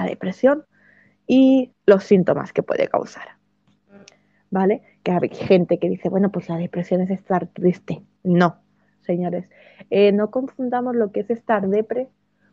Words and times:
la 0.00 0.06
depresión 0.08 0.64
y 1.26 1.72
los 1.86 2.04
síntomas 2.04 2.52
que 2.52 2.62
puede 2.62 2.88
causar. 2.88 3.36
¿Vale? 4.50 4.82
Que 5.04 5.12
hay 5.12 5.28
gente 5.30 5.78
que 5.78 5.88
dice, 5.88 6.08
bueno, 6.08 6.30
pues 6.30 6.48
la 6.48 6.56
depresión 6.56 7.00
es 7.02 7.10
estar 7.10 7.46
triste. 7.46 8.02
No, 8.24 8.56
señores, 9.02 9.48
eh, 9.90 10.12
no 10.12 10.30
confundamos 10.30 10.96
lo 10.96 11.12
que 11.12 11.20
es 11.20 11.30
estar 11.30 11.68
depre 11.68 12.08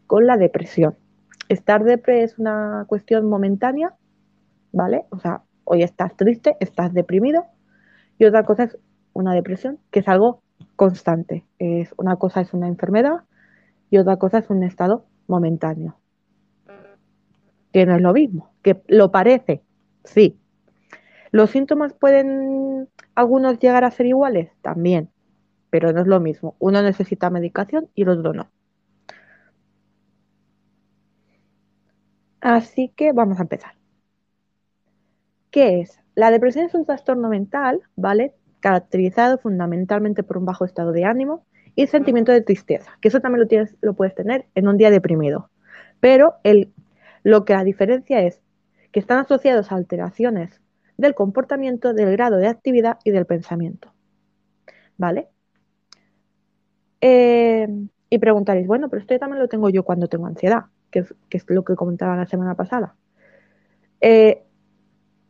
con 0.05 0.28
la 0.28 0.38
depresión. 0.38 0.96
Estar 1.49 1.83
depre 1.83 2.23
es 2.23 2.38
una 2.38 2.86
cuestión 2.88 3.28
momentánea, 3.28 3.96
¿vale? 4.72 5.06
O 5.10 5.18
sea, 5.18 5.42
hoy 5.64 5.82
estás 5.82 6.16
triste, 6.16 6.56
estás 6.60 6.94
deprimido, 6.94 7.46
y 8.20 8.26
otra 8.26 8.44
cosa 8.44 8.64
es 8.64 8.78
una 9.14 9.34
depresión, 9.34 9.79
que 9.92 10.00
es 10.00 10.08
algo 10.08 10.42
constante. 10.76 11.46
Es, 11.58 11.94
una 11.98 12.18
cosa 12.18 12.42
es 12.42 12.54
una 12.54 12.68
enfermedad 12.68 13.24
y 13.90 13.98
otra 13.98 14.18
cosa 14.18 14.40
es 14.40 14.50
un 14.50 14.64
estado 14.64 15.06
momentáneo. 15.28 15.96
Que 17.72 17.86
no 17.86 17.95
es 17.95 18.02
lo 18.02 18.13
mismo, 18.13 18.52
que 18.62 18.81
lo 18.88 19.12
parece, 19.12 19.62
sí. 20.04 20.38
¿Los 21.32 21.52
síntomas 21.52 21.94
pueden 21.94 22.88
algunos 23.16 23.60
llegar 23.60 23.84
a 23.84 23.91
ser 23.91 24.05
iguales? 24.05 24.50
También, 24.62 25.10
pero 25.70 25.91
no 25.91 26.02
es 26.02 26.08
lo 26.08 26.20
mismo. 26.20 26.55
Uno 26.60 26.82
necesita 26.82 27.30
medicación 27.30 27.90
y 27.96 28.04
el 28.04 28.10
otro 28.10 28.34
no. 28.34 28.50
Así 32.41 32.94
que 32.96 33.12
vamos 33.12 33.40
a 33.40 33.44
empezar. 33.44 33.74
¿Qué 35.52 35.82
es? 35.82 35.99
La 36.16 36.32
depresión 36.32 36.66
es 36.66 36.74
un 36.74 36.86
trastorno 36.86 37.30
mental, 37.30 37.82
¿vale? 37.96 38.34
Caracterizado 38.60 39.38
fundamentalmente 39.38 40.24
por 40.24 40.38
un 40.38 40.46
bajo 40.46 40.66
estado 40.66 40.91
de 40.91 41.04
ánimo 41.04 41.46
y 41.76 41.88
sentimiento 41.88 42.32
de 42.32 42.41
tristeza, 42.41 42.98
que 43.02 43.10
eso 43.10 43.22
también 43.22 43.41
lo, 43.41 43.48
tienes, 43.48 43.76
lo 43.82 43.94
puedes 43.94 44.16
tener 44.16 44.46
en 44.55 44.68
un 44.68 44.77
día 44.77 44.90
deprimido. 44.90 45.49
Pero 45.99 46.36
el, 46.44 46.72
lo 47.23 47.45
que 47.45 47.53
la 47.53 47.63
diferencia 47.63 48.21
es 48.21 48.41
que 48.91 48.99
están 48.99 49.20
asociados 49.20 49.71
a 49.71 49.76
alteraciones 49.76 50.62
del 50.98 51.13
comportamiento, 51.13 51.93
del 51.93 52.12
grado 52.12 52.37
de 52.37 52.48
actividad 52.48 52.99
y 53.04 53.12
del 53.12 53.26
pensamiento. 53.26 53.93
¿Vale? 54.98 55.29
Eh, 57.01 57.68
y 58.09 58.20
preguntaréis, 58.20 58.68
bueno, 58.68 58.90
pero 58.90 59.01
esto 59.01 59.18
también 59.20 59.40
lo 59.40 59.48
tengo 59.48 59.70
yo 59.70 59.84
cuando 59.84 60.07
tengo 60.07 60.26
ansiedad, 60.26 60.65
que 60.90 60.99
es, 60.99 61.46
lo 61.48 61.63
que 61.63 61.76
comentaba 61.76 62.15
la 62.15 62.26
semana 62.26 62.55
pasada. 62.55 62.96
Eh, 64.02 64.43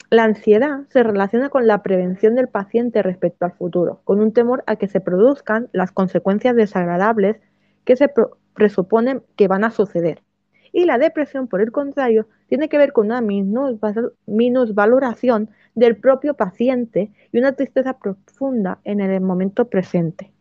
la 0.10 0.24
ansiedad 0.24 0.88
se 0.90 1.04
relaciona 1.04 1.50
con 1.50 1.68
la 1.68 1.84
prevención 1.84 2.36
del 2.36 2.48
paciente 2.48 3.02
respecto 3.02 3.46
al 3.46 3.52
futuro, 3.52 4.02
con 4.06 4.22
un 4.22 4.32
temor 4.32 4.64
a 4.66 4.78
que 4.78 4.88
se 4.88 5.02
produzcan 5.02 5.68
las 5.74 5.92
consecuencias 5.92 6.56
desagradables 6.56 7.38
que 7.84 7.98
se 7.98 8.10
presuponen 8.54 9.24
que 9.36 9.50
van 9.50 9.66
a 9.66 9.72
suceder. 9.72 10.22
Y 10.72 10.86
la 10.86 10.98
depresión, 10.98 11.48
por 11.48 11.62
el 11.62 11.72
contrario, 11.72 12.28
tiene 12.48 12.70
que 12.70 12.78
ver 12.78 12.94
con 12.94 13.08
una 13.08 13.22
minusvaloración 13.22 15.50
del 15.76 15.98
propio 15.98 16.36
paciente 16.36 17.12
y 17.32 17.40
una 17.40 17.54
tristeza 17.54 17.98
profunda 17.98 18.80
en 18.84 19.00
el 19.00 19.22
momento 19.22 19.70
presente. 19.70 20.32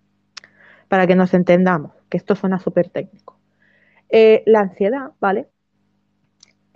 Para 0.89 1.07
que 1.07 1.17
nos 1.17 1.35
entendamos, 1.35 1.93
que 2.09 2.17
esto 2.17 2.35
suena 2.35 2.59
súper 2.59 2.91
técnico. 2.91 3.39
Eh, 4.09 4.43
la 4.47 4.61
ansiedad, 4.61 5.11
¿vale? 5.21 5.49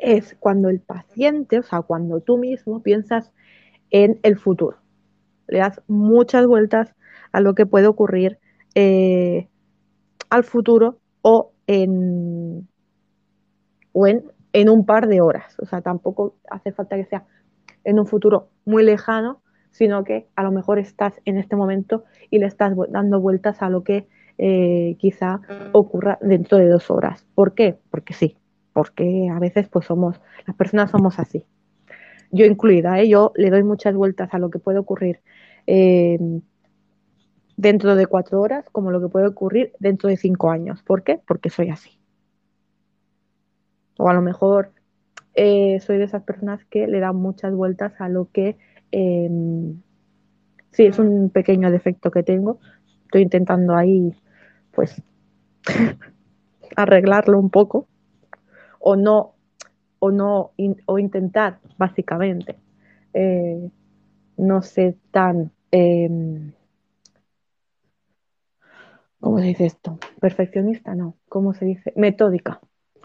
es 0.00 0.36
cuando 0.40 0.68
el 0.68 0.80
paciente, 0.80 1.58
o 1.58 1.62
sea, 1.62 1.82
cuando 1.82 2.20
tú 2.20 2.38
mismo 2.38 2.82
piensas 2.82 3.32
en 3.90 4.18
el 4.22 4.38
futuro. 4.38 4.78
Le 5.46 5.58
das 5.58 5.80
muchas 5.86 6.46
vueltas 6.46 6.94
a 7.32 7.40
lo 7.40 7.54
que 7.54 7.66
puede 7.66 7.86
ocurrir 7.86 8.38
eh, 8.74 9.48
al 10.30 10.44
futuro 10.44 10.98
o 11.22 11.52
en, 11.66 12.68
o 13.92 14.06
en, 14.06 14.22
un 14.68 14.86
par 14.86 15.06
de 15.08 15.20
horas. 15.20 15.56
O 15.60 15.66
sea, 15.66 15.80
tampoco 15.80 16.36
hace 16.50 16.72
falta 16.72 16.96
que 16.96 17.04
sea 17.04 17.24
en 17.84 17.98
un 17.98 18.06
futuro 18.06 18.48
muy 18.64 18.84
lejano, 18.84 19.42
sino 19.70 20.04
que 20.04 20.28
a 20.36 20.42
lo 20.42 20.50
mejor 20.50 20.78
estás 20.78 21.14
en 21.24 21.36
este 21.36 21.56
momento 21.56 22.04
y 22.30 22.38
le 22.38 22.46
estás 22.46 22.74
dando 22.88 23.20
vueltas 23.20 23.62
a 23.62 23.70
lo 23.70 23.84
que 23.84 24.08
eh, 24.38 24.96
quizá 24.98 25.40
ocurra 25.72 26.18
dentro 26.20 26.58
de 26.58 26.68
dos 26.68 26.90
horas. 26.90 27.26
¿Por 27.34 27.54
qué? 27.54 27.78
Porque 27.90 28.14
sí, 28.14 28.36
porque 28.72 29.28
a 29.30 29.38
veces 29.38 29.68
pues 29.68 29.86
somos, 29.86 30.20
las 30.46 30.56
personas 30.56 30.90
somos 30.90 31.18
así. 31.18 31.44
Yo 32.32 32.46
incluida, 32.46 33.00
¿eh? 33.00 33.08
yo 33.08 33.32
le 33.36 33.50
doy 33.50 33.62
muchas 33.62 33.94
vueltas 33.94 34.32
a 34.32 34.38
lo 34.38 34.50
que 34.50 34.58
puede 34.58 34.78
ocurrir 34.78 35.20
em, 35.66 36.42
dentro 37.56 37.96
de 37.96 38.06
cuatro 38.06 38.40
horas 38.40 38.64
como 38.70 38.90
lo 38.90 39.00
que 39.00 39.08
puede 39.08 39.26
ocurrir 39.26 39.72
dentro 39.78 40.08
de 40.08 40.16
cinco 40.16 40.50
años. 40.50 40.82
¿Por 40.82 41.02
qué? 41.02 41.20
Porque 41.26 41.50
soy 41.50 41.68
así. 41.70 41.99
O 44.00 44.08
a 44.08 44.14
lo 44.14 44.22
mejor 44.22 44.72
eh, 45.34 45.78
soy 45.80 45.98
de 45.98 46.04
esas 46.04 46.22
personas 46.22 46.64
que 46.64 46.86
le 46.86 47.00
dan 47.00 47.16
muchas 47.16 47.54
vueltas 47.54 47.92
a 48.00 48.08
lo 48.08 48.30
que 48.32 48.56
em, 48.92 49.82
sí 50.72 50.86
es 50.86 50.98
un 50.98 51.30
pequeño 51.30 51.70
defecto 51.70 52.10
que 52.10 52.22
tengo. 52.22 52.58
Estoy 53.04 53.22
intentando 53.22 53.76
ahí, 53.76 54.14
pues, 54.72 55.02
arreglarlo 56.76 57.38
un 57.38 57.50
poco 57.50 57.86
o 58.78 58.96
no, 58.96 59.34
o 59.98 60.10
no, 60.10 60.52
o 60.86 60.98
intentar, 60.98 61.58
básicamente, 61.78 62.56
eh, 63.12 63.70
no 64.38 64.62
ser 64.62 64.96
tan, 65.10 65.52
em, 65.72 66.52
¿cómo 69.20 69.38
se 69.38 69.44
dice 69.44 69.66
esto? 69.66 69.98
Perfeccionista, 70.20 70.94
no, 70.94 71.16
¿cómo 71.28 71.54
se 71.54 71.64
dice? 71.64 71.92
Metódica, 71.96 72.60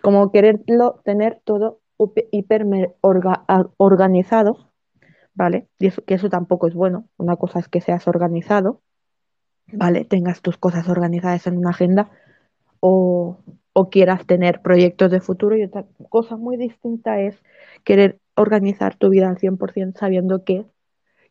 como 0.05 0.31
quererlo 0.31 1.01
tener 1.03 1.41
todo 1.43 1.81
hiper 2.29 2.67
organizado, 3.01 4.71
¿vale? 5.33 5.67
Y 5.79 5.87
eso, 5.87 6.03
que 6.05 6.13
eso 6.13 6.29
tampoco 6.29 6.67
es 6.67 6.75
bueno. 6.75 7.09
Una 7.17 7.37
cosa 7.37 7.57
es 7.57 7.67
que 7.69 7.81
seas 7.81 8.07
organizado, 8.07 8.83
¿vale? 9.73 10.05
Tengas 10.05 10.43
tus 10.43 10.59
cosas 10.59 10.89
organizadas 10.89 11.47
en 11.47 11.57
una 11.57 11.71
agenda 11.71 12.11
o, 12.79 13.39
quieras 13.89 14.27
tener 14.27 14.61
proyectos 14.61 15.09
de 15.09 15.21
futuro 15.21 15.57
y 15.57 15.63
otra 15.63 15.87
cosa 16.09 16.37
muy 16.37 16.55
distinta 16.55 17.19
es 17.19 17.41
querer 17.83 18.19
organizar 18.35 18.95
tu 18.95 19.09
vida 19.09 19.27
al 19.27 19.39
100% 19.39 19.97
sabiendo 19.97 20.43
que 20.43 20.67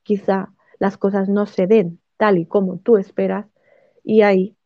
quizá 0.02 0.52
las 0.80 0.98
cosas 0.98 1.28
no 1.28 1.46
se 1.46 1.68
den 1.68 2.00
tal 2.16 2.38
y 2.38 2.46
como 2.46 2.78
tú 2.78 2.96
esperas 2.96 3.46
y 4.02 4.22
ahí 4.22 4.56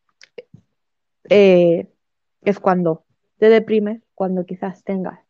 eh, 1.29 1.89
es 2.41 2.59
cuando 2.59 3.05
te 3.39 3.49
deprimes, 3.49 4.03
cuando 4.15 4.45
quizás 4.45 4.83
tengas 4.85 5.21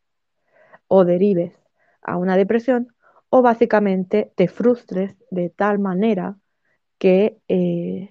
o 0.88 1.04
derives 1.04 1.52
a 2.02 2.16
una 2.16 2.36
depresión 2.36 2.94
o 3.30 3.42
básicamente 3.42 4.32
te 4.36 4.48
frustres 4.48 5.16
de 5.30 5.50
tal 5.50 5.78
manera 5.78 6.36
que 6.98 7.38
eh, 7.48 8.10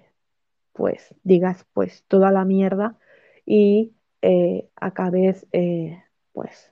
pues 0.74 1.16
digas 1.24 1.66
pues 1.74 2.04
toda 2.08 2.32
la 2.32 2.46
mierda 2.46 2.98
y 3.46 3.94
eh, 4.22 4.70
acabes 4.76 5.48
eh, 5.52 6.04
pues 6.34 6.72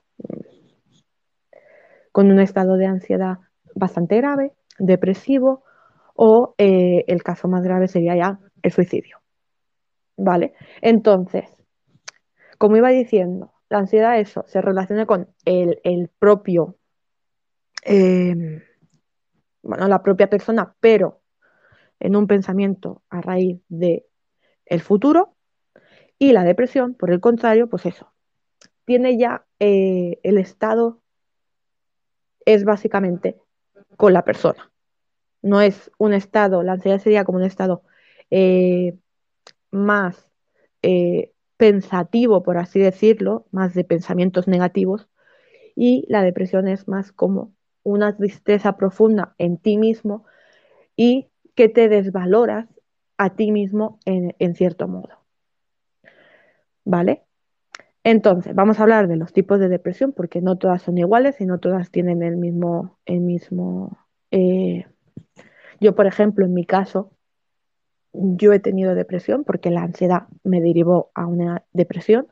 con 2.12 2.30
un 2.30 2.40
estado 2.40 2.76
de 2.76 2.86
ansiedad 2.86 3.38
bastante 3.74 4.16
grave, 4.16 4.52
depresivo 4.78 5.64
o 6.14 6.54
eh, 6.56 7.04
el 7.08 7.22
caso 7.22 7.48
más 7.48 7.62
grave 7.62 7.88
sería 7.88 8.16
ya 8.16 8.38
el 8.62 8.72
suicidio. 8.72 9.18
¿Vale? 10.16 10.54
Entonces, 10.80 11.44
como 12.58 12.76
iba 12.76 12.90
diciendo, 12.90 13.52
la 13.68 13.78
ansiedad 13.78 14.18
eso 14.18 14.44
se 14.46 14.60
relaciona 14.60 15.06
con 15.06 15.28
el, 15.44 16.10
propio, 16.18 16.76
em, 17.82 18.62
bueno, 19.62 19.88
la 19.88 20.02
propia 20.02 20.30
persona, 20.30 20.74
pero 20.80 21.20
en 22.00 22.16
un 22.16 22.26
pensamiento 22.26 23.02
a 23.10 23.20
raíz 23.20 23.60
de 23.68 24.06
el 24.66 24.80
futuro 24.80 25.34
y 26.18 26.32
la 26.32 26.44
depresión, 26.44 26.94
por 26.94 27.10
el 27.10 27.20
contrario, 27.20 27.68
pues 27.68 27.86
eso, 27.86 28.12
tiene 28.84 29.18
ya 29.18 29.46
eh, 29.58 30.18
el 30.22 30.38
estado, 30.38 31.00
es 32.44 32.64
básicamente 32.64 33.40
con 33.96 34.12
la 34.12 34.24
persona. 34.24 34.70
No 35.42 35.60
es 35.60 35.90
un 35.98 36.14
estado, 36.14 36.62
la 36.62 36.72
ansiedad 36.72 37.00
sería 37.00 37.24
como 37.24 37.38
un 37.38 37.44
estado 37.44 37.82
eh, 38.30 38.96
más 39.70 40.28
eh, 40.82 41.32
pensativo, 41.56 42.42
por 42.42 42.58
así 42.58 42.80
decirlo, 42.80 43.46
más 43.50 43.74
de 43.74 43.84
pensamientos 43.84 44.48
negativos, 44.48 45.08
y 45.74 46.06
la 46.08 46.22
depresión 46.22 46.68
es 46.68 46.88
más 46.88 47.12
como 47.12 47.54
una 47.82 48.16
tristeza 48.16 48.76
profunda 48.76 49.34
en 49.38 49.58
ti 49.58 49.78
mismo 49.78 50.24
y 50.96 51.28
que 51.54 51.68
te 51.68 51.88
desvaloras 51.88 52.68
a 53.18 53.34
ti 53.36 53.52
mismo 53.52 54.00
en 54.04 54.54
cierto 54.54 54.88
modo. 54.88 55.26
¿vale? 56.86 57.24
Entonces, 58.04 58.54
vamos 58.54 58.78
a 58.78 58.84
hablar 58.84 59.08
de 59.08 59.16
los 59.16 59.32
tipos 59.34 59.58
de 59.60 59.68
depresión 59.68 60.12
porque 60.12 60.40
no 60.40 60.56
todas 60.56 60.80
son 60.80 60.96
iguales 60.96 61.40
y 61.40 61.46
no 61.46 61.58
todas 61.58 61.90
tienen 61.90 62.22
el 62.22 62.36
mismo, 62.36 62.98
el 63.04 63.20
mismo. 63.20 63.98
Eh, 64.30 64.86
yo, 65.80 65.94
por 65.94 66.06
ejemplo, 66.06 66.46
en 66.46 66.54
mi 66.54 66.64
caso, 66.64 67.10
yo 68.18 68.52
he 68.52 68.60
tenido 68.60 68.94
depresión 68.94 69.44
porque 69.44 69.70
la 69.70 69.82
ansiedad 69.82 70.28
me 70.44 70.60
derivó 70.60 71.10
a 71.14 71.26
una 71.26 71.64
depresión, 71.72 72.28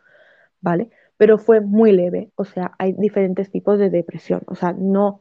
¿vale? 0.61 0.91
pero 1.17 1.39
fue 1.39 1.61
muy 1.61 1.93
leve. 1.93 2.31
O 2.37 2.45
sea, 2.45 2.73
hay 2.79 2.93
diferentes 2.93 3.51
tipos 3.51 3.79
de 3.79 3.91
depresión. 3.91 4.43
O 4.47 4.55
sea, 4.55 4.73
no, 4.73 5.21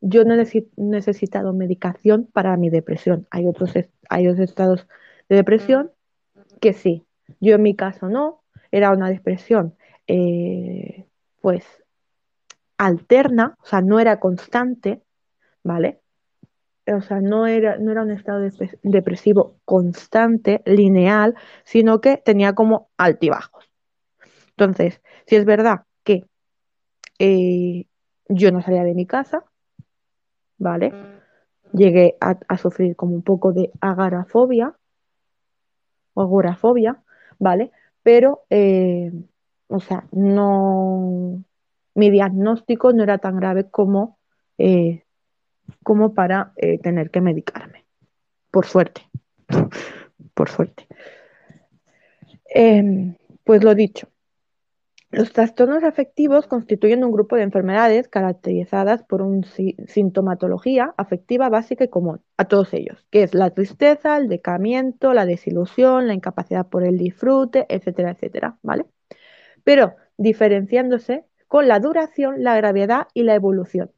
yo 0.00 0.24
no 0.24 0.34
he 0.34 0.66
necesitado 0.76 1.52
medicación 1.52 2.28
para 2.32 2.56
mi 2.56 2.70
depresión. 2.70 3.26
Hay 3.30 3.46
otros, 3.46 3.72
hay 4.08 4.28
otros 4.28 4.48
estados 4.48 4.86
de 5.28 5.36
depresión 5.36 5.90
que 6.60 6.72
sí. 6.72 7.04
Yo 7.40 7.54
en 7.54 7.62
mi 7.62 7.74
caso 7.76 8.08
no. 8.08 8.42
Era 8.70 8.90
una 8.90 9.08
depresión, 9.08 9.76
eh, 10.08 11.06
pues, 11.40 11.64
alterna, 12.76 13.54
o 13.62 13.66
sea, 13.66 13.82
no 13.82 14.00
era 14.00 14.18
constante, 14.18 15.00
¿vale? 15.62 16.00
O 16.86 17.00
sea, 17.00 17.20
no 17.20 17.46
era, 17.46 17.78
no 17.78 17.92
era 17.92 18.02
un 18.02 18.10
estado 18.10 18.46
depresivo 18.82 19.56
constante, 19.64 20.62
lineal, 20.66 21.34
sino 21.64 22.00
que 22.00 22.18
tenía 22.18 22.54
como 22.54 22.90
altibajos. 22.98 23.70
Entonces, 24.50 25.00
si 25.26 25.36
es 25.36 25.44
verdad 25.44 25.84
que 26.04 26.24
eh, 27.18 27.86
yo 28.28 28.52
no 28.52 28.60
salía 28.62 28.84
de 28.84 28.94
mi 28.94 29.06
casa, 29.06 29.44
¿vale? 30.58 30.92
Llegué 31.72 32.16
a, 32.20 32.56
sufrir 32.56 32.96
como 32.96 33.14
un 33.14 33.22
poco 33.22 33.52
de 33.52 33.70
agorafobia 33.80 34.74
o 36.14 36.22
agorafobia, 36.22 37.02
¿vale? 37.38 37.72
Pero, 38.02 38.44
eh, 38.50 39.10
o 39.68 39.80
sea, 39.80 40.06
no, 40.12 41.42
mi 41.94 42.10
diagnóstico 42.10 42.92
no 42.92 43.02
era 43.02 43.18
tan 43.18 43.36
grave 43.36 43.70
como, 43.70 44.18
eh, 44.58 45.04
como 45.82 46.14
para 46.14 46.52
tener 46.82 47.10
que 47.10 47.20
medicarme, 47.20 47.84
por 48.50 48.66
suerte, 48.66 49.02
por 50.34 50.48
suerte. 50.48 50.86
Em, 52.46 53.16
pues 53.44 53.64
lo 53.64 53.74
dicho, 53.74 54.08
los 55.14 55.32
trastornos 55.32 55.84
afectivos 55.84 56.48
constituyen 56.48 57.04
un 57.04 57.12
grupo 57.12 57.36
de 57.36 57.42
enfermedades 57.42 58.08
caracterizadas 58.08 59.04
por 59.04 59.22
una 59.22 59.46
sintomatología 59.86 60.92
afectiva 60.96 61.48
básica 61.48 61.84
y 61.84 61.88
común 61.88 62.20
a 62.36 62.46
todos 62.46 62.74
ellos, 62.74 63.06
que 63.10 63.22
es 63.22 63.32
la 63.32 63.50
tristeza, 63.50 64.16
el 64.16 64.28
decamiento, 64.28 65.14
la 65.14 65.24
desilusión, 65.24 66.08
la 66.08 66.14
incapacidad 66.14 66.66
por 66.66 66.82
el 66.82 66.98
disfrute, 66.98 67.64
etcétera, 67.68 68.10
etcétera, 68.10 68.58
¿vale? 68.62 68.86
Pero 69.62 69.94
diferenciándose 70.16 71.26
con 71.46 71.68
la 71.68 71.78
duración, 71.78 72.42
la 72.42 72.56
gravedad 72.56 73.06
y 73.14 73.22
la 73.22 73.36
evolución. 73.36 73.92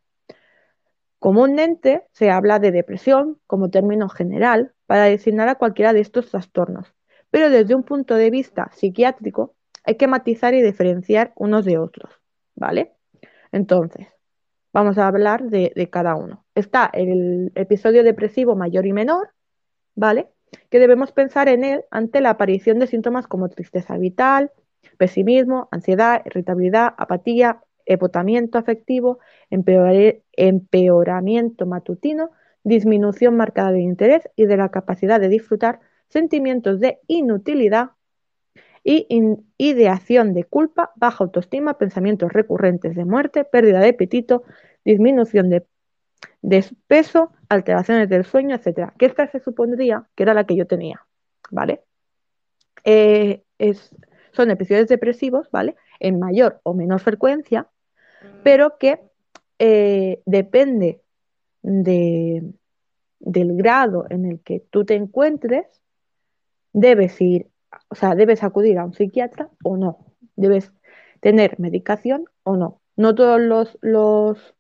Comúnmente 1.19 2.05
se 2.13 2.31
habla 2.31 2.59
de 2.59 2.73
depresión 2.73 3.39
como 3.47 3.71
término 3.71 4.09
general 4.09 4.73
para 4.87 5.05
designar 5.05 5.49
a 5.49 5.57
cualquiera 5.57 5.93
de 5.93 6.01
estos 6.01 6.31
trastornos, 6.31 6.95
pero 7.31 7.51
desde 7.51 7.75
un 7.75 7.83
punto 7.83 8.15
de 8.15 8.31
vista 8.31 8.71
psiquiátrico 8.75 9.55
hay 9.85 9.97
que 9.97 10.09
matizar 10.09 10.55
y 10.55 10.63
diferenciar 10.63 11.33
unos 11.37 11.65
de 11.65 11.79
otros, 11.79 12.11
¿vale? 12.55 12.93
Entonces, 13.53 14.09
vamos 14.73 14.99
a 14.99 15.07
hablar 15.07 15.45
de, 15.45 15.89
cada 15.91 16.17
uno. 16.17 16.45
Está 16.55 16.91
el 16.93 17.53
episodio 17.55 18.03
depresivo 18.03 18.57
mayor 18.57 18.85
y 18.85 18.93
menor, 18.93 19.31
¿vale? 19.95 20.29
Que 20.71 20.79
debemos 20.79 21.13
pensar 21.13 21.49
en 21.49 21.65
él 21.65 21.85
ante 21.91 22.21
la 22.21 22.31
aparición 22.31 22.79
de 22.79 22.87
síntomas 22.87 23.27
como 23.27 23.49
tristeza 23.49 23.97
vital, 23.97 24.51
pesimismo, 24.99 25.69
ansiedad, 25.71 26.23
irritabilidad, 26.27 26.95
apatía, 26.99 27.63
epotamiento 27.87 28.59
afectivo, 28.59 29.19
empeoramiento 29.51 31.67
matutino, 31.67 32.31
disminución 32.65 33.37
marcada 33.37 33.73
de 33.73 33.81
interés 33.81 34.29
y 34.37 34.47
de 34.47 34.57
la 34.57 34.71
capacidad 34.71 35.21
de 35.21 35.29
disfrutar, 35.29 35.81
sentimientos 36.09 36.81
de 36.81 37.01
inutilidad, 37.07 37.91
y 38.89 39.09
ideación 39.59 40.33
de 40.33 40.45
culpa, 40.45 40.93
baja 40.95 41.25
autoestima, 41.25 41.77
pensamientos 41.77 42.33
recurrentes 42.33 42.95
de 42.95 43.05
muerte, 43.05 43.45
pérdida 43.45 43.81
de 43.81 43.89
apetito, 43.89 44.45
disminución 44.85 45.51
de, 45.51 45.67
peso, 46.87 47.33
alteraciones 47.49 48.09
del 48.09 48.25
sueño, 48.25 48.55
etc. 48.55 48.93
Que 48.97 49.07
esta 49.07 49.27
se 49.27 49.41
supondría 49.41 50.07
que 50.15 50.23
era 50.23 50.35
la 50.35 50.45
que 50.45 50.55
yo 50.55 50.69
tenía, 50.69 51.05
¿vale? 51.51 51.83
Eh, 52.85 53.43
son 54.31 54.53
episodios 54.53 54.87
depresivos, 54.87 55.51
¿vale? 55.51 55.75
En 55.99 56.21
mayor 56.21 56.61
o 56.63 56.73
menor 56.73 57.01
frecuencia, 57.01 57.67
pero 58.43 58.79
que 58.79 59.01
eh, 59.59 60.23
depende 60.27 61.03
del 61.63 62.53
grado 63.21 64.07
en 64.11 64.27
el 64.27 64.41
que 64.41 64.61
tú 64.71 64.85
te 64.85 64.95
encuentres, 64.95 65.67
debes 66.73 67.21
ir 67.21 67.49
o 67.89 67.95
sea, 67.95 68.15
debes 68.15 68.43
acudir 68.43 68.79
a 68.79 68.85
un 68.85 68.95
psiquiatra 68.95 69.49
o 69.63 69.77
no, 69.77 69.99
debes 70.37 70.73
tener 71.21 71.59
medicación 71.59 72.27
o 72.43 72.57
no. 72.57 72.81
No 72.97 73.15
todos 73.15 73.41
los, 73.41 73.79
los, 73.83 74.55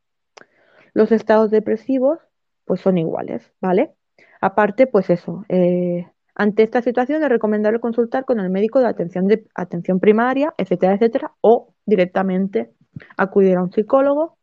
los 0.92 1.12
estados 1.12 1.50
depresivos 1.50 2.18
pues 2.64 2.80
son 2.80 2.98
iguales, 2.98 3.52
¿vale? 3.60 3.94
Aparte, 4.40 4.86
pues 4.86 5.08
eso, 5.08 5.44
eh, 5.48 6.06
ante 6.34 6.62
esta 6.62 6.82
situación 6.82 7.22
es 7.22 7.28
recomendable 7.28 7.80
consultar 7.80 8.24
con 8.24 8.40
el 8.40 8.50
médico 8.50 8.80
de 8.80 8.86
atención, 8.86 9.26
de 9.28 9.46
atención 9.54 10.00
primaria, 10.00 10.52
etcétera, 10.58 10.94
etcétera, 10.94 11.32
o 11.40 11.72
directamente 11.86 12.72
acudir 13.16 13.56
a 13.56 13.62
un 13.62 13.72
psicólogo 13.72 14.36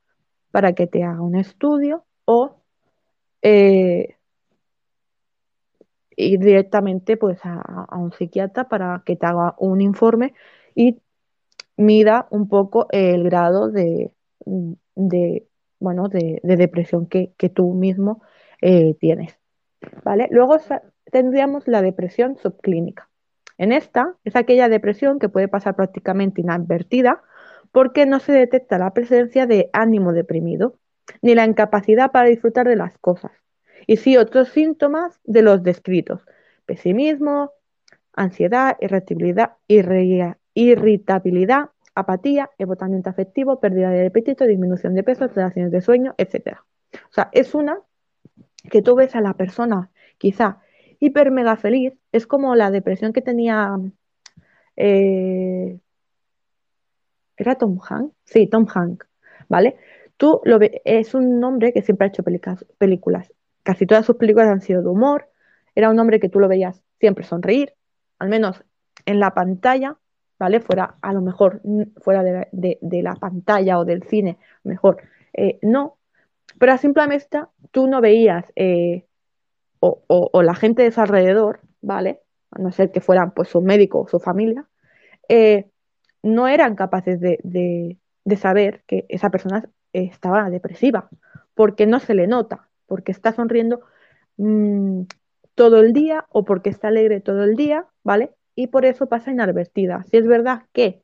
para 0.52 0.74
que 0.74 0.88
te 0.88 1.04
haga 1.04 1.22
un 1.22 1.36
estudio 1.36 2.06
o 2.26 2.58
eh, 3.42 4.16
ir 6.16 6.40
directamente 6.40 7.18
pues 7.18 7.40
a, 7.44 7.98
un 7.98 8.12
psiquiatra 8.12 8.70
para 8.70 9.04
que 9.06 9.16
te 9.16 9.26
haga 9.26 9.56
un 9.58 9.82
informe 9.82 10.34
y 10.76 11.02
mida 11.78 12.28
un 12.30 12.48
poco 12.48 12.88
el 12.92 13.24
grado 13.24 13.70
de, 13.70 14.12
bueno, 15.80 16.08
de, 16.08 16.40
depresión 16.44 17.08
que, 17.08 17.34
tú 17.54 17.74
mismo 17.74 18.22
eh, 18.62 18.96
tienes. 19.00 19.38
¿vale? 20.04 20.28
Luego 20.32 20.58
tendríamos 21.12 21.68
la 21.68 21.82
depresión 21.82 22.38
subclínica. 22.38 23.10
En 23.58 23.72
esta 23.72 24.16
es 24.24 24.36
aquella 24.36 24.70
depresión 24.70 25.20
que 25.20 25.30
puede 25.30 25.48
pasar 25.48 25.76
prácticamente 25.76 26.42
inadvertida 26.42 27.22
porque 27.74 28.06
no 28.06 28.20
se 28.20 28.32
detecta 28.32 28.78
la 28.78 28.94
presencia 28.94 29.46
de 29.46 29.70
ánimo 29.74 30.14
deprimido 30.14 30.78
ni 31.22 31.36
la 31.36 31.46
incapacidad 31.46 32.12
para 32.12 32.30
disfrutar 32.30 32.66
de 32.68 32.78
las 32.78 32.98
cosas 33.00 33.32
y 33.88 33.98
sí 33.98 34.16
otros 34.16 34.50
síntomas 34.50 35.20
de 35.26 35.42
los 35.42 35.64
descritos, 35.64 36.22
pesimismo, 36.66 37.52
ansiedad, 38.14 38.78
irritabilidad, 38.80 39.58
irritabilidad 40.54 41.72
apatía, 41.96 42.50
embotamiento 42.58 43.10
afectivo, 43.10 43.60
pérdida 43.60 43.90
de 43.90 44.08
apetito, 44.08 44.46
disminución 44.46 44.96
de 44.96 45.04
peso, 45.04 45.26
alteraciones 45.26 45.72
de 45.72 45.82
sueño, 45.82 46.16
etc. 46.18 46.60
O 46.94 47.12
sea, 47.12 47.30
es 47.34 47.54
una 47.54 47.80
que 48.70 48.82
tú 48.82 48.96
ves 48.96 49.16
a 49.16 49.22
la 49.22 49.34
persona 49.34 49.92
quizá 50.18 50.60
hiper 51.00 51.32
mega 51.32 51.58
feliz, 51.58 51.94
es 52.12 52.28
como 52.28 52.56
la 52.56 52.72
depresión 52.72 53.14
que 53.14 53.22
tenía... 53.22 53.78
Eh, 54.76 55.80
¿Era 57.44 57.56
Tom 57.56 57.78
Hank? 57.80 58.14
Sí, 58.24 58.48
Tom 58.48 58.66
Hank, 58.66 59.04
¿vale? 59.50 59.78
Tú 60.18 60.42
lo 60.46 60.60
ves, 60.60 60.72
es 60.86 61.14
un 61.14 61.44
hombre 61.44 61.74
que 61.74 61.82
siempre 61.82 62.06
ha 62.06 62.10
hecho 62.10 62.24
películas 62.78 63.32
casi 63.64 63.86
todas 63.86 64.06
sus 64.06 64.18
películas 64.18 64.50
han 64.50 64.62
sido 64.62 64.82
de 64.82 64.90
humor. 64.90 65.30
Era 65.76 65.90
un 65.90 66.00
hombre 66.00 66.20
que 66.20 66.30
tú 66.30 66.40
lo 66.40 66.48
veías 66.48 66.82
siempre 67.00 67.24
sonreír, 67.24 67.74
al 68.20 68.30
menos 68.30 68.64
en 69.06 69.20
la 69.20 69.34
pantalla, 69.34 69.98
¿vale? 70.38 70.60
Fuera, 70.60 70.98
a 71.02 71.14
lo 71.14 71.22
mejor, 71.22 71.62
fuera 71.98 72.24
de, 72.24 73.02
la 73.02 73.16
pantalla 73.16 73.80
o 73.80 73.86
del 73.86 74.04
cine, 74.04 74.38
mejor 74.64 74.98
eh, 75.34 75.58
no. 75.62 75.98
Pero 76.60 76.74
a 76.74 76.78
simple 76.78 77.04
tú 77.72 77.88
no 77.88 78.02
veías, 78.02 78.46
eh, 78.56 79.06
o, 79.80 80.42
la 80.44 80.56
gente 80.56 80.84
de 80.84 80.92
su 80.92 81.02
alrededor, 81.02 81.62
¿vale? 81.82 82.22
A 82.52 82.60
no 82.60 82.72
ser 82.72 82.92
que 82.92 83.02
fueran 83.02 83.32
pues 83.32 83.50
su 83.50 83.62
médico 83.62 84.02
o 84.02 84.08
su 84.08 84.20
familia, 84.20 84.66
eh, 85.28 85.70
no 86.24 86.48
eran 86.48 86.76
capaces 86.76 87.20
de, 87.20 87.40
de 88.26 88.38
saber 88.38 88.84
que 88.88 89.06
esa 89.10 89.30
persona 89.30 89.70
estaba 89.94 90.50
depresiva, 90.50 91.10
porque 91.54 91.86
no 91.86 92.00
se 92.00 92.14
le 92.16 92.28
nota, 92.28 92.70
porque 92.88 93.12
está 93.12 93.34
sonriendo 93.34 93.82
mm, 94.38 95.04
todo 95.56 95.80
el 95.82 95.94
día 95.94 96.26
o 96.30 96.46
porque 96.46 96.70
está 96.70 96.88
alegre 96.90 97.22
todo 97.22 97.44
el 97.44 97.56
día, 97.56 97.88
¿vale? 98.04 98.34
Y 98.56 98.68
por 98.68 98.86
eso 98.86 99.08
pasa 99.08 99.32
inadvertida. 99.32 100.04
Si 100.04 100.18
es 100.18 100.28
verdad 100.28 100.64
que, 100.74 101.02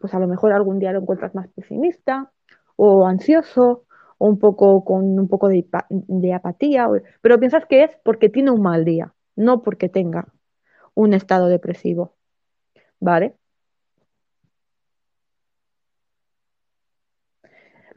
pues 0.00 0.14
a 0.14 0.20
lo 0.20 0.28
mejor 0.28 0.52
algún 0.52 0.78
día 0.78 0.92
lo 0.92 1.00
encuentras 1.00 1.34
más 1.34 1.48
pesimista 1.48 2.32
o 2.76 3.06
ansioso 3.06 3.84
o 4.18 4.28
un 4.28 4.38
poco 4.38 4.84
con 4.84 5.18
un 5.18 5.28
poco 5.28 5.48
de, 5.48 5.66
de 5.90 6.34
apatía, 6.34 6.88
pero 7.22 7.38
piensas 7.40 7.66
que 7.66 7.84
es 7.84 7.92
porque 8.04 8.28
tiene 8.28 8.50
un 8.50 8.62
mal 8.62 8.84
día, 8.84 9.14
no 9.36 9.62
porque 9.62 9.88
tenga 9.88 10.28
un 10.94 11.14
estado 11.14 11.48
depresivo, 11.48 12.16
¿vale? 13.00 13.37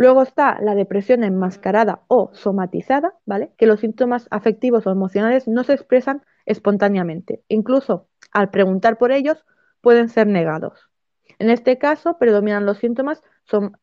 Luego 0.01 0.24
está 0.24 0.60
la 0.60 0.74
depresión 0.74 1.24
enmascarada 1.24 2.01
o 2.08 2.31
somatizada, 2.34 3.13
¿vale? 3.27 3.51
Que 3.55 3.67
los 3.67 3.81
síntomas 3.81 4.25
afectivos 4.31 4.88
o 4.88 4.91
emocionales 4.91 5.48
no 5.48 5.63
se 5.63 5.74
expresan 5.74 6.24
espontáneamente. 6.48 7.43
Incluso 7.50 8.08
al 8.31 8.50
preguntar 8.50 8.98
por 8.98 9.12
ellos 9.12 9.46
pueden 9.79 10.10
ser 10.10 10.25
negados. 10.25 10.89
En 11.38 11.51
este 11.51 11.77
caso, 11.77 12.17
predominan 12.17 12.65
los 12.65 12.79
síntomas 12.79 13.22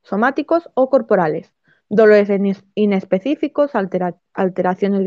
somáticos 0.03 0.69
o 0.75 0.91
corporales, 0.91 1.55
dolores 1.89 2.29
inespecíficos, 2.75 3.77
alteraciones 4.33 5.07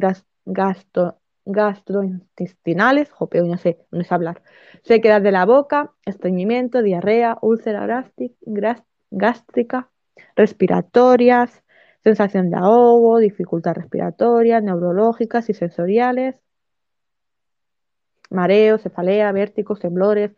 gastrointestinales, 1.44 3.12
jopeo, 3.12 3.44
no 3.48 3.58
sé, 3.58 3.86
no 3.91 4.01
sé 4.06 4.13
hablar, 4.13 4.44
sequedad 4.82 5.22
de 5.22 5.34
la 5.34 5.44
boca, 5.46 5.91
estreñimiento, 6.06 6.82
diarrea, 6.82 7.38
úlcera 7.41 8.06
gástrica, 9.12 9.89
respiratorias, 10.36 11.63
sensación 12.04 12.50
de 12.50 12.58
ahogo, 12.58 13.20
dificultad 13.20 13.75
respiratoria, 13.75 14.62
neurológicas 14.62 15.50
y 15.50 15.54
sensoriales, 15.54 16.36
mareos, 18.30 18.82
cefalea, 18.82 19.32
vértigos, 19.32 19.80
temblores, 19.80 20.32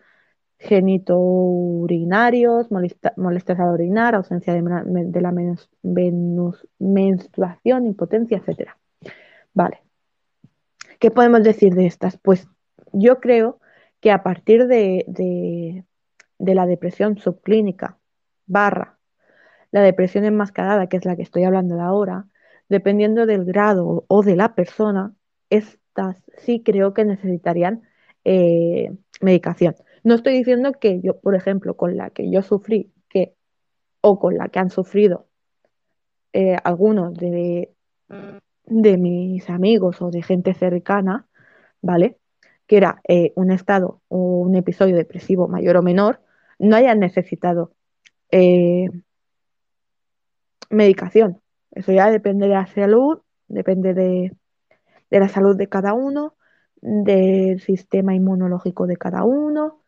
genitourinarios, 0.60 2.72
molestias 2.72 3.60
al 3.60 3.70
orinar, 3.70 4.16
ausencia 4.16 4.54
de, 4.54 5.22
la 5.22 5.34
menstruación, 6.80 7.86
impotencia, 7.86 8.42
etc. 8.46 8.72
Vale. 9.54 9.82
¿Qué 11.00 11.12
podemos 11.12 11.44
decir 11.44 11.74
de 11.74 11.86
estas? 11.86 12.18
Pues 12.18 12.48
yo 12.94 13.20
creo 13.20 13.60
que 14.00 14.12
a 14.12 14.24
partir 14.24 14.68
de, 14.68 15.06
de 15.08 16.56
la 16.56 16.66
depresión 16.66 17.18
subclínica 17.18 17.98
barra 18.46 18.98
la 19.74 19.82
depresión 19.82 20.24
enmascarada, 20.24 20.88
que 20.88 20.98
es 20.98 21.06
la 21.06 21.16
que 21.16 21.24
estoy 21.24 21.46
hablando 21.46 21.76
de 21.76 21.82
ahora, 21.82 22.28
dependiendo 22.70 23.26
del 23.26 23.44
grado 23.44 24.06
o 24.08 24.22
de 24.22 24.36
la 24.36 24.54
persona, 24.54 25.16
estas 25.50 26.18
sí 26.38 26.62
creo 26.64 26.94
que 26.94 27.06
necesitarían 27.06 27.82
eh, 28.24 28.92
medicación. 29.20 29.76
No 30.04 30.14
estoy 30.14 30.34
diciendo 30.38 30.74
que 30.74 31.02
yo, 31.02 31.20
por 31.20 31.34
ejemplo, 31.34 31.76
con 31.76 31.98
la 31.98 32.12
que 32.12 32.30
yo 32.30 32.44
sufrí, 32.44 32.94
que, 33.10 33.34
o 34.02 34.20
con 34.20 34.38
la 34.38 34.50
que 34.50 34.60
han 34.60 34.70
sufrido 34.70 35.26
eh, 36.34 36.56
algunos 36.64 37.16
de, 37.16 37.74
de, 38.66 38.98
mis 38.98 39.50
amigos 39.50 40.04
o 40.04 40.12
de 40.12 40.22
gente 40.22 40.54
cercana, 40.54 41.28
¿vale? 41.82 42.20
Que 42.68 42.78
era 42.78 43.02
eh, 43.08 43.34
un 43.36 43.50
estado 43.50 44.02
o 44.08 44.18
un 44.18 44.56
episodio 44.56 44.96
depresivo 44.96 45.48
mayor 45.48 45.78
o 45.78 45.82
menor, 45.82 46.22
no 46.60 46.76
hayan 46.76 47.00
necesitado 47.00 47.74
medicación. 50.70 51.42
Eso 51.72 51.92
ya 51.92 52.10
depende 52.12 52.48
de 52.48 52.54
la 52.54 52.68
salud, 52.68 53.20
depende 53.48 53.94
de, 53.94 54.36
la 55.10 55.28
salud 55.28 55.56
de 55.56 55.68
cada 55.68 55.94
uno, 55.94 56.36
del 56.82 57.60
sistema 57.62 58.14
inmunológico 58.14 58.88
de 58.88 58.98
cada 58.98 59.24
uno, 59.24 59.82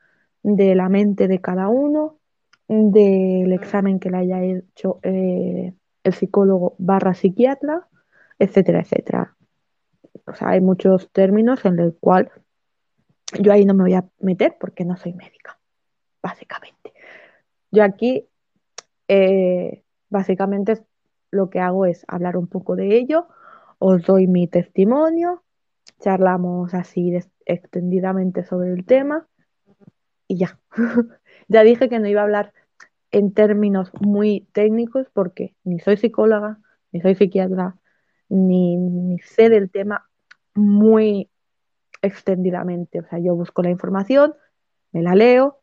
de 0.44 0.76
la 0.76 0.90
mente 0.90 1.28
de 1.28 1.42
cada 1.42 1.68
uno, 1.68 2.20
del 2.68 3.52
examen 3.54 4.00
que 4.00 4.10
le 4.10 4.18
haya 4.18 4.44
hecho 4.44 5.00
eh, 5.04 5.74
el 6.04 6.14
psicólogo 6.14 6.76
barra 6.78 7.14
psiquiatra, 7.14 7.88
etcétera, 8.40 8.82
etcétera. 8.82 9.36
O 10.26 10.34
sea, 10.34 10.50
hay 10.50 10.62
muchos 10.62 11.12
términos 11.12 11.66
en 11.66 11.80
el 11.80 11.96
cual 12.00 12.32
yo 13.40 13.52
ahí 13.52 13.66
no 13.66 13.74
me 13.74 13.84
voy 13.84 13.94
a 13.94 14.06
meter 14.20 14.56
porque 14.60 14.86
no 14.86 14.98
soy 14.98 15.14
médica, 15.14 15.60
básicamente. 16.22 16.94
Yo 17.72 17.84
aquí 17.84 18.28
eh, 19.08 19.84
Básicamente 20.16 20.82
lo 21.30 21.50
que 21.50 21.60
hago 21.60 21.86
es 21.86 22.06
hablar 22.08 22.38
un 22.38 22.48
poco 22.48 22.78
de 22.78 22.96
ello, 22.96 23.28
os 23.80 24.02
doy 24.04 24.28
mi 24.28 24.48
testimonio, 24.48 25.44
charlamos 26.00 26.74
así 26.74 27.20
extendidamente 27.46 28.46
sobre 28.46 28.72
el 28.72 28.86
tema 28.86 29.28
y 30.26 30.38
ya. 30.38 30.58
ya 31.50 31.64
dije 31.64 31.90
que 31.90 32.00
no 32.00 32.08
iba 32.08 32.22
a 32.22 32.24
hablar 32.24 32.54
en 33.12 33.34
términos 33.34 33.92
muy 34.00 34.48
técnicos 34.54 35.08
porque 35.12 35.54
ni 35.66 35.80
soy 35.82 35.98
psicóloga, 35.98 36.60
ni 36.94 37.02
soy 37.02 37.16
psiquiatra, 37.16 37.76
ni, 38.30 39.18
sé 39.20 39.50
del 39.50 39.70
tema 39.70 40.10
muy 40.54 41.30
extendidamente. 42.02 43.02
O 43.02 43.04
sea, 43.04 43.20
yo 43.20 43.36
busco 43.36 43.62
la 43.62 43.70
información, 43.70 44.34
me 44.94 45.04
la 45.04 45.14
leo, 45.14 45.60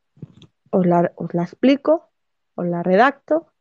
os 0.68 0.84
la, 0.84 1.10
os 1.16 1.32
la 1.32 1.44
explico, 1.44 2.10
os 2.54 2.66
la 2.66 2.82
redacto 2.82 3.51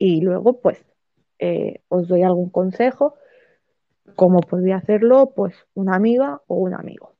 y 0.00 0.22
luego 0.22 0.60
pues 0.60 0.82
eh, 1.38 1.82
os 1.88 2.08
doy 2.08 2.22
algún 2.22 2.48
consejo, 2.48 3.16
como 4.16 4.40
podría 4.40 4.76
hacerlo 4.76 5.32
pues 5.36 5.54
una 5.74 5.94
amiga 5.94 6.40
o 6.46 6.56
un 6.56 6.74
amigo. 6.74 7.14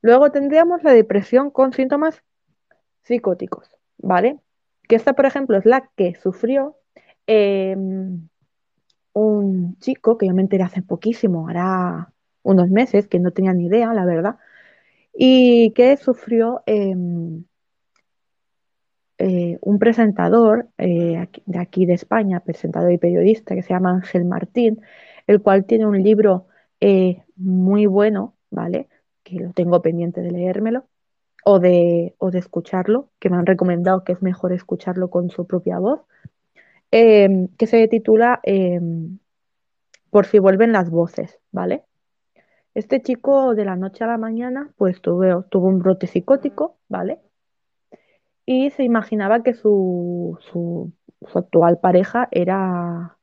Luego 0.00 0.32
tendríamos 0.32 0.82
la 0.82 0.94
depresión 0.94 1.50
con 1.50 1.74
síntomas 1.74 2.22
psicóticos, 3.02 3.70
¿vale? 3.98 4.40
Que 4.88 4.96
esta, 4.96 5.12
por 5.12 5.26
ejemplo, 5.26 5.58
es 5.58 5.66
la 5.66 5.90
que 5.96 6.14
sufrió 6.14 6.76
em, 7.26 8.26
un 9.12 9.76
chico 9.80 10.16
que 10.16 10.28
yo 10.28 10.34
me 10.34 10.42
enteré 10.42 10.62
hace 10.62 10.80
poquísimo, 10.80 11.46
hará 11.46 12.10
unos 12.42 12.70
meses, 12.70 13.06
que 13.06 13.18
no 13.18 13.32
tenía 13.32 13.52
ni 13.52 13.66
idea, 13.66 13.92
la 13.92 14.06
verdad, 14.06 14.36
y 15.12 15.72
que 15.72 15.98
sufrió 15.98 16.62
em, 16.64 17.44
eh, 19.22 19.58
un 19.60 19.78
presentador 19.78 20.68
eh, 20.78 21.28
de 21.44 21.58
aquí 21.58 21.84
de 21.84 21.92
España, 21.92 22.40
presentador 22.40 22.90
y 22.90 22.96
periodista, 22.96 23.54
que 23.54 23.62
se 23.62 23.74
llama 23.74 23.90
Ángel 23.90 24.24
Martín, 24.24 24.80
el 25.26 25.42
cual 25.42 25.66
tiene 25.66 25.86
un 25.86 26.02
libro 26.02 26.46
eh, 26.80 27.22
muy 27.36 27.84
bueno, 27.84 28.34
¿vale? 28.50 28.88
Que 29.22 29.36
lo 29.36 29.52
tengo 29.52 29.82
pendiente 29.82 30.22
de 30.22 30.30
leérmelo 30.30 30.86
o 31.44 31.58
de, 31.58 32.14
o 32.16 32.30
de 32.30 32.38
escucharlo, 32.38 33.10
que 33.18 33.28
me 33.28 33.36
han 33.36 33.44
recomendado 33.44 34.04
que 34.04 34.12
es 34.12 34.22
mejor 34.22 34.54
escucharlo 34.54 35.10
con 35.10 35.28
su 35.28 35.46
propia 35.46 35.78
voz, 35.78 36.00
em, 36.90 37.48
que 37.58 37.66
se 37.66 37.86
titula 37.88 38.40
em, 38.42 39.18
Por 40.10 40.26
si 40.26 40.38
vuelven 40.38 40.72
las 40.72 40.90
voces, 40.90 41.38
¿vale? 41.52 41.84
Este 42.74 43.02
chico 43.02 43.54
de 43.54 43.64
la 43.66 43.76
noche 43.76 44.04
a 44.04 44.06
la 44.08 44.18
mañana, 44.18 44.72
pues 44.76 45.00
tuvo, 45.02 45.42
tuvo 45.44 45.68
un 45.68 45.78
brote 45.80 46.06
psicótico, 46.06 46.78
¿vale? 46.88 47.20
Y 48.52 48.70
se 48.70 48.82
imaginaba 48.82 49.44
que 49.44 49.54
su, 49.54 50.36
actual 51.32 51.78
pareja 51.78 52.26
era 52.32 53.16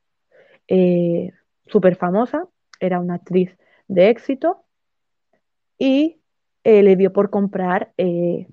eh, 0.69 1.33
súper 1.65 1.97
famosa, 1.97 2.47
era 2.79 3.01
una 3.01 3.15
actriz 3.15 3.57
de 3.89 4.09
éxito 4.09 4.63
y 5.77 6.21
eh, 6.63 6.81
le 6.81 6.95
dio 6.95 7.11
por 7.11 7.29
comprar 7.29 7.91
eh, 7.97 8.47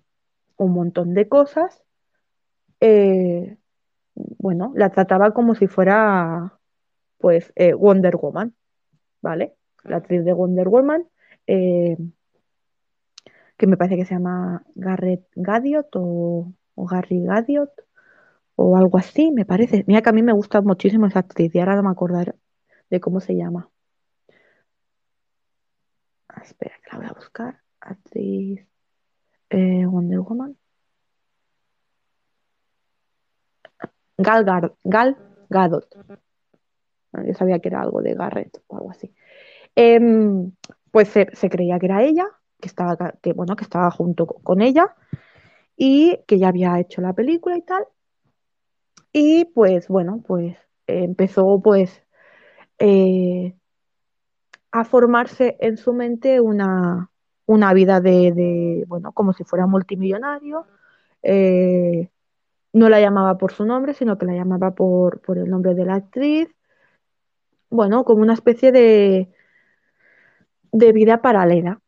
un 0.56 0.72
montón 0.72 1.14
de 1.14 1.28
cosas. 1.28 1.80
bueno, 4.16 4.72
la 4.74 4.90
trataba 4.90 5.30
como 5.32 5.54
si 5.54 5.68
fuera 5.68 6.58
pues 7.18 7.52
Wonder 7.78 8.16
Woman, 8.16 8.52
¿vale? 9.22 9.54
La 9.84 9.98
actriz 9.98 10.24
de 10.24 10.32
Wonder 10.32 10.68
Woman 10.68 11.06
que 13.56 13.66
me 13.68 13.76
parece 13.76 13.96
que 13.96 14.04
se 14.04 14.14
llama 14.14 14.64
Garrett 14.74 15.24
Gadiot 15.36 15.88
o 15.94 16.52
o 16.74 16.86
Gary 16.86 17.24
Gadiot 17.24 17.70
o 18.56 18.76
algo 18.76 18.98
así, 18.98 19.30
me 19.32 19.44
parece. 19.44 19.84
Mira 19.86 20.02
que 20.02 20.10
a 20.10 20.12
mí 20.12 20.22
me 20.22 20.32
gusta 20.32 20.60
muchísimo 20.60 21.06
esa 21.06 21.20
actriz 21.20 21.54
y 21.54 21.58
ahora 21.58 21.76
no 21.76 21.82
me 21.82 21.90
acordaré 21.90 22.34
de 22.90 23.00
cómo 23.00 23.20
se 23.20 23.34
llama. 23.36 23.70
Ah, 26.28 26.42
espera, 26.42 26.74
que 26.82 26.90
la 26.92 26.98
voy 26.98 27.06
a 27.06 27.12
buscar. 27.12 27.60
Actriz 27.80 28.66
eh, 29.50 29.86
Wonder 29.86 30.20
Woman. 30.20 30.56
Gal, 34.16 34.44
Gal 34.84 35.16
Gadot. 35.50 35.86
Ah, 37.12 37.22
yo 37.26 37.34
sabía 37.34 37.58
que 37.58 37.68
era 37.68 37.80
algo 37.82 38.00
de 38.02 38.14
Garrett 38.14 38.62
o 38.66 38.76
algo 38.76 38.90
así. 38.90 39.14
Em, 39.74 40.52
pues 40.90 41.08
se, 41.08 41.26
creía 41.50 41.78
que 41.78 41.86
era 41.86 42.02
ella, 42.02 42.26
que 42.60 42.68
estaba, 42.68 42.96
que, 43.22 43.32
bueno, 43.32 43.56
que 43.56 43.64
estaba 43.64 43.90
junto 43.90 44.26
con 44.26 44.62
ella 44.62 44.94
y 45.76 46.18
que 46.26 46.38
ya 46.38 46.48
había 46.48 46.78
hecho 46.80 47.00
la 47.00 47.12
película 47.12 47.56
y 47.56 47.62
tal. 47.62 47.86
Y 49.12 49.44
pues 49.46 49.88
bueno, 49.88 50.22
pues 50.26 50.56
empezó 50.86 51.60
pues 51.62 52.02
eh, 52.78 53.54
a 54.72 54.84
formarse 54.84 55.56
en 55.60 55.76
su 55.76 55.92
mente 55.92 56.40
una, 56.40 57.10
vida 57.74 58.00
de, 58.00 58.84
bueno, 58.88 59.12
como 59.12 59.32
si 59.32 59.44
fuera 59.44 59.66
multimillonario. 59.66 60.66
Eh, 61.22 62.10
no 62.72 62.88
la 62.88 63.00
llamaba 63.00 63.38
por 63.38 63.52
su 63.52 63.64
nombre, 63.64 63.94
sino 63.94 64.18
que 64.18 64.26
la 64.26 64.34
llamaba 64.34 64.72
por, 64.72 65.20
por 65.20 65.38
el 65.38 65.48
nombre 65.48 65.74
de 65.74 65.84
la 65.84 65.94
actriz. 65.94 66.48
Bueno, 67.70 68.04
como 68.04 68.22
una 68.22 68.34
especie 68.34 68.72
de, 68.72 69.32
de 70.72 70.92
vida 70.92 71.22
paralela. 71.22 71.80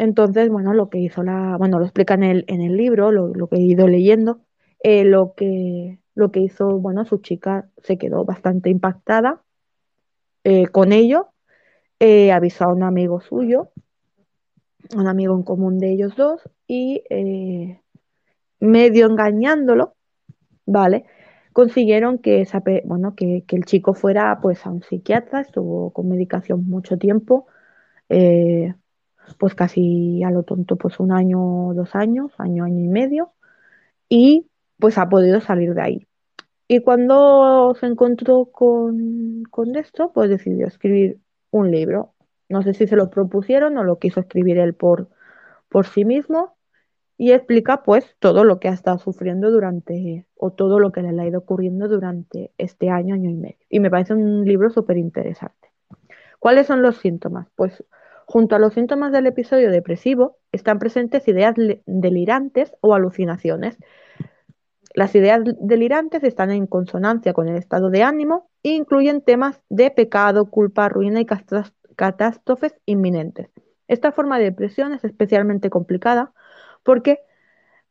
Entonces, 0.00 0.48
bueno, 0.48 0.72
lo 0.72 0.88
que 0.88 0.96
hizo 0.98 1.22
la, 1.22 1.56
bueno, 1.58 1.78
lo 1.78 1.84
explica 1.84 2.14
en 2.14 2.22
el, 2.22 2.76
libro, 2.78 3.12
lo, 3.12 3.48
que 3.48 3.56
he 3.56 3.60
ido 3.60 3.86
leyendo, 3.86 4.40
eh, 4.82 5.04
lo, 5.04 5.34
que, 5.34 5.98
lo 6.14 6.32
que 6.32 6.40
hizo, 6.40 6.78
bueno, 6.78 7.04
su 7.04 7.18
chica 7.18 7.68
se 7.82 7.98
quedó 7.98 8.24
bastante 8.24 8.70
impactada 8.70 9.42
eh, 10.42 10.68
con 10.68 10.94
ello, 10.94 11.28
eh, 11.98 12.32
avisó 12.32 12.64
a 12.64 12.72
un 12.72 12.82
amigo 12.82 13.20
suyo, 13.20 13.72
un 14.96 15.06
amigo 15.06 15.36
en 15.36 15.42
común 15.42 15.78
de 15.78 15.92
ellos 15.92 16.16
dos, 16.16 16.48
y 16.66 17.02
medio 18.58 19.06
engañándolo, 19.06 19.96
¿vale? 20.64 21.04
Consiguieron 21.52 22.16
que, 22.16 22.48
bueno, 22.86 23.14
que, 23.14 23.44
el 23.46 23.64
chico 23.66 23.92
fuera 23.92 24.38
pues 24.40 24.64
a 24.64 24.70
un 24.70 24.82
psiquiatra, 24.82 25.42
estuvo 25.42 25.92
con 25.92 26.08
medicación 26.08 26.66
mucho 26.66 26.96
tiempo, 26.96 27.48
pues 29.34 29.54
casi 29.54 30.22
a 30.24 30.30
lo 30.30 30.42
tonto, 30.42 30.76
pues 30.76 31.00
un 31.00 31.12
año, 31.12 31.72
dos 31.74 31.94
años, 31.94 32.32
año, 32.38 32.64
año 32.64 32.80
y 32.80 32.88
medio, 32.88 33.32
y 34.08 34.46
pues 34.78 34.98
ha 34.98 35.08
podido 35.08 35.40
salir 35.40 35.74
de 35.74 35.82
ahí. 35.82 36.06
Y 36.68 36.80
cuando 36.80 37.74
se 37.80 37.86
encontró 37.86 38.46
con, 38.46 39.42
con 39.50 39.76
esto, 39.76 40.12
pues 40.12 40.30
decidió 40.30 40.66
escribir 40.66 41.18
un 41.50 41.70
libro. 41.70 42.14
No 42.48 42.62
sé 42.62 42.74
si 42.74 42.86
se 42.86 42.96
lo 42.96 43.10
propusieron 43.10 43.76
o 43.78 43.84
lo 43.84 43.98
quiso 43.98 44.20
escribir 44.20 44.58
él 44.58 44.74
por, 44.74 45.08
por 45.68 45.86
sí 45.86 46.04
mismo 46.04 46.56
y 47.18 47.32
explica 47.32 47.82
pues 47.82 48.16
todo 48.18 48.44
lo 48.44 48.60
que 48.60 48.68
ha 48.68 48.72
estado 48.72 48.98
sufriendo 48.98 49.50
durante 49.50 50.26
o 50.36 50.52
todo 50.52 50.78
lo 50.78 50.90
que 50.90 51.02
le 51.02 51.20
ha 51.20 51.26
ido 51.26 51.40
ocurriendo 51.40 51.86
durante 51.86 52.52
este 52.56 52.88
año, 52.88 53.14
año 53.14 53.30
y 53.30 53.34
medio. 53.34 53.58
Y 53.68 53.80
me 53.80 53.90
parece 53.90 54.14
un 54.14 54.44
libro 54.44 54.70
súper 54.70 54.96
interesante. 54.96 55.70
¿Cuáles 56.38 56.66
son 56.66 56.82
los 56.82 56.96
síntomas? 56.96 57.48
Pues 57.56 57.84
junto 58.30 58.56
a 58.56 58.58
los 58.58 58.74
síntomas 58.74 59.12
del 59.12 59.26
episodio 59.26 59.70
depresivo 59.70 60.38
están 60.52 60.78
presentes 60.78 61.26
ideas 61.28 61.54
delirantes 61.86 62.72
o 62.80 62.94
alucinaciones 62.94 63.76
las 64.94 65.14
ideas 65.14 65.42
delirantes 65.60 66.24
están 66.24 66.50
en 66.50 66.66
consonancia 66.66 67.32
con 67.32 67.48
el 67.48 67.56
estado 67.56 67.90
de 67.90 68.02
ánimo 68.02 68.50
e 68.62 68.70
incluyen 68.70 69.22
temas 69.22 69.60
de 69.68 69.90
pecado, 69.90 70.50
culpa, 70.50 70.88
ruina 70.88 71.20
y 71.20 71.26
catástrofes 71.96 72.74
inminentes. 72.86 73.50
Esta 73.86 74.12
forma 74.12 74.38
de 74.38 74.44
depresión 74.44 74.92
es 74.92 75.04
especialmente 75.04 75.70
complicada 75.70 76.32
porque 76.82 77.20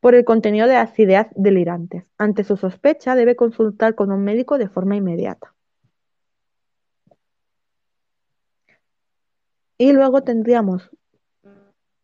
por 0.02 0.16
el 0.16 0.26
contenido 0.26 0.68
de 0.68 0.74
las 0.74 0.98
ideas 1.00 1.28
delirantes. 1.36 2.04
Ante 2.18 2.44
su 2.44 2.58
sospecha 2.58 3.16
debe 3.16 3.36
consultar 3.36 3.96
con 3.96 4.12
un 4.12 4.24
médico 4.24 4.58
de 4.58 4.70
forma 4.70 4.96
inmediata. 4.96 5.54
Y 9.80 9.94
luego 9.94 10.22
tendríamos, 10.22 10.92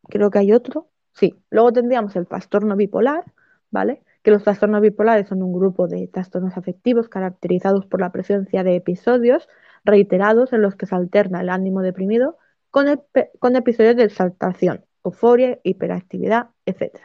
creo 0.10 0.32
que 0.32 0.39
hay 0.39 0.51
otro, 0.51 0.89
sí, 1.13 1.36
luego 1.51 1.72
tendríamos 1.72 2.15
el 2.15 2.25
trastorno 2.25 2.75
bipolar, 2.75 3.25
¿vale? 3.70 4.01
que 4.25 4.32
los 4.32 4.44
trastornos 4.44 4.82
bipolares 4.82 5.27
son 5.27 5.44
un 5.44 5.53
grupo 5.53 5.88
de 5.88 6.08
trastornos 6.08 6.58
afectivos 6.58 7.08
caracterizados 7.10 7.86
por 7.86 8.01
la 8.01 8.12
presencia 8.12 8.63
de 8.63 8.75
episodios 8.75 9.48
reiterados 9.84 10.51
en 10.51 10.63
los 10.63 10.75
que 10.75 10.88
se 10.88 10.96
alterna 10.96 11.41
el 11.41 11.50
ánimo 11.50 11.84
deprimido 11.84 12.36
con, 12.72 12.88
episodios 13.55 13.96
de 13.96 14.05
exaltación, 14.05 14.84
euforia, 15.03 15.60
hiperactividad, 15.62 16.50
etc. 16.65 16.98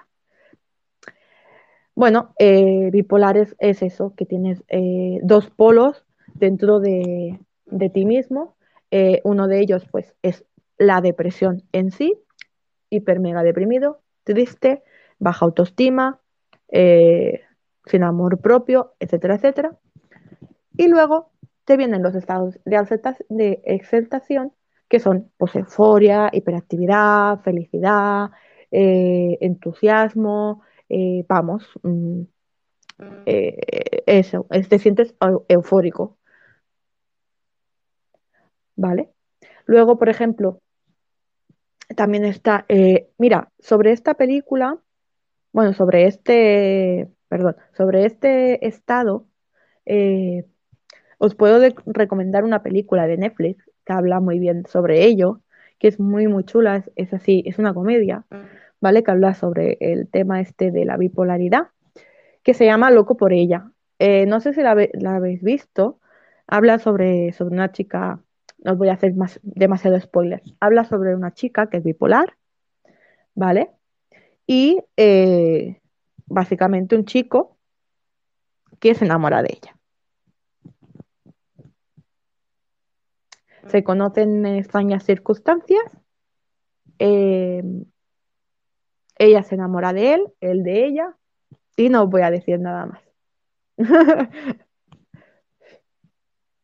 Bueno, 1.95 2.35
eh, 2.39 2.89
bipolares 2.91 3.55
es 3.59 3.83
eso, 3.83 4.15
que 4.17 4.25
tienes 4.25 4.65
eh, 4.69 5.19
dos 5.23 5.51
polos 5.51 6.07
dentro 6.33 6.81
de, 6.81 7.39
ti 7.93 8.07
mismo. 8.07 8.57
Eh, 8.91 9.21
uno 9.25 9.47
de 9.47 9.61
ellos, 9.61 9.87
pues, 9.91 10.15
es 10.23 10.47
la 10.81 11.03
depresión 11.03 11.63
en 11.73 11.93
sí, 11.93 12.19
hiper 12.89 13.21
mega 13.21 13.43
deprimido, 13.43 14.01
triste, 14.25 14.83
baja 15.19 15.45
autoestima, 15.45 16.21
eh, 16.69 17.43
sin 17.85 18.03
amor 18.03 18.41
propio, 18.41 18.95
etcétera, 18.99 19.35
etcétera. 19.35 19.79
Y 20.79 20.89
luego 20.89 21.33
te 21.67 21.77
vienen 21.77 22.03
los 22.03 22.15
estados 22.15 22.59
de, 22.65 23.61
exaltación, 23.65 24.55
que 24.89 25.01
son 25.01 25.31
pues, 25.37 25.55
euforia, 25.55 26.31
hiperactividad, 26.33 27.41
felicidad, 27.41 28.31
eh, 28.71 29.37
entusiasmo, 29.43 30.63
eh, 30.89 31.27
vamos, 31.29 31.69
mm, 31.83 32.23
eso, 34.07 34.47
te 34.69 34.79
sientes 34.79 35.15
eufórico. 35.49 36.17
¿Vale? 38.77 39.11
Luego, 39.67 39.99
por 39.99 40.09
ejemplo, 40.09 40.63
también 41.97 42.25
está, 42.25 42.67
mira, 43.19 43.51
sobre 43.59 43.93
esta 43.93 44.15
película 44.15 44.79
bueno, 45.53 45.73
sobre 45.73 46.07
este, 46.07 47.09
perdón, 47.29 47.57
sobre 47.73 48.07
este 48.07 48.67
estado, 48.67 49.27
eh, 49.87 50.47
os 51.19 51.35
puedo 51.35 51.61
recomendar 51.87 52.45
una 52.45 52.63
película 52.63 53.07
de 53.07 53.19
Netflix 53.19 53.65
que 53.85 53.93
habla 53.93 54.21
muy 54.21 54.39
bien 54.39 54.65
sobre 54.67 55.05
ello, 55.05 55.41
que 55.79 55.89
es 55.89 55.99
muy, 55.99 56.29
muy 56.29 56.45
chula, 56.45 56.85
es, 56.97 57.13
así, 57.13 57.43
es 57.47 57.59
una 57.59 57.75
comedia, 57.75 58.25
¿vale? 58.81 59.03
Que 59.03 59.11
habla 59.11 59.35
sobre 59.35 59.77
el 59.81 60.09
tema 60.09 60.41
este 60.41 60.71
de 60.71 60.85
la 60.85 60.97
bipolaridad, 60.97 61.69
que 62.43 62.55
se 62.55 62.67
llama 62.67 62.91
Loco 62.91 63.17
por 63.17 63.33
ella. 63.33 63.73
Eh, 63.99 64.27
no 64.27 64.41
sé 64.41 64.53
si 64.55 64.63
la, 64.63 64.71
habéis 64.71 65.43
visto, 65.43 65.99
habla 66.47 66.79
sobre, 66.79 67.33
sobre 67.33 67.55
una 67.55 67.73
chica, 67.73 68.21
no 68.65 68.73
os 68.73 68.79
voy 68.79 68.89
a 68.89 68.95
hacer 68.95 69.15
más, 69.15 69.41
demasiado 69.43 69.99
spoiler, 70.01 70.43
habla 70.61 70.85
sobre 70.85 71.15
una 71.15 71.33
chica 71.33 71.69
que 71.69 71.79
es 71.79 71.85
bipolar, 71.85 72.37
¿vale? 73.35 73.71
y 74.53 74.83
eh, 74.97 75.81
básicamente 76.27 76.97
un 76.97 77.05
chico 77.05 77.57
que 78.81 78.97
se 78.97 79.05
enamora 79.05 79.45
de 79.45 79.51
ella. 79.53 79.77
Se 83.69 83.85
conocen 83.85 84.45
en 84.45 84.57
extrañas 84.57 85.05
circunstancias. 85.05 85.85
Eh, 86.99 87.63
ella 89.19 89.45
se 89.45 89.55
enamora 89.55 89.93
de 89.93 90.15
él, 90.15 90.23
él 90.41 90.65
de 90.65 90.85
ella, 90.85 91.17
y 91.77 91.89
no 91.89 92.03
os 92.03 92.11
voy 92.11 92.23
a 92.23 92.33
decir 92.33 92.59
nada 92.59 92.87
más. 92.87 93.03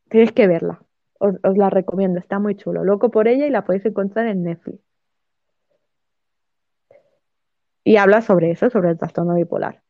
Tienes 0.09 0.32
que 0.32 0.48
verla. 0.48 0.85
Os, 1.18 1.57
la 1.57 1.70
recomiendo, 1.70 2.18
está 2.18 2.38
muy 2.38 2.57
chulo. 2.57 2.85
Loco 2.85 3.11
por 3.11 3.29
ella 3.29 3.46
y 3.46 3.50
la 3.50 3.64
podéis 3.64 3.87
encontrar 3.87 4.26
en 4.26 4.44
Netflix 4.44 4.87
y 7.87 7.98
habla 7.98 8.20
sobre 8.20 8.50
eso, 8.50 8.68
sobre 8.68 8.90
el 8.90 8.98
trastorno 8.98 9.37
bipolar. 9.37 9.81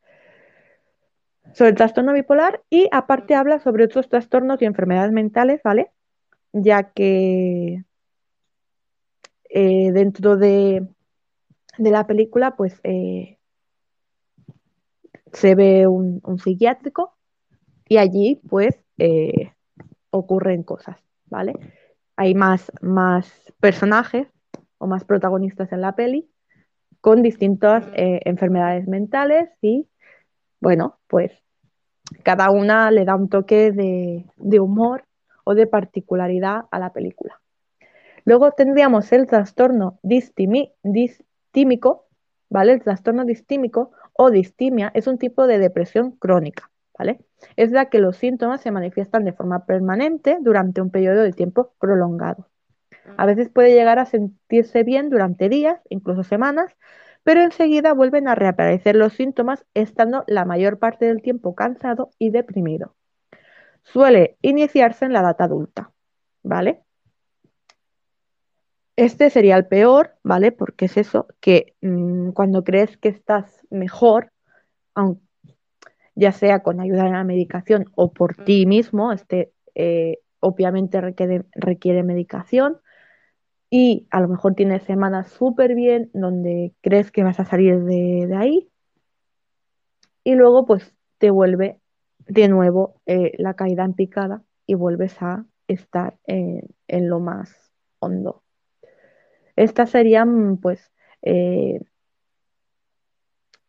Sobre 1.55 1.71
el 1.71 1.77
trastorno 1.77 2.12
bipolar 2.12 2.62
y 2.69 2.89
aparte 2.93 3.35
habla 3.35 3.59
sobre 3.59 3.85
otros 3.85 4.11
trastornos 4.11 4.61
y 4.61 4.67
enfermedades 4.67 5.12
mentales, 5.12 5.62
¿vale? 5.65 5.91
Ya 6.53 6.93
que 6.93 7.85
eh, 9.49 9.93
dentro 9.93 10.37
de, 10.37 10.87
la 11.79 12.07
película, 12.07 12.55
pues 12.55 12.79
eh, 12.85 13.39
se 15.33 15.55
ve 15.55 15.87
un, 15.87 16.21
psiquiátrico 16.39 17.17
y 17.89 17.97
allí, 17.97 18.43
pues, 18.47 18.79
eh, 18.99 19.55
ocurren 20.11 20.65
cosas, 20.65 21.03
¿vale? 21.27 21.55
Hay 22.17 22.35
más, 22.35 22.73
más 22.81 23.53
personajes 23.61 24.29
o 24.79 24.87
más 24.87 25.05
protagonistas 25.05 25.73
en 25.73 25.81
la 25.81 25.95
peli 25.95 26.29
con 27.01 27.23
distintas 27.23 27.85
eh, 27.95 28.21
enfermedades 28.25 28.89
mentales 28.89 29.49
y, 29.61 29.89
bueno, 30.61 30.99
pues 31.07 31.33
cada 32.23 32.51
una 32.51 32.91
le 32.91 33.05
da 33.05 33.15
un 33.15 33.29
toque 33.29 33.73
de, 33.73 34.61
humor 34.61 35.05
o 35.45 35.55
de 35.55 35.67
particularidad 35.67 36.65
a 36.71 36.79
la 36.79 36.93
película. 36.93 37.41
Luego 38.25 38.53
tendríamos 38.53 39.12
el 39.12 39.27
trastorno 39.27 40.01
distímico, 40.03 42.07
¿vale? 42.51 42.73
El 42.73 42.83
trastorno 42.83 43.25
distímico 43.25 43.93
o 44.12 44.31
distimia 44.31 44.91
es 44.95 45.07
un 45.07 45.19
tipo 45.19 45.47
de 45.47 45.59
depresión 45.59 46.12
crónica, 46.12 46.71
¿vale? 46.99 47.21
Es 47.57 47.71
la 47.71 47.87
que 47.87 47.99
los 47.99 48.17
síntomas 48.17 48.61
se 48.61 48.71
manifiestan 48.71 49.25
de 49.25 49.33
forma 49.33 49.67
permanente 49.67 50.39
durante 50.41 50.81
un 50.81 50.91
periodo 50.91 51.23
de 51.23 51.33
tiempo 51.33 51.73
prolongado. 51.79 52.49
A 53.17 53.27
veces 53.27 53.49
puede 53.49 53.73
llegar 53.73 53.99
a 53.99 54.07
sentirse 54.07 54.83
bien 54.83 55.11
durante 55.11 55.49
días, 55.49 55.81
incluso 55.89 56.23
semanas, 56.23 56.77
pero 57.23 57.43
enseguida 57.43 57.93
vuelven 57.93 58.29
a 58.29 58.35
reaparecer 58.35 58.97
los 58.97 59.13
síntomas 59.13 59.65
estando 59.75 60.25
la 60.27 60.45
mayor 60.45 60.79
parte 60.79 61.07
del 61.07 61.23
tiempo 61.23 61.55
cansado 61.55 62.11
y 62.19 62.31
deprimido. 62.31 62.95
Suele 63.83 64.37
iniciarse 64.43 65.05
en 65.05 65.13
la 65.13 65.21
edad 65.21 65.37
adulta, 65.41 65.93
¿vale? 66.43 66.83
Este 68.97 69.29
sería 69.31 69.57
el 69.57 69.67
peor, 69.67 70.17
¿vale? 70.23 70.53
Porque 70.53 70.87
es 70.87 70.97
eso, 70.97 71.27
que 71.41 71.75
mm, 71.83 72.31
cuando 72.31 72.65
crees 72.65 72.97
que 72.97 73.09
estás 73.09 73.67
mejor, 73.71 74.33
ya 76.16 76.33
sea 76.33 76.64
con 76.64 76.81
ayuda 76.81 77.05
de 77.05 77.11
la 77.11 77.22
medicación 77.22 77.85
o 77.94 78.12
por 78.12 78.35
ti 78.35 78.66
mismo, 78.66 79.12
este 79.12 79.52
eh, 79.76 80.18
obviamente 80.40 81.00
requiere 81.00 82.02
medicación, 82.02 82.79
y 83.70 84.07
a 84.11 84.20
lo 84.20 84.29
mejor 84.29 84.55
tienes 84.55 84.83
semanas 84.85 85.29
súper 85.31 85.74
bien 85.74 86.11
donde 86.14 86.74
crees 86.83 87.11
que 87.11 87.24
vas 87.24 87.40
a 87.40 87.44
salir 87.44 87.83
de, 87.85 88.35
ahí. 88.37 88.70
Y 90.24 90.35
luego 90.35 90.66
pues 90.66 90.94
te 91.18 91.31
vuelve 91.31 91.81
de 92.26 92.48
nuevo 92.48 93.00
eh, 93.07 93.33
la 93.38 93.55
caída 93.55 93.85
en 93.85 93.94
picada 93.94 94.42
y 94.66 94.74
vuelves 94.74 95.20
a 95.20 95.46
estar 95.68 96.16
en, 96.26 97.09
lo 97.09 97.20
más 97.20 97.55
hondo. 97.98 98.42
Estas 99.57 99.90
serían 99.90 100.59
pues 100.59 100.92
eh, 101.22 101.81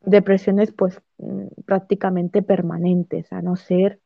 depresiones 0.01 0.71
pues 0.71 1.01
mm, 1.17 1.47
prácticamente 1.65 2.41
permanentes, 2.41 3.31
a 3.31 3.41
no 3.41 3.55
ser 3.55 3.99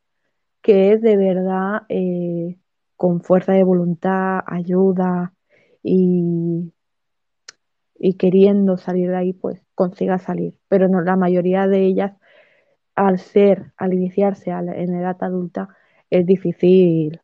que 0.62 0.94
es 0.94 1.02
de 1.02 1.18
verdad 1.18 1.84
eh, 1.90 2.58
con 2.96 3.22
fuerza 3.22 3.54
de 3.54 3.64
voluntad, 3.64 4.42
ayuda 4.46 5.34
y, 5.82 6.72
y 7.98 8.14
queriendo 8.16 8.78
salir 8.78 9.10
de 9.10 9.18
ahí, 9.18 9.34
pues 9.34 9.62
consiga 9.74 10.20
salir. 10.20 10.60
Pero 10.68 10.88
no, 10.88 11.02
la 11.02 11.16
mayoría 11.16 11.68
de 11.68 11.86
ellas, 11.86 12.14
al 12.96 13.20
ser, 13.20 13.74
al 13.78 13.94
iniciarse 13.94 14.52
en 14.52 14.96
edad 14.96 15.18
adulta, 15.22 15.70
es 16.12 16.26
difícil, 16.26 17.22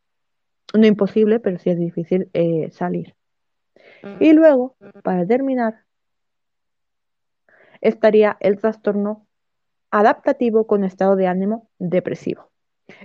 no 0.73 0.87
imposible, 0.87 1.39
pero 1.39 1.59
sí 1.59 1.69
es 1.69 1.77
difícil 1.77 2.29
eh, 2.33 2.69
salir. 2.71 3.13
Y 4.19 4.33
luego, 4.33 4.75
para 5.03 5.25
terminar, 5.25 5.86
estaría 7.81 8.37
el 8.39 8.57
trastorno 8.57 9.27
adaptativo 9.91 10.67
con 10.67 10.83
estado 10.83 11.15
de 11.15 11.27
ánimo 11.27 11.69
depresivo. 11.79 12.49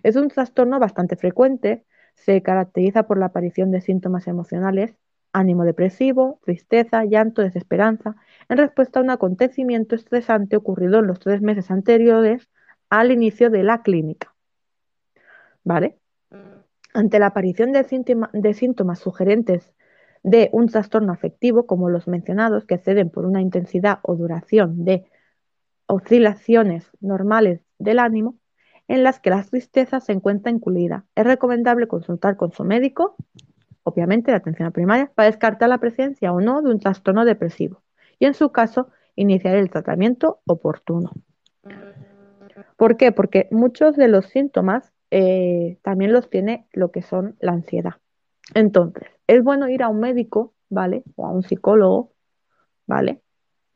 Es 0.03 0.17
un 0.17 0.29
trastorno 0.29 0.79
bastante 0.79 1.17
frecuente, 1.17 1.85
se 2.15 2.43
caracteriza 2.43 3.05
por 3.05 3.19
la 3.19 3.27
aparición 3.27 3.71
de 3.71 3.81
síntomas 3.81 4.27
emocionales, 4.27 4.97
ánimo 5.33 5.65
depresivo, 5.65 6.41
tristeza, 6.45 7.05
llanto, 7.05 7.43
desesperanza, 7.43 8.17
en 8.49 8.59
respuesta 8.59 9.01
a 9.01 9.03
un 9.03 9.11
acontecimiento 9.11 9.95
estresante 9.95 10.57
ocurrido 10.57 10.99
en 10.99 11.07
los 11.07 11.21
tres 11.21 11.41
meses 11.41 11.71
anteriores 11.71 12.49
al 12.91 13.11
inicio 13.11 13.51
de 13.51 13.63
la 13.63 13.83
clínica. 13.83 14.35
¿Vale? 15.65 15.99
Ante 16.93 17.19
la 17.19 17.27
aparición 17.27 17.73
de, 17.73 17.85
de 18.33 18.55
síntomas 18.55 18.99
sugerentes 18.99 19.73
de 20.23 20.51
un 20.53 20.69
trastorno 20.69 21.13
afectivo, 21.13 21.67
como 21.67 21.89
los 21.89 22.07
mencionados, 22.07 22.65
que 22.65 22.79
ceden 22.79 23.11
por 23.11 23.27
una 23.27 23.41
intensidad 23.41 23.99
o 24.03 24.15
duración 24.15 24.85
de 24.85 25.05
oscilaciones 25.87 26.91
normales 27.01 27.61
del 27.79 27.99
ánimo, 27.99 28.37
en 28.89 29.03
las 29.03 29.21
que 29.21 29.31
la 29.31 29.43
tristeza 29.43 30.01
se 30.01 30.13
encuentra 30.13 30.51
incluida. 30.51 31.07
Es 31.15 31.25
recomendable 31.25 31.89
consultar 31.89 32.37
con 32.37 32.53
su 32.53 32.65
médico, 32.65 33.17
obviamente 33.83 34.31
la 34.31 34.39
atención 34.39 34.71
primaria, 34.73 35.11
para 35.15 35.27
descartar 35.27 35.69
la 35.69 35.79
presencia 35.79 36.33
o 36.33 36.41
no 36.41 36.63
de 36.63 36.71
un 36.71 36.79
trastorno 36.79 37.25
depresivo 37.25 37.83
y, 38.19 38.27
en 38.27 38.35
su 38.35 38.53
caso, 38.53 38.89
iniciar 39.17 39.57
el 39.57 39.71
tratamiento 39.71 40.41
oportuno. 40.47 41.11
¿Por 42.77 42.97
qué? 42.97 43.13
Porque 43.13 43.49
muchos 43.51 43.97
de 43.97 44.09
los 44.09 44.27
síntomas 44.27 44.93
eh, 45.11 45.79
también 45.83 46.13
los 46.13 46.31
tiene 46.31 46.67
lo 46.73 46.91
que 46.91 47.03
son 47.03 47.37
la 47.41 47.53
ansiedad. 47.53 47.95
Entonces, 48.55 49.09
es 49.37 49.43
bueno 49.43 49.69
ir 49.69 49.83
a 49.83 49.89
un 49.89 50.01
médico, 50.01 50.55
¿vale? 50.69 51.03
O 51.17 51.27
a 51.27 51.31
un 51.31 51.43
psicólogo, 51.43 52.13
¿vale? 52.87 53.23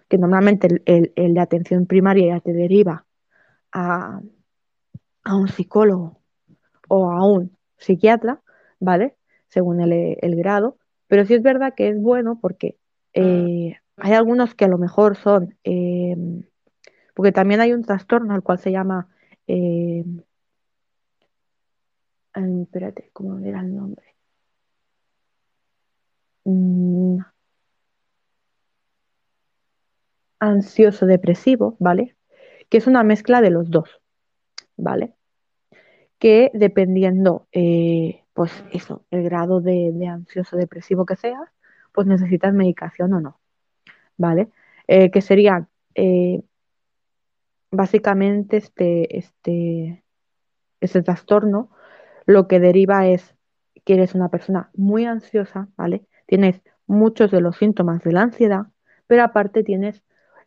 Que 0.09 0.19
normalmente 0.19 0.69
el, 0.85 1.35
de 1.35 1.41
atención 1.41 1.87
primaria 1.87 2.35
ya 2.35 2.41
te 2.41 2.53
deriva 2.53 3.07
a, 3.73 4.21
un 5.31 5.49
psicólogo 5.49 6.21
o 6.89 7.11
a 7.11 7.27
un 7.27 7.57
psiquiatra, 7.79 8.43
¿vale? 8.81 9.17
Según 9.49 9.81
el, 9.81 10.37
grado. 10.37 10.77
Pero 11.09 11.25
sí 11.25 11.35
es 11.35 11.43
verdad 11.43 11.75
que 11.75 11.89
es 11.89 12.01
bueno 12.01 12.39
porque 12.41 12.77
eh, 13.15 13.77
hay 13.97 14.13
algunos 14.13 14.55
que 14.55 14.67
a 14.67 14.69
lo 14.69 14.79
mejor 14.79 15.17
son, 15.17 15.57
eh, 15.65 16.17
porque 17.15 17.33
también 17.33 17.61
hay 17.61 17.73
un 17.73 17.83
trastorno 17.83 18.35
al 18.35 18.43
cual 18.43 18.59
se 18.59 18.73
llama, 18.73 19.09
eh, 19.47 20.05
espérate, 22.35 23.11
¿cómo 23.15 23.39
era 23.39 23.61
el 23.61 23.75
nombre? 23.75 24.16
Mm, 26.47 27.19
ansioso 30.39 31.07
depresivo, 31.07 31.77
¿vale? 31.81 32.17
Que 32.69 32.79
es 32.79 32.87
una 32.87 33.03
mezcla 33.03 33.41
de 33.41 33.51
los 33.51 33.71
dos, 33.71 34.01
¿vale? 34.77 35.15
Que 36.19 36.51
dependiendo, 36.55 37.49
eh, 37.53 38.25
pues 38.33 38.53
eso, 38.73 39.05
el 39.11 39.25
grado 39.25 39.61
de, 39.61 39.93
ansioso 40.09 40.57
depresivo 40.57 41.05
que 41.07 41.17
seas, 41.17 41.51
pues 41.93 42.07
necesitas 42.07 42.55
medicación 42.55 43.13
o 43.15 43.21
no, 43.21 43.41
¿vale? 44.17 44.51
Eh, 44.89 45.11
que 45.11 45.23
serían 45.23 45.69
eh, 45.97 46.43
básicamente 47.73 48.59
este, 48.59 49.19
este, 49.19 50.05
este 50.81 51.03
trastorno, 51.03 51.71
lo 52.27 52.47
que 52.49 52.61
deriva 52.61 53.09
es 53.09 53.35
que 53.85 53.95
eres 53.95 54.15
una 54.15 54.29
persona 54.31 54.71
muy 54.75 55.07
ansiosa, 55.07 55.69
¿vale? 55.77 56.07
Tienes 56.27 56.61
muchos 56.87 57.31
de 57.31 57.41
los 57.41 57.57
síntomas 57.57 58.03
de 58.03 58.13
la 58.13 58.23
ansiedad, 58.23 58.67
pero 59.07 59.23
aparte 59.23 59.63
tienes 59.63 60.03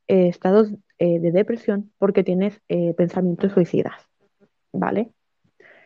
eh, 0.07 0.27
estados 0.27 0.71
eh, 0.97 1.19
de 1.19 1.31
depresión 1.31 1.91
porque 1.97 2.23
tienes 2.23 2.61
eh, 2.67 2.93
pensamientos 2.95 3.51
suicidas, 3.53 4.09
¿vale? 4.71 5.11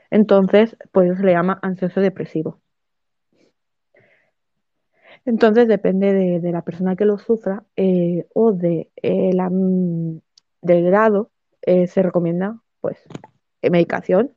Entonces, 0.09 0.77
pues 0.91 1.17
se 1.17 1.23
le 1.23 1.33
llama 1.33 1.59
ansioso 1.61 1.99
depresivo. 1.99 2.61
Entonces, 5.25 5.67
depende 5.67 6.39
de, 6.39 6.51
la 6.51 6.63
persona 6.63 6.95
que 6.95 7.05
lo 7.05 7.17
sufra 7.17 7.63
o 8.33 8.51
de, 8.51 8.91
la, 9.33 9.49
mm, 9.49 10.19
del 10.61 10.85
grado, 10.85 11.31
se 11.61 12.03
recomienda, 12.03 12.59
pues, 12.81 12.97
medicación. 13.61 14.35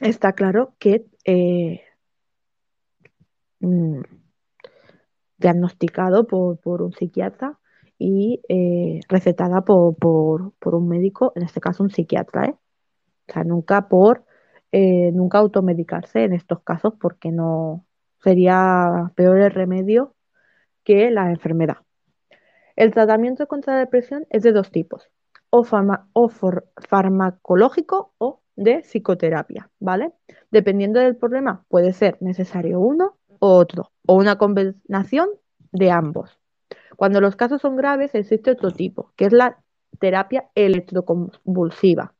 Está 0.00 0.34
claro 0.34 0.74
que 0.78 1.06
mm, 3.60 4.00
diagnosticado 5.38 6.26
por, 6.26 6.82
un 6.82 6.92
psiquiatra 6.92 7.58
y 7.98 8.40
eh, 8.48 9.00
recetada 9.08 9.62
por, 9.64 10.52
un 10.64 10.88
médico, 10.88 11.32
en 11.36 11.42
este 11.42 11.60
caso 11.60 11.82
un 11.82 11.90
psiquiatra, 11.90 12.46
¿eh? 12.46 12.54
O 13.28 13.32
sea, 13.32 13.44
nunca 13.44 13.88
por, 13.88 14.24
eh, 14.72 15.10
nunca 15.12 15.38
automedicarse 15.38 16.24
en 16.24 16.32
estos 16.32 16.62
casos 16.62 16.94
porque 17.00 17.32
no 17.32 17.84
sería 18.22 19.12
peor 19.14 19.38
el 19.38 19.50
remedio 19.50 20.14
que 20.84 21.10
la 21.10 21.30
enfermedad. 21.30 21.78
El 22.76 22.92
tratamiento 22.92 23.48
contra 23.48 23.74
la 23.74 23.80
depresión 23.80 24.26
es 24.30 24.42
de 24.42 24.52
dos 24.52 24.70
tipos, 24.70 25.10
o, 25.50 25.64
farmacológico 26.88 28.12
o 28.18 28.40
de 28.54 28.80
psicoterapia. 28.82 29.70
Dependiendo 30.50 31.00
del 31.00 31.16
problema, 31.16 31.64
puede 31.68 31.92
ser 31.92 32.18
necesario 32.20 32.80
uno 32.80 33.16
otro, 33.38 33.92
o 34.06 34.14
una 34.14 34.38
combinación 34.38 35.28
de 35.72 35.90
ambos. 35.90 36.38
Cuando 36.96 37.20
los 37.20 37.36
casos 37.36 37.60
son 37.60 37.76
graves, 37.76 38.14
existe 38.14 38.50
otro 38.50 38.70
tipo, 38.70 39.12
que 39.16 39.26
es 39.26 39.32
la 39.32 39.62
terapia 39.98 40.50
electroconvulsiva. 40.54 42.14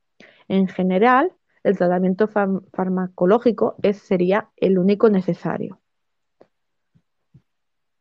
En 0.49 0.69
general, 0.69 1.33
el 1.63 1.77
tratamiento 1.77 2.29
farmacológico 2.29 3.77
es, 3.83 3.99
sería 3.99 4.51
el 4.57 4.79
único 4.79 5.09
necesario. 5.09 5.81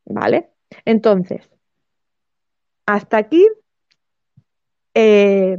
¿Vale? 0.05 0.51
Entonces, 0.85 1.49
hasta 2.85 3.17
aquí 3.17 3.47
eh, 4.93 5.57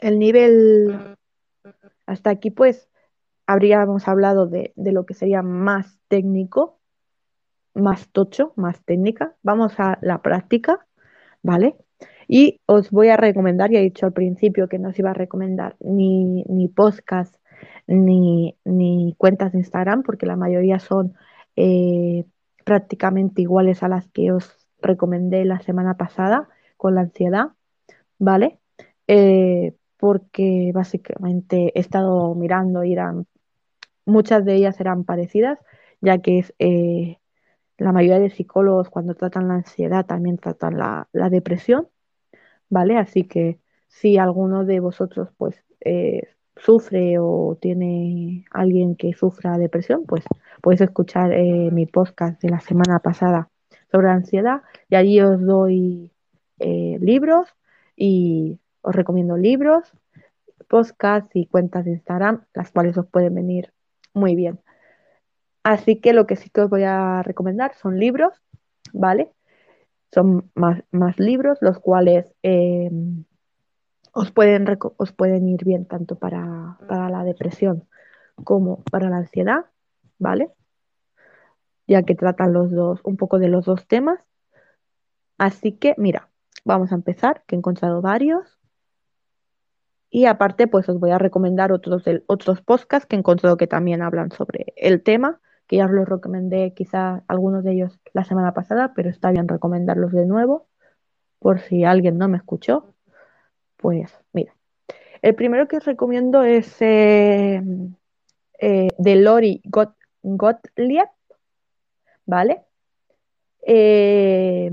el 0.00 0.18
nivel, 0.18 1.16
hasta 2.06 2.30
aquí 2.30 2.50
pues 2.50 2.88
habríamos 3.46 4.08
hablado 4.08 4.46
de, 4.46 4.72
lo 4.76 5.06
que 5.06 5.14
sería 5.14 5.42
más 5.42 5.98
técnico, 6.08 6.80
más 7.74 8.08
tocho, 8.10 8.52
más 8.56 8.82
técnica. 8.84 9.34
Vamos 9.42 9.78
a 9.78 9.98
la 10.02 10.22
práctica, 10.22 10.86
¿vale? 11.42 11.76
Y 12.28 12.60
os 12.66 12.90
voy 12.90 13.08
a 13.08 13.16
recomendar, 13.16 13.70
ya 13.70 13.80
he 13.80 13.82
dicho 13.82 14.06
al 14.06 14.12
principio 14.12 14.68
que 14.68 14.78
no 14.78 14.90
os 14.90 14.98
iba 14.98 15.10
a 15.10 15.14
recomendar 15.14 15.76
ni, 15.80 16.44
ni 16.44 16.68
podcast 16.68 17.34
ni, 17.86 18.56
cuentas 19.18 19.52
de 19.52 19.58
Instagram, 19.58 20.02
porque 20.02 20.26
la 20.26 20.36
mayoría 20.36 20.78
son 20.78 21.14
eh, 21.56 22.24
prácticamente 22.64 23.42
iguales 23.42 23.82
a 23.82 23.88
las 23.88 24.08
que 24.08 24.32
os 24.32 24.56
recomendé 24.80 25.44
la 25.44 25.60
semana 25.60 25.96
pasada 25.96 26.48
con 26.76 26.94
la 26.94 27.02
ansiedad, 27.02 27.48
¿vale? 28.18 28.58
Eh, 29.06 29.74
porque 29.98 30.72
básicamente 30.74 31.72
he 31.74 31.80
estado 31.80 32.34
mirando 32.34 32.82
eran 32.82 33.26
Muchas 34.04 34.44
de 34.44 34.54
ellas 34.54 34.80
eran 34.80 35.04
parecidas, 35.04 35.58
ya 36.00 36.18
que 36.18 36.40
es, 36.40 36.54
eh, 36.58 37.18
la 37.78 37.92
mayoría 37.92 38.18
de 38.20 38.30
psicólogos 38.30 38.90
cuando 38.90 39.14
tratan 39.14 39.48
la 39.48 39.54
ansiedad 39.54 40.06
también 40.06 40.38
tratan 40.38 40.78
la, 40.78 41.08
depresión, 41.30 41.88
¿vale? 42.68 42.98
Así 42.98 43.24
que 43.24 43.60
si 43.88 44.18
alguno 44.18 44.64
de 44.64 44.80
vosotros 44.80 45.30
pues 45.36 45.56
eh, 45.80 46.22
sufre 46.56 47.18
o 47.18 47.58
tiene 47.60 48.44
alguien 48.52 48.96
que 48.96 49.14
sufra 49.14 49.58
depresión, 49.58 50.04
pues 50.06 50.24
podéis 50.62 50.82
escuchar 50.82 51.32
eh, 51.32 51.70
mi 51.72 51.86
podcast 51.86 52.40
de 52.42 52.50
la 52.50 52.60
semana 52.60 53.00
pasada 53.00 53.50
sobre 53.90 54.10
ansiedad 54.10 54.62
y 54.88 54.96
allí 54.96 55.20
os 55.20 55.40
doy 55.40 56.10
libros 56.58 57.48
y 57.96 58.60
os 58.82 58.94
recomiendo 58.94 59.36
libros, 59.36 59.92
podcasts 60.68 61.34
y 61.34 61.46
cuentas 61.46 61.84
de 61.84 61.92
Instagram, 61.92 62.44
las 62.54 62.70
cuales 62.70 62.96
os 62.98 63.06
pueden 63.06 63.34
venir 63.34 63.72
muy 64.14 64.34
bien. 64.36 64.60
Así 65.62 66.00
que 66.00 66.12
lo 66.12 66.26
que 66.26 66.36
sí 66.36 66.50
que 66.50 66.62
os 66.62 66.70
voy 66.70 66.82
a 66.84 67.22
recomendar 67.22 67.74
son 67.74 67.98
libros, 67.98 68.34
¿vale? 68.92 69.32
Son 70.12 70.50
más, 70.54 70.82
más 70.90 71.18
libros, 71.18 71.58
los 71.60 71.78
cuales 71.78 72.32
eh, 72.42 72.90
os, 74.12 74.32
pueden, 74.32 74.66
os 74.96 75.12
pueden 75.12 75.48
ir 75.48 75.64
bien 75.64 75.86
tanto 75.86 76.16
para, 76.18 76.78
para 76.88 77.08
la 77.08 77.24
depresión 77.24 77.88
como 78.44 78.82
para 78.84 79.08
la 79.08 79.18
ansiedad, 79.18 79.66
¿vale? 80.18 80.50
Ya 81.86 82.02
que 82.02 82.14
tratan 82.14 82.52
los 82.52 82.70
dos, 82.70 83.00
un 83.04 83.16
poco 83.16 83.38
de 83.38 83.48
los 83.48 83.64
dos 83.64 83.86
temas. 83.86 84.20
Así 85.38 85.72
que, 85.72 85.94
mira, 85.98 86.28
vamos 86.64 86.92
a 86.92 86.96
empezar, 86.96 87.42
que 87.46 87.54
he 87.54 87.58
encontrado 87.58 88.00
varios. 88.02 88.58
Y 90.14 90.26
aparte, 90.26 90.66
pues 90.68 90.86
os 90.90 91.00
voy 91.00 91.10
a 91.10 91.16
recomendar 91.16 91.72
otros, 91.72 92.02
otros 92.26 92.60
podcasts 92.60 93.06
que 93.06 93.16
he 93.16 93.18
encontrado 93.18 93.56
que 93.56 93.66
también 93.66 94.02
hablan 94.02 94.30
sobre 94.30 94.74
el 94.76 95.02
tema, 95.02 95.40
que 95.66 95.76
ya 95.76 95.86
os 95.86 95.90
los 95.90 96.06
recomendé 96.06 96.74
quizá 96.74 97.24
algunos 97.28 97.64
de 97.64 97.72
ellos 97.72 97.98
la 98.12 98.22
semana 98.24 98.52
pasada, 98.52 98.92
pero 98.94 99.08
está 99.08 99.30
bien 99.30 99.48
recomendarlos 99.48 100.12
de 100.12 100.26
nuevo, 100.26 100.68
por 101.38 101.60
si 101.60 101.84
alguien 101.84 102.18
no 102.18 102.28
me 102.28 102.36
escuchó. 102.36 102.94
Pues 103.78 104.12
mira, 104.34 104.54
el 105.22 105.34
primero 105.34 105.66
que 105.66 105.78
os 105.78 105.84
recomiendo 105.86 106.42
es 106.42 106.76
eh, 106.80 107.62
eh, 108.60 108.88
de 108.98 109.16
Lori 109.16 109.62
Gottlieb, 109.64 111.08
¿vale? 112.26 112.64
Eh, 113.62 114.70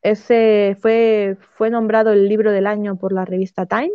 ese 0.00 0.78
fue, 0.80 1.36
fue 1.58 1.68
nombrado 1.68 2.12
el 2.12 2.30
libro 2.30 2.50
del 2.50 2.66
año 2.66 2.96
por 2.96 3.12
la 3.12 3.26
revista 3.26 3.66
Time 3.66 3.92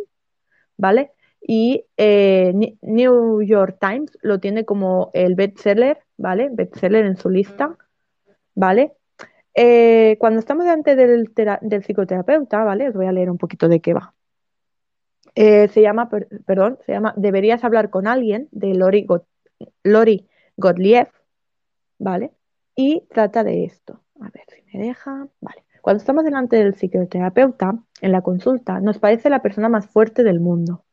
¿vale? 0.82 1.12
Y 1.40 1.84
eh, 1.96 2.52
New 2.82 3.42
York 3.42 3.78
Times 3.80 4.18
lo 4.20 4.40
tiene 4.40 4.64
como 4.64 5.12
el 5.14 5.36
bestseller, 5.36 6.00
¿vale? 6.16 6.48
Bestseller 6.50 7.06
en 7.06 7.16
su 7.16 7.30
lista, 7.30 7.76
¿vale? 8.56 8.92
Eh, 9.54 10.16
cuando 10.18 10.40
estamos 10.40 10.64
delante 10.64 10.96
del, 10.96 11.30
psicoterapeuta, 11.84 12.64
¿vale? 12.64 12.88
Os 12.88 12.94
voy 12.94 13.06
a 13.06 13.12
leer 13.12 13.30
un 13.30 13.38
poquito 13.38 13.68
de 13.68 13.80
qué 13.80 13.94
va. 13.94 14.12
Eh, 15.36 15.68
se 15.68 15.82
llama, 15.82 16.10
perdón, 16.46 16.78
se 16.84 16.92
llama 16.92 17.14
Deberías 17.16 17.62
hablar 17.62 17.88
con 17.90 18.08
alguien, 18.08 18.48
de 18.50 18.74
Lori, 18.74 19.06
Lori 19.84 20.28
Gottlieb, 20.56 21.08
¿vale? 21.98 22.32
Y 22.74 23.04
trata 23.08 23.44
de 23.44 23.64
esto. 23.64 24.00
A 24.20 24.30
ver 24.30 24.44
si 24.48 24.76
me 24.76 24.84
deja. 24.84 25.28
Vale. 25.40 25.62
Cuando 25.82 25.98
estamos 25.98 26.24
delante 26.24 26.56
del 26.56 26.74
psicoterapeuta, 26.74 27.74
en 28.00 28.12
la 28.12 28.22
consulta, 28.22 28.80
nos 28.80 28.98
parece 28.98 29.28
la 29.30 29.42
persona 29.42 29.68
más 29.68 29.86
fuerte 29.86 30.22
del 30.22 30.38
mundo, 30.38 30.84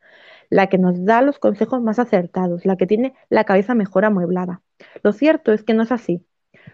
la 0.49 0.67
que 0.67 0.79
nos 0.79 1.05
da 1.05 1.21
los 1.21 1.37
consejos 1.37 1.81
más 1.81 1.99
acertados, 1.99 2.65
la 2.65 2.75
que 2.75 2.87
tiene 2.87 3.13
la 3.29 3.43
cabeza 3.43 3.75
mejor 3.75 4.03
amueblada. 4.03 4.63
Lo 5.03 5.13
cierto 5.13 5.53
es 5.53 5.63
que 5.63 5.75
no 5.75 5.83
es 5.83 5.91
así, 5.91 6.25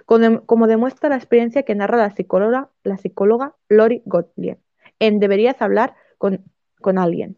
como 0.06 0.67
demuestra 0.67 1.10
la 1.10 1.17
experiencia 1.17 1.63
que 1.63 1.75
narra 1.75 1.97
la 1.97 2.97
psicóloga, 2.97 3.56
Lori 3.67 4.01
Gottlieb 4.06 4.60
en 4.99 5.19
Deberías 5.19 5.62
hablar 5.62 5.93
con, 6.17 6.45
con 6.80 6.97
alguien. 6.97 7.38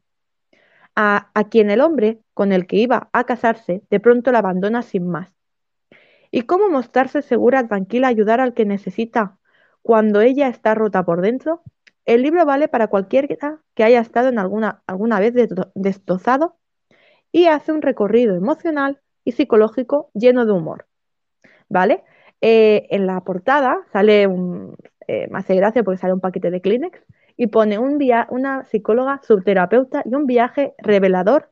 A, 0.95 1.31
a 1.33 1.49
quien 1.49 1.71
el 1.71 1.81
hombre 1.81 2.21
con 2.35 2.51
el 2.51 2.67
que 2.67 2.77
iba 2.77 3.09
a 3.13 3.23
casarse 3.23 3.81
de 3.89 3.99
pronto 3.99 4.31
la 4.31 4.39
abandona 4.39 4.83
sin 4.83 5.07
más. 5.07 5.33
¿Y 6.29 6.43
cómo 6.43 6.69
mostrarse 6.69 7.23
segura, 7.23 7.67
tranquila, 7.67 8.09
ayudar 8.09 8.41
al 8.41 8.53
que 8.53 8.65
necesita 8.65 9.36
cuando 9.87 10.19
ella 10.19 10.49
está 10.49 10.75
rota 10.75 11.05
por 11.05 11.21
dentro, 11.21 11.61
el 12.03 12.21
libro 12.21 12.45
vale 12.45 12.67
para 12.67 12.87
cualquiera 12.87 13.61
que 13.73 13.83
haya 13.85 14.01
estado 14.01 14.27
en 14.27 14.37
alguna, 14.37 14.83
alguna 14.85 15.17
vez 15.21 15.33
destrozado 15.75 16.57
y 17.31 17.45
hace 17.45 17.71
un 17.71 17.81
recorrido 17.81 18.35
emocional 18.35 18.99
y 19.23 19.31
psicológico 19.31 20.11
lleno 20.13 20.45
de 20.45 20.51
humor. 20.51 20.87
¿Vale? 21.69 22.03
Eh, 22.41 22.87
en 22.89 23.07
la 23.07 23.21
portada 23.21 23.77
sale 23.93 24.27
un, 24.27 24.75
eh, 25.07 25.29
me 25.31 25.39
hace 25.39 25.55
gracia 25.55 25.85
porque 25.85 26.01
sale 26.01 26.11
un 26.11 26.19
paquete 26.19 26.51
de 26.51 26.59
Kleenex 26.59 27.01
y 27.37 27.47
pone 27.47 27.79
un 27.79 27.97
una 28.27 28.65
psicóloga 28.65 29.21
subterapeuta 29.23 30.03
y 30.03 30.13
un 30.15 30.25
viaje 30.25 30.73
revelador 30.79 31.49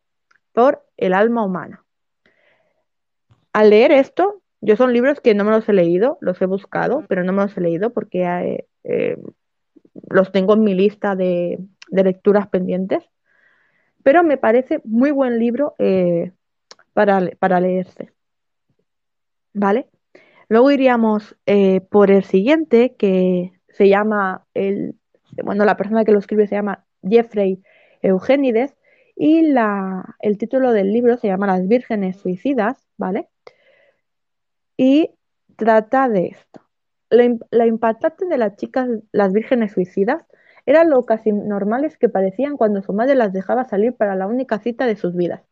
por 0.52 0.86
el 0.98 1.14
alma 1.14 1.46
humana. 1.46 1.86
Al 3.54 3.70
leer 3.70 3.94
esto, 3.94 4.42
yo 4.62 4.76
son 4.76 4.94
libros 4.94 5.22
que 5.22 5.36
no 5.36 5.44
me 5.44 5.52
los 5.52 5.68
he 5.70 5.74
leído, 5.74 6.18
los 6.22 6.42
he 6.42 6.46
buscado, 6.46 7.06
pero 7.08 7.24
no 7.24 7.34
me 7.34 7.44
los 7.44 7.56
he 7.58 7.62
leído 7.62 7.92
porque 7.94 8.24
eh, 8.24 8.68
eh, 8.84 9.18
los 10.10 10.32
tengo 10.32 10.54
en 10.54 10.64
mi 10.64 10.74
lista 10.74 11.16
de, 11.16 11.60
lecturas 11.92 12.48
pendientes. 12.48 13.04
Pero 14.04 14.24
me 14.24 14.38
parece 14.38 14.82
muy 14.84 15.12
buen 15.12 15.40
libro 15.40 15.76
eh, 15.80 16.32
para, 16.94 17.30
para, 17.40 17.60
leerse. 17.60 18.12
¿Vale? 19.54 19.88
Luego 20.48 20.70
iríamos 20.72 21.36
por 21.90 22.12
el 22.12 22.24
siguiente, 22.24 22.96
que 22.96 23.54
se 23.70 23.90
llama, 23.90 24.46
el, 24.54 24.96
bueno, 25.44 25.66
la 25.66 25.78
persona 25.78 26.06
que 26.06 26.12
lo 26.12 26.20
escribe 26.20 26.48
se 26.48 26.56
llama 26.56 26.86
Jeffrey 27.02 27.64
Eugenides, 28.02 28.76
y 29.16 29.42
la, 29.44 30.16
el 30.20 30.38
título 30.38 30.72
del 30.72 30.92
libro 30.92 31.18
se 31.18 31.28
llama 31.28 31.48
Las 31.48 31.68
vírgenes 31.68 32.18
suicidas, 32.18 32.86
¿vale? 32.98 33.30
Y 34.78 35.12
trata 35.56 36.10
de 36.10 36.28
esto. 36.28 36.62
La, 37.10 37.66
impactante 37.66 38.26
de 38.26 38.38
las 38.38 38.56
chicas, 38.58 38.90
las 39.12 39.32
vírgenes 39.32 39.74
suicidas, 39.74 40.26
eran 40.66 40.90
lo 40.90 41.04
casi 41.06 41.32
normales 41.32 41.98
que 41.98 42.10
parecían 42.10 42.58
cuando 42.58 42.82
su 42.82 42.92
madre 42.94 43.16
las 43.16 43.32
dejaba 43.32 43.66
salir 43.66 43.94
para 43.94 44.16
la 44.16 44.28
única 44.28 44.60
cita 44.60 44.86
de 44.88 44.96
sus 44.96 45.16
vidas. 45.16 45.44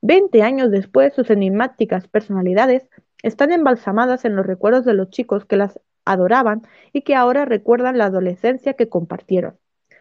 Veinte 0.00 0.42
años 0.42 0.70
después, 0.70 1.14
sus 1.14 1.30
enigmáticas 1.30 2.08
personalidades 2.08 2.88
están 3.22 3.52
embalsamadas 3.52 4.24
en 4.24 4.36
los 4.36 4.46
recuerdos 4.46 4.84
de 4.84 4.94
los 4.94 5.10
chicos 5.10 5.44
que 5.44 5.56
las 5.56 5.80
adoraban 6.04 6.62
y 6.92 7.02
que 7.02 7.14
ahora 7.14 7.44
recuerdan 7.44 7.98
la 7.98 8.06
adolescencia 8.06 8.74
que 8.74 8.88
compartieron. 8.88 9.58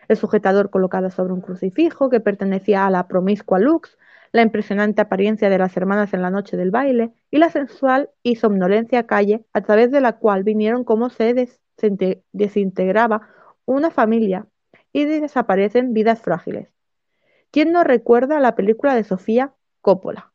El 0.08 0.18
sujetador 0.18 0.70
colocado 0.70 1.10
sobre 1.10 1.34
un 1.34 1.42
crucifijo 1.42 2.10
que 2.10 2.20
pertenecía 2.20 2.86
a 2.86 2.92
la 2.92 3.08
promiscua 3.08 3.60
Lux, 3.60 3.98
la 4.36 4.42
impresionante 4.42 5.02
apariencia 5.02 5.50
de 5.50 5.58
las 5.58 5.78
hermanas 5.78 6.14
en 6.14 6.22
la 6.22 6.30
noche 6.30 6.58
del 6.58 6.70
baile 6.70 7.14
y 7.32 7.38
la 7.38 7.50
sensual 7.50 8.10
y 8.22 8.36
somnolencia 8.36 9.08
calle 9.08 9.46
a 9.54 9.62
través 9.62 9.92
de 9.92 10.02
la 10.02 10.18
cual 10.18 10.44
vinieron 10.44 10.84
cómo 10.84 11.10
se 11.10 11.48
desintegraba 12.34 13.30
una 13.64 13.92
familia 13.92 14.46
y 14.92 15.06
desaparecen 15.06 15.94
vidas 15.94 16.22
frágiles. 16.22 16.68
¿Quién 17.50 17.72
no 17.72 17.86
recuerda 17.86 18.42
la 18.42 18.56
película 18.56 18.94
de 18.94 19.06
Sofía 19.06 19.54
Coppola? 19.80 20.34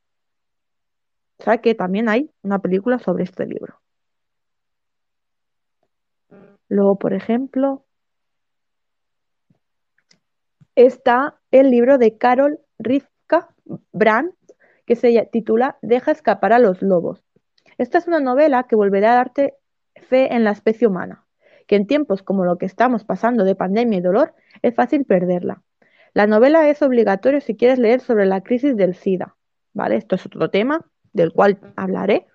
O 1.37 1.61
que 1.61 1.75
también 1.75 2.09
hay 2.09 2.31
una 2.41 2.59
película 2.59 3.01
sobre 3.01 3.25
este 3.25 3.45
libro. 3.45 3.83
Luego, 6.69 6.99
por 6.99 7.13
ejemplo, 7.13 7.85
está 10.75 11.39
el 11.51 11.71
libro 11.71 11.99
de 11.99 12.17
Carol 12.17 12.61
Rivka 13.31 13.49
Brandt, 13.93 14.35
que 14.87 14.97
se 14.97 15.29
titula 15.31 15.79
Deja 15.83 16.11
escapar 16.11 16.53
a 16.53 16.59
los 16.59 16.83
lobos. 16.83 17.25
Esta 17.79 17.99
es 17.99 18.07
una 18.07 18.21
novela 18.21 18.65
que 18.65 18.77
volverá 18.77 19.13
a 19.13 19.17
darte 19.17 19.55
fe 19.95 20.35
en 20.35 20.45
la 20.45 20.51
especie 20.51 20.87
humana, 20.87 21.25
que 21.67 21.77
en 21.77 21.87
tiempos 21.87 22.23
como 22.23 22.45
lo 22.45 22.59
que 22.59 22.67
estamos 22.67 23.05
pasando 23.05 23.45
de 23.45 23.55
pandemia 23.55 23.99
y 23.99 24.03
dolor 24.03 24.35
es 24.63 24.75
fácil 24.75 25.05
perderla. 25.05 25.63
La 26.13 26.27
novela 26.27 26.69
es 26.69 26.83
obligatoria 26.83 27.41
si 27.41 27.57
quieres 27.57 27.79
leer 27.79 28.01
sobre 28.01 28.27
la 28.27 28.43
crisis 28.43 28.77
del 28.77 28.95
SIDA, 28.95 29.37
¿vale? 29.73 29.97
Esto 29.97 30.17
es 30.17 30.27
otro 30.27 30.51
tema 30.51 30.85
del 31.13 31.33
cual 31.33 31.59
hablaré. 31.77 32.27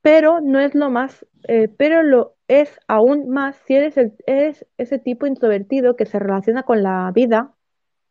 Pero 0.00 0.40
no 0.40 0.60
es 0.60 0.74
lo 0.74 0.90
más, 0.90 1.26
eh, 1.48 1.68
pero 1.68 2.02
lo 2.02 2.36
es 2.48 2.78
aún 2.86 3.28
más 3.28 3.56
si 3.66 3.74
eres 3.74 3.96
ese 4.76 4.98
tipo 4.98 5.26
introvertido 5.26 5.96
que 5.96 6.06
se 6.06 6.18
relaciona 6.18 6.64
con 6.64 6.82
la 6.82 7.10
vida 7.14 7.54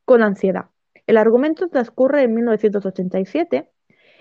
con 0.05 0.23
ansiedad. 0.23 0.65
El 1.07 1.17
argumento 1.17 1.67
transcurre 1.67 2.23
en 2.23 2.33
1987 2.35 3.69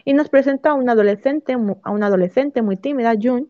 y 0.04 0.14
nos 0.14 0.28
presenta 0.28 0.70
a 0.70 0.74
una 0.74 0.92
adolescente, 0.92 1.54
a 1.54 1.90
adolescente 1.90 2.62
muy 2.62 2.76
tímida, 2.76 3.14
June, 3.20 3.48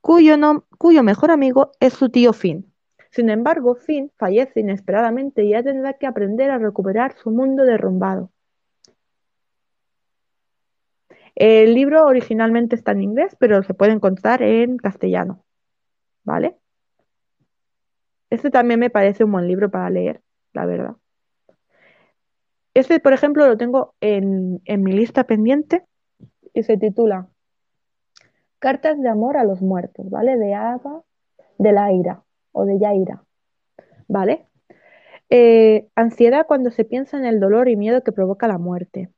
cuyo, 0.00 1.02
mejor 1.02 1.30
amigo 1.30 1.72
es 1.80 1.94
su 1.94 2.08
tío 2.10 2.32
Finn. 2.32 2.72
Sin 3.10 3.30
embargo, 3.30 3.74
Finn 3.74 4.12
fallece 4.16 4.60
inesperadamente 4.60 5.42
y 5.44 5.48
ella 5.48 5.62
tendrá 5.62 5.94
que 5.94 6.06
aprender 6.06 6.50
a 6.50 6.58
recuperar 6.58 7.16
su 7.16 7.30
mundo 7.30 7.64
derrumbado. 7.64 8.30
El 11.34 11.74
libro 11.74 12.06
originalmente 12.06 12.76
está 12.76 12.92
en 12.92 13.02
inglés, 13.02 13.36
pero 13.38 13.62
se 13.62 13.74
puede 13.74 13.92
encontrar 13.92 14.42
en 14.42 14.76
castellano. 14.78 15.44
¿Vale? 16.24 16.56
Este 18.30 18.50
también 18.50 18.80
me 18.80 18.90
parece 18.90 19.24
un 19.24 19.32
buen 19.32 19.46
libro 19.46 19.70
para 19.70 19.90
leer, 19.90 20.22
la 20.52 20.66
verdad. 20.66 20.96
Este, 22.76 23.00
por 23.00 23.14
ejemplo, 23.14 23.46
lo 23.46 23.56
tengo 23.56 23.94
en, 24.02 24.60
mi 24.66 24.92
lista 24.92 25.24
pendiente 25.24 25.86
y 26.52 26.62
se 26.62 26.76
titula 26.76 27.26
Cartas 28.58 29.00
de 29.00 29.08
amor 29.08 29.38
a 29.38 29.44
los 29.44 29.62
muertos, 29.62 30.10
¿vale? 30.10 30.36
De 30.36 30.52
Ava 30.52 31.02
de 31.56 31.72
la 31.72 31.90
ira 31.90 32.22
o 32.52 32.66
de 32.66 32.78
Yaira, 32.78 33.24
¿vale? 34.08 34.44
Eh, 35.30 35.88
ansiedad 35.94 36.46
cuando 36.46 36.68
se 36.68 36.84
piensa 36.84 37.16
en 37.16 37.24
el 37.24 37.40
dolor 37.40 37.70
y 37.70 37.76
miedo 37.76 38.04
que 38.04 38.12
provoca 38.12 38.46
la 38.46 38.58
muerte. 38.58 39.08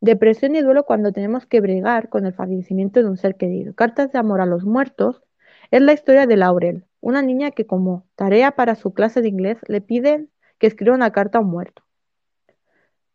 Depresión 0.00 0.56
y 0.56 0.62
duelo 0.62 0.86
cuando 0.86 1.12
tenemos 1.12 1.44
que 1.44 1.60
bregar 1.60 2.08
con 2.08 2.24
el 2.24 2.32
fallecimiento 2.32 3.00
de 3.00 3.10
un 3.10 3.18
ser 3.18 3.36
querido. 3.36 3.74
Cartas 3.74 4.10
de 4.10 4.20
amor 4.20 4.40
a 4.40 4.46
los 4.46 4.64
muertos 4.64 5.22
Es 5.70 5.82
la 5.82 5.92
historia 5.92 6.26
de 6.26 6.38
Laurel, 6.38 6.86
una 7.02 7.20
niña 7.20 7.50
que 7.50 7.66
como 7.66 8.06
tarea 8.16 8.52
para 8.52 8.74
su 8.74 8.94
clase 8.94 9.20
de 9.20 9.28
inglés 9.28 9.58
le 9.68 9.82
piden 9.82 10.30
que 10.58 10.66
escriba 10.66 10.94
una 10.94 11.12
carta 11.12 11.36
a 11.36 11.40
un 11.42 11.50
muerto. 11.50 11.82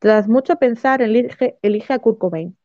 Tras 0.03 0.27
mucho 0.27 0.57
pensar, 0.57 1.01
elige, 1.01 1.55
a 1.87 1.99
Kurt 1.99 2.17
Cobain, 2.17 2.57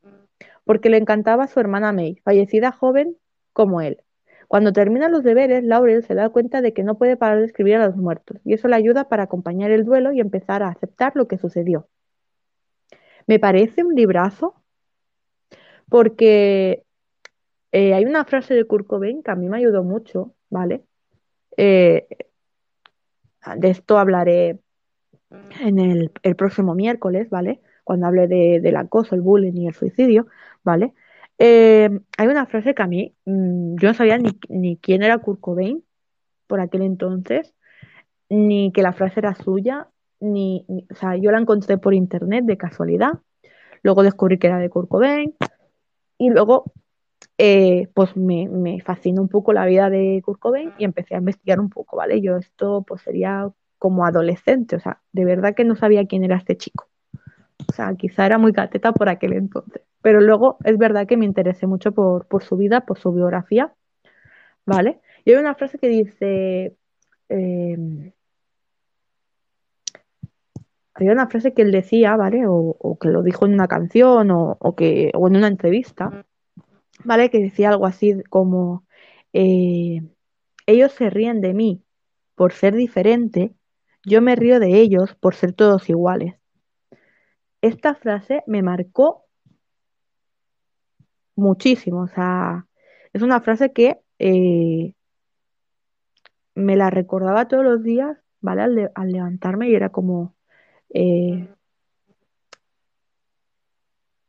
porque 0.64 0.90
le 0.90 0.96
encantaba 0.96 1.46
su 1.46 1.61
hermana 1.61 1.92
May, 1.92 2.16
fallecida 2.24 2.72
joven 2.72 3.16
como 3.53 3.81
él. 3.81 4.03
Cuando 4.48 4.72
termina 4.72 5.09
los 5.09 5.22
deberes, 5.22 5.62
Laurel 5.62 6.03
se 6.03 6.16
da 6.16 6.31
cuenta 6.31 6.62
de 6.62 6.72
que 6.72 6.83
no 6.83 6.98
puede 6.98 7.16
parar 7.16 7.38
de 7.38 7.44
escribir 7.46 7.77
a 7.77 7.87
los 7.87 7.96
muertos, 7.96 8.40
y 8.44 8.55
eso 8.55 8.66
le 8.66 8.74
ayuda 8.74 9.09
para 9.09 9.22
acompañar 9.22 9.70
el 9.70 9.85
duelo 9.85 10.11
y 10.11 10.18
empezar 10.18 10.64
a 10.64 10.68
aceptar 10.70 11.12
lo 11.14 11.29
que 11.29 11.38
sucedió. 11.38 11.88
Me 13.29 13.38
parece 13.38 13.85
un 13.85 13.94
librazo 13.94 14.61
porque 15.88 16.83
eh, 17.70 17.94
hay 17.94 18.05
una 18.05 18.24
frase 18.24 18.55
de 18.55 18.64
Kurt 18.64 18.88
Cobain 18.88 19.22
que 19.22 19.31
a 19.31 19.37
mí 19.37 19.48
me 19.48 19.59
ayudó 19.59 19.85
mucho, 19.85 20.35
¿vale? 20.51 20.83
Eh, 21.57 22.09
de 23.55 23.70
esto 23.70 23.96
hablaré 23.96 24.59
en 25.31 25.79
el, 25.79 26.11
próximo 26.37 26.75
miércoles, 26.75 27.29
¿vale? 27.31 27.61
Cuando 27.85 28.07
hable 28.07 28.29
del 28.29 28.77
acoso, 28.77 29.14
el 29.14 29.23
bullying 29.23 29.53
y 29.55 29.67
el 29.67 29.75
suicidio, 29.75 30.27
¿vale? 30.62 30.95
Eh, 31.38 31.91
hay 32.17 32.27
una 32.27 32.47
frase 32.47 32.75
que 32.75 32.83
a 32.83 32.87
mí, 32.87 33.14
mm, 33.25 33.77
yo 33.77 33.88
no 33.88 33.95
sabía 33.95 34.19
ni, 34.19 34.77
quién 34.79 35.03
era 35.03 35.19
Kurt 35.19 35.41
Cobain 35.41 35.85
por 36.47 36.61
aquel 36.61 36.83
entonces, 36.83 37.55
ni 38.29 38.73
que 38.73 38.83
la 38.83 38.93
frase 38.93 39.21
era 39.21 39.35
suya, 39.35 39.88
ni, 40.21 40.67
o 40.91 40.95
sea, 40.95 41.17
yo 41.17 41.31
la 41.31 41.38
encontré 41.38 41.79
por 41.79 41.95
internet 41.95 42.45
de 42.45 42.57
casualidad, 42.57 43.12
luego 43.83 44.03
descubrí 44.03 44.38
que 44.38 44.49
era 44.49 44.59
de 44.59 44.71
Kurt 44.71 44.88
Cobain, 44.88 45.35
y 46.19 46.31
luego 46.31 46.73
eh, 47.38 47.88
pues 47.95 48.17
me, 48.17 48.49
me, 48.49 48.81
fascinó 48.81 49.23
un 49.23 49.29
poco 49.29 49.53
la 49.53 49.67
vida 49.67 49.91
de 49.91 50.23
Kurt 50.25 50.41
Cobain 50.41 50.73
y 50.79 50.85
empecé 50.85 51.14
a 51.14 51.19
investigar 51.19 51.61
un 51.61 51.71
poco, 51.71 51.97
¿vale? 51.97 52.21
Yo 52.21 52.37
esto 52.37 52.85
pues 52.87 53.03
sería 53.03 53.51
como 53.79 54.05
adolescente, 54.05 54.77
o 54.77 54.81
sea, 54.81 55.01
de 55.12 55.25
verdad 55.25 55.55
que 55.55 55.64
no 55.64 55.77
sabía 55.77 56.07
quién 56.07 56.25
era 56.25 56.37
este 56.37 56.57
chico. 56.57 56.88
O 57.69 57.73
sea, 57.73 57.95
quizá 57.97 58.27
era 58.27 58.38
muy 58.38 58.53
cateta 58.53 58.93
por 58.93 59.09
aquel 59.09 59.35
entonces. 59.35 59.83
Pero 60.03 60.21
luego 60.21 60.59
es 60.64 60.79
verdad 60.79 61.07
que 61.07 61.17
me 61.17 61.25
interesé 61.25 61.67
mucho 61.67 61.93
por, 61.93 62.27
su 62.43 62.57
vida, 62.57 62.83
por 62.83 62.99
su 62.99 63.12
biografía, 63.12 63.75
¿vale? 64.67 65.01
Y 65.25 65.33
hay 65.33 65.37
una 65.38 65.55
frase 65.55 65.79
que 65.79 65.88
dice... 65.88 66.77
Eh, 67.29 68.12
había 70.99 71.12
una 71.12 71.29
frase 71.29 71.55
que 71.55 71.62
él 71.62 71.71
decía, 71.71 72.17
¿vale? 72.17 72.45
O, 72.49 72.99
que 73.01 73.09
lo 73.09 73.23
dijo 73.23 73.47
en 73.47 73.55
una 73.55 73.69
canción 73.69 74.31
o, 74.33 74.75
que, 74.77 75.12
o 75.14 75.29
en 75.29 75.37
una 75.37 75.47
entrevista, 75.47 76.27
¿vale? 77.05 77.31
Que 77.31 77.38
decía 77.38 77.69
algo 77.69 77.87
así 77.87 78.21
como, 78.31 78.85
eh, 79.33 80.03
ellos 80.67 80.93
se 80.93 81.09
ríen 81.11 81.41
de 81.41 81.55
mí 81.55 81.85
por 82.35 82.53
ser 82.53 82.75
diferente, 82.75 83.55
yo 84.09 84.23
me 84.23 84.37
río 84.37 84.59
de 84.61 84.81
ellos 84.81 85.14
por 85.14 85.35
ser 85.35 85.53
todos 85.53 85.88
iguales. 85.88 86.35
Esta 87.61 87.94
frase 87.94 88.42
me 88.47 88.62
marcó 88.62 89.25
muchísimo, 91.37 92.03
o 92.03 92.09
sea, 92.09 92.66
es 93.12 93.23
una 93.23 93.40
frase 93.40 93.73
que 93.73 94.01
eh, 94.18 94.94
me 96.55 96.77
la 96.77 96.90
recordaba 96.90 97.49
todos 97.49 97.64
los 97.64 97.83
días, 97.83 98.18
¿vale? 98.40 98.90
Al, 98.94 99.12
levantarme 99.12 99.68
y 99.68 99.75
era 99.75 99.90
como... 99.90 100.35
Eh, 100.90 101.49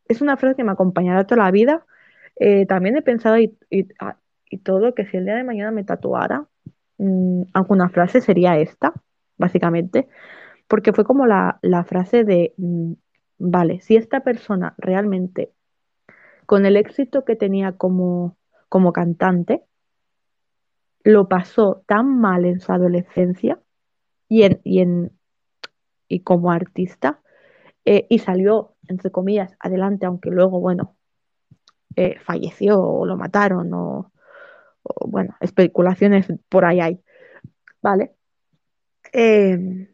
es 0.07 0.21
una 0.21 0.37
frase 0.37 0.55
que 0.55 0.63
me 0.63 0.71
acompañará 0.71 1.25
toda 1.25 1.43
la 1.43 1.51
vida. 1.51 1.85
Eh, 2.35 2.65
también 2.65 2.97
he 2.97 3.01
pensado 3.01 3.37
y, 3.37 3.57
ah, 3.99 4.17
y, 4.49 4.57
todo 4.59 4.95
que 4.95 5.05
si 5.05 5.17
el 5.17 5.25
día 5.25 5.35
de 5.35 5.43
mañana 5.43 5.71
me 5.71 5.83
tatuara 5.83 6.47
mm, 6.97 7.43
alguna 7.53 7.89
frase 7.89 8.21
sería 8.21 8.57
esta, 8.57 8.93
básicamente, 9.39 10.07
porque 10.67 10.93
fue 10.93 11.03
como 11.03 11.25
la, 11.25 11.59
frase 11.87 12.23
de, 12.23 12.53
mm, 12.57 12.93
vale, 13.39 13.81
si 13.81 13.95
esta 13.95 14.19
persona 14.19 14.75
realmente, 14.77 15.51
con 16.45 16.67
el 16.67 16.77
éxito 16.77 17.25
que 17.25 17.35
tenía 17.35 17.71
como, 17.73 18.37
como 18.69 18.93
cantante, 18.93 19.63
lo 21.03 21.27
pasó 21.27 21.83
tan 21.87 22.19
mal 22.19 22.45
en 22.45 22.59
su 22.59 22.71
adolescencia 22.71 23.59
y, 24.27 24.43
en, 24.43 24.61
y, 24.63 24.81
en, 24.81 25.11
y 26.07 26.21
como 26.21 26.51
artista, 26.51 27.21
eh, 27.85 28.05
y 28.09 28.19
salió, 28.19 28.75
entre 28.87 29.09
comillas, 29.11 29.55
adelante, 29.59 30.05
aunque 30.05 30.29
luego, 30.29 30.59
bueno, 30.59 30.95
eh, 31.95 32.19
falleció 32.19 32.79
o 32.79 33.05
lo 33.05 33.17
mataron 33.17 33.73
o, 33.73 34.11
bueno, 35.07 35.35
especulaciones 35.39 36.27
por 36.49 36.65
ahí 36.65 36.79
hay, 36.79 37.01
¿vale? 37.81 38.15
Em, 39.11 39.87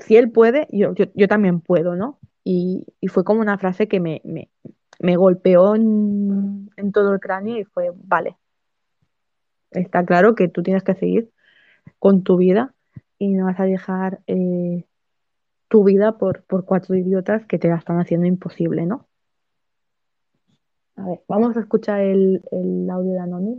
si 0.00 0.16
él 0.16 0.30
puede, 0.30 0.68
yo, 0.70 0.94
yo, 0.94 1.28
también 1.28 1.60
puedo, 1.60 1.96
¿no? 1.96 2.18
Y, 2.44 2.86
fue 3.08 3.24
como 3.24 3.40
una 3.40 3.58
frase 3.58 3.88
que 3.88 4.00
me, 4.00 4.22
me, 4.24 5.16
golpeó 5.16 5.74
en, 5.74 6.70
todo 6.92 7.12
el 7.14 7.20
cráneo 7.20 7.58
y 7.58 7.64
fue, 7.64 7.92
vale, 7.94 8.36
está 9.70 10.04
claro 10.04 10.34
que 10.34 10.48
tú 10.48 10.62
tienes 10.62 10.82
que 10.82 10.94
seguir 10.94 11.30
con 11.98 12.22
tu 12.22 12.36
vida 12.36 12.74
y 13.18 13.28
no 13.28 13.46
vas 13.46 13.60
a 13.60 13.64
dejar 13.64 14.20
eh, 14.26 14.86
tu 15.68 15.84
vida 15.84 16.18
por, 16.18 16.42
por 16.44 16.64
cuatro 16.64 16.96
idiotas 16.96 17.46
que 17.46 17.58
te 17.58 17.68
la 17.68 17.76
están 17.76 17.98
haciendo 18.00 18.26
imposible, 18.26 18.86
¿no? 18.86 19.06
A 20.96 21.06
ver, 21.06 21.22
vamos 21.28 21.56
a 21.56 21.60
escuchar 21.60 22.00
el, 22.00 22.42
audio 22.90 23.12
de 23.12 23.20
Anónimo. 23.20 23.58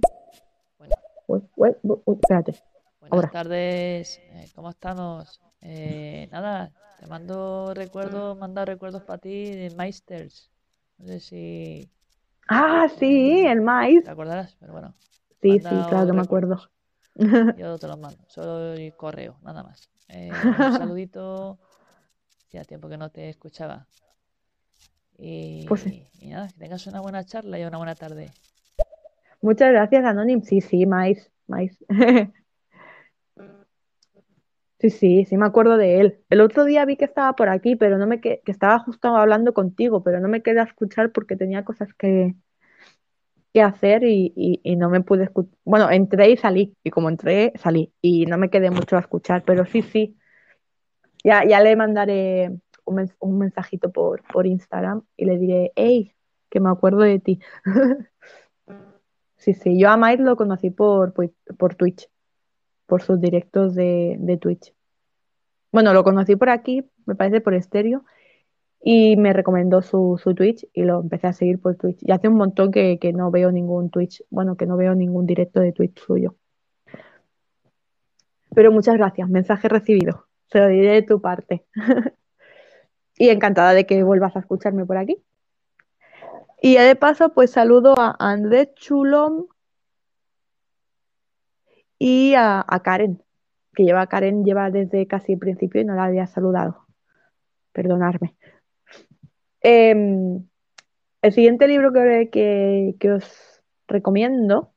Bueno. 1.56 1.78
espérate. 2.08 2.71
Buenas 3.12 3.32
tardes, 3.32 4.20
eh, 4.20 4.48
¿cómo 4.56 4.70
estamos? 4.70 5.42
Eh, 5.62 6.30
nada, 6.32 6.72
te 6.98 7.08
mando 7.08 7.74
recuerdos, 7.74 8.38
manda 8.38 8.64
recuerdos 8.64 9.02
para 9.04 9.18
ti 9.18 9.52
de 9.54 9.70
Meisters. 9.76 10.50
No 10.98 11.08
sé 11.08 11.20
si. 11.20 11.90
Ah, 12.48 12.88
sí, 12.98 13.46
el 13.46 13.60
maíz. 13.60 14.06
¿Te 14.06 14.12
acordarás? 14.12 14.56
Pero 14.62 14.72
bueno. 14.72 14.94
Sí, 15.42 15.60
sí, 15.60 15.76
claro, 15.90 16.14
me 16.14 16.22
acuerdo. 16.22 16.70
Yo 17.58 17.78
te 17.78 17.88
los 17.88 18.00
mando, 18.00 18.18
solo 18.30 18.76
el 18.76 18.94
correo, 18.94 19.36
nada 19.44 19.64
más. 19.64 19.90
Eh, 20.08 20.32
un 20.32 20.72
saludito. 20.78 21.58
Hacía 22.48 22.64
tiempo 22.64 22.88
que 22.88 22.98
no 22.98 23.10
te 23.10 23.28
escuchaba. 23.28 23.88
Y, 25.18 25.66
pues 25.68 25.86
y, 25.86 26.30
nada, 26.30 26.48
que 26.48 26.60
tengas 26.60 26.88
una 26.88 27.02
buena 27.02 27.26
charla 27.26 27.60
y 27.60 27.64
una 27.66 27.78
buena 27.78 27.96
tarde. 27.96 28.32
Muchas 29.42 29.72
gracias, 29.72 30.06
Anonym. 30.06 30.44
Sí, 30.44 30.62
sí, 30.62 30.86
Mais, 30.86 31.30
Mais. 31.48 31.78
Sí, 34.82 34.90
sí, 34.90 35.26
sí 35.26 35.38
me 35.38 35.46
acuerdo 35.46 35.78
de 35.78 36.02
él. 36.02 36.20
El 36.32 36.42
otro 36.42 36.66
día 36.66 36.86
vi 36.86 36.98
que 36.98 37.06
estaba 37.06 37.34
por 37.36 37.50
aquí, 37.50 37.76
pero 37.76 38.00
no 38.00 38.08
me 38.08 38.20
que, 38.20 38.42
que 38.44 38.52
estaba 38.52 38.80
justo 38.80 39.16
hablando 39.16 39.54
contigo, 39.54 40.04
pero 40.04 40.20
no 40.20 40.28
me 40.28 40.42
quedé 40.42 40.60
a 40.60 40.64
escuchar 40.64 41.12
porque 41.12 41.36
tenía 41.36 41.64
cosas 41.64 41.94
que, 41.94 42.34
que 43.54 43.62
hacer 43.62 44.04
y, 44.04 44.34
y, 44.64 44.76
no 44.78 44.90
me 44.90 45.02
pude 45.02 45.26
escuchar. 45.26 45.56
Bueno, 45.66 45.92
entré 45.92 46.32
y 46.32 46.38
salí, 46.38 46.76
y 46.84 46.90
como 46.90 47.10
entré, 47.10 47.54
salí, 47.58 47.94
y 48.02 48.26
no 48.26 48.40
me 48.40 48.50
quedé 48.50 48.72
mucho 48.72 48.98
a 48.98 49.02
escuchar, 49.02 49.44
pero 49.46 49.66
sí, 49.68 49.84
sí. 49.84 50.18
Ya, 51.24 51.46
ya 51.46 51.62
le 51.62 51.76
mandaré 51.76 52.52
un, 52.86 53.12
un 53.20 53.38
mensajito 53.38 53.92
por, 53.92 54.24
por 54.24 54.48
Instagram 54.48 55.04
y 55.16 55.26
le 55.26 55.38
diré, 55.38 55.72
hey, 55.76 56.16
que 56.50 56.60
me 56.60 56.72
acuerdo 56.72 57.02
de 57.02 57.20
ti. 57.20 57.40
sí, 59.38 59.54
sí, 59.54 59.80
yo 59.80 59.90
a 59.92 59.98
Mike 59.98 60.24
lo 60.24 60.36
conocí 60.36 60.72
por, 60.72 61.14
por 61.58 61.76
Twitch 61.76 62.10
por 62.92 63.02
sus 63.02 63.22
directos 63.22 63.74
de, 63.74 64.38
Twitch. 64.42 64.74
Bueno, 65.72 65.94
lo 65.94 66.04
conocí 66.04 66.36
por 66.36 66.50
aquí, 66.50 66.86
me 67.06 67.16
parece 67.16 67.40
por 67.40 67.54
estéreo, 67.54 68.04
y 68.82 69.16
me 69.16 69.32
recomendó 69.32 69.82
su, 69.82 70.20
Twitch 70.36 70.68
y 70.74 70.84
lo 70.84 71.00
empecé 71.00 71.28
a 71.28 71.32
seguir 71.32 71.62
por 71.62 71.78
Twitch. 71.78 72.00
Y 72.02 72.12
hace 72.12 72.28
un 72.28 72.36
montón 72.36 72.70
que, 72.70 73.00
no 73.16 73.32
veo 73.32 73.50
ningún 73.50 73.92
Twitch, 73.92 74.26
bueno, 74.30 74.58
que 74.58 74.66
no 74.66 74.76
veo 74.76 74.94
ningún 74.94 75.26
directo 75.26 75.62
de 75.62 75.72
Twitch 75.72 76.02
suyo. 76.02 76.36
Pero 78.54 78.74
muchas 78.74 78.98
gracias, 78.98 79.30
mensaje 79.30 79.70
recibido. 79.70 80.28
Se 80.48 80.60
lo 80.60 80.68
diré 80.68 80.92
de 80.92 81.04
tu 81.04 81.22
parte. 81.22 81.64
y 83.18 83.30
encantada 83.30 83.72
de 83.74 83.86
que 83.86 84.04
vuelvas 84.04 84.36
a 84.36 84.40
escucharme 84.40 84.86
por 84.86 84.98
aquí. 84.98 85.24
Y 86.62 86.76
de 86.76 86.98
paso, 86.98 87.30
pues 87.30 87.52
saludo 87.52 87.98
a 87.98 88.18
Andrés 88.20 88.74
Chulom, 88.76 89.46
y 92.04 92.34
a, 92.36 92.66
Karen, 92.84 93.22
que 93.76 93.84
lleva 93.84 94.08
Karen 94.08 94.44
lleva 94.44 94.72
desde 94.72 95.06
casi 95.06 95.34
el 95.34 95.38
principio 95.38 95.82
y 95.82 95.86
no 95.86 95.94
la 95.94 96.06
había 96.06 96.26
saludado. 96.26 96.88
Perdonarme. 97.74 98.36
Em, 99.62 100.44
el 101.22 101.32
siguiente 101.32 101.68
libro 101.68 101.94
que, 101.94 102.96
que, 103.00 103.12
os 103.12 103.62
recomiendo, 103.88 104.74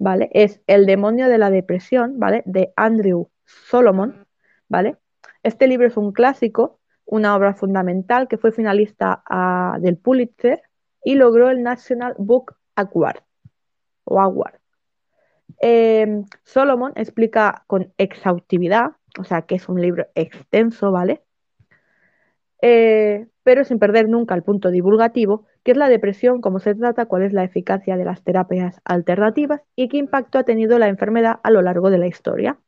¿vale? 0.00 0.28
Es 0.32 0.60
El 0.66 0.86
demonio 0.86 1.28
de 1.28 1.38
la 1.38 1.50
depresión, 1.50 2.18
¿vale? 2.18 2.42
De 2.46 2.72
Andrew 2.74 3.30
Solomon, 3.44 4.26
¿vale? 4.68 4.96
Este 5.44 5.68
libro 5.68 5.86
es 5.86 5.96
un 5.96 6.10
clásico, 6.10 6.80
una 7.04 7.36
obra 7.36 7.54
fundamental 7.54 8.26
que 8.26 8.38
fue 8.38 8.50
finalista 8.50 9.22
del 9.78 9.98
Pulitzer 9.98 10.62
y 11.04 11.14
logró 11.14 11.48
el 11.48 11.62
National 11.62 12.16
Book 12.18 12.56
Award 12.74 13.22
o 14.02 14.20
Award, 14.20 14.58
Em, 15.58 16.24
Solomon 16.44 16.92
explica 16.96 17.64
con 17.66 17.92
exhaustividad, 17.98 18.92
o 19.18 19.24
sea 19.24 19.42
que 19.42 19.56
es 19.56 19.68
un 19.68 19.80
libro 19.80 20.06
extenso, 20.14 20.92
¿vale? 20.92 21.22
Eh, 22.62 23.26
pero 23.42 23.64
sin 23.64 23.78
perder 23.78 24.08
nunca 24.08 24.34
el 24.34 24.42
punto 24.42 24.70
divulgativo, 24.70 25.46
qué 25.62 25.72
es 25.72 25.76
la 25.76 25.88
depresión, 25.88 26.40
cómo 26.40 26.58
se 26.58 26.74
trata, 26.74 27.06
cuál 27.06 27.22
es 27.22 27.32
la 27.32 27.44
eficacia 27.44 27.96
de 27.96 28.04
las 28.04 28.22
terapias 28.22 28.80
alternativas 28.84 29.62
y 29.76 29.88
qué 29.88 29.98
impacto 29.98 30.38
ha 30.38 30.44
tenido 30.44 30.78
la 30.78 30.88
enfermedad 30.88 31.40
a 31.42 31.50
lo 31.50 31.62
largo 31.62 31.90
de 31.90 31.98
la 31.98 32.06
historia. 32.06 32.58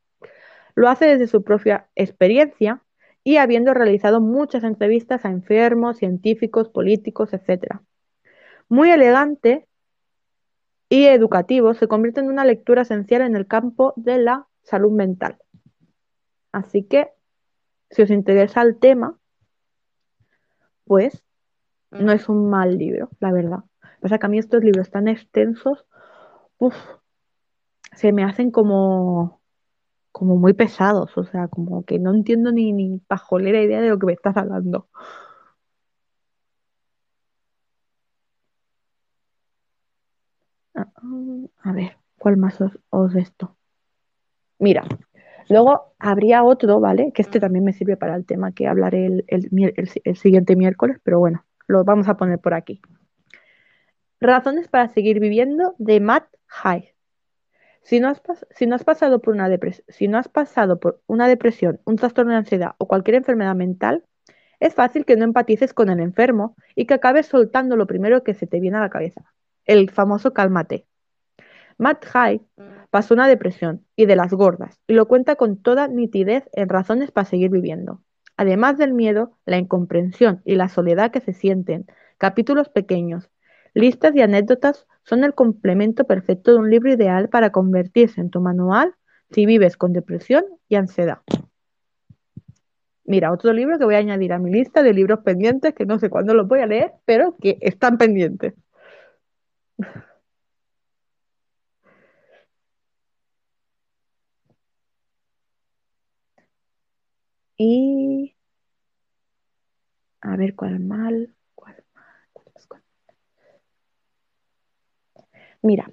Lo 0.75 0.89
hace 0.89 1.07
desde 1.07 1.27
su 1.27 1.43
propia 1.43 1.89
experiencia 1.97 2.83
y 3.25 3.37
habiendo 3.37 3.75
realizado 3.75 4.21
muchas 4.21 4.65
entrevistas 4.65 5.25
a 5.25 5.31
enfermos, 5.31 5.99
científicos, 5.99 6.69
políticos, 6.71 7.33
etc. 7.33 7.81
Muy 8.69 8.91
elegante 8.91 9.68
y 10.89 11.05
educativo, 11.05 11.75
se 11.75 11.89
convierte 11.89 12.21
en 12.21 12.29
una 12.29 12.45
lectura 12.45 12.83
esencial 12.83 13.23
en 13.23 13.37
el 13.37 13.47
campo 13.47 13.93
de 13.97 14.19
la 14.19 14.47
salud 14.63 14.93
mental. 14.93 15.37
Así 16.53 16.83
que, 16.83 17.11
si 17.91 18.03
os 18.03 18.11
interesa 18.11 18.63
el 18.63 18.79
tema, 18.79 19.19
pues 20.85 21.23
no 21.91 22.13
es 22.13 22.29
un 22.29 22.49
mal 22.51 22.77
libro, 22.77 23.11
la 23.21 23.33
verdad. 23.33 23.65
Pasa 24.01 24.19
que 24.19 24.27
a 24.27 24.29
mí 24.29 24.39
estos 24.39 24.63
libros 24.63 24.91
tan 24.91 25.09
extensos, 25.09 25.87
se 27.95 28.13
me 28.13 28.25
hacen 28.25 28.51
como, 28.51 29.41
como 30.13 30.37
muy 30.37 30.53
pesados, 30.53 31.17
o 31.17 31.25
sea, 31.25 31.49
como 31.49 31.85
que 31.85 31.99
no 31.99 32.15
entiendo 32.15 32.53
ni, 32.53 32.73
ni 32.73 32.99
pajolera 32.99 33.63
idea 33.63 33.81
de 33.81 33.91
lo 33.91 33.99
que 33.99 34.07
me 34.07 34.13
estás 34.13 34.37
hablando. 34.37 34.89
A 41.63 41.73
ver, 41.73 41.97
¿cuál 42.19 42.37
más 42.37 42.59
os, 42.91 43.13
de 43.13 43.21
esto? 43.21 43.57
Mira, 44.59 44.85
luego 45.49 45.95
habría 45.99 46.45
otro, 46.45 46.81
¿vale? 46.81 47.13
Que 47.13 47.23
este 47.23 47.41
también 47.41 47.65
me 47.65 47.73
sirve 47.73 47.97
para 47.97 48.17
el 48.17 48.27
tema 48.27 48.53
que 48.53 48.67
hablaré 48.67 49.25
el 49.27 50.17
siguiente 50.17 50.57
miércoles, 50.57 50.99
pero 51.03 51.19
bueno, 51.19 51.45
lo 51.69 51.85
vamos 51.85 52.09
a 52.09 52.17
poner 52.17 52.39
por 52.39 52.55
aquí. 52.55 52.81
Razones 54.21 54.67
para 54.69 54.89
seguir 54.89 55.21
viviendo 55.21 55.75
de 55.79 56.01
Matt 56.01 56.27
High. 56.47 56.95
Si 57.83 58.01
no, 58.01 58.09
has 58.09 58.21
si 58.51 58.67
no 58.67 58.75
has 58.75 58.85
pasado 58.85 59.21
por 59.21 59.35
una 59.35 59.49
si 59.89 60.09
no 60.09 60.19
has 60.19 60.29
pasado 60.29 60.81
por 60.81 61.01
una 61.07 61.29
depresión, 61.29 61.81
un 61.85 61.97
trastorno 61.97 62.33
de 62.33 62.39
ansiedad 62.39 62.73
o 62.79 62.89
cualquier 62.89 63.17
enfermedad 63.17 63.55
mental, 63.55 64.05
es 64.61 64.75
fácil 64.75 65.05
que 65.05 65.17
no 65.17 65.25
empatices 65.25 65.73
con 65.73 65.89
el 65.89 66.01
enfermo 66.01 66.57
y 66.75 66.87
que 66.87 66.95
acabes 66.95 67.27
soltando 67.27 67.77
lo 67.77 67.87
primero 67.87 68.25
que 68.25 68.35
se 68.35 68.47
te 68.47 68.61
viene 68.61 68.79
a 68.79 68.81
la 68.81 68.91
cabeza, 68.91 69.33
el 69.69 69.91
famoso 69.91 70.33
cálmate. 70.33 70.87
Matt 71.77 72.05
High 72.07 72.41
pasó 72.91 73.15
una 73.15 73.29
depresión 73.29 73.85
y 73.95 74.07
de 74.07 74.17
las 74.17 74.33
gordas 74.33 74.81
y 74.89 74.95
lo 74.95 75.07
cuenta 75.07 75.37
con 75.37 75.63
toda 75.63 75.87
nitidez 75.87 76.49
en 76.53 76.69
razones 76.69 77.13
para 77.13 77.27
seguir 77.27 77.51
viviendo. 77.51 78.03
Además 78.37 78.79
del 78.79 78.95
miedo, 78.95 79.39
la 79.45 79.59
incomprensión 79.59 80.43
y 80.45 80.57
la 80.57 80.69
soledad 80.69 81.13
que 81.13 81.21
se 81.21 81.33
sienten, 81.33 81.87
capítulos 82.17 82.69
pequeños, 82.69 83.31
listas 83.75 84.17
y 84.17 84.23
anécdotas 84.23 84.87
son 85.05 85.23
el 85.23 85.35
complemento 85.35 86.05
perfecto 86.05 86.53
de 86.53 86.59
un 86.59 86.71
libro 86.71 86.91
ideal 86.91 87.29
para 87.29 87.53
convertirse 87.53 88.21
en 88.21 88.31
tu 88.31 88.41
manual 88.41 88.95
si 89.31 89.47
vives 89.47 89.77
con 89.77 89.93
depresión 89.93 90.45
y 90.69 90.77
ansiedad. 90.77 91.19
Mira, 93.05 93.33
otro 93.33 93.53
libro 93.53 93.79
que 93.79 93.85
voy 93.85 93.95
a 93.95 93.99
añadir 93.99 94.33
a 94.33 94.39
mi 94.39 94.51
lista 94.51 94.83
de 94.83 94.93
libros 94.93 95.21
pendientes 95.21 95.75
que 95.75 95.87
no 95.87 95.99
sé 95.99 96.11
cuándo 96.11 96.35
los 96.35 96.47
voy 96.49 96.61
a 96.61 96.67
leer, 96.67 96.93
pero 97.05 97.37
que 97.41 97.59
están 97.61 97.99
pendientes. 97.99 98.55
Y 107.61 108.37
a 110.21 110.37
ver 110.37 110.55
cuál 110.55 110.79
mal, 110.81 111.35
cuál 111.55 111.85
mal, 111.95 112.83
Mira, 115.61 115.91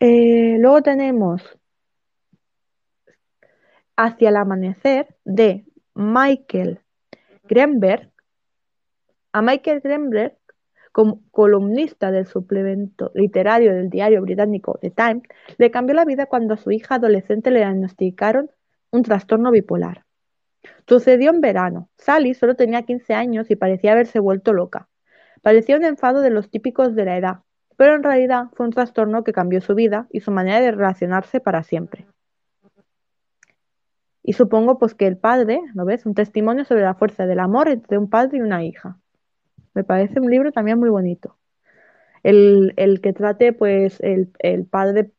eh, 0.00 0.56
luego 0.58 0.82
tenemos 0.82 1.42
Hacia 3.96 4.28
el 4.28 4.36
amanecer 4.36 5.16
de 5.24 5.66
Michael 5.92 6.80
Greenberg. 7.48 8.12
A 9.32 9.42
Michael 9.42 9.80
Greenberg, 9.80 10.37
como 10.92 11.20
columnista 11.30 12.10
del 12.10 12.26
suplemento 12.26 13.10
literario 13.14 13.74
del 13.74 13.90
diario 13.90 14.22
británico 14.22 14.78
The 14.80 14.90
Times, 14.90 15.22
le 15.56 15.70
cambió 15.70 15.94
la 15.94 16.04
vida 16.04 16.26
cuando 16.26 16.54
a 16.54 16.56
su 16.56 16.70
hija 16.70 16.96
adolescente 16.96 17.50
le 17.50 17.60
diagnosticaron 17.60 18.50
un 18.90 19.02
trastorno 19.02 19.50
bipolar. 19.50 20.04
Sucedió 20.86 21.30
en 21.30 21.40
verano. 21.40 21.88
Sally 21.98 22.34
solo 22.34 22.56
tenía 22.56 22.82
15 22.82 23.14
años 23.14 23.50
y 23.50 23.56
parecía 23.56 23.92
haberse 23.92 24.18
vuelto 24.18 24.52
loca. 24.52 24.88
Parecía 25.42 25.76
un 25.76 25.84
enfado 25.84 26.20
de 26.20 26.30
los 26.30 26.50
típicos 26.50 26.94
de 26.94 27.04
la 27.04 27.16
edad, 27.16 27.40
pero 27.76 27.94
en 27.94 28.02
realidad 28.02 28.46
fue 28.54 28.66
un 28.66 28.72
trastorno 28.72 29.22
que 29.22 29.32
cambió 29.32 29.60
su 29.60 29.74
vida 29.74 30.08
y 30.10 30.20
su 30.20 30.30
manera 30.30 30.60
de 30.60 30.72
relacionarse 30.72 31.40
para 31.40 31.62
siempre. 31.62 32.06
Y 34.22 34.32
supongo 34.34 34.78
pues 34.78 34.94
que 34.94 35.06
el 35.06 35.16
padre, 35.16 35.60
¿lo 35.74 35.84
ves? 35.84 36.04
Un 36.04 36.14
testimonio 36.14 36.64
sobre 36.64 36.82
la 36.82 36.94
fuerza 36.94 37.26
del 37.26 37.40
amor 37.40 37.68
entre 37.68 37.96
un 37.96 38.10
padre 38.10 38.38
y 38.38 38.40
una 38.42 38.64
hija. 38.64 38.98
Me 39.74 39.84
parece 39.84 40.20
un 40.20 40.30
libro 40.30 40.52
también 40.52 40.78
muy 40.78 40.88
bonito. 40.88 41.36
El, 42.22 43.00
que 43.02 43.12
trate 43.12 43.52
pues 43.52 44.00
el, 44.00 44.32
el 44.40 44.66
padre 44.66 45.12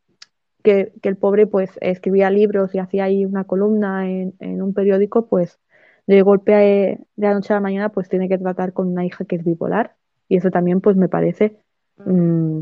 que, 0.63 0.93
el 1.01 1.17
pobre 1.17 1.47
pues 1.47 1.71
escribía 1.81 2.29
libros 2.29 2.73
y 2.75 2.79
hacía 2.79 3.05
ahí 3.05 3.25
una 3.25 3.45
columna 3.45 4.09
en, 4.09 4.61
un 4.61 4.73
periódico, 4.73 5.27
pues 5.27 5.59
de 6.07 6.21
golpe 6.21 6.51
de 6.51 6.99
la 7.15 7.33
noche 7.33 7.53
a 7.53 7.57
la 7.57 7.61
mañana 7.61 7.89
pues 7.89 8.09
tiene 8.09 8.27
que 8.27 8.37
tratar 8.37 8.73
con 8.73 8.87
una 8.87 9.05
hija 9.05 9.25
que 9.25 9.35
es 9.35 9.43
bipolar 9.43 9.95
y 10.27 10.37
eso 10.37 10.49
también 10.49 10.81
pues 10.81 10.95
me 10.95 11.07
parece 11.07 11.57
mm, 11.97 12.61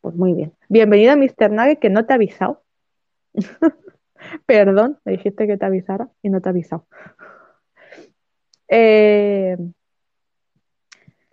pues 0.00 0.14
muy 0.16 0.34
bien. 0.34 0.52
Bienvenido 0.68 1.12
a 1.12 1.16
Mr. 1.16 1.50
Nugget 1.50 1.78
que 1.78 1.90
no 1.90 2.04
te 2.04 2.12
ha 2.12 2.16
avisado. 2.16 2.62
Perdón, 4.46 4.98
me 5.04 5.12
dijiste 5.12 5.46
que 5.46 5.56
te 5.56 5.64
avisara 5.64 6.08
y 6.22 6.30
no 6.30 6.40
te 6.40 6.48
ha 6.48 6.50
avisado. 6.50 6.86
Eh, 8.68 9.56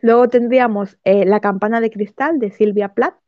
luego 0.02 0.30
tendríamos 0.30 0.98
eh, 1.04 1.26
La 1.26 1.40
campana 1.40 1.82
de 1.82 1.92
cristal 1.92 2.40
de 2.40 2.52
Silvia 2.52 2.94
Plath, 2.94 3.20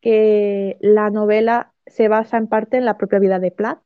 que 0.00 0.76
la 0.80 1.10
novela 1.10 1.72
se 1.86 2.08
basa 2.08 2.36
en 2.36 2.48
parte 2.48 2.76
en 2.76 2.84
la 2.84 2.96
propia 2.96 3.18
vida 3.18 3.38
de 3.38 3.50
Platt, 3.50 3.80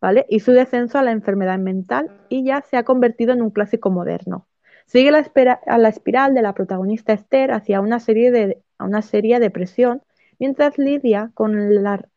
¿vale? 0.00 0.26
Y 0.28 0.40
su 0.40 0.52
descenso 0.52 0.98
a 0.98 1.02
la 1.02 1.12
enfermedad 1.12 1.58
mental 1.58 2.10
y 2.28 2.44
ya 2.44 2.62
se 2.62 2.76
ha 2.76 2.84
convertido 2.84 3.32
en 3.32 3.42
un 3.42 3.50
clásico 3.50 3.90
moderno. 3.90 4.46
Sigue 4.86 5.10
la 5.10 5.26
a 5.66 5.78
la 5.78 5.88
espiral 5.88 6.34
de 6.34 6.42
la 6.42 6.54
protagonista 6.54 7.12
Esther 7.12 7.52
hacia 7.52 7.80
una 7.80 7.98
serie 7.98 8.30
de, 8.30 8.62
una 8.78 9.02
seria 9.02 9.40
depresión, 9.40 10.02
mientras 10.38 10.78
lidia 10.78 11.30
con, 11.34 11.56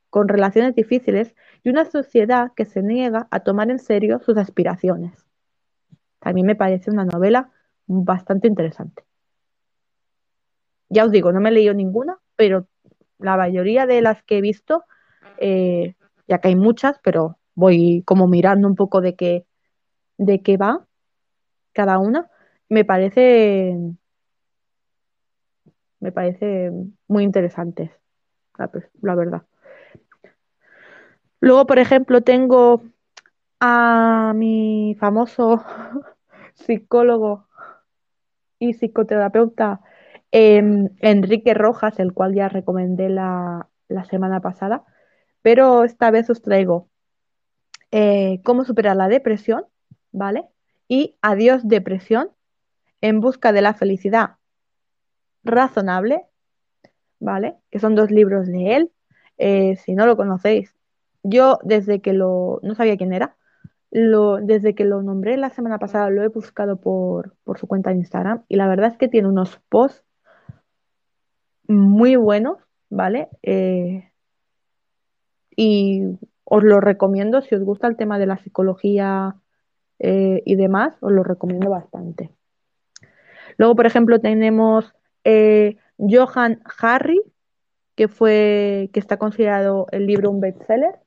con 0.10 0.28
relaciones 0.28 0.76
difíciles 0.76 1.36
y 1.64 1.70
una 1.70 1.86
sociedad 1.86 2.52
que 2.56 2.66
se 2.66 2.84
niega 2.84 3.28
a 3.32 3.40
tomar 3.40 3.72
en 3.72 3.80
serio 3.80 4.20
sus 4.20 4.38
aspiraciones. 4.38 5.29
Mí 6.34 6.44
me 6.44 6.56
parece 6.56 6.92
una 6.92 7.06
novela 7.06 7.50
bastante 7.88 8.48
interesante. 8.48 9.04
Ya 10.90 11.06
os 11.06 11.12
digo, 11.12 11.32
no 11.32 11.40
me 11.40 11.50
he 11.50 11.52
leído 11.52 11.74
ninguna, 11.74 12.18
pero 12.36 12.68
la 13.20 13.38
mayoría 13.38 13.86
de 13.86 14.02
las 14.02 14.24
que 14.24 14.38
he 14.38 14.42
visto, 14.42 14.84
eh, 15.38 15.96
ya 16.28 16.40
que 16.40 16.50
hay 16.50 16.56
muchas, 16.56 17.00
pero 17.04 17.38
voy 17.56 18.04
como 18.06 18.28
mirando 18.28 18.68
un 18.68 18.76
poco 18.76 19.02
de 19.02 19.16
qué, 19.16 19.46
de 20.18 20.42
qué 20.42 20.58
va 20.58 20.86
cada 21.74 22.00
una, 22.00 22.30
me 22.70 22.86
parece 22.86 23.78
me 26.00 26.12
parece 26.12 26.72
muy 27.08 27.24
interesantes, 27.24 27.92
la, 28.58 29.16
verdad. 29.16 29.44
Luego, 31.42 31.66
por 31.66 31.80
ejemplo, 31.80 32.22
tengo 32.22 32.84
a 33.60 34.34
mi 34.36 34.96
famoso 35.00 35.64
psicólogo 36.56 37.48
y 38.60 38.74
psicoterapeuta 38.74 39.82
Em, 40.32 40.90
Enrique 41.00 41.54
Rojas, 41.56 42.00
el 42.00 42.14
cual 42.14 42.36
ya 42.36 42.50
recomendé 42.50 43.10
la, 43.10 43.68
semana 44.10 44.42
pasada, 44.42 44.84
pero 45.42 45.84
esta 45.84 46.12
vez 46.12 46.30
os 46.30 46.44
traigo 46.44 46.88
eh, 47.92 48.40
cómo 48.44 48.64
superar 48.64 48.96
la 48.96 49.08
depresión, 49.08 49.66
¿vale? 50.12 50.46
Y 50.88 51.16
Adiós 51.22 51.68
depresión, 51.68 52.30
en 53.02 53.20
busca 53.22 53.52
de 53.52 53.62
la 53.62 53.74
felicidad 53.74 54.36
razonable, 55.44 56.26
¿vale? 57.20 57.56
Que 57.72 57.80
son 57.80 57.96
dos 57.96 58.12
libros 58.12 58.48
de 58.48 58.76
él. 58.76 58.92
Eh, 59.38 59.78
si 59.78 59.96
no 59.96 60.06
lo 60.06 60.16
conocéis, 60.16 60.76
yo 61.24 61.58
desde 61.64 62.02
que 62.02 62.14
lo, 62.14 62.60
no 62.62 62.76
sabía 62.76 62.98
quién 62.98 63.14
era, 63.14 63.36
lo, 63.92 64.38
desde 64.38 64.76
que 64.76 64.86
lo 64.86 65.02
nombré 65.02 65.38
la 65.38 65.50
semana 65.50 65.80
pasada 65.80 66.10
lo 66.10 66.24
he 66.24 66.28
buscado 66.28 66.80
por, 66.80 67.36
su 67.58 67.68
cuenta 67.68 67.90
de 67.90 67.98
Instagram 67.98 68.44
y 68.48 68.56
la 68.56 68.68
verdad 68.68 68.92
es 68.92 68.98
que 68.98 69.08
tiene 69.08 69.28
unos 69.28 69.60
posts 69.70 70.04
muy 71.68 72.16
buenos 72.16 72.58
¿vale? 72.90 73.30
Eh, 73.44 74.12
y 75.56 76.04
os 76.44 76.64
lo 76.64 76.82
recomiendo 76.82 77.42
si 77.42 77.56
os 77.56 77.64
gusta 77.64 77.88
el 77.88 77.98
tema 77.98 78.18
de 78.20 78.26
la 78.26 78.38
psicología 78.38 79.36
eh, 80.00 80.42
y 80.46 80.56
demás, 80.56 80.96
os 81.02 81.12
lo 81.12 81.24
recomiendo 81.24 81.70
bastante. 81.70 82.32
Luego, 83.58 83.76
por 83.76 83.86
ejemplo, 83.86 84.20
tenemos 84.20 84.94
eh, 85.24 85.78
Johan 85.98 86.62
Harry, 86.82 87.22
que 87.96 88.08
fue, 88.08 88.90
que 88.94 89.00
está 89.00 89.18
considerado 89.18 89.88
el 89.92 90.08
libro 90.08 90.32
un 90.32 90.40
bestseller, 90.40 91.00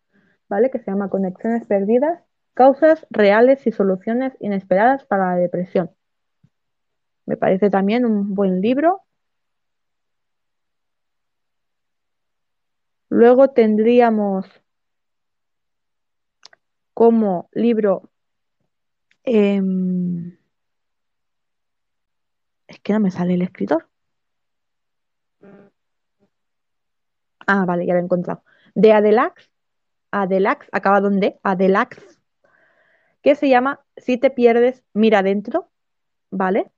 ¿vale? 0.48 0.70
Que 0.70 0.78
se 0.78 0.90
llama 0.90 1.08
Conexiones 1.08 1.66
Perdidas, 1.66 2.22
causas 2.54 3.06
reales 3.10 3.66
y 3.66 3.72
soluciones 3.72 4.34
inesperadas 4.40 5.04
para 5.04 5.34
la 5.34 5.36
depresión. 5.36 5.90
Me 7.26 7.36
parece 7.36 7.70
también 7.70 8.04
un 8.04 8.34
buen 8.34 8.60
libro. 8.60 9.02
Luego 13.08 13.48
tendríamos 13.50 14.46
como 16.94 17.48
libro 17.52 18.10
em, 19.24 20.36
es 22.66 22.80
que 22.80 22.92
no 22.92 23.00
me 23.00 23.10
sale 23.10 23.34
el 23.34 23.42
escritor. 23.42 23.88
Ah, 27.46 27.64
vale, 27.66 27.86
ya 27.86 27.94
lo 27.94 28.00
he 28.00 28.02
encontrado. 28.02 28.42
De 28.74 28.92
Adelax, 28.92 29.50
Adelax, 30.10 30.68
acabado 30.72 31.08
en 31.08 31.20
D, 31.20 31.40
Adelax, 31.42 32.11
que 33.22 33.34
se 33.34 33.48
llama 33.48 33.80
Si 33.96 34.18
te 34.18 34.30
pierdes, 34.30 34.82
mira 34.92 35.22
dentro, 35.22 35.70
¿vale? 36.30 36.70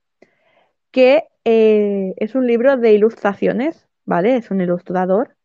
Que 0.91 1.25
eh, 1.43 2.13
es 2.17 2.35
un 2.35 2.47
libro 2.47 2.77
de 2.77 2.93
ilustraciones, 2.93 3.87
¿vale? 4.05 4.37
Es 4.37 4.51
un 4.51 4.61
ilustrador 4.61 5.35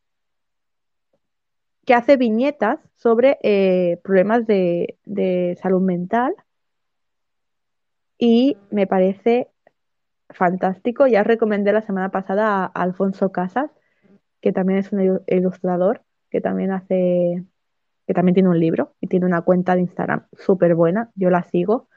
que 1.85 1.95
hace 1.95 2.17
viñetas 2.17 2.79
sobre 2.97 3.39
eh, 3.43 3.99
problemas 4.05 4.47
de, 4.47 4.99
de 5.05 5.59
salud 5.61 5.81
mental 5.81 6.35
y 8.19 8.59
me 8.71 8.87
parece 8.87 9.49
fantástico. 10.29 11.07
Ya 11.07 11.25
recomendé 11.25 11.73
la 11.73 11.83
semana 11.83 12.11
pasada 12.11 12.65
a 12.65 12.67
Alfonso 12.67 13.33
Casas, 13.33 13.71
que 14.41 14.53
también 14.53 14.79
es 14.79 14.93
un 14.93 15.23
ilustrador, 15.27 16.03
que 16.31 16.41
también 16.41 16.71
hace, 16.73 17.45
que 18.11 18.15
también 18.15 18.35
tiene 18.35 18.49
un 18.49 18.59
libro 18.59 18.95
y 19.01 19.07
tiene 19.07 19.25
una 19.25 19.43
cuenta 19.43 19.77
de 19.77 19.83
Instagram 19.83 20.27
súper 20.33 20.75
buena, 20.75 21.13
yo 21.15 21.31
la 21.31 21.45
sigo, 21.45 21.89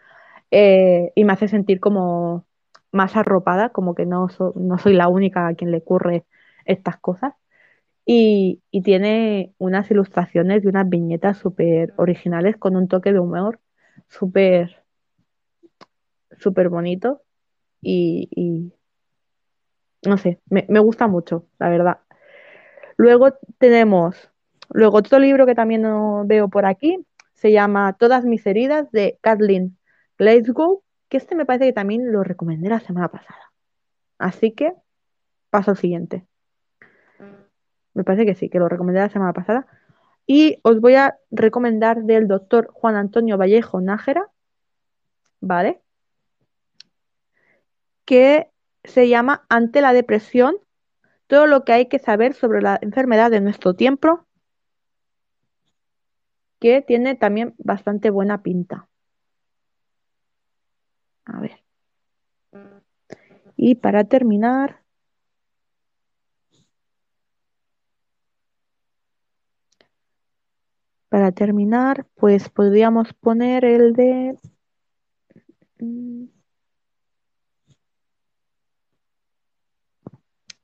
eh, 0.51 1.11
y 1.15 1.23
me 1.23 1.33
hace 1.33 1.47
sentir 1.47 1.79
como 1.79 2.45
más 2.91 3.15
arropada, 3.15 3.69
como 3.69 3.95
que 3.95 4.05
no, 4.05 4.27
no 4.53 4.77
soy 4.77 4.93
la 4.93 5.07
única 5.07 5.47
a 5.47 5.55
quien 5.55 5.71
le 5.71 5.77
ocurre 5.79 6.25
estas 6.65 6.97
cosas. 6.99 7.33
Y, 8.05 8.61
y 8.69 8.83
tiene 8.83 9.55
unas 9.57 9.89
ilustraciones 9.89 10.63
y 10.63 10.67
unas 10.67 10.87
viñetas 10.87 11.37
súper 11.39 11.93
originales 11.97 12.57
con 12.57 12.75
un 12.75 12.87
toque 12.87 13.11
de 13.11 13.19
humor 13.19 13.59
súper 14.07 14.83
súper 16.37 16.69
bonito 16.69 17.23
y, 17.81 18.71
no 20.05 20.17
sé, 20.17 20.39
me, 20.49 20.79
gusta 20.79 21.07
mucho, 21.07 21.47
la 21.59 21.69
verdad. 21.69 21.99
Luego 22.97 23.33
tenemos, 23.57 24.31
luego 24.69 24.97
otro 24.97 25.19
libro 25.19 25.45
que 25.45 25.55
también 25.55 25.83
veo 26.25 26.49
por 26.49 26.65
aquí, 26.65 27.05
se 27.33 27.51
llama 27.51 27.93
Todas 27.93 28.25
mis 28.25 28.45
heridas 28.45 28.91
de 28.91 29.17
Kathleen 29.21 29.77
Glasgow, 30.17 30.83
que 31.09 31.17
este 31.17 31.35
me 31.35 31.45
parece 31.45 31.65
que 31.65 31.73
también 31.73 32.11
lo 32.11 32.23
recomendé 32.23 32.69
la 32.69 32.79
semana 32.79 33.09
pasada. 33.09 33.51
Así 34.17 34.51
que 34.51 34.73
paso 35.49 35.71
al 35.71 35.77
siguiente. 35.77 36.25
Me 37.93 38.03
parece 38.03 38.25
que 38.25 38.35
sí, 38.35 38.49
que 38.49 38.59
lo 38.59 38.69
recomendé 38.69 39.01
la 39.01 39.09
semana 39.09 39.33
pasada. 39.33 39.67
Y 40.25 40.59
os 40.63 40.79
voy 40.79 40.95
a 40.95 41.17
recomendar 41.31 42.03
del 42.03 42.27
doctor 42.27 42.67
Juan 42.71 42.95
Antonio 42.95 43.37
Vallejo 43.37 43.81
Nájera, 43.81 44.29
¿vale? 45.41 45.83
que 48.05 48.49
se 48.83 49.07
llama 49.07 49.45
Ante 49.49 49.81
la 49.81 49.93
depresión, 49.93 50.55
todo 51.27 51.47
lo 51.47 51.63
que 51.63 51.73
hay 51.73 51.85
que 51.87 51.99
saber 51.99 52.33
sobre 52.33 52.61
la 52.61 52.77
enfermedad 52.81 53.31
de 53.31 53.41
nuestro 53.41 53.73
tiempo, 53.73 54.25
que 56.63 56.81
tiene 56.81 57.15
también 57.15 57.55
bastante 57.57 58.09
buena 58.09 58.41
pinta. 58.41 58.87
A 61.25 61.41
ver. 61.41 61.61
Y 63.57 63.75
para 63.75 64.05
terminar, 64.05 64.81
para 71.09 71.33
terminar, 71.33 72.07
pues 72.15 72.47
podríamos 72.47 73.13
poner 73.13 73.65
el 73.65 73.91
de... 73.91 74.37
Mm, 75.79 76.27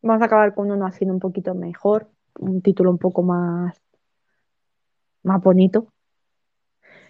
Vamos 0.02 0.22
a 0.22 0.26
acabar 0.28 0.56
con 0.56 0.72
uno 0.72 0.86
así 0.86 1.04
un 1.04 1.20
poquito 1.20 1.54
mejor, 1.56 2.10
un 2.39 2.62
título 2.62 2.89
un 2.89 2.97
poco 2.97 3.22
más, 3.22 3.82
más 5.24 5.42
bonito, 5.42 5.92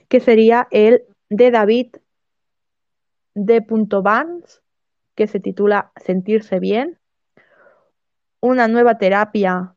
que 0.08 0.20
sería 0.20 0.68
el 0.72 1.04
de 1.30 1.52
David 1.52 1.96
de 3.36 3.66
Barnes, 4.02 4.62
que 5.16 5.28
se 5.28 5.40
titula 5.40 5.92
Sentirse 5.96 6.60
bien, 6.60 7.00
una 8.42 8.68
nueva 8.68 8.98
terapia 8.98 9.76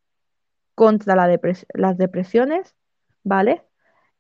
contra 0.75 1.17
las 1.17 1.99
depresiones, 1.99 2.75
¿vale? 3.23 3.63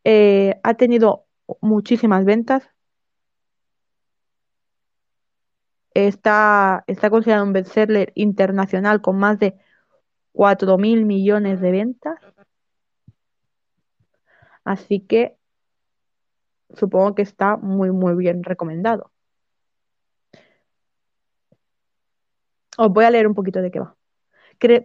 Eh, 0.05 0.61
ha 0.63 0.75
tenido 0.75 1.27
muchísimas 1.61 2.25
ventas, 2.25 2.69
Está, 5.95 6.85
está 6.87 7.11
considerado 7.11 7.45
un 7.45 7.53
bestseller 7.53 8.13
internacional 8.15 9.03
con 9.03 9.19
más 9.19 9.39
de 9.39 9.55
4 10.33 10.79
mil 10.79 11.05
millones 11.05 11.61
de 11.61 11.71
ventas. 11.71 12.19
Así 14.65 15.01
que 15.01 15.37
supongo 16.75 17.15
que 17.15 17.23
está 17.23 17.57
muy, 17.57 17.91
muy 17.91 18.15
bien 18.15 18.43
recomendado. 18.43 19.11
Os 22.79 22.89
voy 22.91 23.05
a 23.05 23.11
leer 23.11 23.27
un 23.27 23.35
poquito 23.35 23.61
de 23.61 23.71
qué 23.71 23.81
va. 23.81 23.97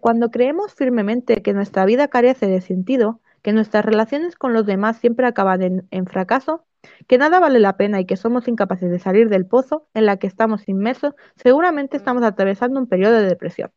Cuando 0.01 0.31
creemos 0.31 0.73
firmemente 0.73 1.41
que 1.43 1.53
nuestra 1.53 1.85
vida 1.85 2.07
carece 2.07 2.47
de 2.47 2.61
sentido, 2.61 3.21
que 3.43 3.53
nuestras 3.53 3.85
relaciones 3.85 4.35
con 4.35 4.53
los 4.53 4.65
demás 4.65 4.97
siempre 4.97 5.27
acaban 5.27 5.87
en 5.91 6.07
fracaso, 6.07 6.65
que 7.07 7.17
nada 7.17 7.39
vale 7.39 7.59
la 7.59 7.77
pena 7.77 7.99
y 7.99 8.05
que 8.05 8.17
somos 8.17 8.47
incapaces 8.47 8.89
de 8.89 8.99
salir 8.99 9.29
del 9.29 9.45
pozo 9.45 9.87
en 9.93 10.05
la 10.05 10.17
que 10.17 10.27
estamos 10.27 10.67
inmersos, 10.67 11.13
seguramente 11.35 11.97
estamos 11.97 12.23
atravesando 12.23 12.79
un 12.79 12.87
periodo 12.87 13.15
de 13.15 13.27
depresión. 13.27 13.71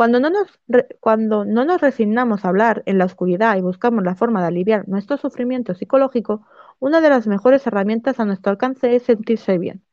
Cuando 0.00 0.18
no, 1.44 1.64
nos 1.66 1.80
resignamos 1.82 2.42
a 2.42 2.48
hablar 2.48 2.82
en 2.86 2.96
la 2.96 3.04
oscuridad 3.04 3.58
y 3.58 3.60
buscamos 3.60 4.02
la 4.02 4.14
forma 4.14 4.40
de 4.40 4.46
aliviar 4.46 4.88
nuestro 4.88 5.18
sufrimiento 5.18 5.74
psicológico, 5.74 6.46
una 6.78 7.02
de 7.02 7.10
las 7.10 7.26
mejores 7.26 7.66
herramientas 7.66 8.18
a 8.18 8.24
nuestro 8.24 8.50
alcance 8.50 8.96
es 8.96 9.02
sentirse 9.02 9.58
bien. 9.58 9.84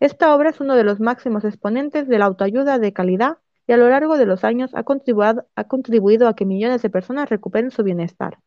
Esta 0.00 0.34
obra 0.34 0.48
es 0.48 0.60
uno 0.60 0.76
de 0.76 0.84
los 0.84 0.98
máximos 0.98 1.44
exponentes 1.44 2.08
de 2.08 2.18
la 2.18 2.24
autoayuda 2.24 2.78
de 2.78 2.94
calidad 2.94 3.36
y 3.66 3.72
a 3.72 3.76
lo 3.76 3.90
largo 3.90 4.16
de 4.16 4.24
los 4.24 4.44
años 4.44 4.70
ha 4.74 4.84
contribuido 4.84 6.26
a 6.26 6.34
que 6.34 6.46
millones 6.46 6.80
de 6.80 6.88
personas 6.88 7.28
recuperen 7.28 7.70
su 7.70 7.82
bienestar. 7.82 8.38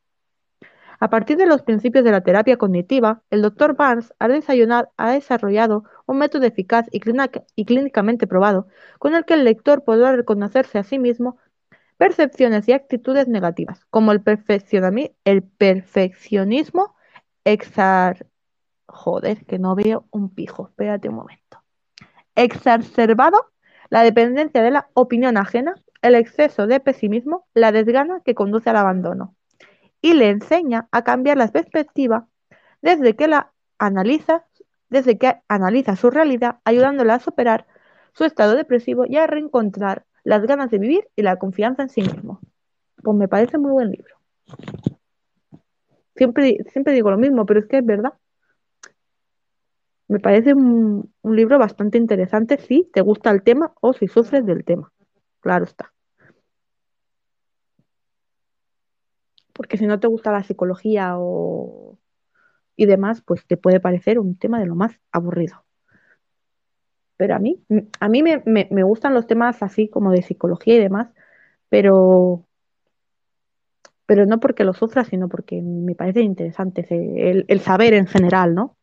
A 0.99 1.09
partir 1.09 1.37
de 1.37 1.45
los 1.45 1.61
principios 1.61 2.03
de 2.03 2.11
la 2.11 2.21
terapia 2.21 2.57
cognitiva, 2.57 3.21
el 3.29 3.43
Dr. 3.43 3.75
Barnes 3.75 4.13
ha, 4.17 4.27
desarrollado 4.27 5.83
un 6.07 6.17
método 6.17 6.45
eficaz 6.45 6.87
y, 6.91 6.99
clínicamente 7.65 8.25
probado 8.25 8.67
con 8.97 9.13
el 9.13 9.25
que 9.25 9.35
el 9.35 9.43
lector 9.43 9.83
podrá 9.83 10.15
reconocerse 10.15 10.79
a 10.79 10.83
sí 10.83 10.97
mismo 10.97 11.37
percepciones 11.97 12.67
y 12.67 12.73
actitudes 12.73 13.27
negativas, 13.27 13.85
como 13.89 14.11
el, 14.11 14.23
el 15.23 15.43
perfeccionismo 15.43 16.95
exar... 17.43 18.27
Joder, 18.89 19.45
que 19.45 19.59
no 19.59 19.75
veo 19.75 20.07
un 20.11 20.33
pijo. 20.33 20.69
Espérate 20.69 21.09
un 21.09 21.15
momento. 21.15 21.61
Exacerbado, 22.35 23.51
la 23.89 24.01
dependencia 24.01 24.63
de 24.63 24.71
la 24.71 24.89
opinión 24.93 25.37
ajena, 25.37 25.75
el 26.01 26.15
exceso 26.15 26.67
de 26.67 26.79
pesimismo, 26.79 27.47
la 27.53 27.73
desgana 27.73 28.21
que 28.23 28.33
conduce 28.33 28.69
al 28.69 28.77
abandono 28.77 29.36
y 30.01 30.13
le 30.13 30.29
enseña 30.29 30.87
a 30.91 31.03
cambiar 31.03 31.37
la 31.37 31.47
perspectiva 31.47 32.27
desde 32.81 33.15
que 33.15 33.27
la 33.27 33.51
analiza, 33.77 34.45
desde 34.89 35.17
que 35.17 35.41
analiza 35.47 35.95
su 35.95 36.09
realidad, 36.09 36.59
ayudándola 36.63 37.15
a 37.15 37.19
superar 37.19 37.65
su 38.13 38.23
estado 38.23 38.55
depresivo 38.55 39.05
y 39.05 39.17
a 39.17 39.27
reencontrar 39.27 40.05
las 40.23 40.43
ganas 40.45 40.71
de 40.71 40.79
vivir 40.79 41.07
y 41.15 41.21
la 41.21 41.37
confianza 41.37 41.83
en 41.83 41.89
sí 41.89 42.01
mismo. 42.01 42.41
Pues 43.03 43.15
me 43.15 43.27
parece 43.27 43.57
muy 43.57 43.71
buen 43.71 43.91
libro. 43.91 44.15
Siempre, 46.15 46.57
siempre 46.71 46.93
digo 46.93 47.11
lo 47.11 47.17
mismo, 47.17 47.45
pero 47.45 47.59
es 47.59 47.67
que 47.67 47.77
es 47.77 47.85
verdad. 47.85 48.13
Me 50.07 50.19
parece 50.19 50.53
un, 50.53 51.13
un 51.21 51.35
libro 51.35 51.59
bastante 51.59 51.97
interesante 51.97 52.57
si 52.57 52.89
te 52.93 53.01
gusta 53.01 53.29
el 53.29 53.43
tema 53.43 53.73
o 53.81 53.93
si 53.93 54.07
sufres 54.07 54.45
del 54.45 54.63
tema. 54.63 54.91
Claro 55.41 55.65
está. 55.65 55.93
Porque 59.57 59.77
si 59.77 59.85
no 59.85 59.99
te 59.99 60.07
gusta 60.07 60.31
la 60.31 60.43
psicología 60.43 61.15
o 61.17 61.97
y 62.77 62.85
demás, 62.85 63.21
pues 63.21 63.45
te 63.45 63.57
puede 63.57 63.79
parecer 63.79 64.19
un 64.19 64.37
tema 64.37 64.59
de 64.59 64.67
lo 64.67 64.75
más 64.75 64.99
aburrido. 65.11 65.65
Pero 67.17 67.35
a 67.35 67.39
mí, 67.39 67.65
a 67.99 68.07
mí 68.07 68.21
me, 68.21 68.43
me 68.45 68.83
gustan 68.83 69.15
los 69.15 69.25
temas 69.25 69.63
así 69.63 69.89
como 69.89 70.11
de 70.11 70.21
psicología 70.21 70.75
y 70.75 70.79
demás, 70.79 71.09
pero 71.69 72.47
pero 74.07 74.25
no 74.25 74.39
porque 74.39 74.63
lo 74.63 74.73
sufra, 74.73 75.03
sino 75.03 75.27
porque 75.27 75.61
me 75.61 75.93
parece 75.93 76.21
interesante 76.21 76.87
el, 76.89 77.59
saber 77.59 77.93
en 77.93 78.07
general, 78.07 78.55
¿no? 78.55 78.77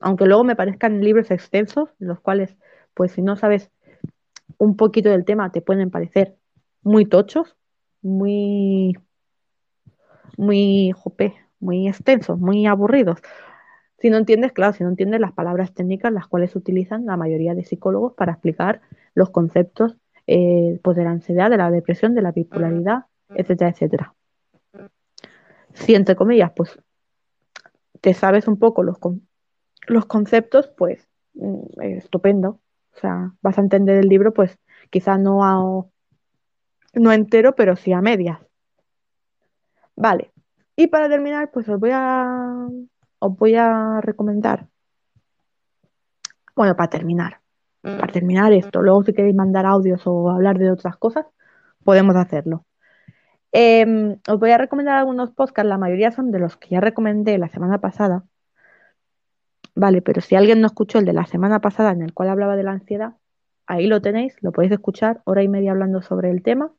Aunque 0.00 0.24
luego 0.24 0.42
me 0.42 0.56
parezcan 0.56 1.02
libros 1.02 1.30
extensos, 1.30 1.90
los 1.98 2.18
cuales, 2.20 2.56
pues 2.94 3.12
si 3.12 3.20
no 3.20 3.36
sabes 3.36 3.70
un 4.56 4.76
poquito 4.76 5.10
del 5.10 5.26
tema, 5.26 5.52
te 5.52 5.60
pueden 5.60 5.90
parecer 5.90 6.36
muy 6.86 7.04
tochos, 7.04 7.56
muy, 8.00 8.96
muy, 10.36 10.92
jope, 10.92 11.34
muy 11.58 11.88
extensos, 11.88 12.38
muy 12.38 12.66
aburridos. 12.66 13.18
Si 13.98 14.08
no 14.08 14.18
entiendes, 14.18 14.52
claro, 14.52 14.72
si 14.72 14.84
no 14.84 14.90
entiendes 14.90 15.20
las 15.20 15.32
palabras 15.32 15.74
técnicas 15.74 16.12
las 16.12 16.28
cuales 16.28 16.54
utilizan 16.54 17.04
la 17.04 17.16
mayoría 17.16 17.54
de 17.54 17.64
psicólogos 17.64 18.12
para 18.14 18.32
explicar 18.32 18.82
los 19.14 19.30
conceptos 19.30 19.96
eh, 20.28 20.78
pues 20.84 20.96
de 20.96 21.02
la 21.02 21.10
ansiedad, 21.10 21.50
de 21.50 21.56
la 21.56 21.72
depresión, 21.72 22.14
de 22.14 22.22
la 22.22 22.30
bipolaridad, 22.30 23.06
etcétera, 23.30 23.70
etcétera. 23.70 24.14
Si 25.74 25.96
entre 25.96 26.14
comillas, 26.14 26.52
pues 26.54 26.78
te 28.00 28.14
sabes 28.14 28.46
un 28.46 28.60
poco 28.60 28.84
los, 28.84 28.98
los 29.88 30.06
conceptos, 30.06 30.68
pues 30.68 31.08
mm, 31.34 31.80
estupendo. 31.80 32.60
O 32.94 33.00
sea, 33.00 33.32
vas 33.42 33.58
a 33.58 33.62
entender 33.62 33.96
el 33.96 34.08
libro, 34.08 34.32
pues 34.32 34.56
quizá 34.90 35.18
no 35.18 35.44
a, 35.44 35.84
no 36.96 37.12
entero, 37.12 37.54
pero 37.54 37.76
sí 37.76 37.92
a 37.92 38.00
medias. 38.00 38.40
Vale. 39.94 40.32
Y 40.76 40.88
para 40.88 41.08
terminar, 41.08 41.50
pues 41.50 41.68
os 41.68 41.80
voy 41.80 41.90
a 41.92 42.68
os 43.18 43.36
voy 43.36 43.54
a 43.54 44.00
recomendar. 44.00 44.66
Bueno, 46.54 46.76
para 46.76 46.88
terminar, 46.88 47.40
para 47.82 48.12
terminar 48.12 48.52
esto. 48.52 48.80
Luego, 48.82 49.02
si 49.04 49.12
queréis 49.12 49.34
mandar 49.34 49.66
audios 49.66 50.02
o 50.06 50.30
hablar 50.30 50.58
de 50.58 50.70
otras 50.70 50.96
cosas, 50.96 51.26
podemos 51.84 52.16
hacerlo. 52.16 52.64
Em, 53.52 54.18
os 54.28 54.38
voy 54.38 54.50
a 54.50 54.58
recomendar 54.58 54.96
algunos 54.96 55.30
podcasts, 55.30 55.68
la 55.68 55.78
mayoría 55.78 56.10
son 56.12 56.30
de 56.30 56.38
los 56.38 56.56
que 56.56 56.70
ya 56.70 56.80
recomendé 56.80 57.38
la 57.38 57.48
semana 57.48 57.80
pasada. 57.80 58.24
Vale, 59.74 60.00
pero 60.02 60.20
si 60.22 60.34
alguien 60.34 60.60
no 60.60 60.66
escuchó 60.66 60.98
el 60.98 61.04
de 61.04 61.12
la 61.12 61.26
semana 61.26 61.60
pasada 61.60 61.92
en 61.92 62.02
el 62.02 62.14
cual 62.14 62.30
hablaba 62.30 62.56
de 62.56 62.62
la 62.62 62.72
ansiedad, 62.72 63.16
ahí 63.66 63.86
lo 63.86 64.00
tenéis, 64.00 64.36
lo 64.40 64.52
podéis 64.52 64.72
escuchar, 64.72 65.20
hora 65.24 65.42
y 65.42 65.48
media 65.48 65.72
hablando 65.72 66.00
sobre 66.00 66.30
el 66.30 66.42
tema, 66.42 66.72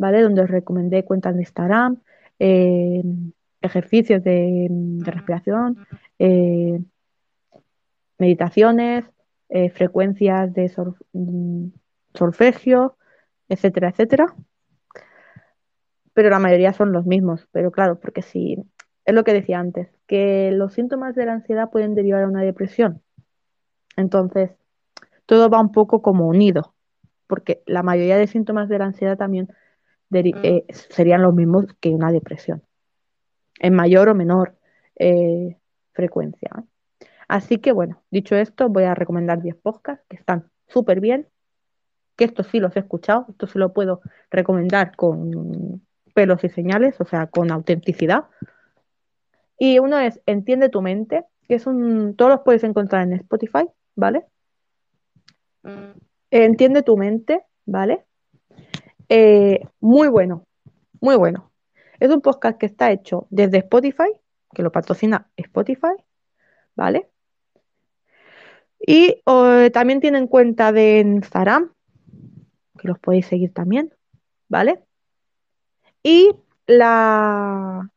Donde 0.00 0.42
os 0.42 0.50
recomendé 0.50 1.04
cuentas 1.04 1.34
de 1.34 1.42
Instagram, 1.42 2.00
em, 2.38 3.32
ejercicios 3.60 4.24
de, 4.24 4.68
respiración, 5.02 5.86
eh, 6.18 6.80
meditaciones, 8.18 9.04
eh, 9.50 9.68
frecuencias 9.70 10.52
de 10.54 10.72
mm, 11.12 11.66
solfegio, 12.14 12.96
etcétera, 13.48 13.90
etcétera. 13.90 14.34
Pero 16.14 16.30
la 16.30 16.38
mayoría 16.38 16.72
son 16.72 16.92
los 16.92 17.04
mismos. 17.04 17.46
Pero 17.52 17.70
claro, 17.70 18.00
porque 18.00 18.22
si 18.22 18.56
es 19.04 19.14
lo 19.14 19.22
que 19.24 19.34
decía 19.34 19.58
antes, 19.58 19.88
que 20.06 20.50
los 20.52 20.72
síntomas 20.72 21.14
de 21.14 21.26
la 21.26 21.34
ansiedad 21.34 21.70
pueden 21.70 21.94
derivar 21.94 22.22
a 22.22 22.28
una 22.28 22.42
depresión. 22.42 23.02
Entonces, 23.96 24.50
todo 25.26 25.50
va 25.50 25.60
un 25.60 25.72
poco 25.72 26.00
como 26.00 26.26
unido, 26.26 26.74
porque 27.26 27.62
la 27.66 27.82
mayoría 27.82 28.16
de 28.16 28.26
síntomas 28.26 28.68
de 28.68 28.78
la 28.78 28.86
ansiedad 28.86 29.18
también 29.18 29.48
eh, 30.12 30.64
serían 30.70 31.22
los 31.22 31.34
mismos 31.34 31.66
que 31.80 31.90
una 31.90 32.12
depresión, 32.12 32.62
en 33.58 33.74
mayor 33.74 34.08
o 34.08 34.14
menor 34.14 34.56
eh, 34.96 35.56
frecuencia. 35.92 36.50
Así 37.28 37.58
que 37.58 37.72
bueno, 37.72 38.02
dicho 38.10 38.34
esto, 38.34 38.68
voy 38.68 38.84
a 38.84 38.94
recomendar 38.94 39.40
10 39.40 39.56
podcasts 39.56 40.04
que 40.08 40.16
están 40.16 40.50
súper 40.66 41.00
bien, 41.00 41.28
que 42.16 42.24
estos 42.24 42.48
sí 42.48 42.60
los 42.60 42.76
he 42.76 42.80
escuchado, 42.80 43.26
esto 43.28 43.46
sí 43.46 43.58
lo 43.58 43.72
puedo 43.72 44.00
recomendar 44.30 44.96
con 44.96 45.82
pelos 46.14 46.42
y 46.44 46.48
señales, 46.48 47.00
o 47.00 47.04
sea, 47.04 47.28
con 47.28 47.50
autenticidad. 47.50 48.24
Y 49.58 49.78
uno 49.78 49.98
es 49.98 50.20
Entiende 50.26 50.68
tu 50.68 50.82
mente, 50.82 51.24
que 51.46 51.54
es 51.54 51.66
un, 51.66 52.16
todos 52.16 52.30
los 52.30 52.40
puedes 52.40 52.64
encontrar 52.64 53.02
en 53.02 53.14
Spotify, 53.14 53.66
¿vale? 53.94 54.26
Entiende 56.30 56.82
tu 56.82 56.96
mente, 56.96 57.44
¿vale? 57.66 58.04
Eh, 59.12 59.66
muy 59.80 60.06
bueno, 60.06 60.46
muy 61.00 61.16
bueno. 61.16 61.50
Es 61.98 62.10
un 62.10 62.20
podcast 62.20 62.56
que 62.58 62.66
está 62.66 62.92
hecho 62.92 63.26
desde 63.28 63.58
Spotify, 63.58 64.12
que 64.54 64.62
lo 64.62 64.70
patrocina 64.70 65.28
Spotify, 65.36 65.96
¿vale? 66.76 67.10
Y 68.78 69.20
también 69.72 70.00
tienen 70.00 70.28
cuenta 70.28 70.70
de 70.70 71.00
Instagram, 71.00 71.72
que 72.78 72.88
los 72.88 73.00
podéis 73.00 73.26
seguir 73.26 73.52
también, 73.52 73.92
¿vale? 74.48 74.84
Y 76.04 76.30
la... 76.66 77.90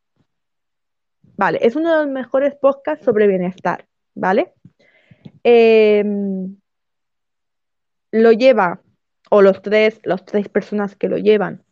Vale, 1.38 1.60
es 1.62 1.76
uno 1.76 1.92
de 1.92 1.98
los 1.98 2.08
mejores 2.08 2.56
podcasts 2.56 3.06
sobre 3.06 3.28
bienestar, 3.28 3.88
¿vale? 4.16 4.54
Em, 5.44 6.58
lo 8.12 8.32
lleva, 8.32 8.82
o 9.36 9.42
los 9.42 9.64
tres, 9.64 10.00
los 10.04 10.26
tres 10.26 10.48
personas 10.48 10.96
que 10.96 11.10
lo 11.10 11.18
llevan, 11.18 11.64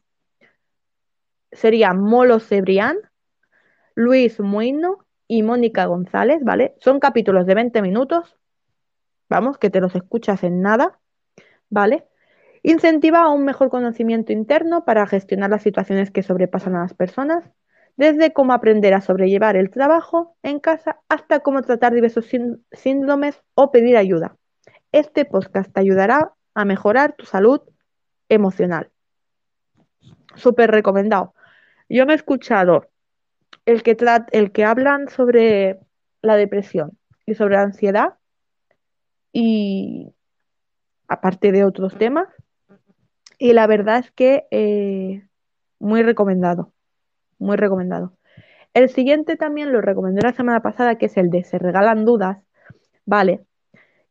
serían 1.51 1.99
Molo 1.99 2.39
Cebrián, 2.39 2.97
Luis 3.93 4.39
Muino 4.39 5.05
y 5.27 5.43
Mónica 5.43 5.85
González, 5.85 6.39
¿vale? 6.43 6.73
Son 6.79 6.99
capítulos 6.99 7.45
de 7.45 7.53
20 7.53 7.83
minutos, 7.83 8.35
vamos, 9.29 9.59
que 9.59 9.69
te 9.69 9.79
los 9.79 9.93
escuchas 9.93 10.43
en 10.43 10.63
nada, 10.63 10.97
¿vale? 11.69 12.07
Incentiva 12.63 13.29
un 13.29 13.45
mejor 13.45 13.69
conocimiento 13.69 14.33
interno 14.33 14.83
para 14.83 15.05
gestionar 15.05 15.51
las 15.51 15.61
situaciones 15.61 16.09
que 16.09 16.23
sobrepasan 16.23 16.75
a 16.75 16.81
las 16.81 16.95
personas, 16.95 17.43
desde 17.95 18.33
cómo 18.33 18.53
aprender 18.53 18.95
a 18.95 19.01
sobrellevar 19.01 19.55
el 19.55 19.69
trabajo 19.69 20.35
en 20.41 20.59
casa 20.59 20.99
hasta 21.09 21.41
cómo 21.41 21.61
tratar 21.61 21.93
diversos 21.93 22.25
síndromes 22.71 23.39
o 23.53 23.69
pedir 23.69 23.97
ayuda. 23.97 24.35
Este 24.91 25.25
podcast 25.25 25.71
te 25.71 25.79
ayudará 25.79 26.33
a 26.53 26.65
mejorar 26.65 27.13
tu 27.13 27.25
salud 27.25 27.61
emocional. 28.29 28.91
Súper 30.35 30.71
recomendado. 30.71 31.33
Yo 31.89 32.05
me 32.05 32.13
he 32.13 32.15
escuchado 32.15 32.89
el 33.65 33.83
que, 33.83 33.97
el 34.31 34.51
que 34.51 34.65
hablan 34.65 35.09
sobre 35.09 35.79
la 36.21 36.35
depresión 36.35 36.97
y 37.25 37.35
sobre 37.35 37.55
la 37.55 37.63
ansiedad 37.63 38.17
y 39.33 40.13
aparte 41.07 41.51
de 41.51 41.63
otros 41.63 41.97
temas. 41.97 42.27
Y 43.37 43.53
la 43.53 43.67
verdad 43.67 43.99
es 43.99 44.11
que 44.11 44.45
eh, 44.51 45.27
muy 45.79 46.03
recomendado, 46.03 46.73
muy 47.39 47.57
recomendado. 47.57 48.13
El 48.73 48.89
siguiente 48.89 49.35
también 49.35 49.73
lo 49.73 49.81
recomendé 49.81 50.21
la 50.21 50.33
semana 50.33 50.61
pasada, 50.61 50.97
que 50.97 51.07
es 51.07 51.17
el 51.17 51.29
de 51.29 51.43
Se 51.43 51.57
regalan 51.57 52.05
dudas, 52.05 52.37
¿vale? 53.05 53.43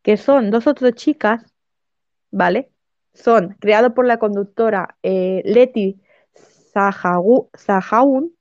Que 0.03 0.17
son 0.17 0.51
dos 0.51 0.67
otras 0.67 0.95
chicas, 0.95 1.50
¿vale? 2.31 2.71
Son 3.13 3.57
creados 3.61 3.93
por 3.93 4.07
la 4.07 4.19
conductora 4.19 4.97
eh, 5.03 5.43
Leti 5.45 6.01
Sahaun, 6.73 8.33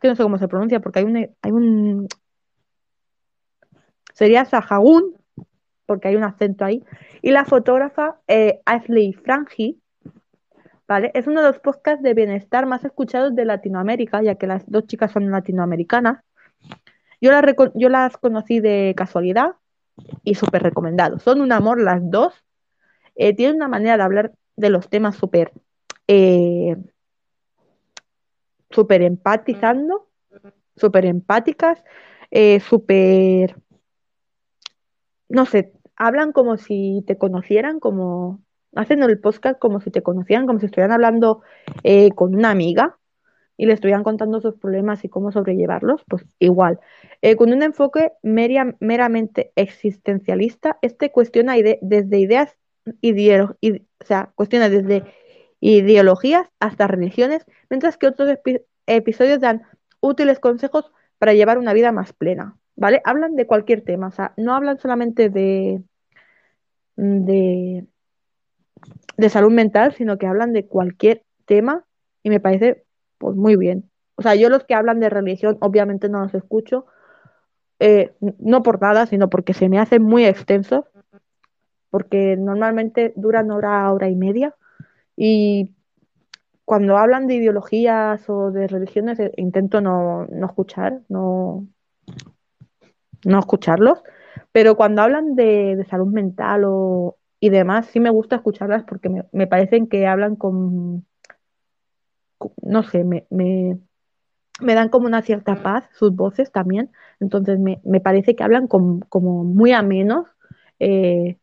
que 0.00 0.08
no 0.08 0.16
sé 0.16 0.22
cómo 0.22 0.38
se 0.38 0.48
pronuncia 0.48 0.80
porque 0.80 1.00
hay 1.00 1.04
un, 1.04 1.16
hay 1.16 1.52
un 1.52 2.08
sería 4.16 4.44
Sahaun, 4.46 5.14
porque 5.84 6.08
hay 6.08 6.16
un 6.16 6.24
acento 6.24 6.64
ahí, 6.64 6.82
y 7.22 7.32
la 7.32 7.44
fotógrafa 7.44 8.18
eh, 8.26 8.60
Ashley 8.64 9.12
Frangi, 9.12 9.80
¿vale? 10.88 11.10
Es 11.14 11.26
uno 11.26 11.42
de 11.42 11.48
los 11.48 11.58
podcasts 11.58 12.02
de 12.02 12.14
bienestar 12.14 12.64
más 12.66 12.84
escuchados 12.84 13.34
de 13.34 13.44
Latinoamérica, 13.44 14.22
ya 14.22 14.36
que 14.36 14.46
las 14.46 14.64
dos 14.70 14.86
chicas 14.86 15.12
son 15.12 15.30
latinoamericanas. 15.30 16.24
Yo 17.20 17.30
las, 17.30 17.44
yo 17.74 17.88
las 17.88 18.16
conocí 18.16 18.60
de 18.60 18.94
casualidad 18.96 19.52
y 20.24 20.34
súper 20.34 20.62
recomendado. 20.62 21.18
Son 21.18 21.40
un 21.40 21.52
amor 21.52 21.80
las 21.80 22.00
dos. 22.02 22.45
Eh, 23.16 23.34
tienen 23.34 23.56
una 23.56 23.68
manera 23.68 23.96
de 23.96 24.02
hablar 24.02 24.32
de 24.56 24.70
los 24.70 24.88
temas 24.88 25.16
súper 25.16 25.52
eh, 26.08 26.76
súper 28.70 29.02
empatizando, 29.02 30.08
súper 30.76 31.06
empáticas, 31.06 31.82
eh, 32.30 32.60
súper, 32.60 33.56
no 35.28 35.46
sé, 35.46 35.72
hablan 35.96 36.32
como 36.32 36.56
si 36.56 37.02
te 37.06 37.16
conocieran, 37.16 37.80
como 37.80 38.40
hacen 38.74 39.02
el 39.02 39.18
podcast 39.18 39.58
como 39.58 39.80
si 39.80 39.90
te 39.90 40.02
conocieran, 40.02 40.46
como 40.46 40.60
si 40.60 40.66
estuvieran 40.66 40.92
hablando 40.92 41.42
eh, 41.82 42.10
con 42.10 42.34
una 42.34 42.50
amiga 42.50 42.98
y 43.56 43.66
le 43.66 43.72
estuvieran 43.72 44.04
contando 44.04 44.40
sus 44.40 44.54
problemas 44.56 45.02
y 45.04 45.08
cómo 45.08 45.32
sobrellevarlos, 45.32 46.02
pues 46.06 46.26
igual. 46.38 46.78
Con 47.38 47.54
un 47.54 47.62
enfoque 47.62 48.12
meramente 48.22 49.52
existencialista, 49.56 50.78
este 50.82 51.10
cuestiona 51.10 51.54
desde 51.80 52.18
ideas, 52.18 52.54
o 52.86 54.04
sea, 54.04 54.32
cuestiona 54.34 54.68
desde 54.68 55.04
ideologías 55.60 56.48
hasta 56.60 56.86
religiones, 56.86 57.44
mientras 57.70 57.96
que 57.96 58.06
otros 58.06 58.38
episodios 58.86 59.40
dan 59.40 59.62
útiles 60.00 60.38
consejos 60.38 60.92
para 61.18 61.34
llevar 61.34 61.58
una 61.58 61.72
vida 61.72 61.92
más 61.92 62.12
plena, 62.12 62.56
¿vale? 62.76 63.00
Hablan 63.04 63.36
de 63.36 63.46
cualquier 63.46 63.82
tema, 63.82 64.08
o 64.08 64.12
sea, 64.12 64.32
no 64.36 64.54
hablan 64.54 64.78
solamente 64.78 65.30
de, 65.30 65.82
de, 66.96 67.86
de 69.16 69.28
salud 69.28 69.52
mental, 69.52 69.94
sino 69.94 70.18
que 70.18 70.26
hablan 70.26 70.52
de 70.52 70.66
cualquier 70.66 71.24
tema 71.46 71.84
y 72.22 72.30
me 72.30 72.40
parece 72.40 72.84
pues 73.18 73.34
muy 73.36 73.56
bien. 73.56 73.90
O 74.16 74.22
sea, 74.22 74.34
yo 74.34 74.48
los 74.48 74.64
que 74.64 74.74
hablan 74.74 75.00
de 75.00 75.10
religión 75.10 75.56
obviamente 75.60 76.08
no 76.08 76.20
los 76.20 76.34
escucho, 76.34 76.86
eh, 77.78 78.14
no 78.38 78.62
por 78.62 78.80
nada, 78.80 79.06
sino 79.06 79.28
porque 79.28 79.54
se 79.54 79.68
me 79.68 79.78
hacen 79.78 80.02
muy 80.02 80.24
extensos, 80.24 80.84
porque 81.90 82.36
normalmente 82.36 83.12
duran 83.16 83.50
hora, 83.50 83.92
hora 83.92 84.08
y 84.08 84.16
media 84.16 84.54
y 85.16 85.74
cuando 86.66 86.98
hablan 86.98 87.28
de 87.28 87.36
ideologías 87.36 88.28
o 88.28 88.50
de 88.50 88.66
religiones 88.66 89.18
eh, 89.20 89.32
intento 89.36 89.80
no, 89.80 90.26
no 90.26 90.46
escuchar, 90.46 91.00
no, 91.08 91.66
no 93.24 93.38
escucharlos, 93.38 94.02
pero 94.52 94.76
cuando 94.76 95.00
hablan 95.00 95.36
de, 95.36 95.86
salud 95.88 96.08
mental 96.08 96.64
o, 96.66 97.16
y 97.40 97.50
demás, 97.50 97.86
sí 97.86 98.00
me 98.00 98.10
gusta 98.10 98.36
escucharlas 98.36 98.82
porque 98.82 99.08
me, 99.08 99.24
me 99.32 99.46
parecen 99.46 99.86
que 99.86 100.08
hablan 100.08 100.34
con, 100.34 101.06
no 102.62 102.82
sé, 102.82 103.04
me, 103.04 103.26
me, 103.30 103.78
me, 104.60 104.74
dan 104.74 104.88
como 104.88 105.06
una 105.06 105.22
cierta 105.22 105.62
paz 105.62 105.84
sus 105.92 106.16
voces 106.16 106.50
también, 106.50 106.90
entonces 107.20 107.60
me, 107.60 108.00
parece 108.00 108.34
que 108.34 108.42
hablan 108.42 108.66
como 108.66 109.44
muy 109.44 109.72
a 109.72 109.82
menos. 109.82 110.26
Eh, 110.78 111.38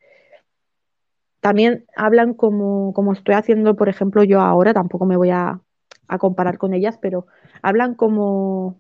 también 1.44 1.86
hablan 1.98 2.36
como, 2.36 2.94
como 2.94 3.12
estoy 3.12 3.36
haciendo, 3.36 3.76
por 3.76 3.90
ejemplo, 3.90 4.24
yo 4.24 4.40
ahora, 4.40 4.74
tampoco 4.74 5.06
me 5.06 5.18
voy 5.18 5.30
a, 5.30 5.60
comparar 6.18 6.58
con 6.58 6.74
ellas, 6.74 6.98
pero 7.02 7.26
hablan 7.62 7.96
como, 7.96 8.80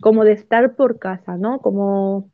como 0.00 0.22
de 0.24 0.32
estar 0.32 0.76
por 0.76 1.00
casa, 1.00 1.36
¿no? 1.36 1.60
Como 1.60 2.30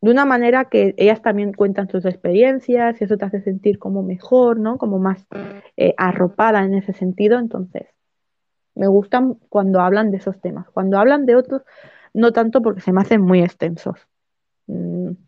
de 0.00 0.10
una 0.10 0.24
manera 0.24 0.66
que 0.66 0.94
ellas 0.96 1.20
también 1.20 1.52
cuentan 1.52 1.90
sus 1.90 2.06
experiencias 2.06 2.98
y 3.00 3.04
eso 3.04 3.18
te 3.18 3.26
hace 3.26 3.42
sentir 3.42 3.78
como 3.78 4.02
mejor, 4.02 4.58
¿no? 4.58 4.78
Como 4.78 4.98
más 4.98 5.26
eh, 5.76 5.94
arropada 5.98 6.64
en 6.64 6.72
ese 6.72 6.94
sentido. 6.94 7.38
Entonces, 7.38 7.86
me 8.74 8.86
gustan 8.86 9.34
cuando 9.50 9.80
hablan 9.80 10.10
de 10.10 10.18
esos 10.18 10.40
temas. 10.40 10.70
Cuando 10.70 10.98
hablan 10.98 11.26
de 11.26 11.36
otros, 11.36 11.62
no 12.14 12.32
tanto 12.32 12.62
porque 12.62 12.80
se 12.80 12.92
me 12.92 13.02
hacen 13.02 13.20
muy 13.20 13.42
extensos. 13.42 14.06
Mm. 14.68 15.25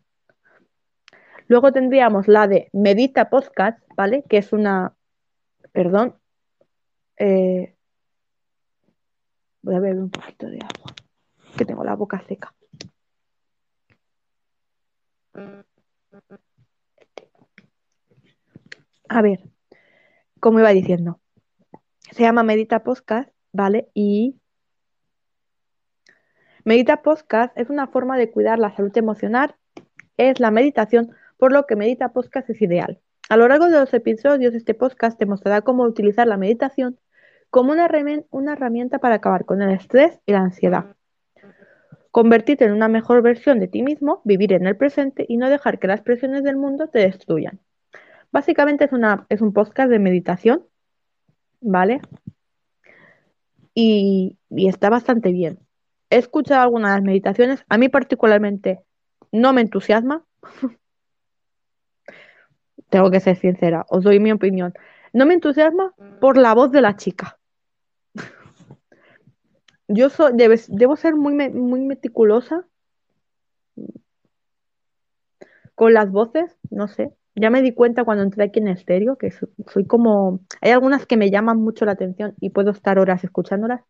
Luego 1.48 1.72
tendríamos 1.72 2.28
la 2.28 2.46
de 2.46 2.68
Medita 2.72 3.30
Podcast, 3.30 3.80
¿vale? 3.96 4.22
Que 4.28 4.36
es 4.36 4.52
una, 4.52 4.94
perdón, 5.72 6.14
eh, 7.16 7.74
voy 9.62 9.74
a 9.74 9.80
beber 9.80 9.98
un 9.98 10.10
poquito 10.10 10.46
de 10.46 10.58
agua, 10.58 10.94
que 11.56 11.64
tengo 11.64 11.84
la 11.84 11.96
boca 11.96 12.22
seca. 12.28 12.54
A 19.08 19.22
ver, 19.22 19.40
como 20.40 20.60
iba 20.60 20.68
diciendo, 20.70 21.18
se 22.10 22.24
llama 22.24 22.42
Medita 22.42 22.84
Podcast, 22.84 23.30
¿vale? 23.52 23.88
Y 23.94 24.38
Medita 26.64 27.00
Podcast 27.00 27.56
es 27.56 27.70
una 27.70 27.86
forma 27.86 28.18
de 28.18 28.30
cuidar 28.30 28.58
la 28.58 28.76
salud 28.76 28.94
emocional, 28.98 29.56
es 30.18 30.40
la 30.40 30.50
meditación, 30.50 31.14
por 31.38 31.52
lo 31.52 31.66
que 31.66 31.76
Medita 31.76 32.12
Podcast 32.12 32.50
es 32.50 32.60
ideal. 32.60 33.00
A 33.28 33.36
lo 33.36 33.48
largo 33.48 33.66
de 33.66 33.78
los 33.78 33.92
episodios, 33.94 34.54
este 34.54 34.74
podcast 34.74 35.18
te 35.18 35.26
mostrará 35.26 35.62
cómo 35.62 35.84
utilizar 35.84 36.26
la 36.26 36.36
meditación 36.36 36.98
como 37.50 37.72
una, 37.72 37.86
herramienta 37.86 38.98
para 38.98 39.16
acabar 39.16 39.44
con 39.46 39.62
el 39.62 39.70
estrés 39.70 40.20
y 40.26 40.32
la 40.32 40.40
ansiedad 40.40 40.94
convertirte 42.10 42.64
en 42.64 42.72
una 42.72 42.88
mejor 42.88 43.22
versión 43.22 43.60
de 43.60 43.68
ti 43.68 43.82
mismo, 43.82 44.22
vivir 44.24 44.52
en 44.52 44.66
el 44.66 44.76
presente 44.76 45.24
y 45.28 45.36
no 45.36 45.48
dejar 45.48 45.78
que 45.78 45.86
las 45.86 46.00
presiones 46.00 46.42
del 46.42 46.56
mundo 46.56 46.88
te 46.88 47.00
destruyan. 47.00 47.60
Básicamente 48.32 48.88
es, 49.28 49.40
un 49.40 49.52
podcast 49.52 49.90
de 49.90 49.98
meditación, 49.98 50.66
¿vale? 51.60 52.00
Y, 53.74 54.36
está 54.50 54.90
bastante 54.90 55.30
bien. 55.30 55.60
He 56.10 56.16
escuchado 56.16 56.62
algunas 56.62 56.90
de 56.90 56.96
las 56.96 57.04
meditaciones, 57.04 57.64
a 57.68 57.78
mí 57.78 57.88
particularmente 57.88 58.80
no 59.30 59.52
me 59.52 59.60
entusiasma. 59.60 60.24
Tengo 62.90 63.10
que 63.10 63.20
ser 63.20 63.36
sincera, 63.36 63.86
os 63.88 64.04
doy 64.04 64.18
mi 64.20 64.32
opinión. 64.32 64.74
No 65.12 65.26
me 65.26 65.34
entusiasma 65.34 65.94
por 66.20 66.36
la 66.36 66.54
voz 66.54 66.70
de 66.70 66.80
la 66.80 66.96
chica 66.96 67.38
yo 69.88 70.08
debo 70.32 70.96
ser 70.96 71.16
muy, 71.16 71.34
muy 71.50 71.80
meticulosa 71.80 72.66
con 75.74 75.94
las 75.94 76.10
voces, 76.10 76.56
no 76.70 76.88
sé. 76.88 77.12
Ya 77.36 77.50
me 77.50 77.62
di 77.62 77.72
cuenta 77.72 78.04
cuando 78.04 78.24
entré 78.24 78.44
aquí 78.44 78.58
en 78.58 78.66
estéreo 78.66 79.16
que 79.16 79.30
soy, 79.30 79.86
como... 79.86 80.40
Hay 80.60 80.72
algunas 80.72 81.06
que 81.06 81.16
me 81.16 81.30
llaman 81.30 81.58
mucho 81.58 81.84
la 81.84 81.92
atención 81.92 82.34
y 82.40 82.50
puedo 82.50 82.72
estar 82.72 82.98
horas 82.98 83.22
escuchándolas 83.22 83.82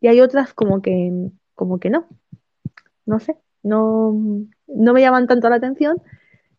y 0.00 0.06
hay 0.06 0.20
otras 0.20 0.54
como 0.54 0.80
que, 0.80 1.10
como 1.56 1.80
que 1.80 1.90
no. 1.90 2.06
No 3.04 3.18
sé, 3.18 3.36
no, 3.64 4.12
no 4.68 4.92
me 4.92 5.00
llaman 5.00 5.26
tanto 5.26 5.48
la 5.48 5.56
atención 5.56 6.00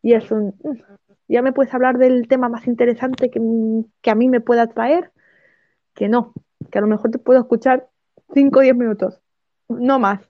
y 0.01 0.13
es 0.13 0.29
un... 0.29 0.53
Ya 1.29 1.41
me 1.41 1.53
puedes 1.53 1.73
hablar 1.73 1.97
del 1.97 2.27
tema 2.27 2.49
más 2.49 2.67
interesante 2.67 3.29
que, 3.29 3.39
que 4.01 4.09
a 4.09 4.15
mí 4.15 4.27
me 4.27 4.41
pueda 4.41 4.63
atraer, 4.63 5.11
que 5.93 6.09
no, 6.09 6.33
que 6.71 6.77
a 6.77 6.81
lo 6.81 6.87
mejor 6.87 7.11
te 7.11 7.19
puedo 7.19 7.39
escuchar 7.39 7.87
5 8.33 8.59
o 8.59 8.61
10 8.61 8.75
minutos, 8.75 9.21
no 9.69 9.99
más. 9.99 10.21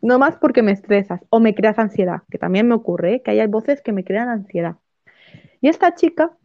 No 0.00 0.18
más 0.20 0.36
porque 0.36 0.62
me 0.62 0.70
estresas 0.70 1.20
o 1.28 1.40
me 1.40 1.56
creas 1.56 1.78
ansiedad, 1.78 2.22
que 2.30 2.38
también 2.38 2.68
me 2.68 2.74
ocurre, 2.74 3.16
¿eh? 3.16 3.22
que 3.22 3.32
hay 3.32 3.46
voces 3.48 3.82
que 3.82 3.92
me 3.92 4.04
crean 4.04 4.28
ansiedad. 4.28 4.76
Y 5.60 5.68
esta 5.68 5.94
chica 5.96 6.36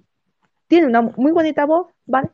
tiene 0.68 0.88
una 0.88 1.02
muy 1.02 1.32
bonita 1.32 1.66
voz, 1.66 1.88
¿vale? 2.08 2.32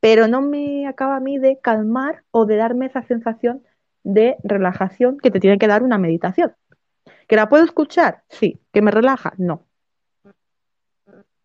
Pero 0.00 0.28
no 0.28 0.42
me 0.42 0.86
acaba 0.86 1.16
a 1.16 1.20
mí 1.20 1.38
de 1.38 1.58
calmar 1.60 2.24
o 2.30 2.44
de 2.44 2.56
darme 2.56 2.86
esa 2.86 3.02
sensación 3.02 3.62
de 4.04 4.36
relajación 4.44 5.16
que 5.18 5.30
te 5.30 5.40
tiene 5.40 5.58
que 5.58 5.66
dar 5.66 5.82
una 5.82 5.96
meditación. 5.96 6.54
¿Que 7.26 7.36
la 7.36 7.48
puedo 7.48 7.64
escuchar? 7.64 8.22
Sí. 8.28 8.60
¿Que 8.72 8.82
me 8.82 8.90
relaja? 8.90 9.32
No. 9.38 9.64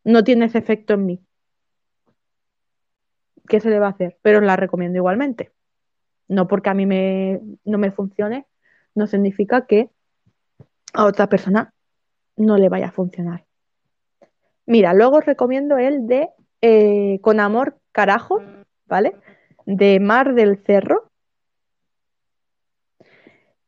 No 0.03 0.23
tiene 0.23 0.45
ese 0.45 0.57
efecto 0.57 0.93
en 0.93 1.05
mí. 1.05 1.25
¿Qué 3.47 3.59
se 3.59 3.69
le 3.69 3.79
va 3.79 3.87
a 3.87 3.91
hacer? 3.91 4.17
Pero 4.21 4.41
la 4.41 4.55
recomiendo 4.55 4.97
igualmente. 4.97 5.51
No 6.27 6.47
porque 6.47 6.69
a 6.69 6.73
mí 6.73 6.85
no 6.85 7.77
me 7.77 7.91
funcione, 7.91 8.45
no 8.95 9.07
significa 9.07 9.65
que 9.65 9.89
a 10.93 11.05
otra 11.05 11.27
persona 11.27 11.73
no 12.37 12.57
le 12.57 12.69
vaya 12.69 12.87
a 12.87 12.91
funcionar. 12.91 13.45
Mira, 14.65 14.93
luego 14.93 15.17
os 15.17 15.25
recomiendo 15.25 15.77
el 15.77 16.07
de 16.07 16.29
eh, 16.61 17.19
Con 17.21 17.39
Amor 17.39 17.77
Carajo, 17.91 18.41
¿vale? 18.85 19.15
De 19.65 19.99
Mar 19.99 20.33
del 20.33 20.57
Cerro, 20.63 21.11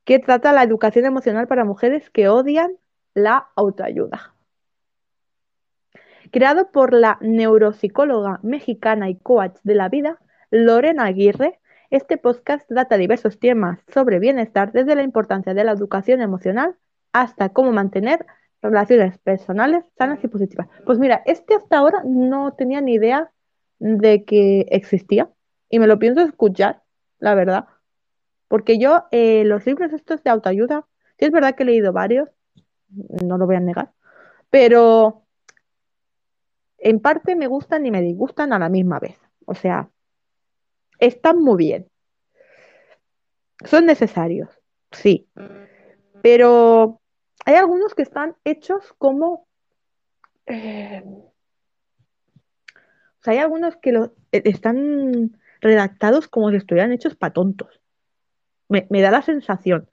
que 0.05 0.19
trata 0.19 0.53
la 0.53 0.63
educación 0.63 1.05
emocional 1.05 1.47
para 1.47 1.65
mujeres 1.65 2.09
que 2.09 2.27
odian 2.27 2.77
la 3.13 3.49
autoayuda. 3.55 4.32
Creado 6.33 6.71
por 6.71 6.93
la 6.93 7.19
neuropsicóloga 7.21 8.39
mexicana 8.41 9.07
y 9.07 9.13
coach 9.13 9.55
de 9.61 9.75
la 9.75 9.87
vida, 9.87 10.17
Lorena 10.49 11.05
Aguirre, 11.05 11.59
este 11.91 12.17
podcast 12.17 12.67
trata 12.67 12.97
diversos 12.97 13.37
temas 13.37 13.77
sobre 13.93 14.17
bienestar, 14.17 14.71
desde 14.71 14.95
la 14.95 15.03
importancia 15.03 15.53
de 15.53 15.63
la 15.63 15.73
educación 15.73 16.21
emocional 16.21 16.75
hasta 17.11 17.49
cómo 17.49 17.71
mantener 17.71 18.25
relaciones 18.63 19.19
personales 19.19 19.85
sanas 19.95 20.23
y 20.23 20.27
positivas. 20.27 20.67
Pues 20.87 20.97
mira, 20.97 21.21
este 21.27 21.53
hasta 21.53 21.77
ahora 21.77 22.01
no 22.03 22.53
tenía 22.53 22.81
ni 22.81 22.95
idea 22.95 23.31
de 23.77 24.25
que 24.25 24.65
existía 24.71 25.29
y 25.69 25.77
me 25.77 25.85
lo 25.85 25.99
pienso 25.99 26.21
escuchar, 26.21 26.81
la 27.19 27.35
verdad. 27.35 27.67
Porque 28.47 28.79
yo, 28.79 29.03
eh, 29.11 29.43
los 29.45 29.67
libros 29.67 29.93
estos 29.93 30.23
de 30.23 30.31
autoayuda, 30.31 30.87
sí 31.19 31.25
es 31.25 31.31
verdad 31.31 31.53
que 31.53 31.61
he 31.61 31.67
leído 31.67 31.93
varios, 31.93 32.27
no 33.23 33.37
lo 33.37 33.45
voy 33.45 33.57
a 33.57 33.59
negar, 33.59 33.91
pero 34.49 35.22
en 36.83 36.99
parte 36.99 37.35
me 37.35 37.47
gustan 37.47 37.85
y 37.85 37.91
me 37.91 38.01
disgustan 38.01 38.51
a 38.51 38.59
la 38.59 38.67
misma 38.67 38.99
vez. 38.99 39.17
O 39.45 39.55
sea, 39.55 39.89
están 40.99 41.41
muy 41.41 41.57
bien. 41.57 41.89
Son 43.63 43.85
necesarios, 43.85 44.49
sí. 44.91 45.29
Pero 46.21 46.99
hay 47.45 47.55
algunos 47.55 47.95
que 47.95 48.03
están 48.03 48.35
hechos 48.43 48.93
como... 48.97 49.47
Eh, 50.45 51.01
o 51.05 51.33
sea, 53.23 53.33
hay 53.33 53.39
algunos 53.39 53.77
que 53.77 53.91
eh, 53.91 54.41
están 54.43 55.39
redactados 55.61 56.27
como 56.27 56.49
si 56.49 56.57
estuvieran 56.57 56.91
hechos 56.91 57.15
para 57.15 57.31
tontos. 57.31 57.81
Me, 58.67 58.87
me 58.89 58.99
da 58.99 59.09
la 59.09 59.21
sensación. 59.21 59.89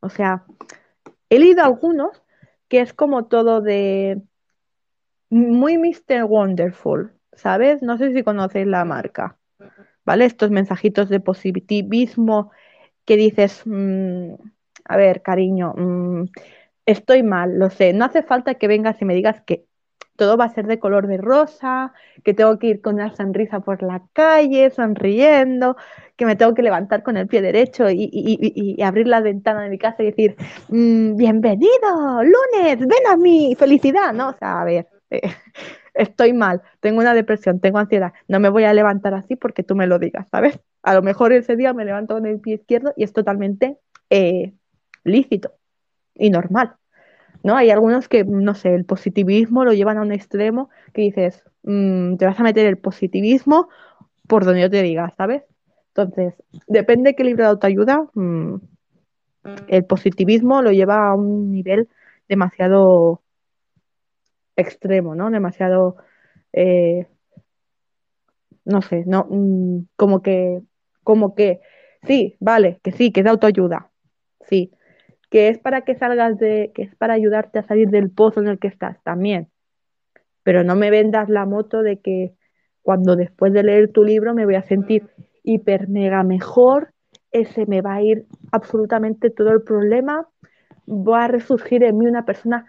O 0.00 0.08
sea, 0.08 0.46
he 1.28 1.38
leído 1.38 1.62
algunos 1.62 2.22
que 2.68 2.80
es 2.80 2.94
como 2.94 3.26
todo 3.26 3.60
de 3.60 4.22
muy 5.30 5.78
Mr. 5.78 6.24
Wonderful, 6.24 7.12
¿sabes? 7.32 7.82
No 7.82 7.98
sé 7.98 8.12
si 8.12 8.22
conocéis 8.22 8.66
la 8.66 8.84
marca, 8.84 9.38
¿vale? 10.04 10.24
Estos 10.24 10.50
mensajitos 10.50 11.08
de 11.08 11.20
positivismo 11.20 12.50
que 13.04 13.16
dices, 13.16 13.62
mm, 13.64 14.34
a 14.84 14.96
ver, 14.96 15.22
cariño, 15.22 15.74
mm, 15.76 16.24
estoy 16.86 17.22
mal, 17.22 17.58
lo 17.58 17.70
sé, 17.70 17.92
no 17.92 18.04
hace 18.04 18.22
falta 18.22 18.54
que 18.54 18.68
vengas 18.68 19.00
y 19.02 19.04
me 19.04 19.14
digas 19.14 19.42
que 19.42 19.66
todo 20.16 20.36
va 20.36 20.46
a 20.46 20.54
ser 20.54 20.66
de 20.66 20.78
color 20.78 21.06
de 21.06 21.18
rosa, 21.18 21.92
que 22.24 22.34
tengo 22.34 22.58
que 22.58 22.68
ir 22.68 22.80
con 22.80 22.94
una 22.94 23.14
sonrisa 23.14 23.60
por 23.60 23.82
la 23.82 24.02
calle, 24.12 24.70
sonriendo, 24.70 25.76
que 26.16 26.26
me 26.26 26.36
tengo 26.36 26.54
que 26.54 26.62
levantar 26.62 27.02
con 27.02 27.16
el 27.16 27.28
pie 27.28 27.42
derecho 27.42 27.90
y, 27.90 28.78
abrir 28.82 29.06
la 29.08 29.20
ventana 29.20 29.62
de 29.62 29.70
mi 29.70 29.78
casa 29.78 30.02
y 30.02 30.06
decir, 30.06 30.36
mm, 30.68 31.16
bienvenido, 31.16 32.22
lunes, 32.22 32.78
ven 32.78 33.06
a 33.10 33.16
mí, 33.16 33.54
felicidad, 33.58 34.12
¿no? 34.14 34.30
O 34.30 34.34
sea, 34.38 34.62
a 34.62 34.64
ver, 34.64 34.88
eh, 35.10 35.20
estoy 35.94 36.32
mal, 36.32 36.62
tengo 36.80 37.00
una 37.00 37.14
depresión, 37.14 37.60
tengo 37.60 37.78
ansiedad, 37.78 38.12
no 38.28 38.40
me 38.40 38.48
voy 38.48 38.64
a 38.64 38.74
levantar 38.74 39.14
así 39.14 39.36
porque 39.36 39.62
tú 39.62 39.74
me 39.74 39.86
lo 39.86 39.98
digas, 39.98 40.26
¿sabes? 40.30 40.58
A 40.82 40.94
lo 40.94 41.02
mejor 41.02 41.32
ese 41.32 41.56
día 41.56 41.72
me 41.72 41.84
levanto 41.84 42.14
con 42.14 42.26
el 42.26 42.40
pie 42.40 42.54
izquierdo 42.54 42.92
y 42.96 43.04
es 43.04 43.12
totalmente 43.12 43.78
eh, 44.10 44.54
lícito 45.04 45.52
y 46.14 46.30
normal. 46.30 46.76
¿no? 47.42 47.56
Hay 47.56 47.70
algunos 47.70 48.08
que, 48.08 48.24
no 48.24 48.54
sé, 48.54 48.74
el 48.74 48.84
positivismo 48.84 49.64
lo 49.64 49.72
llevan 49.72 49.98
a 49.98 50.02
un 50.02 50.12
extremo 50.12 50.70
que 50.92 51.02
dices, 51.02 51.44
mm, 51.62 52.16
te 52.16 52.26
vas 52.26 52.38
a 52.40 52.42
meter 52.42 52.66
el 52.66 52.78
positivismo 52.78 53.68
por 54.26 54.44
donde 54.44 54.62
yo 54.62 54.70
te 54.70 54.82
diga, 54.82 55.12
¿sabes? 55.16 55.42
Entonces, 55.88 56.34
depende 56.66 57.10
de 57.10 57.16
qué 57.16 57.24
libro 57.24 57.44
de 57.44 57.50
autoayuda, 57.50 58.08
mm, 58.14 58.56
el 59.68 59.84
positivismo 59.84 60.62
lo 60.62 60.72
lleva 60.72 61.08
a 61.08 61.14
un 61.14 61.52
nivel 61.52 61.88
demasiado 62.28 63.22
extremo, 64.56 65.14
¿no? 65.14 65.30
Demasiado, 65.30 65.96
eh, 66.52 67.06
no 68.64 68.82
sé, 68.82 69.04
no, 69.06 69.26
mm, 69.30 69.86
como 69.96 70.22
que, 70.22 70.62
como 71.02 71.34
que, 71.34 71.60
sí, 72.02 72.36
vale, 72.40 72.80
que 72.82 72.92
sí, 72.92 73.12
que 73.12 73.20
es 73.20 73.26
autoayuda, 73.26 73.90
sí, 74.40 74.72
que 75.30 75.48
es 75.48 75.58
para 75.58 75.82
que 75.82 75.94
salgas 75.94 76.38
de, 76.38 76.72
que 76.74 76.82
es 76.82 76.94
para 76.96 77.14
ayudarte 77.14 77.58
a 77.58 77.66
salir 77.66 77.90
del 77.90 78.10
pozo 78.10 78.40
en 78.40 78.48
el 78.48 78.58
que 78.58 78.68
estás 78.68 79.02
también. 79.02 79.50
Pero 80.42 80.64
no 80.64 80.76
me 80.76 80.90
vendas 80.90 81.28
la 81.28 81.44
moto 81.44 81.82
de 81.82 82.00
que 82.00 82.34
cuando 82.82 83.16
después 83.16 83.52
de 83.52 83.64
leer 83.64 83.92
tu 83.92 84.04
libro 84.04 84.34
me 84.34 84.44
voy 84.44 84.54
a 84.54 84.62
sentir 84.62 85.08
hiper 85.42 85.88
mega 85.88 86.22
mejor, 86.22 86.92
ese 87.32 87.66
me 87.66 87.82
va 87.82 87.94
a 87.94 88.02
ir 88.02 88.26
absolutamente 88.52 89.30
todo 89.30 89.50
el 89.50 89.62
problema, 89.62 90.28
va 90.88 91.24
a 91.24 91.28
resurgir 91.28 91.82
en 91.82 91.98
mí 91.98 92.06
una 92.06 92.24
persona 92.24 92.66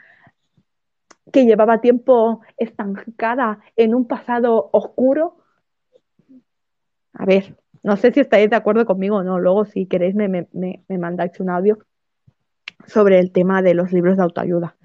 que 1.32 1.46
llevaba 1.46 1.82
tiempo 1.82 2.42
estancada 2.58 3.60
en 3.76 3.96
un 3.96 4.06
pasado 4.08 4.70
oscuro. 4.72 5.38
A 7.14 7.26
ver, 7.26 7.56
no 7.84 7.98
sé 7.98 8.12
si 8.12 8.20
estáis 8.20 8.50
de 8.50 8.56
acuerdo 8.56 8.86
conmigo 8.86 9.18
o 9.18 9.24
no. 9.24 9.40
Luego, 9.40 9.66
si 9.66 9.86
queréis, 9.86 10.16
me, 10.16 10.28
me, 10.28 10.48
me 10.52 10.98
mandáis 10.98 11.40
un 11.40 11.50
audio 11.50 11.80
sobre 12.86 13.20
el 13.20 13.32
tema 13.32 13.62
de 13.62 13.74
los 13.74 13.92
libros 13.92 14.18
de 14.18 14.24
autoayuda. 14.24 14.76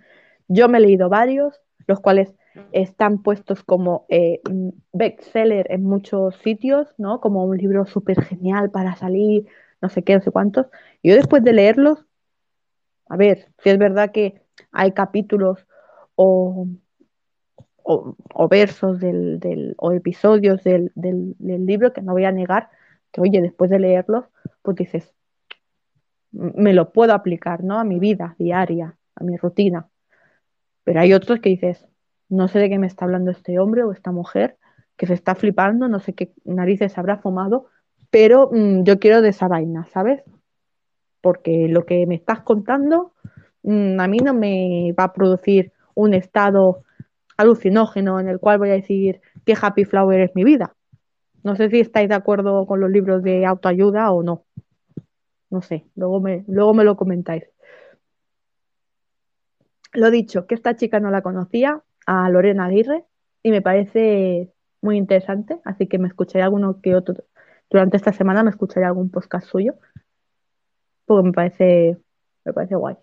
Yo 0.49 0.69
me 0.69 0.79
he 0.79 0.81
leído 0.81 1.09
varios, 1.09 1.61
los 1.87 2.01
cuales 2.01 2.35
están 2.73 3.23
puestos 3.23 3.63
como 3.63 4.07
eh, 4.09 4.41
bestseller 4.93 5.67
en 5.71 5.85
muchos 5.85 6.37
sitios, 6.37 6.89
¿no? 6.99 7.21
Como 7.21 7.45
un 7.45 7.57
libro 7.57 7.87
súper 7.87 8.23
genial 8.23 8.71
para 8.71 8.97
salir, 8.97 9.47
no 9.81 9.89
sé 9.89 10.03
qué, 10.03 10.15
no 10.15 10.21
sé 10.21 10.31
cuántos. 10.31 10.67
Yo 11.03 11.15
después 11.15 11.43
de 11.43 11.53
leerlos, 11.53 12.05
a 13.09 13.17
ver, 13.17 13.49
si 13.63 13.71
es 13.71 13.79
verdad 13.79 14.13
que 14.13 14.43
hay 14.71 14.93
capítulos 14.93 15.67
o, 16.15 16.69
versos 18.51 19.01
del, 19.01 19.75
o 19.79 19.93
episodios 19.93 20.63
del, 20.65 20.93
del 20.95 21.67
libro 21.67 21.93
que 21.93 22.03
no 22.03 22.13
voy 22.13 22.25
a 22.25 22.33
negar, 22.33 22.71
que 23.13 23.21
oye, 23.21 23.41
después 23.41 23.71
de 23.71 23.79
leerlos, 23.79 24.25
pues 24.63 24.77
dices, 24.77 25.15
me 26.33 26.73
lo 26.73 26.93
puedo 26.93 27.13
aplicar, 27.13 27.63
¿no? 27.63 27.79
A 27.79 27.85
mi 27.85 27.99
vida 27.99 28.35
diaria, 28.39 28.97
a 29.15 29.25
mi 29.25 29.37
rutina. 29.37 29.89
Pero 30.85 31.01
hay 31.01 31.13
otros 31.13 31.41
que 31.41 31.51
dices, 31.51 31.87
no 32.29 32.49
sé 32.49 32.59
de 32.59 32.71
qué 32.71 32.79
me 32.79 32.87
está 32.87 33.05
hablando 33.05 33.31
este 33.31 33.59
hombre 33.59 33.85
o 33.85 33.93
esta 33.93 34.11
mujer, 34.11 34.57
que 34.97 35.07
se 35.07 35.15
está 35.15 35.35
flipando, 35.35 35.89
no 35.89 36.01
sé 36.01 36.15
qué 36.15 36.33
narices 36.45 36.97
habrá 36.99 37.19
fumado, 37.19 37.67
pero 38.11 38.51
mm, 38.53 38.85
yo 38.85 38.99
quiero 38.99 39.23
de 39.23 39.31
esa 39.31 39.49
vaina, 39.49 39.85
¿sabes? 39.87 40.23
Porque 41.21 41.69
lo 41.69 41.87
que 41.87 42.07
me 42.07 42.15
estás 42.15 42.41
contando 42.41 43.13
mm, 43.63 44.01
a 44.01 44.09
mí 44.09 44.19
no 44.19 44.35
me 44.35 44.95
va 44.99 45.05
a 45.05 45.13
producir 45.13 45.73
un 45.95 46.15
estado 46.15 46.83
alucinógeno 47.37 48.21
en 48.21 48.29
el 48.29 48.39
cual 48.39 48.59
voy 48.59 48.71
a 48.71 48.75
decir 48.75 49.21
qué 49.45 49.55
happy 49.61 49.85
flower 49.85 50.21
es 50.21 50.35
mi 50.35 50.45
vida. 50.45 50.75
No 51.43 51.57
sé 51.57 51.71
si 51.71 51.81
estáis 51.81 52.09
de 52.09 52.15
acuerdo 52.15 52.67
con 52.67 52.81
los 52.81 52.91
libros 52.91 53.23
de 53.23 53.45
autoayuda 53.47 54.13
o 54.13 54.23
no. 54.23 54.45
No 55.51 55.61
sé, 55.61 55.87
luego 55.97 56.21
me, 56.21 56.45
luego 56.47 56.73
me 56.75 56.85
lo 56.85 56.97
comentáis. 56.97 57.45
Lo 59.93 60.11
dicho, 60.11 60.47
que 60.47 60.55
esta 60.55 60.77
chica 60.77 61.01
no 61.01 61.11
la 61.11 61.23
conocía, 61.23 61.83
a 62.07 62.29
Lorena 62.31 62.67
Aguirre, 62.67 63.05
y 63.43 63.51
me 63.51 63.61
parece 63.61 64.51
muy 64.81 64.97
interesante, 64.97 65.61
así 65.65 65.87
que 65.87 65.99
me 65.99 66.09
escucharé 66.09 66.43
alguno 66.45 66.81
que 66.81 66.95
otro, 66.95 67.25
durante 67.71 67.97
esta 67.97 68.13
semana 68.13 68.43
me 68.43 68.51
escucharé 68.51 68.87
algún 68.87 69.11
podcast 69.11 69.47
suyo, 69.47 69.75
porque 71.07 71.27
me 71.27 71.33
parece, 71.33 71.99
me 72.45 72.53
parece 72.53 72.75
guay. 72.75 72.97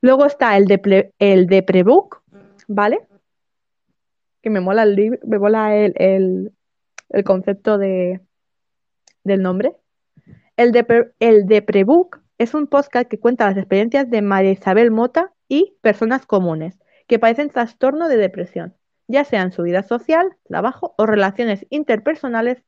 Luego 0.00 0.26
está 0.26 0.56
el 0.56 0.66
de, 0.66 1.12
el 1.18 1.46
de 1.46 1.62
Prebook, 1.62 2.22
¿vale? 2.68 3.00
Que 4.42 4.50
me 4.50 4.60
mola 4.60 4.84
el, 4.84 5.18
me 5.24 5.38
mola 5.38 5.76
el 5.76 6.52
concepto 7.24 7.78
de, 7.78 8.20
del 9.24 9.42
nombre. 9.42 9.74
El 10.56 10.72
de, 10.72 11.12
el 11.20 11.46
de 11.46 11.62
Prebook 11.62 12.20
es 12.38 12.54
un 12.54 12.66
podcast 12.66 13.08
que 13.08 13.18
cuenta 13.18 13.46
las 13.46 13.56
experiencias 13.56 14.10
de 14.10 14.22
María 14.22 14.52
Isabel 14.52 14.90
Mota 14.90 15.32
y 15.48 15.76
personas 15.80 16.26
comunes 16.26 16.78
que 17.06 17.18
padecen 17.18 17.50
trastorno 17.50 18.08
de 18.08 18.16
depresión, 18.16 18.74
ya 19.08 19.24
sea 19.24 19.42
en 19.42 19.52
su 19.52 19.62
vida 19.62 19.82
social, 19.82 20.36
trabajo 20.48 20.94
o 20.96 21.06
relaciones 21.06 21.66
interpersonales. 21.70 22.62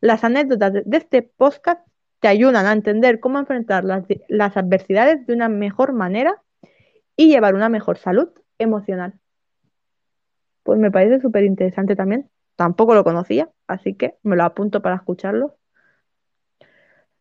Las 0.00 0.24
anécdotas 0.24 0.72
de 0.72 0.96
este 0.96 1.22
podcast 1.22 1.86
te 2.20 2.28
ayudan 2.28 2.66
a 2.66 2.72
entender 2.72 3.20
cómo 3.20 3.38
enfrentar 3.38 3.84
las, 3.84 4.04
las 4.28 4.56
adversidades 4.56 5.26
de 5.26 5.34
una 5.34 5.48
mejor 5.48 5.92
manera 5.92 6.42
y 7.16 7.28
llevar 7.28 7.54
una 7.54 7.68
mejor 7.68 7.98
salud 7.98 8.30
emocional. 8.58 9.18
Pues 10.62 10.78
me 10.78 10.90
parece 10.90 11.20
súper 11.20 11.44
interesante 11.44 11.96
también. 11.96 12.30
Tampoco 12.56 12.94
lo 12.94 13.04
conocía, 13.04 13.50
así 13.66 13.94
que 13.94 14.16
me 14.22 14.36
lo 14.36 14.44
apunto 14.44 14.80
para 14.82 14.96
escucharlo. 14.96 15.56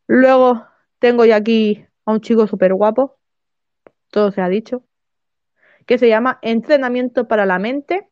Luego 0.07 0.67
tengo 0.99 1.25
ya 1.25 1.37
aquí 1.37 1.85
a 2.05 2.11
un 2.11 2.21
chico 2.21 2.47
súper 2.47 2.73
guapo, 2.73 3.17
todo 4.11 4.31
se 4.31 4.41
ha 4.41 4.49
dicho, 4.49 4.83
que 5.85 5.97
se 5.97 6.07
llama 6.07 6.39
Entrenamiento 6.41 7.27
para 7.27 7.45
la 7.45 7.59
Mente. 7.59 8.09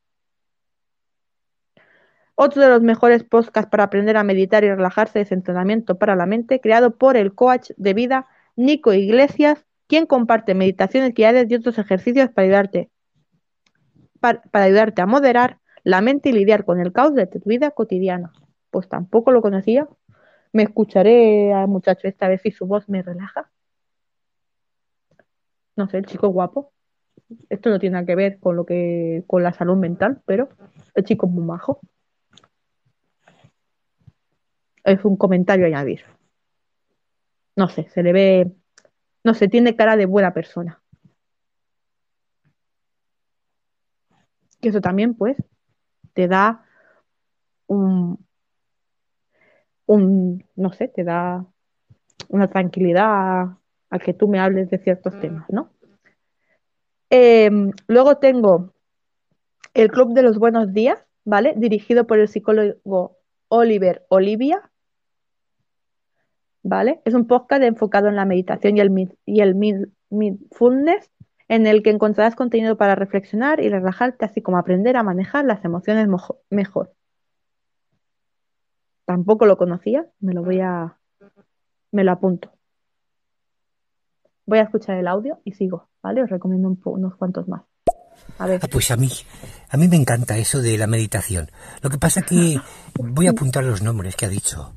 Otro 2.35 2.61
de 2.61 2.69
los 2.69 2.81
mejores 2.81 3.23
podcasts 3.23 3.69
para 3.69 3.83
aprender 3.83 4.17
a 4.17 4.23
meditar 4.23 4.63
y 4.63 4.69
relajarse 4.69 5.21
es 5.21 5.31
Entrenamiento 5.31 5.97
para 5.99 6.15
la 6.15 6.25
Mente, 6.25 6.59
creado 6.59 6.97
por 6.97 7.17
el 7.17 7.35
coach 7.35 7.71
de 7.77 7.93
vida 7.93 8.27
Nico 8.55 8.93
Iglesias, 8.93 9.65
quien 9.91 10.05
comparte 10.05 10.53
meditaciones 10.53 11.13
guiadas 11.13 11.47
y 11.49 11.55
otros 11.55 11.77
ejercicios 11.77 12.29
para 12.29 12.45
ayudarte, 12.45 12.89
para, 14.21 14.41
ayudarte 14.53 15.01
a 15.01 15.05
moderar 15.05 15.59
la 15.83 15.99
mente 15.99 16.29
y 16.29 16.31
lidiar 16.31 16.63
con 16.63 16.79
el 16.79 16.93
caos 16.93 17.13
de 17.13 17.27
tu 17.27 17.41
vida 17.43 17.71
cotidiana. 17.71 18.31
Pues 18.69 18.87
tampoco 18.87 19.33
lo 19.33 19.41
conocía, 19.41 19.89
me 20.53 20.63
escucharé 20.63 21.51
al 21.51 21.67
muchacho 21.67 22.07
esta 22.07 22.29
vez 22.29 22.39
si 22.41 22.51
su 22.51 22.67
voz 22.67 22.87
me 22.87 23.01
relaja. 23.01 23.51
No 25.75 25.89
sé, 25.89 25.97
el 25.97 26.05
chico 26.05 26.29
guapo. 26.29 26.71
Esto 27.49 27.69
no 27.69 27.77
tiene 27.77 27.95
nada 27.95 28.05
que 28.05 28.15
ver 28.15 28.39
con 28.39 28.55
lo 28.55 28.65
que 28.65 29.25
con 29.27 29.43
la 29.43 29.51
salud 29.51 29.75
mental, 29.75 30.21
pero 30.25 30.47
el 30.95 31.03
chico 31.03 31.25
es 31.25 31.33
muy 31.33 31.43
majo. 31.43 31.81
Es 34.85 35.03
un 35.03 35.17
comentario 35.17 35.65
a 35.65 35.67
añadir. 35.67 36.05
No 37.57 37.67
sé, 37.67 37.89
se 37.89 38.03
le 38.03 38.13
ve, 38.13 38.51
no 39.23 39.33
sé, 39.33 39.47
tiene 39.47 39.75
cara 39.75 39.97
de 39.97 40.05
buena 40.05 40.33
persona. 40.33 40.81
Y 44.61 44.69
eso 44.69 44.81
también, 44.81 45.15
pues, 45.15 45.37
te 46.13 46.27
da 46.27 46.63
un, 47.67 48.23
un, 49.85 50.45
no 50.55 50.71
sé, 50.71 50.87
te 50.87 51.03
da 51.03 51.45
una 52.29 52.47
tranquilidad 52.47 53.57
a, 53.89 53.99
que 53.99 54.13
tú 54.13 54.27
me 54.27 54.39
hables 54.39 54.69
de 54.69 54.77
ciertos 54.77 55.19
temas, 55.19 55.49
¿no? 55.49 55.71
Em, 57.09 57.71
luego 57.87 58.17
tengo 58.17 58.73
el 59.73 59.91
Club 59.91 60.13
de 60.13 60.23
los 60.23 60.37
Buenos 60.37 60.73
Días, 60.73 60.99
¿vale? 61.25 61.53
Dirigido 61.57 62.07
por 62.07 62.19
el 62.19 62.29
psicólogo 62.29 63.17
Oliver 63.49 64.05
Olivia, 64.07 64.70
¿vale? 66.63 67.01
Es 67.05 67.13
un 67.13 67.27
podcast 67.27 67.63
enfocado 67.63 68.07
en 68.07 68.15
la 68.15 68.25
meditación 68.25 68.77
y 68.77 68.81
el, 68.81 69.17
y 69.25 69.41
el 69.41 69.55
mindfulness, 70.09 71.09
en 71.47 71.67
el 71.67 71.83
que 71.83 71.89
encontrarás 71.89 72.35
contenido 72.35 72.77
para 72.77 72.95
reflexionar 72.95 73.59
y 73.59 73.69
relajarte, 73.69 74.25
así 74.25 74.41
como 74.41 74.57
aprender 74.57 74.95
a 74.95 75.03
manejar 75.03 75.45
las 75.45 75.63
emociones 75.65 76.07
mejor. 76.49 76.93
Tampoco 79.05 79.45
lo 79.45 79.57
conocía, 79.57 80.07
me 80.19 80.33
lo 80.33 80.43
voy 80.43 80.61
a. 80.61 80.97
me 81.91 82.03
lo 82.03 82.11
apunto. 82.11 82.53
Voy 84.45 84.59
a 84.59 84.63
escuchar 84.63 84.97
el 84.97 85.07
audio 85.07 85.39
y 85.43 85.51
sigo, 85.51 85.89
¿vale? 86.01 86.23
Os 86.23 86.29
recomiendo 86.29 86.73
unos 86.85 87.15
cuantos 87.15 87.47
más. 87.47 87.63
A 88.37 88.47
ver. 88.47 88.59
Ah, 88.63 88.67
pues 88.71 88.91
a 88.91 88.97
mí, 88.97 89.09
a 89.69 89.77
mí 89.77 89.87
me 89.87 89.97
encanta 89.97 90.37
eso 90.37 90.61
de 90.61 90.77
la 90.77 90.87
meditación. 90.87 91.49
Lo 91.81 91.89
que 91.89 91.97
pasa 91.97 92.21
que 92.21 92.59
voy 92.95 93.27
a 93.27 93.31
apuntar 93.31 93.63
los 93.63 93.81
nombres 93.81 94.15
que 94.15 94.25
ha 94.25 94.29
dicho. 94.29 94.75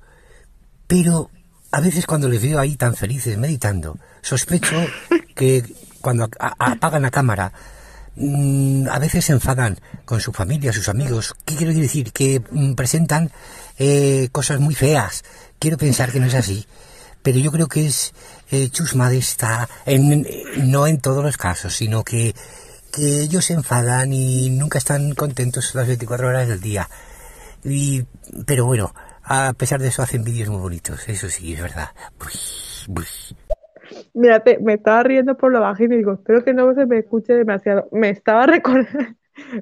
Pero 0.87 1.31
a 1.75 1.81
veces 1.81 2.07
cuando 2.07 2.29
les 2.29 2.41
veo 2.41 2.61
ahí 2.61 2.77
tan 2.77 2.95
felices 2.95 3.37
meditando, 3.37 3.99
sospecho 4.23 4.77
que 5.35 5.65
cuando 6.01 6.29
apagan 6.39 7.03
la 7.03 7.11
cámara, 7.11 7.53
mm, 8.15 8.87
a 8.89 9.01
veces 9.01 9.25
se 9.25 9.33
enfadan 9.33 9.81
con 10.05 10.21
su 10.21 10.33
familia, 10.33 10.73
sus 10.73 10.89
amigos. 10.89 11.35
¿Qué 11.45 11.57
quiero 11.57 11.75
decir? 11.75 12.13
Que 12.13 12.41
mm, 12.49 12.75
presentan 12.75 13.33
eh, 13.77 14.29
cosas 14.31 14.61
muy 14.61 14.77
feas. 14.77 15.25
Quiero 15.59 15.77
pensar 15.77 16.13
que 16.13 16.21
no 16.21 16.27
es 16.27 16.35
así. 16.35 16.65
Pero 17.25 17.41
yo 17.41 17.51
creo 17.51 17.67
que 17.67 17.87
es 17.87 18.15
eh, 18.53 18.69
chusma 18.69 19.11
de 19.11 19.25
no 20.59 20.87
en 20.87 21.01
todos 21.01 21.25
los 21.25 21.37
casos, 21.37 21.75
sino 21.75 22.05
que, 22.05 22.37
que 22.93 23.23
ellos 23.23 23.47
se 23.47 23.55
enfadan 23.55 24.13
y 24.13 24.49
nunca 24.51 24.79
están 24.79 25.13
contentos 25.17 25.75
las 25.75 25.89
24 25.89 26.29
horas 26.29 26.47
del 26.47 26.61
día. 26.61 26.89
Y, 27.65 28.05
pero 28.47 28.65
bueno, 28.65 28.95
a 29.25 29.53
pesar 29.55 29.81
de 29.81 29.89
eso 29.89 30.03
hacen 30.03 30.25
vídeos 30.25 30.51
muy 30.51 30.61
bonitos, 30.61 31.09
eso 31.09 31.29
sí, 31.29 31.55
es 31.55 31.63
verdad. 31.63 31.89
Mira, 34.13 34.43
me 34.61 34.75
estaba 34.75 35.03
riendo 35.03 35.37
por 35.37 35.53
lo 35.53 35.61
bajito 35.61 35.95
y 35.95 35.99
digo, 35.99 36.13
espero 36.13 36.45
que 36.45 36.53
no 36.53 36.73
se 36.75 36.87
me 36.87 36.99
escuche 36.99 37.33
demasiado. 37.35 37.89
Me 37.93 38.11
estaba 38.11 38.47
recordando, 38.47 39.15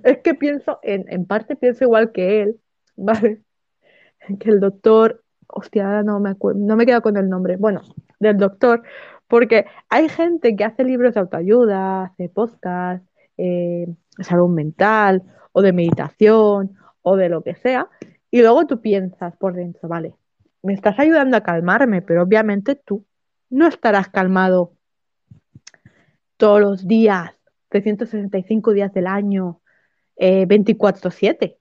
es 0.04 0.18
que 0.18 0.34
pienso, 0.34 0.78
en, 0.82 1.04
en 1.08 1.26
parte 1.26 1.56
pienso 1.56 1.84
igual 1.84 2.12
que 2.12 2.42
él, 2.42 2.60
¿vale? 2.96 3.42
Que 4.38 4.50
el 4.50 4.60
doctor, 4.60 5.22
hostia, 5.48 6.02
no 6.02 6.20
me 6.20 6.30
acuerdo, 6.30 6.60
no 6.60 6.76
me 6.76 6.86
quedo 6.86 7.02
con 7.02 7.16
el 7.16 7.28
nombre, 7.28 7.56
bueno, 7.56 7.82
del 8.20 8.36
doctor, 8.36 8.82
porque 9.26 9.66
hay 9.88 10.08
gente 10.08 10.54
que 10.56 10.64
hace 10.64 10.84
libros 10.84 11.14
de 11.14 11.20
autoayuda, 11.20 12.04
hace 12.04 12.28
podcast, 12.28 13.04
eh, 13.38 13.86
salud 14.20 14.50
mental, 14.50 15.22
o 15.52 15.62
de 15.62 15.72
meditación, 15.72 16.76
o 17.02 17.16
de 17.16 17.28
lo 17.28 17.42
que 17.42 17.54
sea, 17.54 17.88
y 18.33 18.41
luego 18.41 18.66
tú 18.66 18.80
piensas 18.80 19.37
por 19.37 19.55
dentro, 19.55 19.89
vale, 19.89 20.14
me 20.62 20.72
estás 20.72 20.99
ayudando 20.99 21.37
a 21.37 21.43
calmarme, 21.43 22.01
pero 22.01 22.22
obviamente 22.22 22.74
tú 22.74 23.05
no 23.51 23.68
estarás 23.68 24.09
calmado 24.09 24.72
todos 26.39 26.61
los 26.61 26.89
días, 26.89 27.30
365 27.68 28.72
días 28.72 28.93
del 28.95 29.07
año, 29.07 29.61
24/7, 30.16 31.45
eh, 31.45 31.59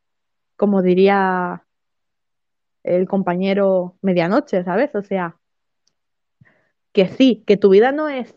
como 0.56 0.82
diría 0.82 1.66
el 2.84 3.06
compañero 3.06 3.98
medianoche, 4.02 4.64
¿sabes? 4.64 4.96
O 4.96 5.02
sea, 5.02 5.36
que 6.94 7.10
sí, 7.10 7.44
que 7.46 7.58
tu 7.58 7.70
vida 7.70 7.92
no 7.92 8.08
es 8.08 8.34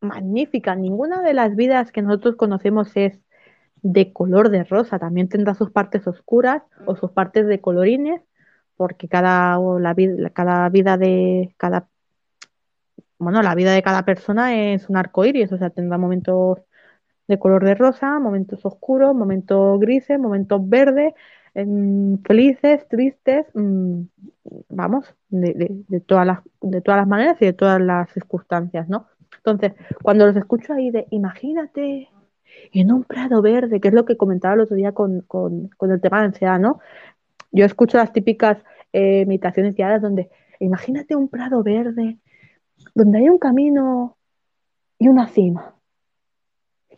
magnífica, 0.00 0.74
ninguna 0.74 1.22
de 1.22 1.32
las 1.32 1.56
vidas 1.56 1.92
que 1.92 2.02
nosotros 2.02 2.36
conocemos 2.36 2.94
es 2.94 3.20
de 3.82 4.12
color 4.12 4.50
de 4.50 4.64
rosa, 4.64 4.98
también 4.98 5.28
tendrá 5.28 5.54
sus 5.54 5.70
partes 5.70 6.06
oscuras 6.06 6.62
o 6.86 6.96
sus 6.96 7.10
partes 7.12 7.46
de 7.46 7.60
colorines, 7.60 8.22
porque 8.76 9.08
cada, 9.08 9.58
la, 9.58 9.94
cada 10.32 10.68
vida 10.68 10.96
de 10.96 11.54
cada 11.56 11.88
bueno, 13.20 13.42
la 13.42 13.54
vida 13.54 13.72
de 13.72 13.82
cada 13.82 14.04
persona 14.04 14.72
es 14.72 14.88
un 14.88 14.96
arco 14.96 15.24
iris, 15.26 15.52
o 15.52 15.58
sea, 15.58 15.68
tendrá 15.70 15.98
momentos 15.98 16.58
de 17.28 17.38
color 17.38 17.64
de 17.64 17.74
rosa, 17.74 18.18
momentos 18.18 18.64
oscuros, 18.64 19.14
momentos 19.14 19.78
grises, 19.78 20.18
momentos 20.18 20.66
verdes, 20.68 21.14
em, 21.54 22.18
felices, 22.22 22.88
tristes, 22.88 23.46
mm, 23.54 24.02
vamos, 24.70 25.14
de, 25.28 26.02
todas 26.06 26.26
las, 26.26 26.40
de 26.62 26.80
todas 26.80 27.00
las 27.00 27.08
maneras 27.08 27.36
y 27.40 27.46
de 27.46 27.52
todas 27.52 27.80
las 27.80 28.10
circunstancias, 28.10 28.88
¿no? 28.88 29.06
Entonces, 29.36 29.74
cuando 30.02 30.26
los 30.26 30.36
escucho 30.36 30.72
ahí 30.72 30.90
de, 30.90 31.06
imagínate 31.10 32.08
en 32.72 32.92
un 32.92 33.04
prado 33.04 33.42
verde, 33.42 33.80
que 33.80 33.88
es 33.88 33.94
lo 33.94 34.04
que 34.04 34.16
comentaba 34.16 34.54
el 34.54 34.60
otro 34.60 34.76
día 34.76 34.92
con, 34.92 35.24
el 35.80 36.00
tema 36.00 36.20
de 36.20 36.26
ansiedad, 36.26 36.58
¿no? 36.58 36.80
Yo 37.52 37.64
escucho 37.64 37.98
las 37.98 38.12
típicas 38.12 38.58
eh, 38.92 39.26
meditaciones 39.26 39.74
guiadas 39.74 40.02
donde, 40.02 40.30
imagínate 40.58 41.16
un 41.16 41.28
prado 41.28 41.62
verde 41.62 42.18
donde 42.94 43.18
hay 43.18 43.28
un 43.28 43.38
camino 43.38 44.16
y 44.98 45.08
una 45.08 45.28
cima. 45.28 45.74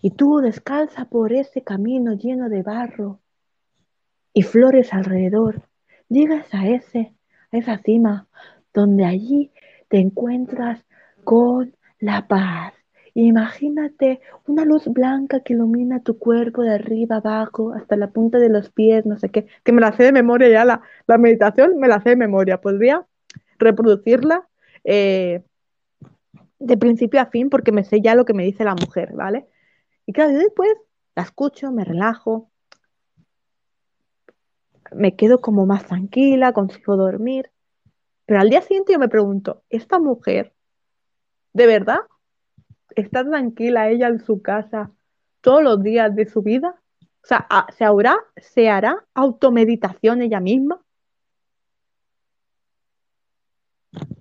Y 0.01 0.11
tú 0.11 0.39
descalza 0.39 1.05
por 1.05 1.33
ese 1.33 1.63
camino 1.63 2.15
lleno 2.15 2.49
de 2.49 2.63
barro 2.63 3.21
y 4.35 4.43
flores 4.43 4.93
alrededor, 4.93 5.63
llegas 6.09 6.53
a 6.55 6.67
ese, 6.67 7.15
a 7.53 7.59
esa 7.59 7.79
cima, 7.79 8.27
donde 8.75 9.05
allí 9.05 9.53
te 9.89 9.99
encuentras 9.99 10.85
con 11.25 11.77
la 11.99 12.27
paz. 12.27 12.75
Imagínate 13.15 14.21
una 14.47 14.65
luz 14.65 14.87
blanca 14.87 15.41
que 15.41 15.53
ilumina 15.53 16.01
tu 16.03 16.19
cuerpo 16.19 16.63
de 16.63 16.75
arriba 16.75 17.17
abajo 17.17 17.75
hasta 17.75 17.97
la 17.97 18.11
punta 18.11 18.39
de 18.39 18.49
los 18.49 18.71
pies, 18.71 19.05
no 19.05 19.19
sé 19.19 19.29
qué, 19.29 19.47
que 19.65 19.73
me 19.73 19.83
la 19.83 19.93
sé 19.93 20.05
de 20.05 20.13
memoria 20.13 20.49
ya, 20.49 20.65
la, 20.65 20.81
la 21.07 21.19
meditación 21.19 21.79
me 21.79 21.89
la 21.89 22.01
sé 22.01 22.11
de 22.11 22.17
memoria. 22.17 22.61
Podría 22.61 23.07
reproducirla 23.59 24.49
eh, 24.85 25.43
de 26.59 26.77
principio 26.79 27.21
a 27.21 27.27
fin 27.27 27.51
porque 27.51 27.73
me 27.73 27.85
sé 27.85 28.01
ya 28.01 28.15
lo 28.15 28.25
que 28.25 28.35
me 28.35 28.45
dice 28.45 28.65
la 28.65 28.75
mujer, 28.75 29.13
¿vale? 29.15 29.47
Y 30.07 30.13
claro, 30.13 30.33
después 30.33 30.71
la 31.15 31.23
escucho, 31.23 31.71
me 31.71 31.85
relajo, 31.85 32.51
me 34.93 35.17
quedo 35.17 35.41
como 35.41 35.67
más 35.67 35.87
tranquila, 35.87 36.53
consigo 36.53 36.97
dormir. 36.97 37.51
Pero 38.27 38.41
al 38.41 38.49
día 38.49 38.63
siguiente 38.63 38.93
yo 38.93 38.99
me 38.99 39.09
pregunto, 39.09 39.63
¿esta 39.69 39.99
mujer 39.99 40.55
de 41.53 41.67
verdad 41.67 41.99
está 42.97 43.25
tranquila 43.25 43.89
ella 43.89 44.09
en 44.09 44.21
su 44.21 44.43
casa 44.43 44.91
todos 45.41 45.63
los 45.63 45.83
días 45.83 46.15
de 46.15 46.27
su 46.27 46.43
vida? 46.43 46.81
O 47.01 47.27
sea, 47.27 47.47
¿se, 47.77 47.85
habrá, 47.85 48.17
¿se 48.37 48.69
hará 48.69 49.05
automeditación 49.15 50.23
ella 50.23 50.41
misma? 50.41 50.81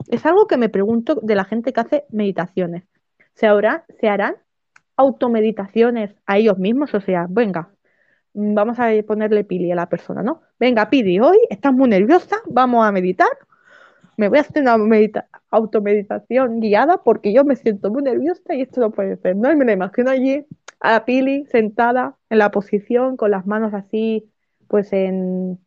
Es 0.07 0.25
algo 0.25 0.47
que 0.47 0.57
me 0.57 0.69
pregunto 0.69 1.15
de 1.15 1.35
la 1.35 1.45
gente 1.45 1.73
que 1.73 1.79
hace 1.79 2.05
meditaciones. 2.09 2.83
¿Se, 3.33 3.47
¿se 3.99 4.09
harán 4.09 4.35
automeditaciones 4.97 6.15
a 6.25 6.37
ellos 6.37 6.57
mismos? 6.57 6.93
O 6.93 7.01
sea, 7.01 7.27
venga, 7.29 7.71
vamos 8.33 8.79
a 8.79 8.89
ponerle 9.07 9.43
pili 9.43 9.71
a 9.71 9.75
la 9.75 9.89
persona, 9.89 10.23
¿no? 10.23 10.41
Venga, 10.59 10.89
Pili, 10.89 11.19
hoy 11.19 11.37
estás 11.49 11.73
muy 11.73 11.89
nerviosa, 11.89 12.37
vamos 12.47 12.85
a 12.85 12.91
meditar. 12.91 13.29
Me 14.17 14.29
voy 14.29 14.37
a 14.37 14.41
hacer 14.41 14.61
una 14.63 14.77
automeditación 15.49 16.59
guiada 16.59 16.97
porque 17.03 17.33
yo 17.33 17.43
me 17.43 17.55
siento 17.55 17.89
muy 17.89 18.03
nerviosa 18.03 18.53
y 18.53 18.61
esto 18.61 18.81
no 18.81 18.91
puede 18.91 19.17
ser, 19.17 19.35
¿no? 19.35 19.51
Y 19.51 19.55
me 19.55 19.65
la 19.65 19.73
imagino 19.73 20.09
allí 20.09 20.45
a 20.79 21.05
Pili 21.05 21.45
sentada 21.45 22.17
en 22.29 22.39
la 22.39 22.51
posición 22.51 23.17
con 23.17 23.31
las 23.31 23.45
manos 23.45 23.73
así, 23.73 24.29
pues 24.67 24.91
en, 24.93 25.59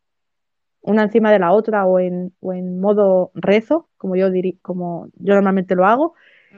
una 0.84 1.04
encima 1.04 1.32
de 1.32 1.38
la 1.38 1.52
otra 1.52 1.86
o 1.86 1.98
en, 1.98 2.32
en 2.42 2.80
modo 2.80 3.30
rezo, 3.34 3.88
como 3.96 4.16
yo, 4.16 4.28
como 4.62 5.08
yo 5.14 5.34
normalmente 5.34 5.74
lo 5.74 5.86
hago, 5.86 6.14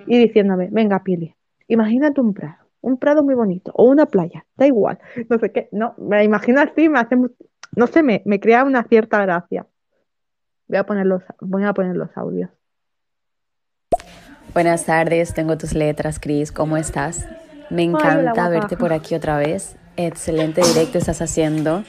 y 0.06 0.18
diciéndome, 0.18 0.68
venga, 0.70 1.02
Pili, 1.02 1.34
imagínate 1.68 2.20
un 2.20 2.34
prado, 2.34 2.66
un 2.80 2.98
prado 2.98 3.22
muy 3.22 3.34
bonito, 3.34 3.72
o 3.74 3.84
una 3.84 4.06
playa, 4.06 4.44
da 4.56 4.66
igual, 4.66 4.98
no 5.30 5.38
sé 5.38 5.52
qué, 5.52 5.68
no, 5.72 5.94
me 5.96 6.22
imagino 6.24 6.60
así, 6.60 6.88
me 6.88 6.98
hace, 6.98 7.16
no 7.16 7.86
sé, 7.86 8.02
me, 8.02 8.22
me 8.26 8.40
crea 8.40 8.64
una 8.64 8.82
cierta 8.84 9.22
gracia. 9.22 9.66
Voy 10.68 10.78
a 10.78 10.84
poner 10.84 11.06
los, 11.06 11.22
voy 11.40 11.64
a 11.64 11.72
poner 11.72 11.96
los 11.96 12.16
audios. 12.16 12.50
Buenas 14.52 14.86
tardes, 14.86 15.34
tengo 15.34 15.58
tus 15.58 15.74
letras, 15.74 16.18
Cris, 16.18 16.50
¿cómo 16.50 16.76
estás? 16.76 17.26
Me 17.70 17.82
encanta 17.82 18.48
verte 18.48 18.76
por 18.76 18.92
aquí 18.92 19.14
otra 19.14 19.38
vez. 19.38 19.76
Excelente 19.96 20.62
directo 20.62 20.98
estás 20.98 21.20
haciendo. 21.22 21.84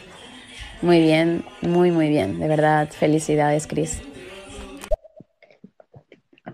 Muy 0.81 0.99
bien, 1.01 1.43
muy, 1.61 1.91
muy 1.91 2.09
bien. 2.09 2.39
De 2.39 2.47
verdad, 2.47 2.89
felicidades, 2.89 3.67
Cris. 3.67 4.01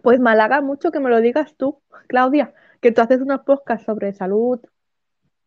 Pues 0.02 0.20
me 0.20 0.30
halaga 0.32 0.62
mucho 0.62 0.92
que 0.92 1.00
me 1.00 1.10
lo 1.10 1.20
digas 1.20 1.56
tú, 1.56 1.82
Claudia, 2.08 2.54
que 2.80 2.92
tú 2.92 3.02
haces 3.02 3.22
unos 3.22 3.42
podcasts 3.42 3.86
sobre 3.86 4.14
salud 4.14 4.60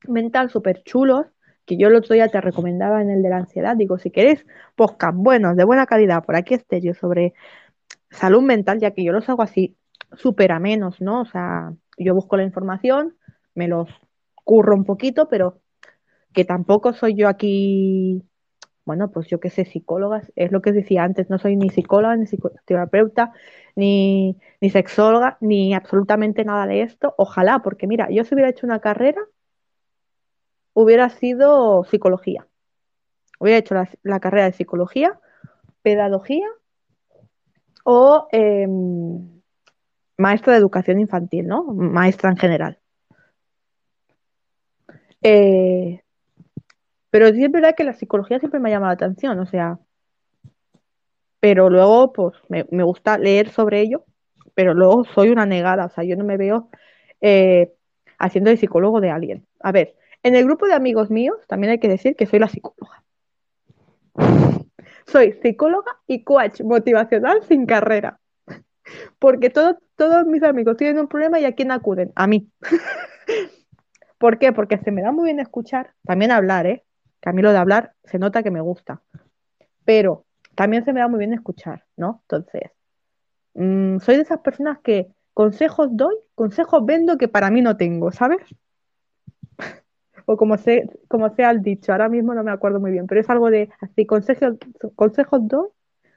mental 0.08 0.50
súper 0.50 0.82
chulos, 0.82 1.26
que 1.66 1.76
yo 1.76 1.88
el 1.88 1.96
otro 1.96 2.14
día 2.14 2.28
te 2.28 2.40
recomendaba 2.40 3.02
en 3.02 3.10
el 3.10 3.22
de 3.22 3.28
la 3.28 3.38
ansiedad. 3.38 3.76
Digo, 3.76 3.98
si 3.98 4.10
queréis 4.10 4.46
podcasts 4.76 5.18
buenos, 5.18 5.56
de 5.56 5.64
buena 5.64 5.86
calidad, 5.86 6.24
por 6.24 6.36
aquí 6.36 6.54
estéreo, 6.54 6.94
sobre 6.94 7.34
salud 8.10 8.42
mental, 8.42 8.80
ya 8.80 8.92
que 8.92 9.04
yo 9.04 9.12
los 9.12 9.28
hago 9.28 9.42
así 9.42 9.76
súper 10.16 10.52
a 10.52 10.60
menos, 10.60 11.00
¿no? 11.00 11.22
O 11.22 11.26
sea, 11.26 11.72
yo 11.98 12.14
busco 12.14 12.36
la 12.36 12.44
información, 12.44 13.16
me 13.54 13.68
los 13.68 13.88
curro 14.44 14.74
un 14.76 14.84
poquito, 14.84 15.28
pero 15.28 15.60
que 16.32 16.44
tampoco 16.44 16.92
soy 16.92 17.14
yo 17.16 17.28
aquí 17.28 18.22
bueno, 18.86 19.10
pues 19.10 19.26
yo 19.26 19.40
qué 19.40 19.50
sé, 19.50 19.64
psicólogas, 19.64 20.32
es 20.36 20.52
lo 20.52 20.62
que 20.62 20.72
decía 20.72 21.02
antes, 21.02 21.28
no 21.28 21.38
soy 21.38 21.56
ni 21.56 21.70
psicóloga, 21.70 22.16
ni 22.16 22.26
psicoterapeuta, 22.26 23.32
ni, 23.74 24.38
ni 24.60 24.70
sexóloga, 24.70 25.38
ni 25.40 25.74
absolutamente 25.74 26.44
nada 26.44 26.66
de 26.66 26.82
esto. 26.82 27.12
Ojalá, 27.18 27.60
porque 27.64 27.88
mira, 27.88 28.08
yo 28.10 28.22
si 28.24 28.34
hubiera 28.34 28.50
hecho 28.50 28.64
una 28.64 28.80
carrera, 28.80 29.20
hubiera 30.76 31.08
sido 31.08 31.84
psicología. 31.84 32.46
Hubiera 33.40 33.58
hecho 33.58 33.74
la, 34.02 34.20
carrera 34.20 34.44
de 34.44 34.52
psicología, 34.52 35.18
pedagogía 35.80 36.46
o 37.82 38.28
em, 38.30 39.40
maestra 40.18 40.52
de 40.52 40.58
educación 40.58 41.00
infantil, 41.00 41.46
¿no? 41.46 41.64
Maestra 41.64 42.30
en 42.30 42.36
general. 42.36 42.78
Eh, 45.22 46.02
pero 47.08 47.32
sí 47.32 47.42
es 47.42 47.50
verdad 47.50 47.74
que 47.74 47.84
la 47.84 47.94
psicología 47.94 48.38
siempre 48.38 48.60
me 48.60 48.68
ha 48.68 48.72
llamado 48.72 48.90
la 48.90 49.06
atención, 49.06 49.38
o 49.38 49.46
sea, 49.46 49.78
pero 51.40 51.70
luego 51.70 52.12
pues 52.12 52.34
me, 52.50 52.64
gusta 52.84 53.16
leer 53.16 53.48
sobre 53.48 53.80
ello, 53.80 54.04
pero 54.52 54.74
luego 54.74 55.04
soy 55.04 55.30
una 55.30 55.46
negada, 55.46 55.86
o 55.86 55.88
sea, 55.88 56.04
yo 56.04 56.16
no 56.16 56.24
me 56.24 56.36
veo 56.36 56.68
eh, 57.22 57.72
haciendo 58.18 58.50
de 58.50 58.58
psicólogo 58.58 59.00
de 59.00 59.10
alguien. 59.10 59.46
A 59.60 59.72
ver, 59.72 59.96
en 60.26 60.34
el 60.34 60.44
grupo 60.44 60.66
de 60.66 60.74
amigos 60.74 61.08
míos 61.08 61.36
también 61.46 61.70
hay 61.70 61.78
que 61.78 61.86
decir 61.86 62.16
que 62.16 62.26
soy 62.26 62.40
la 62.40 62.48
psicóloga. 62.48 63.04
Soy 65.06 65.34
psicóloga 65.40 66.00
y 66.08 66.24
coach 66.24 66.62
motivacional 66.62 67.44
sin 67.44 67.64
carrera. 67.64 68.18
Porque 69.20 69.50
todos 69.50 70.26
mis 70.26 70.42
amigos 70.42 70.76
tienen 70.78 70.98
un 70.98 71.06
problema 71.06 71.38
y 71.38 71.44
a 71.44 71.52
quién 71.52 71.70
acuden? 71.70 72.10
A 72.16 72.26
mí. 72.26 72.50
¿Por 74.18 74.40
qué? 74.40 74.52
Porque 74.52 74.78
se 74.78 74.90
me 74.90 75.02
da 75.02 75.12
muy 75.12 75.26
bien 75.26 75.38
escuchar, 75.38 75.94
también 76.04 76.32
hablar, 76.32 76.66
¿eh? 76.66 76.84
Que 77.20 77.30
a 77.30 77.32
mí 77.32 77.40
lo 77.40 77.52
de 77.52 77.58
hablar 77.58 77.92
se 78.02 78.18
nota 78.18 78.42
que 78.42 78.50
me 78.50 78.60
gusta. 78.60 79.02
Pero 79.84 80.24
también 80.56 80.84
se 80.84 80.92
me 80.92 80.98
da 80.98 81.06
muy 81.06 81.20
bien 81.20 81.34
escuchar, 81.34 81.84
¿no? 81.96 82.22
Entonces, 82.22 82.72
mm, 83.54 83.98
soy 83.98 84.16
de 84.16 84.22
esas 84.22 84.40
personas 84.40 84.78
que 84.82 85.06
consejos 85.34 85.90
doy, 85.92 86.16
consejos 86.34 86.84
vendo 86.84 87.16
que 87.16 87.28
para 87.28 87.48
mí 87.52 87.62
no 87.62 87.76
tengo, 87.76 88.10
¿sabes? 88.10 88.40
O 90.26 90.36
como, 90.36 90.58
se, 90.58 90.90
como 91.08 91.34
sea 91.34 91.50
el 91.50 91.62
dicho, 91.62 91.92
ahora 91.92 92.08
mismo 92.08 92.34
no 92.34 92.44
me 92.44 92.50
acuerdo 92.50 92.80
muy 92.80 92.90
bien, 92.90 93.06
pero 93.06 93.20
es 93.20 93.30
algo 93.30 93.50
de 93.50 93.70
así, 93.80 94.06
consejos, 94.06 94.56
consejos 94.94 95.48
doy 95.48 95.68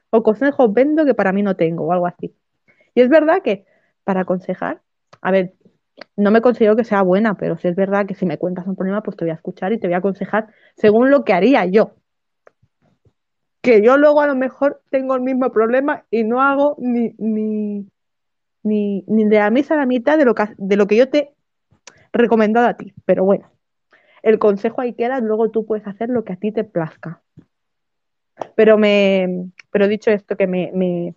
o 0.10 0.24
consejos 0.24 0.74
vendo 0.74 1.06
que 1.06 1.14
para 1.14 1.32
mí 1.32 1.44
no 1.44 1.56
tengo, 1.56 1.86
o 1.86 1.92
algo 1.94 2.08
así. 2.08 2.36
Y 2.96 3.02
es 3.02 3.10
verdad 3.10 3.42
que 3.44 3.66
para 4.04 4.22
aconsejar, 4.22 4.82
a 5.22 5.32
ver, 5.32 5.54
no 6.18 6.32
me 6.32 6.42
considero 6.42 6.76
que 6.76 6.84
sea 6.84 7.04
buena, 7.04 7.36
pero 7.36 7.58
sí 7.58 7.68
es 7.68 7.76
verdad 7.76 8.06
que 8.06 8.16
si 8.16 8.26
me 8.26 8.38
cuentas 8.38 8.68
un 8.68 8.76
problema, 8.76 9.04
pues 9.04 9.16
te 9.16 9.26
voy 9.26 9.32
a 9.32 9.36
escuchar 9.36 9.72
y 9.74 9.80
te 9.80 9.88
voy 9.88 9.94
a 9.94 9.98
aconsejar 10.00 10.48
según 10.76 11.12
lo 11.12 11.24
que 11.24 11.34
haría 11.34 11.66
yo 11.66 11.94
que 13.62 13.82
yo 13.84 13.98
luego 13.98 14.22
a 14.22 14.28
lo 14.28 14.36
mejor 14.36 14.82
tengo 14.90 15.16
el 15.16 15.22
mismo 15.22 15.52
problema 15.52 16.06
y 16.10 16.24
no 16.24 16.42
hago 16.42 16.76
ni, 16.80 17.14
ni, 17.18 17.86
ni, 18.64 19.04
de 19.06 19.38
la 19.38 19.50
misa 19.50 19.74
a 19.74 19.78
la 19.78 19.86
mitad 19.86 20.18
de 20.18 20.26
lo, 20.26 20.34
que, 20.34 20.48
de 20.58 20.78
lo 20.78 20.88
que 20.88 20.96
yo 20.96 21.10
te 21.10 21.34
he 22.14 22.18
recomendado 22.18 22.68
a 22.68 22.76
ti. 22.76 22.94
Pero 23.06 23.26
bueno, 23.26 23.50
el 24.24 24.40
consejo 24.40 24.82
ahí 24.82 24.94
queda, 24.94 25.20
luego 25.20 25.50
tú 25.52 25.66
puedes 25.66 25.88
hacer 25.88 26.10
lo 26.10 26.24
que 26.24 26.34
a 26.34 26.38
ti 26.38 26.52
te 26.52 26.64
plazca. 26.64 27.22
Pero 28.56 28.78
me, 28.78 29.50
pero 29.72 29.88
dicho 29.88 30.12
esto, 30.12 30.36
que 30.38 30.48
me, 30.48 30.72
me, 30.74 31.16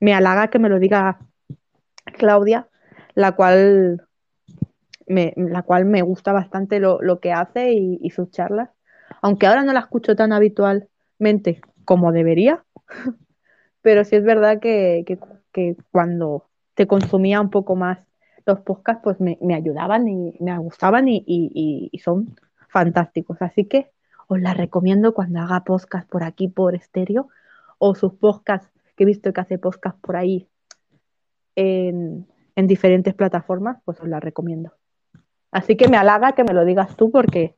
me 0.00 0.14
halaga 0.14 0.48
que 0.48 0.58
me 0.58 0.68
lo 0.68 0.78
diga 0.78 1.18
Claudia, 2.18 2.68
la 3.14 3.32
cual 3.32 4.06
me, 5.06 5.32
la 5.36 5.62
cual 5.62 5.84
me 5.84 6.02
gusta 6.02 6.32
bastante 6.32 6.80
lo, 6.80 7.20
que 7.20 7.32
hace 7.32 7.72
y, 7.72 8.10
sus 8.10 8.30
charlas. 8.30 8.70
Aunque 9.22 9.46
ahora 9.46 9.64
no 9.64 9.72
la 9.72 9.80
escucho 9.80 10.16
tan 10.16 10.32
habitual 10.32 10.88
mente 11.18 11.60
como 11.84 12.12
debería, 12.12 12.64
pero 13.82 14.04
sí 14.04 14.16
es 14.16 14.24
verdad 14.24 14.60
que, 14.60 15.04
cuando 15.90 16.46
te 16.74 16.86
consumía 16.86 17.40
un 17.40 17.50
poco 17.50 17.76
más 17.76 17.98
los 18.46 18.60
podcasts, 18.60 19.02
pues 19.02 19.20
me, 19.20 19.54
ayudaban 19.54 20.08
y 20.08 20.36
me 20.40 20.58
gustaban 20.58 21.06
y, 21.08 21.90
son 22.02 22.36
fantásticos. 22.68 23.40
Así 23.40 23.64
que 23.64 23.90
os 24.28 24.40
la 24.40 24.54
recomiendo 24.54 25.14
cuando 25.14 25.40
haga 25.40 25.64
podcast 25.64 26.08
por 26.08 26.24
aquí, 26.24 26.48
por 26.48 26.74
estéreo, 26.74 27.28
o 27.78 27.94
sus 27.94 28.14
podcasts, 28.14 28.70
que 28.96 29.04
he 29.04 29.06
visto 29.06 29.32
que 29.32 29.40
hace 29.40 29.58
podcast 29.58 29.98
por 30.00 30.16
ahí 30.16 30.48
en, 31.56 32.26
en 32.56 32.66
diferentes 32.66 33.14
plataformas, 33.14 33.78
pues 33.84 34.00
os 34.00 34.08
la 34.08 34.20
recomiendo. 34.20 34.72
Así 35.50 35.76
que 35.76 35.88
me 35.88 35.96
halaga 35.96 36.32
que 36.32 36.44
me 36.44 36.52
lo 36.52 36.64
digas 36.64 36.96
tú 36.96 37.10
porque 37.10 37.54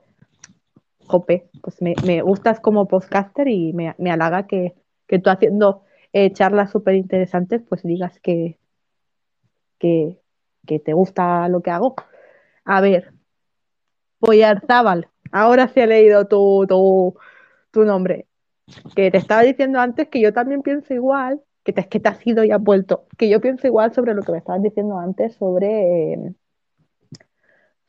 jope, 1.06 1.48
pues 1.62 1.80
me, 1.80 2.22
gustas 2.22 2.60
como 2.60 2.88
podcaster 2.88 3.48
y 3.48 3.72
me, 3.72 3.94
halaga 4.10 4.46
que, 4.46 4.74
tú 5.06 5.30
haciendo 5.30 5.82
eh, 6.12 6.32
charlas 6.32 6.70
súper 6.70 6.94
interesantes, 6.94 7.62
pues 7.68 7.82
digas 7.82 8.18
que, 8.20 8.58
que, 9.78 10.20
te 10.66 10.92
gusta 10.92 11.48
lo 11.48 11.62
que 11.62 11.70
hago. 11.70 11.94
A 12.64 12.80
ver, 12.80 13.12
Poyarzábal, 14.18 15.08
ahora 15.32 15.68
sí 15.68 15.80
he 15.80 15.86
leído 15.86 16.26
tu, 16.26 16.66
tu, 17.70 17.84
nombre. 17.84 18.26
Que 18.94 19.10
te 19.10 19.18
estaba 19.18 19.42
diciendo 19.42 19.78
antes 19.80 20.08
que 20.08 20.20
yo 20.20 20.32
también 20.32 20.62
pienso 20.62 20.94
igual, 20.94 21.40
que 21.64 21.72
te, 21.72 21.88
que 21.88 22.00
te 22.00 22.08
has 22.08 22.26
ido 22.26 22.44
y 22.44 22.50
has 22.50 22.62
vuelto, 22.62 23.06
que 23.18 23.28
yo 23.28 23.40
pienso 23.40 23.66
igual 23.66 23.92
sobre 23.94 24.14
lo 24.14 24.22
que 24.22 24.32
me 24.32 24.38
estabas 24.38 24.62
diciendo 24.62 24.98
antes 24.98 25.34
sobre... 25.36 26.34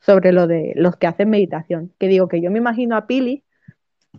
Sobre 0.00 0.32
lo 0.32 0.46
de 0.46 0.72
los 0.76 0.96
que 0.96 1.08
hacen 1.08 1.28
meditación. 1.28 1.92
Que 1.98 2.06
digo 2.06 2.28
que 2.28 2.40
yo 2.40 2.50
me 2.52 2.58
imagino 2.58 2.96
a 2.96 3.06
Pili, 3.06 3.44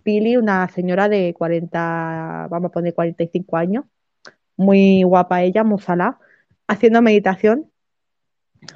Pili, 0.02 0.36
una 0.36 0.68
señora 0.68 1.08
de 1.08 1.34
40, 1.34 2.48
vamos 2.50 2.68
a 2.70 2.72
poner 2.72 2.94
45 2.94 3.56
años, 3.56 3.84
muy 4.56 5.02
guapa 5.02 5.42
ella, 5.42 5.64
musala, 5.64 6.18
haciendo 6.68 7.02
meditación, 7.02 7.69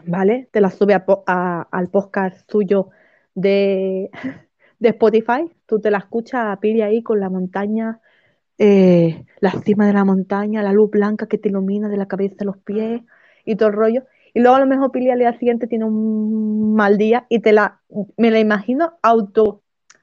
¿vale? 0.06 0.48
Te 0.52 0.60
la 0.60 0.70
sube 0.70 0.94
al 0.94 1.88
podcast 1.90 2.50
suyo 2.50 2.90
de, 3.34 4.10
de, 4.78 4.88
Spotify, 4.90 5.50
tú 5.66 5.80
te 5.80 5.90
la 5.90 5.98
escuchas 5.98 6.46
a 6.46 6.60
Pili 6.60 6.82
ahí 6.82 7.02
con 7.02 7.20
la 7.20 7.30
montaña, 7.30 8.00
eh, 8.58 9.24
la 9.40 9.52
cima 9.52 9.86
de 9.86 9.92
la 9.92 10.04
montaña, 10.04 10.62
la 10.62 10.72
luz 10.72 10.90
blanca 10.90 11.26
que 11.26 11.38
te 11.38 11.48
ilumina 11.48 11.88
de 11.88 11.96
la 11.96 12.06
cabeza 12.06 12.36
a 12.40 12.44
los 12.44 12.58
pies 12.58 13.02
y 13.44 13.56
todo 13.56 13.68
el 13.68 13.74
rollo. 13.74 14.04
Y 14.32 14.40
luego 14.40 14.56
a 14.56 14.60
lo 14.60 14.66
mejor 14.66 14.90
Pili 14.90 15.10
al 15.10 15.20
día 15.20 15.38
siguiente 15.38 15.66
tiene 15.66 15.84
un 15.84 16.74
mal 16.74 16.98
día 16.98 17.26
y 17.28 17.40
te 17.40 17.52
la, 17.52 17.80
me 18.16 18.30
la 18.30 18.40
imagino 18.40 18.94
auto, 19.02 19.62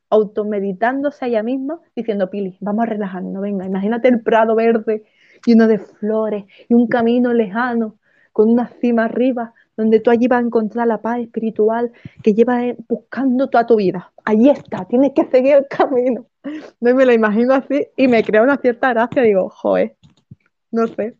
automeditándose 0.10 1.26
a 1.26 1.28
ella 1.28 1.44
misma, 1.44 1.80
diciendo, 1.96 2.30
Pili, 2.30 2.58
vamos 2.62 2.84
a 2.84 2.86
relajarnos, 2.88 3.42
venga, 3.42 3.66
imagínate 3.66 4.08
el 4.08 4.22
prado 4.22 4.56
verde 4.56 5.04
lleno 5.46 5.68
de 5.68 5.80
flores 5.80 6.46
y 6.70 6.74
un 6.74 6.88
camino 6.88 7.34
lejano 7.34 7.98
con 8.32 8.50
una 8.50 8.68
cima 8.68 9.06
arriba, 9.06 9.54
donde 9.82 10.00
tú 10.00 10.12
allí 10.12 10.28
vas 10.28 10.42
a 10.42 10.46
encontrar 10.46 10.88
la 10.88 11.02
paz 11.02 11.20
espiritual 11.20 11.92
que 12.24 12.34
llevas 12.34 12.64
eh, 12.64 12.78
buscando 12.88 13.50
toda 13.50 13.66
tu 13.66 13.76
vida. 13.76 14.12
Allí 14.24 14.50
está, 14.50 14.86
tienes 14.86 15.12
que 15.14 15.26
seguir 15.26 15.56
el 15.56 15.68
camino. 15.68 16.26
No 16.80 16.96
me 16.96 17.06
la 17.06 17.14
imagino 17.14 17.54
así 17.54 17.88
y 17.96 18.08
me 18.08 18.24
crea 18.24 18.42
una 18.44 18.58
cierta 18.58 18.94
gracia, 18.94 19.22
digo, 19.22 19.50
joder, 19.50 19.96
no 20.72 20.88
sé. 20.88 21.18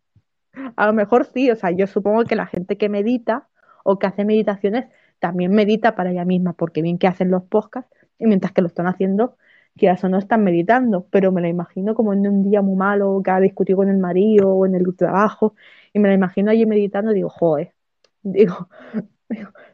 A 0.76 0.86
lo 0.88 0.94
mejor 0.94 1.26
sí, 1.26 1.50
o 1.52 1.56
sea, 1.56 1.72
yo 1.72 1.88
supongo 1.88 2.24
que 2.26 2.36
la 2.36 2.46
gente 2.46 2.78
que 2.78 2.90
medita 2.90 3.48
o 3.84 4.00
que 4.00 4.08
hace 4.08 4.26
meditaciones 4.26 4.86
también 5.20 5.52
medita 5.54 5.96
para 5.96 6.12
ella 6.12 6.26
misma, 6.26 6.54
porque 6.54 6.82
bien 6.82 6.98
que 6.98 7.08
hacen 7.08 7.32
los 7.32 7.44
podcasts 7.44 7.96
y 8.20 8.26
mientras 8.26 8.52
que 8.52 8.62
lo 8.62 8.68
están 8.68 8.88
haciendo, 8.88 9.38
quizás 9.76 10.04
o 10.04 10.10
no 10.10 10.18
están 10.18 10.44
meditando, 10.44 11.08
pero 11.12 11.32
me 11.32 11.42
la 11.42 11.50
imagino 11.50 11.96
como 11.96 12.14
en 12.14 12.28
un 12.28 12.44
día 12.44 12.62
muy 12.62 12.76
malo, 12.76 13.22
que 13.24 13.32
ha 13.32 13.40
discutido 13.40 13.78
con 13.78 13.90
el 13.90 13.98
marido 13.98 14.50
o 14.50 14.66
en 14.66 14.76
el 14.76 14.96
trabajo, 14.96 15.56
y 15.94 16.00
me 16.00 16.10
la 16.10 16.16
imagino 16.16 16.52
allí 16.52 16.66
meditando 16.66 17.12
digo, 17.12 17.30
joder, 17.30 17.74
digo, 18.24 18.70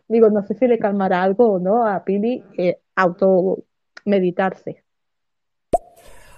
digo, 0.07 0.29
no 0.29 0.45
sé 0.45 0.55
si 0.55 0.67
le 0.67 0.79
calmará 0.79 1.23
algo 1.23 1.53
o 1.53 1.59
no 1.59 1.85
a 1.85 2.03
Pili 2.03 2.43
eh, 2.57 2.79
auto 2.95 3.63
meditarse. 4.05 4.83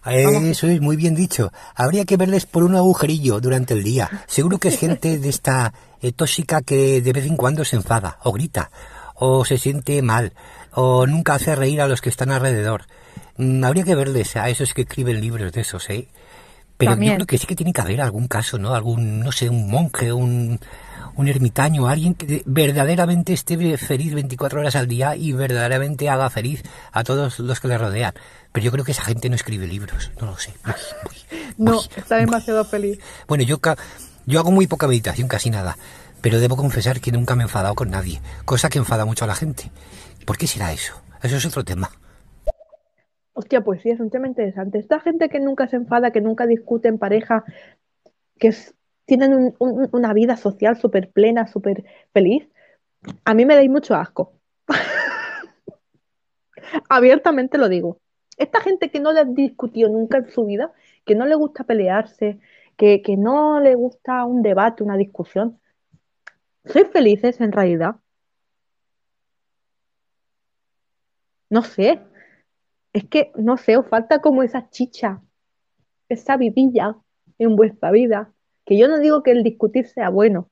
Eso 0.06 0.68
es 0.68 0.82
muy 0.82 0.96
bien 0.96 1.14
dicho. 1.14 1.52
Habría 1.76 2.06
que 2.06 2.18
verles 2.18 2.46
por 2.46 2.64
un 2.64 2.76
agujerillo 2.76 3.40
durante 3.42 3.74
el 3.74 3.84
día. 3.84 4.10
Seguro 4.28 4.58
que 4.58 4.70
es 4.70 4.80
gente 4.80 5.20
de 5.20 5.30
esta 5.30 5.74
eh, 6.02 6.12
tóxica 6.12 6.62
que 6.62 7.02
de 7.02 7.14
vez 7.14 7.26
en 7.26 7.38
cuando 7.38 7.66
se 7.66 7.76
enfada 7.76 8.18
o 8.24 8.32
grita 8.32 8.72
o 9.16 9.44
se 9.44 9.58
siente 9.58 10.02
mal 10.02 10.34
o 10.74 11.06
nunca 11.06 11.34
hace 11.34 11.56
reír 11.56 11.82
a 11.82 11.88
los 11.88 12.02
que 12.02 12.10
están 12.10 12.32
alrededor. 12.32 12.84
Mm, 13.38 13.64
habría 13.64 13.84
que 13.84 13.96
verles 13.96 14.36
a 14.38 14.50
esos 14.50 14.74
que 14.74 14.82
escriben 14.82 15.20
libros 15.20 15.52
de 15.52 15.62
esos, 15.62 15.90
¿eh? 15.90 16.08
Pero 16.78 16.96
yo 16.96 17.16
creo 17.16 17.28
que 17.28 17.38
sí 17.38 17.46
que 17.46 17.58
tiene 17.58 17.74
que 17.74 17.82
haber 17.82 18.00
algún 18.00 18.30
caso, 18.30 18.58
¿no? 18.58 18.74
Algún, 18.74 19.20
no 19.20 19.34
sé, 19.34 19.50
un 19.50 19.70
monje, 19.70 20.14
un, 20.14 20.62
un 21.20 21.28
ermitaño, 21.28 21.90
alguien 21.90 22.14
que 22.14 22.44
verdaderamente 22.46 23.34
esté 23.34 23.78
feliz 23.78 24.14
24 24.14 24.62
horas 24.62 24.78
al 24.78 24.88
día 24.88 25.18
y 25.18 25.34
verdaderamente 25.34 26.08
haga 26.08 26.30
feliz 26.30 26.64
a 26.94 27.04
todos 27.04 27.40
los 27.40 27.60
que 27.60 27.68
le 27.68 27.78
rodean. 27.78 28.14
Pero 28.54 28.64
yo 28.64 28.72
creo 28.72 28.86
que 28.86 28.94
esa 28.94 29.04
gente 29.04 29.30
no 29.30 29.36
escribe 29.36 29.68
libros, 29.68 30.12
no 30.22 30.28
lo 30.28 30.38
sé. 30.38 30.54
no, 31.58 31.82
está 31.98 32.16
demasiado 32.16 32.64
feliz. 32.64 33.00
Bueno, 33.28 33.44
yo, 33.44 33.60
yo 34.28 34.40
hago 34.40 34.52
muy 34.52 34.66
poca 34.68 34.88
meditación, 34.88 35.28
casi 35.28 35.50
nada, 35.50 35.78
pero 36.22 36.40
debo 36.40 36.56
confesar 36.56 37.02
que 37.02 37.12
nunca 37.12 37.36
me 37.36 37.44
he 37.44 37.48
enfadado 37.48 37.76
con 37.76 37.90
nadie, 37.92 38.22
cosa 38.46 38.70
que 38.70 38.78
enfada 38.78 39.04
mucho 39.04 39.26
a 39.26 39.28
la 39.28 39.36
gente. 39.36 39.72
¿Por 40.26 40.38
qué 40.38 40.48
será 40.48 40.72
eso? 40.72 41.02
Eso 41.22 41.36
es 41.36 41.46
otro 41.46 41.66
tema. 41.66 41.92
Hostia, 43.34 43.60
pues 43.60 43.82
sí, 43.82 43.90
es 43.90 44.00
un 44.00 44.10
tema 44.10 44.28
interesante. 44.28 44.80
Esta 44.80 45.02
gente 45.02 45.28
que 45.28 45.42
nunca 45.42 45.68
se 45.68 45.76
enfada, 45.76 46.12
que 46.12 46.22
nunca 46.22 46.46
discute 46.48 46.88
en 46.88 46.98
pareja, 46.98 47.44
que 48.38 48.54
tienen 49.10 49.56
una 49.60 50.14
vida 50.14 50.38
social 50.38 50.78
súper 50.78 51.12
plena, 51.12 51.48
súper 51.48 51.84
feliz, 52.14 52.48
a 53.26 53.34
mí 53.34 53.46
me 53.46 53.56
dais 53.56 53.70
mucho 53.70 53.96
asco. 53.96 54.34
Abiertamente 56.90 57.58
lo 57.58 57.70
digo. 57.70 58.00
Esta 58.38 58.62
gente 58.62 58.92
que 58.92 59.00
no 59.00 59.12
le 59.12 59.22
ha 59.22 59.26
discutido 59.26 59.90
nunca 59.90 60.20
en 60.20 60.30
su 60.30 60.46
vida, 60.46 60.72
que 61.06 61.16
no 61.16 61.26
le 61.26 61.36
gusta 61.36 61.64
pelearse, 61.64 62.40
que, 62.78 63.02
que 63.02 63.18
no 63.18 63.60
le 63.60 63.76
gusta 63.76 64.24
un 64.26 64.44
debate, 64.44 64.84
una 64.84 64.96
discusión, 64.96 65.60
¿sois 66.66 66.88
felices 66.90 67.42
en 67.42 67.52
realidad? 67.52 67.96
No 71.50 71.64
sé. 71.64 72.00
Es 72.94 73.06
que, 73.06 73.32
no 73.36 73.58
sé, 73.58 73.78
os 73.78 73.88
falta 73.88 74.22
como 74.22 74.44
esa 74.44 74.70
chicha, 74.70 75.22
esa 76.10 76.38
vidilla 76.38 76.96
en 77.40 77.56
vuestra 77.56 77.92
vida. 77.92 78.34
Que 78.70 78.78
yo 78.78 78.88
no 78.88 79.00
digo 79.00 79.24
que 79.24 79.32
el 79.32 79.42
discutir 79.42 79.88
sea 79.88 80.10
bueno, 80.10 80.48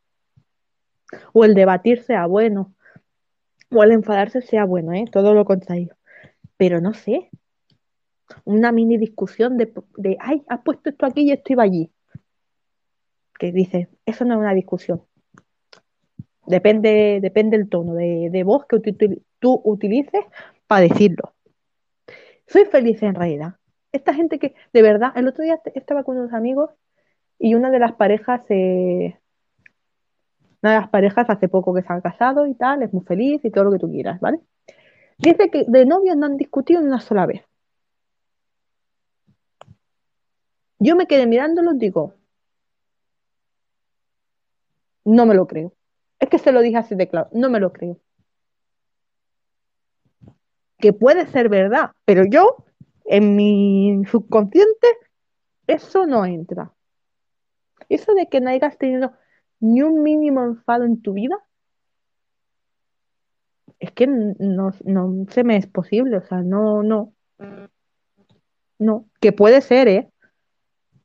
o 1.33 1.45
el 1.45 1.53
debatir 1.53 2.01
sea 2.01 2.25
bueno, 2.25 2.73
o 3.69 3.83
el 3.83 3.91
enfadarse 3.91 4.41
sea 4.41 4.65
bueno, 4.65 4.91
¿eh? 4.91 5.05
todo 5.11 5.35
lo 5.35 5.45
contrario. 5.45 5.95
Pero 6.57 6.81
no 6.81 6.95
sé, 6.95 7.29
una 8.43 8.71
mini 8.71 8.97
discusión 8.97 9.55
de, 9.55 9.71
de, 9.97 10.17
ay, 10.19 10.43
has 10.47 10.61
puesto 10.61 10.89
esto 10.89 11.05
aquí 11.05 11.25
y 11.25 11.31
esto 11.31 11.53
iba 11.53 11.61
allí. 11.61 11.91
Que 13.37 13.51
dice, 13.51 13.87
eso 14.07 14.25
no 14.25 14.33
es 14.33 14.39
una 14.39 14.55
discusión. 14.55 15.03
Depende, 16.47 17.19
depende 17.21 17.55
el 17.55 17.69
tono 17.69 17.93
de, 17.93 18.29
de 18.31 18.43
voz 18.43 18.65
que 18.65 18.79
tú 19.37 19.61
utilices 19.63 20.25
para 20.65 20.81
decirlo. 20.81 21.35
Soy 22.47 22.65
feliz 22.65 23.03
en 23.03 23.13
realidad. 23.13 23.57
Esta 23.91 24.15
gente 24.15 24.39
que, 24.39 24.55
de 24.73 24.81
verdad, 24.81 25.11
el 25.15 25.27
otro 25.27 25.43
día 25.43 25.61
estaba 25.75 26.03
con 26.03 26.17
unos 26.17 26.33
amigos 26.33 26.71
y 27.39 27.55
una 27.55 27.69
de 27.69 27.79
las 27.79 27.93
parejas, 27.93 28.41
eh, 28.49 29.19
una 30.61 30.73
de 30.73 30.79
las 30.79 30.89
parejas 30.89 31.29
hace 31.29 31.47
poco 31.47 31.73
que 31.73 31.81
se 31.81 31.93
han 31.93 32.01
casado 32.01 32.47
y 32.47 32.55
tal, 32.55 32.83
es 32.83 32.93
muy 32.93 33.03
feliz 33.03 33.43
y 33.43 33.51
todo 33.51 33.65
lo 33.65 33.71
que 33.71 33.79
tú 33.79 33.89
quieras, 33.89 34.19
¿vale? 34.19 34.39
Dice 35.17 35.49
que 35.49 35.65
de 35.67 35.85
novios 35.85 36.15
no 36.17 36.25
han 36.25 36.37
discutido 36.37 36.81
una 36.81 36.99
sola 36.99 37.25
vez. 37.25 37.43
Yo 40.79 40.95
me 40.95 41.07
quedé 41.07 41.25
mirándolo 41.25 41.73
y 41.73 41.79
digo, 41.79 42.13
no 45.05 45.25
me 45.25 45.33
lo 45.35 45.47
creo. 45.47 45.73
Es 46.19 46.29
que 46.29 46.39
se 46.39 46.51
lo 46.51 46.61
dije 46.61 46.77
así 46.77 46.95
de 46.95 47.07
claro, 47.07 47.29
no 47.31 47.49
me 47.49 47.59
lo 47.59 47.73
creo. 47.73 47.99
Que 50.79 50.93
puede 50.93 51.25
ser 51.27 51.49
verdad, 51.49 51.91
pero 52.05 52.25
yo, 52.25 52.57
en 53.05 53.35
mi 53.35 54.03
subconsciente, 54.05 54.87
eso 55.65 56.05
no 56.05 56.25
entra. 56.25 56.71
Eso 57.89 58.13
de 58.13 58.27
que 58.27 58.41
no 58.41 58.49
hayas 58.49 58.77
tenido 58.77 59.13
ni 59.59 59.81
un 59.81 60.03
mínimo 60.03 60.43
enfado 60.43 60.83
en 60.83 61.01
tu 61.01 61.13
vida, 61.13 61.37
es 63.79 63.91
que 63.91 64.07
no, 64.07 64.71
no 64.85 65.25
se 65.29 65.43
me 65.43 65.57
es 65.57 65.67
posible, 65.67 66.17
o 66.17 66.25
sea, 66.25 66.41
no, 66.41 66.83
no. 66.83 67.13
No, 68.79 69.07
que 69.21 69.31
puede 69.31 69.61
ser, 69.61 69.87
¿eh? 69.87 70.11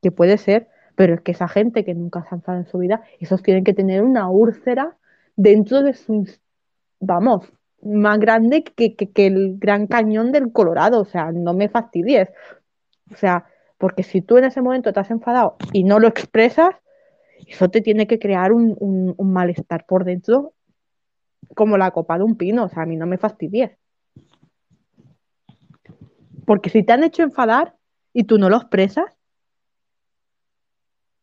Que 0.01 0.11
puede 0.11 0.37
ser, 0.37 0.69
pero 0.95 1.15
es 1.15 1.21
que 1.21 1.31
esa 1.31 1.47
gente 1.47 1.83
que 1.85 1.95
nunca 1.95 2.23
se 2.23 2.29
ha 2.31 2.37
enfadado 2.37 2.63
en 2.63 2.69
su 2.69 2.77
vida, 2.77 3.03
esos 3.19 3.41
tienen 3.41 3.63
que 3.63 3.73
tener 3.73 4.03
una 4.03 4.29
úlcera 4.29 4.97
dentro 5.35 5.81
de 5.81 5.93
su, 5.93 6.27
vamos, 6.99 7.51
más 7.81 8.19
grande 8.19 8.63
que, 8.63 8.95
que, 8.95 9.27
el 9.27 9.57
Gran 9.59 9.87
Cañón 9.87 10.31
del 10.31 10.51
Colorado, 10.51 11.01
o 11.01 11.05
sea, 11.05 11.31
no 11.31 11.53
me 11.53 11.69
fastidies. 11.69 12.29
O 13.11 13.15
sea, 13.17 13.45
porque 13.77 14.03
si 14.03 14.21
tú 14.21 14.37
en 14.37 14.45
ese 14.45 14.61
momento 14.61 14.93
te 14.93 14.99
has 14.99 15.11
enfadado 15.11 15.57
y 15.71 15.83
no 15.83 15.99
lo 15.99 16.07
expresas, 16.07 16.75
eso 17.47 17.69
te 17.69 17.81
tiene 17.81 18.07
que 18.07 18.19
crear 18.19 18.53
un, 18.53 18.75
un 18.79 19.33
malestar 19.33 19.85
por 19.85 20.05
dentro 20.05 20.53
como 21.55 21.77
la 21.77 21.91
copa 21.91 22.17
de 22.17 22.23
un 22.23 22.37
pino, 22.37 22.65
o 22.65 22.69
sea, 22.69 22.83
a 22.83 22.85
mí 22.85 22.95
no 22.95 23.05
me 23.05 23.17
fastidies. 23.17 23.71
Porque 26.45 26.69
si 26.69 26.83
te 26.83 26.93
han 26.93 27.03
hecho 27.03 27.23
enfadar 27.23 27.75
y 28.13 28.25
tú 28.25 28.37
no 28.37 28.49
lo 28.49 28.57
expresas, 28.57 29.05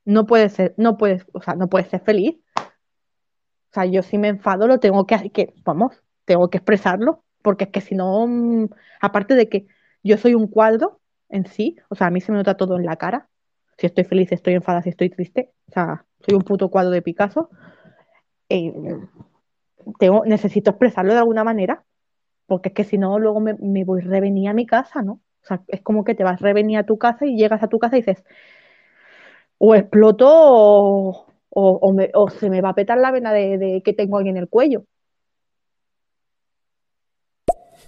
no 0.05 0.27
puedes 0.27 0.53
ser, 0.53 0.75
no 0.77 0.97
puedes, 0.97 1.25
o 1.33 1.41
sea, 1.41 1.55
no 1.55 1.69
puedes 1.69 1.89
ser 1.89 2.01
feliz. 2.01 2.37
O 2.57 3.73
sea, 3.73 3.85
yo 3.85 4.03
si 4.03 4.19
me 4.19 4.29
enfado 4.29 4.67
lo 4.67 4.81
tengo 4.81 5.07
que, 5.07 5.31
que 5.31 5.55
vamos, 5.65 6.03
tengo 6.25 6.51
que 6.51 6.59
expresarlo, 6.59 7.25
porque 7.43 7.65
es 7.65 7.71
que 7.71 7.81
si 7.81 7.95
no, 7.95 8.27
mm, 8.27 8.69
aparte 9.01 9.35
de 9.35 9.49
que 9.49 9.67
yo 10.03 10.17
soy 10.17 10.35
un 10.35 10.49
cuadro 10.49 11.00
en 11.31 11.47
sí, 11.47 11.77
o 11.89 11.95
sea, 11.95 12.09
a 12.09 12.11
mí 12.11 12.21
se 12.21 12.33
me 12.33 12.39
nota 12.39 12.57
todo 12.57 12.77
en 12.77 12.85
la 12.85 12.97
cara. 12.97 13.29
Si 13.79 13.87
estoy 13.87 14.05
feliz, 14.05 14.31
estoy 14.33 14.55
enfadada, 14.55 14.83
si 14.83 14.91
estoy 14.91 15.11
triste, 15.11 15.53
o 15.69 15.73
sea, 15.73 16.05
soy 16.21 16.37
un 16.37 16.43
puto 16.43 16.71
cuadro 16.71 16.91
de 16.91 17.03
Picasso. 17.03 17.49
Eh, 18.49 18.73
necesito 20.27 20.71
expresarlo 20.71 21.13
de 21.13 21.19
alguna 21.19 21.45
manera, 21.45 21.85
porque 22.47 22.71
es 22.71 22.75
que 22.75 22.85
si 22.85 22.99
no, 22.99 23.19
luego 23.19 23.41
me, 23.41 23.85
voy 23.85 24.01
revenir 24.01 24.49
a 24.49 24.55
mi 24.55 24.67
casa, 24.67 25.03
¿no? 25.03 25.13
O 25.43 25.47
sea, 25.47 25.63
es 25.69 25.81
como 25.83 26.05
que 26.05 26.15
te 26.15 26.25
vas 26.25 26.41
revenir 26.41 26.79
a 26.79 26.85
tu 26.85 26.99
casa 26.99 27.25
y 27.25 27.37
llegas 27.37 27.63
a 27.63 27.69
tu 27.69 27.79
casa 27.79 27.97
y 27.97 28.01
dices, 28.01 28.25
o 29.59 29.75
exploto 29.75 30.27
o, 30.29 31.27
o, 31.51 32.31
se 32.31 32.51
me 32.51 32.61
va 32.61 32.71
a 32.71 32.75
petar 32.75 32.99
la 32.99 33.11
vena 33.11 33.33
de, 33.33 33.83
que 33.85 33.93
tengo 33.93 34.19
aquí 34.19 34.29
en 34.29 34.37
el 34.37 34.49
cuello. 34.49 34.85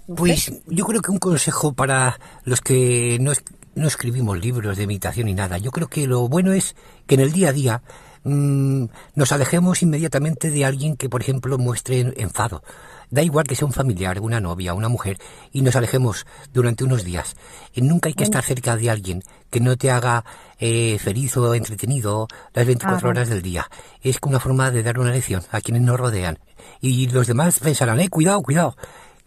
Pues 0.06 0.52
yo 0.66 0.84
creo 0.84 1.00
que 1.00 1.10
un 1.10 1.18
consejo 1.18 1.72
para 1.72 2.18
los 2.44 2.60
que 2.60 3.18
no, 3.20 3.32
no 3.74 3.86
escribimos 3.86 4.38
libros 4.40 4.76
de 4.76 4.86
meditación 4.86 5.26
ni 5.26 5.34
nada, 5.34 5.58
yo 5.58 5.70
creo 5.70 5.88
que 5.88 6.06
lo 6.06 6.28
bueno 6.28 6.52
es 6.52 6.74
que 7.06 7.14
en 7.14 7.20
el 7.20 7.32
día 7.32 7.50
a 7.50 7.52
día 7.52 7.82
Mm, 8.24 8.84
nos 9.16 9.32
alejemos 9.32 9.82
inmediatamente 9.82 10.50
de 10.50 10.64
alguien 10.64 10.96
que, 10.96 11.08
por 11.08 11.22
ejemplo, 11.22 11.58
muestre 11.58 12.14
enfado. 12.16 12.62
Da 13.10 13.22
igual 13.22 13.46
que 13.46 13.56
sea 13.56 13.66
un 13.66 13.72
familiar, 13.72 14.20
una 14.20 14.40
novia, 14.40 14.74
una 14.74 14.88
mujer, 14.88 15.18
y 15.52 15.62
nos 15.62 15.76
alejemos 15.76 16.24
durante 16.52 16.84
unos 16.84 17.04
días. 17.04 17.34
Y 17.74 17.82
nunca 17.82 18.08
hay 18.08 18.14
que 18.14 18.24
estar 18.24 18.42
cerca 18.42 18.76
de 18.76 18.90
alguien 18.90 19.22
que 19.50 19.60
no 19.60 19.76
te 19.76 19.90
haga 19.90 20.24
eh, 20.58 20.98
feliz 20.98 21.36
o 21.36 21.54
entretenido 21.54 22.28
las 22.54 22.64
24 22.64 23.08
horas 23.08 23.28
del 23.28 23.42
día. 23.42 23.68
Es 24.00 24.18
una 24.22 24.40
forma 24.40 24.70
de 24.70 24.82
dar 24.82 24.98
una 24.98 25.10
lección 25.10 25.42
a 25.50 25.60
quienes 25.60 25.82
nos 25.82 25.98
rodean. 25.98 26.38
Y 26.80 27.08
los 27.08 27.26
demás 27.26 27.58
pensarán, 27.58 28.00
eh, 28.00 28.08
cuidado, 28.08 28.40
cuidado, 28.40 28.76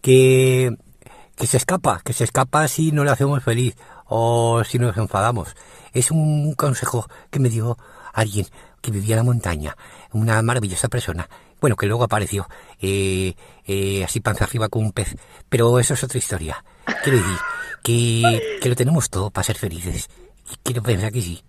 que, 0.06 0.70
se 1.44 1.56
escapa, 1.56 2.00
que 2.04 2.12
se 2.12 2.22
escapa 2.22 2.68
si 2.68 2.92
no 2.92 3.02
le 3.02 3.10
hacemos 3.10 3.42
feliz 3.42 3.76
o 4.04 4.62
si 4.62 4.78
nos 4.78 4.96
enfadamos. 4.96 5.56
Es 5.92 6.12
un 6.12 6.54
consejo 6.54 7.06
que 7.28 7.40
me 7.40 7.48
dio 7.48 7.76
alguien 8.12 8.46
que 8.80 8.92
vivía 8.92 9.14
en 9.14 9.18
la 9.18 9.24
montaña, 9.24 9.76
una 10.12 10.40
maravillosa 10.42 10.86
persona, 10.86 11.28
bueno, 11.60 11.74
que 11.74 11.86
luego 11.86 12.04
apareció 12.04 12.46
eh, 12.80 13.34
eh, 13.66 14.04
así 14.04 14.20
panza 14.20 14.44
arriba 14.44 14.68
con 14.68 14.84
un 14.84 14.92
pez, 14.92 15.16
pero 15.48 15.80
eso 15.80 15.94
es 15.94 16.04
otra 16.04 16.18
historia. 16.18 16.64
Quiero 17.02 17.18
decir 17.18 17.38
que, 17.82 18.68
lo 18.68 18.76
tenemos 18.76 19.10
todo 19.10 19.30
para 19.30 19.42
ser 19.42 19.56
felices. 19.56 20.08
Quiero 20.62 20.84
pensar 20.84 21.10
que 21.10 21.20
sí. 21.20 21.42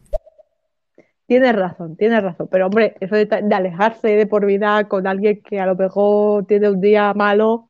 Tienes 1.28 1.56
razón, 1.56 1.96
tienes 1.96 2.24
razón, 2.24 2.48
pero 2.50 2.66
hombre, 2.66 2.96
eso 3.02 3.16
de, 3.16 3.30
alejarse 3.54 4.08
de 4.08 4.26
por 4.26 4.48
vida 4.48 4.88
con 4.88 5.06
alguien 5.06 5.44
que 5.48 5.60
a 5.60 5.68
lo 5.68 5.76
mejor 5.76 6.48
tiene 6.48 6.72
un 6.72 6.82
día 6.82 7.14
malo 7.14 7.67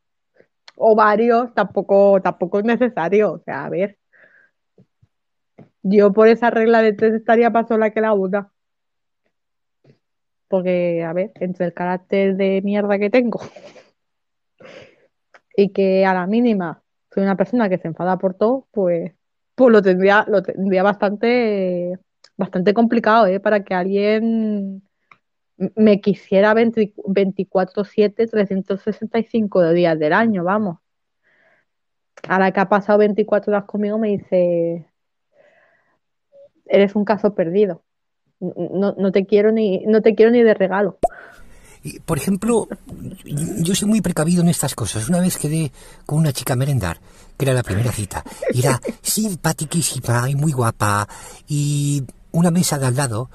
o 0.78 0.96
varios, 0.96 1.54
tampoco, 1.54 2.22
tampoco 2.22 2.60
es 2.60 2.66
necesario. 2.66 3.34
O 3.34 3.40
sea, 3.40 3.66
a 3.66 3.70
ver, 3.70 3.98
yo 5.84 6.14
por 6.14 6.28
esa 6.28 6.50
regla 6.52 6.82
de 6.82 6.94
tres 6.94 7.14
estaría 7.14 7.50
más 7.50 7.68
sola 7.68 7.92
que 7.92 8.02
la 8.02 8.14
una 8.14 8.52
porque, 10.48 11.04
a 11.04 11.14
ver, 11.14 11.32
entre 11.36 11.66
el 11.66 11.74
carácter 11.74 12.36
de 12.36 12.62
mierda 12.64 12.98
que 13.00 13.10
tengo 13.10 13.40
y 15.56 15.70
que 15.70 16.06
a 16.06 16.14
la 16.14 16.28
mínima 16.28 16.82
soy 17.14 17.24
una 17.24 17.36
persona 17.36 17.70
que 17.70 17.78
se 17.78 17.88
enfada 17.88 18.18
por 18.18 18.36
todo, 18.36 18.68
pues, 18.72 19.14
pues 19.56 19.72
lo 19.72 19.82
tendría, 19.82 20.26
lo 20.28 20.44
tendría 20.44 20.84
bastante, 20.84 21.98
bastante 22.38 22.74
complicado, 22.74 23.28
¿eh? 23.28 23.40
Para 23.40 23.64
que 23.64 23.74
alguien 23.74 24.87
me 25.76 26.02
quisiera 26.02 26.54
24-7, 26.54 28.30
365 28.30 29.74
días 29.74 29.98
del 29.98 30.14
año, 30.14 30.44
vamos. 30.44 30.80
Ahora 32.28 32.52
que 32.52 32.60
ha 32.60 32.70
pasado 32.70 33.00
24 33.00 33.52
horas 33.52 33.66
conmigo 33.66 33.98
me 33.98 34.10
dice, 34.10 34.86
eres 36.66 36.96
un 36.96 37.06
caso 37.06 37.34
perdido 37.34 37.84
no, 38.40 38.94
no, 38.98 39.12
te 39.12 39.26
quiero 39.26 39.52
ni, 39.52 39.80
no 39.86 40.02
te 40.02 40.16
quiero 40.16 40.32
ni 40.32 40.44
de 40.44 40.54
regalo. 40.54 40.98
Por 42.06 42.18
ejemplo, 42.18 42.68
yo 43.24 43.76
soy 43.76 43.88
muy 43.88 44.02
precavido 44.02 44.42
en 44.42 44.50
estas 44.50 44.76
cosas. 44.76 45.08
Una 45.08 45.20
vez 45.20 45.38
quedé 45.38 45.72
con 46.06 46.20
una 46.20 46.34
chica 46.34 46.56
merendar, 46.56 47.00
que 47.38 47.46
era 47.46 47.54
la 47.54 47.64
primera 47.64 47.92
cita, 47.92 48.24
y 48.54 48.60
era 48.60 48.82
simpaticísima 49.02 50.30
y 50.30 50.36
muy 50.36 50.52
guapa, 50.52 51.08
y 51.48 52.04
una 52.32 52.52
mesa 52.52 52.78
de 52.78 52.88
al 52.88 52.96
lado, 52.96 53.30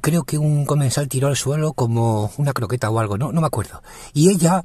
creo 0.00 0.24
que 0.24 0.38
un 0.38 0.64
comensal 0.64 1.08
tiró 1.08 1.28
al 1.28 1.36
suelo 1.36 1.72
como 1.72 2.30
una 2.36 2.52
croqueta 2.52 2.88
o 2.90 3.00
algo, 3.00 3.18
no, 3.18 3.32
no 3.32 3.40
me 3.40 3.46
acuerdo. 3.46 3.82
Y 4.12 4.30
ella 4.30 4.62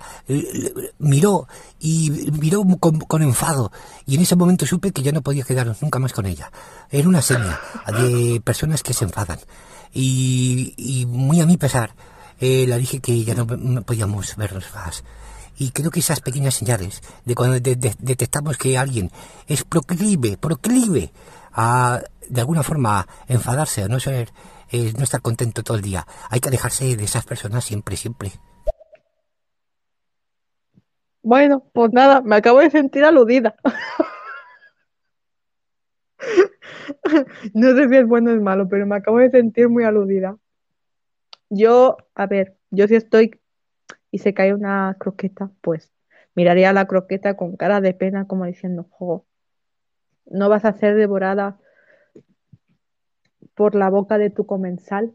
miró 0.99 1.48
y 1.80 2.32
miró 2.40 2.64
con, 2.80 3.22
enfado. 3.22 3.72
Y 4.06 4.15
en 4.15 4.22
ese 4.22 4.36
momento 4.36 4.65
supe 4.65 4.91
que 4.91 5.02
ya 5.02 5.11
no 5.11 5.22
podía 5.22 5.44
quedar 5.44 5.76
nunca 5.82 5.99
más 5.99 6.14
con 6.14 6.26
ella. 6.26 6.52
Era 6.90 7.07
una 7.07 7.22
seña 7.22 7.60
de 7.88 8.41
personas 8.44 8.84
que 8.84 8.94
se 8.94 9.06
enfadan. 9.06 9.40
Y, 9.94 11.06
muy 11.07 11.41
a 11.41 11.45
mi 11.45 11.57
pesar, 11.57 11.95
eh, 12.40 12.65
le 12.68 12.78
dije 12.78 12.99
que 12.99 13.23
ya 13.23 13.34
no, 13.34 13.45
podíamos 13.84 14.36
vernos 14.36 14.65
más. 14.73 15.03
Y 15.57 15.72
creo 15.72 15.91
que 15.91 15.99
esas 15.99 16.22
pequeñas 16.22 16.56
señales 16.56 17.02
de 17.26 17.36
cuando 17.36 17.60
detectamos 17.60 18.57
que 18.57 18.78
alguien 18.78 19.11
es 19.48 19.64
proclive, 19.64 20.38
proclive 20.38 21.11
a 21.53 22.02
de 22.30 22.40
alguna 22.40 22.64
forma 22.64 23.07
enfadarse 23.28 23.84
o 23.84 23.90
no 23.90 23.99
ser, 23.99 24.32
eh, 24.72 24.93
no 24.98 25.03
estar 25.03 25.22
contento 25.22 25.64
todo 25.64 25.77
el 25.77 25.84
día. 25.84 26.06
Hay 26.30 26.39
que 26.39 26.49
alejarse 26.49 26.95
de 26.95 27.03
esas 27.03 27.26
personas 27.26 27.64
siempre, 27.64 27.95
siempre. 27.95 28.31
Bueno, 31.23 31.64
pues 31.73 31.91
nada, 31.93 32.22
me 32.22 32.35
acabo 32.35 32.60
de 32.60 32.72
sentir 32.72 33.03
aludida. 33.03 33.56
no 37.53 37.76
sé 37.76 37.89
si 37.89 37.95
es 37.95 38.07
bueno 38.07 38.31
o 38.31 38.34
es 38.34 38.41
malo, 38.41 38.68
pero 38.68 38.85
me 38.85 38.95
acabo 38.95 39.19
de 39.19 39.30
sentir 39.30 39.69
muy 39.69 39.84
aludida. 39.84 40.38
Yo, 41.49 41.98
a 42.15 42.26
ver, 42.27 42.57
yo 42.69 42.88
si 42.88 42.95
estoy 42.95 43.39
y 44.10 44.19
se 44.19 44.34
cae 44.34 44.53
una 44.53 44.95
croqueta, 44.99 45.52
pues 45.61 45.91
miraría 46.35 46.73
la 46.73 46.88
croqueta 46.88 47.35
con 47.35 47.56
cara 47.56 47.81
de 47.81 47.93
pena 47.93 48.26
como 48.27 48.45
diciendo, 48.45 48.89
no 50.26 50.49
vas 50.49 50.65
a 50.65 50.73
ser 50.73 50.95
devorada 50.95 51.60
por 53.61 53.75
la 53.75 53.91
boca 53.91 54.17
de 54.17 54.31
tu 54.31 54.47
comensal. 54.47 55.13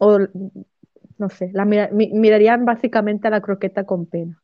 O 0.00 0.18
no 1.18 1.28
sé, 1.28 1.50
la 1.52 1.66
mirarían 1.66 2.64
básicamente 2.64 3.28
a 3.28 3.30
la 3.30 3.42
croqueta 3.42 3.84
con 3.84 4.06
pena. 4.06 4.42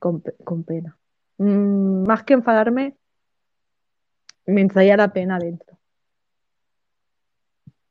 Con, 0.00 0.64
pena. 0.64 0.98
Mm, 1.36 2.04
más 2.04 2.24
que 2.24 2.34
enfadarme, 2.34 2.96
me 4.46 4.60
entraría 4.60 4.96
la 4.96 5.12
pena 5.12 5.38
dentro. 5.38 5.78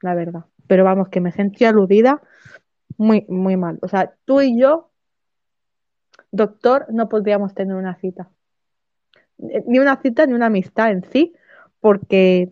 La 0.02 0.15
verdad. 0.15 0.48
Pero 0.68 0.84
vamos, 0.84 1.07
que 1.07 1.22
me 1.22 1.31
sentí 1.31 1.64
aludida 1.64 2.22
muy, 2.98 3.26
muy 3.30 3.56
mal. 3.56 3.80
O 3.81 3.88
sea, 3.88 4.14
tú 4.26 4.41
y 4.41 4.60
yo, 4.60 4.91
doctor, 6.30 6.88
no 6.89 7.07
podríamos 7.07 7.53
tener 7.53 7.77
una 7.77 7.95
cita. 7.95 8.30
Eh, 9.39 9.64
ni 9.68 9.80
una 9.80 10.01
cita 10.01 10.26
ni 10.26 10.34
una 10.34 10.47
amistad 10.47 10.91
en 10.91 11.03
sí, 11.11 11.34
porque, 11.80 12.49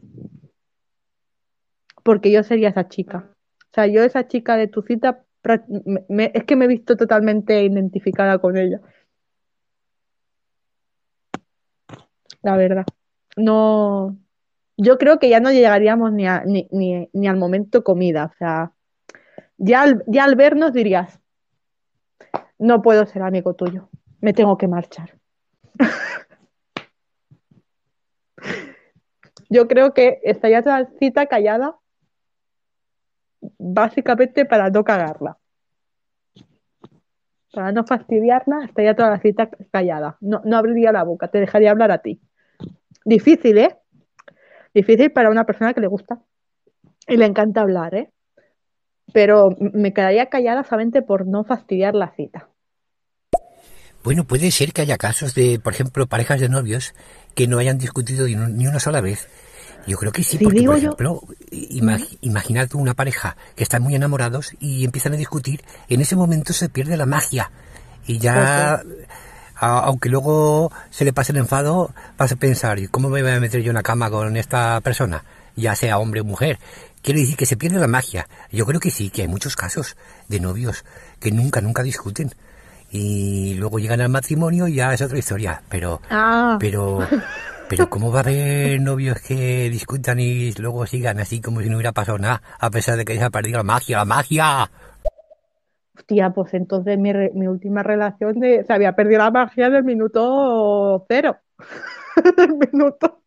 porque 2.04 2.32
yo 2.32 2.44
sería 2.44 2.70
esa 2.70 2.88
chica. 2.88 3.30
O 3.72 3.74
sea, 3.74 3.88
yo 3.88 4.04
esa 4.04 4.28
chica 4.28 4.56
de 4.58 4.68
tu 4.68 4.82
cita, 4.82 5.24
es 5.44 6.44
que 6.46 6.56
me 6.56 6.66
he 6.66 6.68
visto 6.68 6.96
totalmente 6.96 7.64
identificada 7.64 8.40
con 8.40 8.58
ella. 8.58 8.82
La 12.42 12.56
verdad. 12.58 12.86
No, 13.38 14.18
yo 14.78 14.98
creo 14.98 15.20
que 15.20 15.30
ya 15.30 15.40
no 15.40 15.52
llegaríamos 15.52 16.12
ni, 16.14 16.26
ni, 17.12 17.28
al 17.28 17.38
momento 17.38 17.84
comida. 17.84 18.32
O 18.34 18.38
sea, 18.38 18.72
ya 19.58 19.86
ya 20.08 20.24
al 20.24 20.36
vernos 20.36 20.74
dirías, 20.74 21.20
no 22.60 22.82
puedo 22.82 23.06
ser 23.06 23.24
amigo 23.24 23.54
tuyo, 23.56 23.90
me 24.22 24.34
tengo 24.34 24.58
que 24.58 24.68
marchar. 24.68 25.18
Yo 29.50 29.68
creo 29.68 29.94
que 29.94 30.20
estaría 30.24 30.62
toda 30.62 30.82
la 30.82 30.90
cita 31.00 31.26
callada, 31.28 31.76
básicamente 33.58 34.46
para 34.46 34.70
no 34.70 34.84
cagarla. 34.84 35.38
Para 37.54 37.72
no 37.72 37.86
fastidiarla, 37.86 38.66
estaría 38.66 38.96
toda 38.96 39.12
la 39.12 39.20
cita 39.20 39.50
callada. 39.72 40.18
No, 40.20 40.42
no 40.44 40.58
abriría 40.58 40.92
la 40.92 41.04
boca, 41.04 41.30
te 41.30 41.40
dejaría 41.40 41.72
hablar 41.72 41.92
a 41.92 42.00
ti. 42.00 42.20
Difícil, 43.06 43.58
¿eh? 43.58 43.78
Difícil 44.74 45.12
para 45.12 45.30
una 45.30 45.46
persona 45.46 45.74
que 45.74 45.82
le 45.82 45.88
gusta 45.88 46.22
y 47.08 47.18
le 47.18 47.26
encanta 47.26 47.62
hablar, 47.62 47.96
¿eh? 47.96 48.12
Pero 49.14 49.56
me 49.60 49.94
quedaría 49.94 50.26
callada 50.26 50.64
solamente 50.64 51.02
por 51.02 51.26
no 51.28 51.44
fastidiar 51.44 51.96
la 51.96 52.12
cita. 52.16 52.50
Bueno, 54.06 54.24
puede 54.24 54.52
ser 54.52 54.72
que 54.72 54.84
haya 54.84 55.00
casos 55.00 55.34
de, 55.34 55.60
por 55.60 55.74
ejemplo, 55.74 56.06
parejas 56.06 56.40
de 56.40 56.48
novios 56.48 56.94
que 57.34 57.48
no 57.48 57.58
hayan 57.58 57.80
discutido 57.80 58.28
ni 58.28 58.68
una 58.68 58.80
sola 58.80 59.02
vez. 59.02 59.28
Yo 59.88 59.98
creo 59.98 60.12
que 60.12 60.24
sí, 60.24 60.38
porque, 60.38 60.62
por 60.62 60.78
ejemplo, 60.78 61.24
imaginad 62.22 62.70
una 62.76 62.94
pareja 62.94 63.36
que 63.56 63.64
están 63.64 63.82
muy 63.82 63.96
enamorados 63.96 64.52
y 64.60 64.86
empiezan 64.86 65.14
a 65.14 65.18
discutir, 65.18 65.64
en 65.90 66.02
ese 66.02 66.16
momento 66.16 66.54
se 66.54 66.70
pierde 66.70 66.98
la 66.98 67.08
magia. 67.08 67.50
Y 68.06 68.20
ya, 68.20 68.84
aunque 69.56 70.10
luego 70.10 70.72
se 70.92 71.04
le 71.04 71.12
pase 71.12 71.32
el 71.32 71.40
enfado, 71.40 71.92
vas 72.16 72.32
a 72.32 72.36
pensar, 72.36 72.78
¿cómo 72.92 73.10
me 73.10 73.24
voy 73.24 73.32
a 73.32 73.40
meter 73.40 73.64
yo 73.64 73.72
en 73.72 73.76
la 73.76 73.82
cama 73.82 74.12
con 74.12 74.38
esta 74.38 74.82
persona? 74.82 75.24
Ya 75.56 75.76
sea 75.76 75.98
hombre 75.98 76.22
o 76.22 76.26
mujer. 76.26 76.60
Quiero 77.02 77.20
decir 77.20 77.38
que 77.38 77.48
se 77.48 77.58
pierde 77.58 77.80
la 77.80 77.88
magia. 77.88 78.28
Yo 78.52 78.68
creo 78.68 78.80
que 78.80 78.92
sí, 78.92 79.10
que 79.10 79.24
hay 79.24 79.28
muchos 79.28 79.56
casos 79.56 79.98
de 80.28 80.40
novios 80.40 80.86
que 81.20 81.32
nunca, 81.32 81.60
nunca 81.60 81.82
discuten 81.82 82.32
y 82.96 83.56
luego 83.56 83.80
llegan 83.80 84.02
al 84.02 84.10
matrimonio 84.10 84.68
y 84.68 84.76
ya 84.76 84.94
es 84.94 85.02
otra 85.02 85.18
historia. 85.18 85.62
Pero, 85.70 86.00
ah. 86.10 86.58
pero, 86.60 87.00
pero 87.70 87.90
¿cómo 87.90 88.12
va 88.12 88.20
a 88.20 88.24
haber 88.24 88.80
novios 88.80 89.20
que 89.22 89.70
discutan 89.70 90.20
y 90.20 90.54
luego 90.54 90.86
sigan 90.86 91.20
así 91.20 91.42
como 91.42 91.62
si 91.62 91.70
no 91.70 91.76
hubiera 91.76 91.92
pasado 91.92 92.18
nada, 92.18 92.42
a 92.60 92.70
pesar 92.70 92.98
de 92.98 93.06
que 93.06 93.18
se 93.18 93.24
ha 93.24 93.30
perdido 93.30 93.58
la 93.58 93.64
magia, 93.64 93.98
la 93.98 94.06
magia? 94.06 94.72
Hostia, 95.98 96.30
pues 96.32 96.54
entonces 96.54 96.98
mi, 96.98 97.14
mi 97.34 97.48
última 97.48 97.84
relación 97.84 98.40
de, 98.40 98.64
se 98.64 98.74
había 98.74 98.96
perdido 98.96 99.20
la 99.20 99.32
magia 99.32 99.68
en 99.68 99.76
el 99.76 99.84
minuto 99.84 101.06
cero. 101.10 101.38
en, 102.38 102.50
el 102.50 102.58
minuto, 102.72 103.22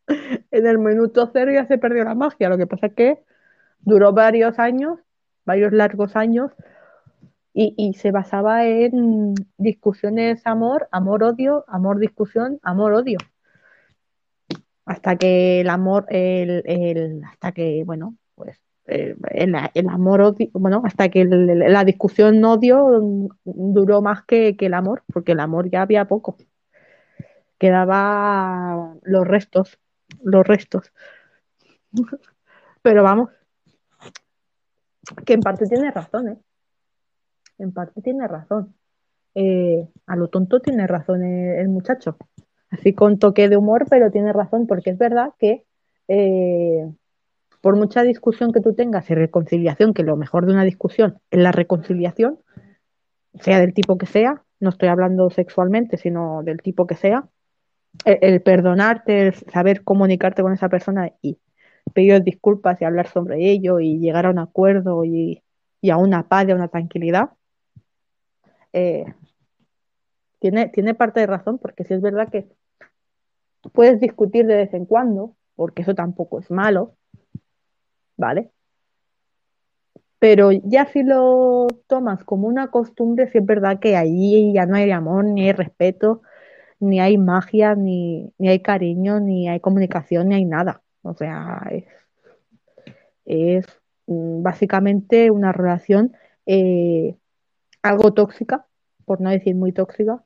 en 0.51 0.67
el 0.67 0.79
minuto 0.79 1.31
cero 1.33 1.53
ya 1.53 1.67
se 1.67 1.79
perdió 1.79 2.05
la 2.05 2.15
magia. 2.15 2.49
Lo 2.49 2.57
que 2.57 2.67
pasa 2.67 2.87
es 2.87 2.95
que 2.95 3.19
duró 3.81 4.13
varios 4.13 4.59
años, 4.59 4.99
varios 5.45 5.73
largos 5.73 6.17
años, 6.17 6.53
y, 7.55 7.95
se 7.95 8.13
basaba 8.13 8.67
en 8.67 9.35
discusiones 9.57 10.47
amor, 10.47 10.89
amor-odio, 10.93 11.65
amor-discusión, 11.67 12.61
amor-odio. 12.63 13.19
Hasta 14.85 15.17
que 15.17 15.61
el 15.61 15.69
amor, 15.69 16.07
el, 16.09 17.23
hasta 17.25 17.53
que, 17.53 17.83
bueno, 17.85 18.17
pues 18.35 18.61
el, 18.87 19.55
amor 19.89 20.21
odio, 20.23 20.51
bueno, 20.53 20.83
hasta 20.85 21.09
que 21.09 21.25
la 21.25 21.85
discusión 21.85 22.45
odio 22.45 23.29
duró 23.45 24.03
más 24.03 24.25
que, 24.25 24.57
que 24.57 24.67
el 24.67 24.75
amor, 24.75 25.03
porque 25.13 25.33
el 25.33 25.41
amor 25.41 25.69
ya 25.71 25.83
había 25.83 26.07
poco. 26.07 26.37
Quedaba 27.59 28.95
los 29.03 29.27
restos, 29.27 29.79
los 30.23 30.47
restos. 30.47 30.93
Pero 32.83 33.03
vamos, 33.03 33.31
que 35.27 35.35
en 35.35 35.41
parte 35.41 35.67
tiene 35.67 35.91
razón, 35.91 36.29
¿eh? 36.29 36.39
En 37.59 37.73
parte 37.73 38.01
tiene 38.03 38.27
razón. 38.27 38.75
Eh, 39.35 39.89
a 40.07 40.17
lo 40.17 40.29
tonto 40.29 40.61
tiene 40.61 40.87
razón 40.87 41.23
el, 41.25 41.69
muchacho. 41.69 42.17
Así 42.71 42.93
con 42.95 43.19
toque 43.19 43.49
de 43.49 43.57
humor, 43.57 43.87
pero 43.89 44.11
tiene 44.11 44.33
razón, 44.33 44.67
porque 44.67 44.91
es 44.91 44.99
verdad 44.99 45.33
que 45.39 45.65
eh, 46.09 46.91
por 47.61 47.77
mucha 47.77 48.03
discusión 48.03 48.53
que 48.53 48.61
tú 48.61 48.75
tengas 48.75 49.09
y 49.11 49.15
reconciliación, 49.15 49.95
que 49.95 50.03
lo 50.03 50.17
mejor 50.17 50.47
de 50.47 50.53
una 50.53 50.65
discusión 50.65 51.19
es 51.31 51.41
la 51.41 51.53
reconciliación, 51.53 52.39
sea 53.41 53.61
del 53.61 53.75
tipo 53.75 53.99
que 53.99 54.07
sea, 54.07 54.43
no 54.61 54.71
estoy 54.71 54.89
hablando 54.89 55.31
sexualmente, 55.31 55.97
sino 55.97 56.43
del 56.43 56.61
tipo 56.61 56.87
que 56.87 56.97
sea, 56.97 57.29
el, 58.05 58.43
perdonarte, 58.43 59.29
el 59.29 59.35
saber 59.35 59.83
comunicarte 59.85 60.43
con 60.43 60.53
esa 60.53 60.69
persona 60.69 61.13
y 61.23 61.39
pedir 61.95 62.23
disculpas 62.23 62.81
y 62.81 62.85
hablar 62.85 63.09
sobre 63.09 63.51
ello 63.51 63.81
y 63.81 63.99
llegar 63.99 64.27
a 64.27 64.31
un 64.31 64.39
acuerdo 64.39 65.05
y, 65.05 65.43
y 65.81 65.91
a 65.91 65.97
una 65.97 66.29
paz 66.29 66.47
y 66.49 66.53
a 66.53 66.55
una 66.55 66.69
tranquilidad, 66.69 67.31
eh, 68.73 69.05
tiene, 70.39 70.69
tiene 70.69 70.95
parte 70.95 71.21
de 71.21 71.27
razón, 71.27 71.59
porque 71.59 71.85
si 71.85 71.95
es 71.95 72.01
verdad 72.01 72.29
que 72.31 72.49
puedes 73.73 74.01
discutir 74.01 74.47
de 74.47 74.57
vez 74.57 74.75
en 74.75 74.87
cuando, 74.87 75.37
porque 75.57 75.83
eso 75.83 75.95
tampoco 75.95 76.39
es 76.39 76.51
malo, 76.51 76.95
¿vale? 78.17 78.51
Pero 80.19 80.51
ya 80.51 80.87
si 80.87 81.03
lo 81.03 81.69
tomas 81.87 82.25
como 82.25 82.49
una 82.49 82.71
costumbre, 82.71 83.29
si 83.31 83.39
es 83.39 83.47
verdad 83.47 83.79
que 83.79 83.97
ahí 83.97 84.53
ya 84.53 84.67
no 84.67 84.77
hay 84.77 84.91
amor, 84.91 85.25
ni 85.25 85.43
hay 85.47 85.53
respeto, 85.53 86.23
ni 86.81 87.01
hay 87.01 87.19
magia, 87.19 87.75
ni, 87.75 88.33
hay 88.41 88.61
cariño, 88.61 89.21
ni 89.21 89.49
hay 89.49 89.61
comunicación, 89.61 90.29
ni 90.29 90.37
hay 90.37 90.45
nada. 90.45 90.83
O 91.03 91.15
sea, 91.15 91.69
es, 91.71 91.85
es 93.25 93.67
mm, 94.07 94.43
básicamente 94.43 95.31
una 95.31 95.53
relación 95.53 96.17
eh, 96.47 97.17
algo 97.83 98.13
tóxica, 98.13 98.67
por 99.05 99.21
no 99.21 99.31
decir 99.31 99.55
muy 99.55 99.73
tóxica, 99.73 100.25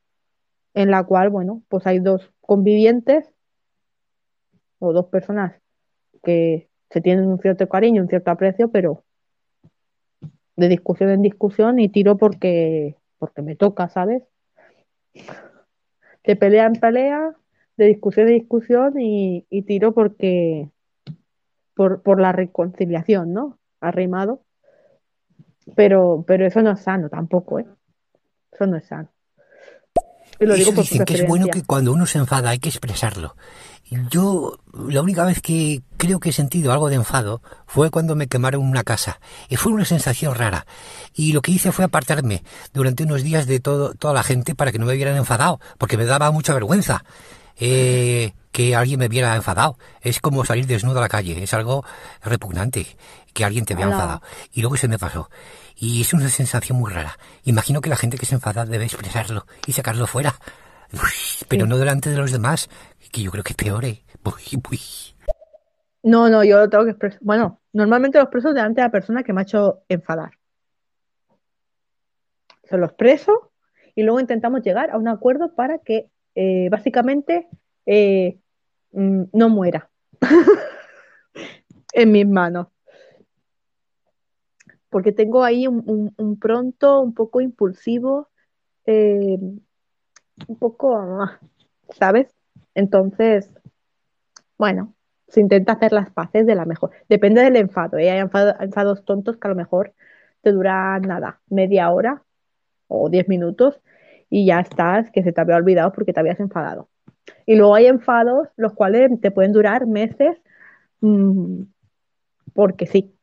en 0.74 0.90
la 0.90 1.04
cual, 1.04 1.30
bueno, 1.30 1.62
pues 1.68 1.86
hay 1.86 1.98
dos 1.98 2.32
convivientes 2.40 3.32
o 4.78 4.92
dos 4.92 5.06
personas 5.06 5.62
porque 6.12 6.68
se 6.90 7.00
tienen 7.00 7.26
un 7.26 7.40
cierto 7.40 7.68
cariño, 7.68 8.02
un 8.02 8.08
cierto 8.08 8.30
aprecio, 8.30 8.70
pero 8.70 9.04
de 10.56 10.68
discusión 10.68 11.10
en 11.10 11.22
discusión 11.22 11.78
y 11.80 11.88
tiro 11.88 12.16
porque, 12.16 12.96
porque 13.18 13.42
me 13.42 13.56
toca, 13.56 13.88
¿sabes? 13.88 14.22
De 16.24 16.36
pelea 16.36 16.66
en 16.66 16.74
pelea, 16.74 17.34
de 17.76 17.86
discusión 17.86 18.28
en 18.28 18.34
discusión 18.34 18.94
y, 19.00 19.44
tiro 19.66 19.92
porque 19.92 20.70
por, 21.74 22.02
por, 22.02 22.20
la 22.20 22.32
reconciliación, 22.32 23.32
¿no? 23.32 23.58
Arrimado. 23.80 24.42
Pero, 25.76 26.24
pero 26.26 26.46
eso 26.46 26.62
no 26.62 26.72
es 26.72 26.80
sano 26.80 27.08
tampoco, 27.08 27.58
¿eh? 27.58 27.66
Eso 28.52 28.66
no 28.66 28.76
es 28.76 28.86
sano. 28.86 29.08
Y 30.40 30.46
lo 30.46 30.54
digo 30.54 30.72
dicen 30.72 31.04
que 31.04 31.14
es 31.14 31.26
bueno 31.26 31.46
que 31.46 31.62
cuando 31.62 31.92
uno 31.92 32.06
se 32.06 32.18
enfada 32.18 32.50
hay 32.50 32.58
que 32.58 32.68
expresarlo. 32.68 33.36
Yo 34.10 34.58
la 34.88 35.02
única 35.02 35.24
vez 35.24 35.40
que 35.42 35.82
creo 35.98 36.18
que 36.18 36.30
he 36.30 36.32
sentido 36.32 36.72
algo 36.72 36.88
de 36.88 36.96
enfado 36.96 37.42
fue 37.66 37.90
cuando 37.90 38.16
me 38.16 38.26
quemaron 38.26 38.62
una 38.62 38.84
casa. 38.84 39.20
Y 39.48 39.56
fue 39.56 39.72
una 39.72 39.84
sensación 39.84 40.34
rara. 40.34 40.66
Y 41.14 41.32
lo 41.32 41.42
que 41.42 41.52
hice 41.52 41.72
fue 41.72 41.84
apartarme 41.84 42.42
durante 42.72 43.04
unos 43.04 43.22
días 43.22 43.46
de 43.46 43.60
todo, 43.60 43.94
toda 43.94 44.14
la 44.14 44.22
gente 44.22 44.54
para 44.54 44.72
que 44.72 44.78
no 44.78 44.86
me 44.86 44.94
vieran 44.94 45.16
enfadado, 45.16 45.60
porque 45.78 45.96
me 45.96 46.06
daba 46.06 46.30
mucha 46.30 46.54
vergüenza. 46.54 47.04
Eh, 47.56 48.32
que 48.50 48.74
alguien 48.74 48.98
me 48.98 49.08
viera 49.08 49.36
enfadado. 49.36 49.78
Es 50.00 50.20
como 50.20 50.44
salir 50.44 50.66
desnudo 50.66 50.98
a 50.98 51.02
la 51.02 51.08
calle. 51.08 51.42
Es 51.42 51.54
algo 51.54 51.84
repugnante 52.22 52.86
que 53.32 53.44
alguien 53.44 53.64
te 53.64 53.74
vea 53.74 53.86
enfadado. 53.86 54.22
Y 54.52 54.60
luego 54.60 54.76
se 54.76 54.88
me 54.88 54.98
pasó. 54.98 55.30
Y 55.76 56.00
es 56.00 56.12
una 56.12 56.28
sensación 56.28 56.78
muy 56.78 56.92
rara. 56.92 57.18
Imagino 57.44 57.80
que 57.80 57.90
la 57.90 57.96
gente 57.96 58.18
que 58.18 58.26
se 58.26 58.34
enfada 58.34 58.64
debe 58.64 58.84
expresarlo 58.84 59.46
y 59.66 59.72
sacarlo 59.72 60.06
fuera. 60.06 60.34
pero 61.48 61.66
no 61.66 61.78
delante 61.78 62.10
de 62.10 62.16
los 62.16 62.32
demás, 62.32 62.68
que 63.10 63.22
yo 63.22 63.30
creo 63.30 63.44
que 63.44 63.52
es 63.52 63.56
peor, 63.56 63.84
¿eh? 63.84 64.02
No, 66.02 66.28
no, 66.28 66.42
yo 66.42 66.58
lo 66.58 66.68
tengo 66.68 66.84
que 66.84 66.90
expresar. 66.90 67.20
Bueno, 67.22 67.60
normalmente 67.72 68.18
lo 68.18 68.24
expreso 68.24 68.52
delante 68.52 68.80
de 68.80 68.86
la 68.86 68.92
persona 68.92 69.22
que 69.22 69.32
me 69.32 69.40
ha 69.40 69.44
hecho 69.44 69.82
enfadar. 69.88 70.32
Se 72.64 72.76
lo 72.76 72.86
expreso 72.86 73.52
y 73.94 74.02
luego 74.02 74.20
intentamos 74.20 74.62
llegar 74.62 74.90
a 74.90 74.96
un 74.96 75.08
acuerdo 75.08 75.54
para 75.54 75.78
que 75.78 76.10
eh, 76.34 76.68
básicamente 76.70 77.48
eh, 77.86 78.38
mm, 78.92 79.24
no 79.32 79.48
muera 79.48 79.90
en 81.92 82.12
mis 82.12 82.26
manos. 82.26 82.68
Porque 84.92 85.10
tengo 85.10 85.42
ahí 85.42 85.66
un, 85.66 86.38
pronto 86.38 87.00
un 87.00 87.14
poco 87.14 87.40
impulsivo, 87.40 88.28
eh, 88.86 89.38
un 90.46 90.56
poco, 90.58 91.28
¿sabes? 91.98 92.28
Entonces, 92.74 93.50
bueno, 94.58 94.94
se 95.28 95.40
intenta 95.40 95.72
hacer 95.72 95.92
las 95.92 96.10
paces 96.10 96.46
de 96.46 96.54
la 96.54 96.66
mejor. 96.66 96.90
Depende 97.08 97.42
del 97.42 97.56
enfado. 97.56 97.96
¿eh? 97.96 98.10
Hay 98.10 98.18
enfados 98.18 99.04
tontos 99.06 99.38
que 99.38 99.48
a 99.48 99.50
lo 99.50 99.56
mejor 99.56 99.94
te 100.42 100.52
duran 100.52 101.02
nada, 101.02 101.40
media 101.48 101.90
hora 101.90 102.22
o 102.86 103.08
diez 103.08 103.28
minutos 103.28 103.80
y 104.28 104.44
ya 104.44 104.60
estás, 104.60 105.10
que 105.10 105.22
se 105.22 105.32
te 105.32 105.40
había 105.40 105.56
olvidado 105.56 105.92
porque 105.92 106.12
te 106.12 106.20
habías 106.20 106.38
enfadado. 106.38 106.90
Y 107.46 107.56
luego 107.56 107.74
hay 107.74 107.86
enfados 107.86 108.48
los 108.56 108.74
cuales 108.74 109.10
te 109.22 109.30
pueden 109.30 109.52
durar 109.52 109.86
meses 109.86 110.36
mm, 111.00 111.62
porque 112.52 112.86
sí, 112.86 113.14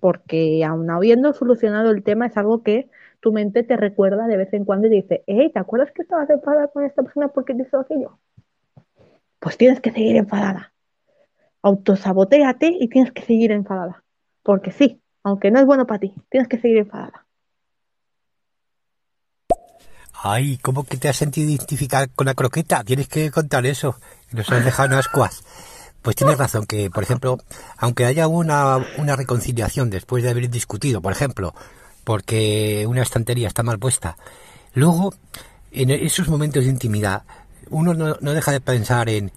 porque 0.00 0.64
aún 0.64 0.90
habiendo 0.90 1.32
solucionado 1.32 1.90
el 1.90 2.02
tema 2.02 2.26
es 2.26 2.36
algo 2.36 2.62
que 2.62 2.88
tu 3.20 3.32
mente 3.32 3.62
te 3.62 3.76
recuerda 3.76 4.26
de 4.26 4.36
vez 4.36 4.52
en 4.52 4.64
cuando 4.64 4.86
y 4.86 4.90
dice, 4.90 5.24
hey, 5.26 5.50
¿te 5.52 5.58
acuerdas 5.58 5.92
que 5.92 6.02
estabas 6.02 6.30
enfadada 6.30 6.68
con 6.68 6.84
esta 6.84 7.02
persona 7.02 7.28
porque 7.28 7.54
te 7.54 7.62
hizo 7.62 7.80
aquello? 7.80 8.18
Pues 9.40 9.56
tienes 9.56 9.80
que 9.80 9.92
seguir 9.92 10.16
enfadada. 10.16 10.72
Autosaboteate 11.62 12.76
y 12.78 12.88
tienes 12.88 13.12
que 13.12 13.22
seguir 13.22 13.50
enfadada. 13.50 14.04
Porque 14.42 14.70
sí, 14.70 15.00
aunque 15.22 15.50
no 15.50 15.58
es 15.58 15.66
bueno 15.66 15.86
para 15.86 16.00
ti, 16.00 16.14
tienes 16.30 16.48
que 16.48 16.58
seguir 16.58 16.78
enfadada. 16.78 17.26
Ay, 20.20 20.58
¿cómo 20.58 20.84
que 20.84 20.96
te 20.96 21.08
has 21.08 21.16
sentido 21.16 21.50
identificar 21.50 22.10
con 22.10 22.26
la 22.26 22.34
croqueta? 22.34 22.82
Tienes 22.82 23.06
que 23.08 23.30
contar 23.30 23.66
eso. 23.66 23.96
Nos 24.32 24.50
has 24.50 24.64
dejado 24.64 24.88
unas 24.88 25.08
cuas. 25.08 25.44
Pues 26.02 26.16
tienes 26.16 26.38
razón 26.38 26.66
que, 26.66 26.90
por 26.90 27.02
ejemplo, 27.02 27.38
aunque 27.76 28.04
haya 28.04 28.28
una, 28.28 28.78
una 28.96 29.16
reconciliación 29.16 29.90
después 29.90 30.22
de 30.22 30.30
haber 30.30 30.48
discutido, 30.48 31.02
por 31.02 31.12
ejemplo, 31.12 31.54
porque 32.04 32.86
una 32.88 33.02
estantería 33.02 33.48
está 33.48 33.62
mal 33.62 33.78
puesta, 33.78 34.16
luego, 34.74 35.14
en 35.72 35.90
esos 35.90 36.28
momentos 36.28 36.64
de 36.64 36.70
intimidad, 36.70 37.24
uno 37.70 37.94
no, 37.94 38.16
no 38.20 38.32
deja 38.32 38.52
de 38.52 38.60
pensar 38.60 39.08
en 39.08 39.32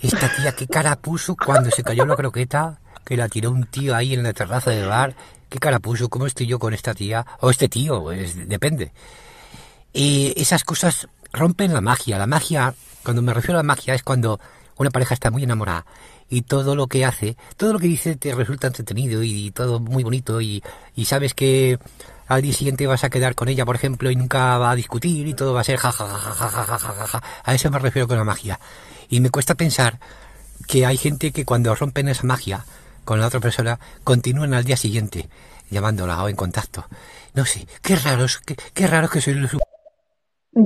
esta 0.00 0.28
tía 0.36 0.52
qué 0.52 0.66
cara 0.66 0.96
puso 0.96 1.36
cuando 1.36 1.70
se 1.70 1.82
cayó 1.82 2.04
la 2.04 2.16
croqueta, 2.16 2.78
que 3.04 3.16
la 3.16 3.28
tiró 3.28 3.50
un 3.50 3.66
tío 3.66 3.94
ahí 3.94 4.14
en 4.14 4.22
la 4.22 4.32
terraza 4.32 4.70
del 4.70 4.88
bar, 4.88 5.14
qué 5.48 5.58
cara 5.58 5.78
puso, 5.78 6.08
cómo 6.08 6.26
estoy 6.26 6.46
yo 6.46 6.58
con 6.58 6.74
esta 6.74 6.94
tía, 6.94 7.24
o 7.40 7.50
este 7.50 7.68
tío, 7.68 8.08
depende. 8.46 8.92
Y 9.92 10.34
esas 10.36 10.64
cosas 10.64 11.08
rompen 11.32 11.72
la 11.72 11.80
magia. 11.80 12.18
La 12.18 12.26
magia, 12.26 12.74
cuando 13.04 13.22
me 13.22 13.32
refiero 13.32 13.58
a 13.58 13.62
la 13.62 13.66
magia, 13.66 13.94
es 13.94 14.02
cuando 14.02 14.40
una 14.76 14.90
pareja 14.90 15.14
está 15.14 15.30
muy 15.30 15.44
enamorada 15.44 15.86
y 16.28 16.42
todo 16.42 16.74
lo 16.74 16.86
que 16.86 17.04
hace, 17.04 17.36
todo 17.56 17.72
lo 17.72 17.78
que 17.78 17.86
dice 17.86 18.16
te 18.16 18.34
resulta 18.34 18.66
entretenido 18.66 19.22
y, 19.22 19.50
todo 19.50 19.80
muy 19.80 20.02
bonito 20.02 20.40
y, 20.40 20.62
y 20.94 21.04
sabes 21.04 21.34
que 21.34 21.78
al 22.26 22.42
día 22.42 22.52
siguiente 22.52 22.86
vas 22.86 23.04
a 23.04 23.10
quedar 23.10 23.34
con 23.34 23.48
ella, 23.48 23.64
por 23.64 23.76
ejemplo, 23.76 24.10
y 24.10 24.16
nunca 24.16 24.58
va 24.58 24.70
a 24.70 24.76
discutir 24.76 25.26
y 25.26 25.34
todo 25.34 25.52
va 25.52 25.60
a 25.60 25.64
ser 25.64 25.78
ja, 25.78 25.92
A 27.44 27.54
eso 27.54 27.70
me 27.70 27.78
refiero 27.78 28.08
con 28.08 28.16
la 28.16 28.24
magia. 28.24 28.58
Y 29.08 29.20
me 29.20 29.30
cuesta 29.30 29.54
pensar 29.54 29.98
que 30.66 30.86
hay 30.86 30.96
gente 30.96 31.32
que 31.32 31.44
cuando 31.44 31.74
rompen 31.74 32.08
esa 32.08 32.26
magia 32.26 32.64
con 33.04 33.20
la 33.20 33.26
otra 33.26 33.40
persona, 33.40 33.78
continúan 34.02 34.54
al 34.54 34.64
día 34.64 34.76
siguiente 34.76 35.28
llamándola 35.70 36.22
o 36.22 36.28
en 36.28 36.36
contacto. 36.36 36.86
No 37.34 37.44
sé, 37.44 37.66
qué 37.82 37.96
raro, 37.96 38.26
qué, 38.46 38.56
qué 38.72 38.86
raro 38.86 39.08
que 39.08 39.20
soy. 39.20 39.34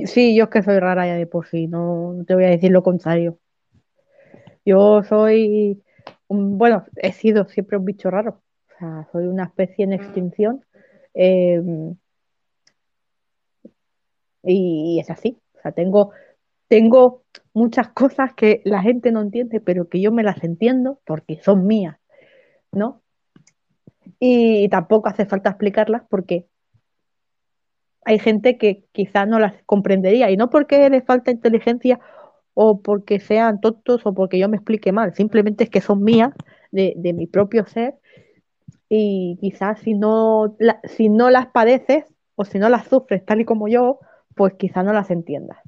Sí, 0.05 0.37
yo 0.37 0.45
es 0.45 0.51
que 0.51 0.63
soy 0.63 0.79
rara 0.79 1.07
ya 1.07 1.15
de 1.15 1.27
por 1.27 1.49
sí, 1.49 1.67
no 1.67 2.15
te 2.27 2.35
voy 2.35 2.45
a 2.45 2.49
decir 2.49 2.71
lo 2.71 2.83
contrario. 2.83 3.39
Yo 4.69 5.03
soy, 5.03 5.83
bueno, 6.29 6.85
he 6.97 7.13
sido 7.13 7.47
siempre 7.47 7.79
un 7.79 7.85
bicho 7.85 8.11
raro. 8.11 8.43
O 8.69 8.79
sea, 8.79 9.09
soy 9.13 9.27
una 9.27 9.45
especie 9.45 9.85
en 9.85 9.93
extinción 9.95 10.65
Em, 11.21 11.97
y, 14.43 15.01
es 15.01 15.11
así. 15.11 15.37
O 15.55 15.61
sea, 15.61 15.73
tengo, 15.73 16.13
tengo 16.69 17.25
muchas 17.55 17.89
cosas 17.89 18.35
que 18.35 18.63
la 18.65 18.83
gente 18.83 19.11
no 19.11 19.21
entiende, 19.21 19.61
pero 19.61 19.89
que 19.89 20.01
yo 20.01 20.13
me 20.13 20.23
las 20.23 20.43
entiendo 20.45 21.01
porque 21.05 21.41
son 21.43 21.67
mías, 21.67 21.97
¿no? 22.73 23.03
Y 24.21 24.69
tampoco 24.69 25.09
hace 25.09 25.27
falta 25.27 25.51
explicarlas 25.51 26.03
porque 26.09 26.47
hay 28.05 28.19
gente 28.21 28.59
que 28.59 28.85
quizás 28.93 29.27
no 29.29 29.41
las 29.41 29.55
comprendería 29.65 30.31
y 30.31 30.37
no 30.37 30.51
porque 30.51 30.89
les 30.89 31.05
falta 31.05 31.33
inteligencia 31.33 32.01
o 32.61 32.81
porque 32.83 33.21
sean 33.21 33.61
tontos 33.61 34.05
o 34.05 34.13
porque 34.13 34.37
yo 34.37 34.49
me 34.49 34.57
explique 34.57 34.91
mal, 34.91 35.15
simplemente 35.15 35.63
es 35.63 35.71
que 35.71 35.81
son 35.81 36.03
mías 36.03 36.33
de, 36.73 37.13
mi 37.15 37.29
propio 37.29 37.65
ser 37.67 37.95
y 38.89 39.39
quizás 39.41 39.79
si 39.79 39.95
no, 39.95 40.57
si 40.83 41.09
no 41.09 41.31
las 41.31 41.47
padeces 41.47 42.05
o 42.35 42.45
si 42.45 42.59
no 42.59 42.69
las 42.69 42.89
sufres 42.89 43.25
tal 43.25 43.41
y 43.41 43.45
como 43.45 43.69
yo, 43.69 44.01
pues 44.35 44.55
quizás 44.55 44.85
no 44.85 44.93
las 44.93 45.13
entiendas. 45.13 45.59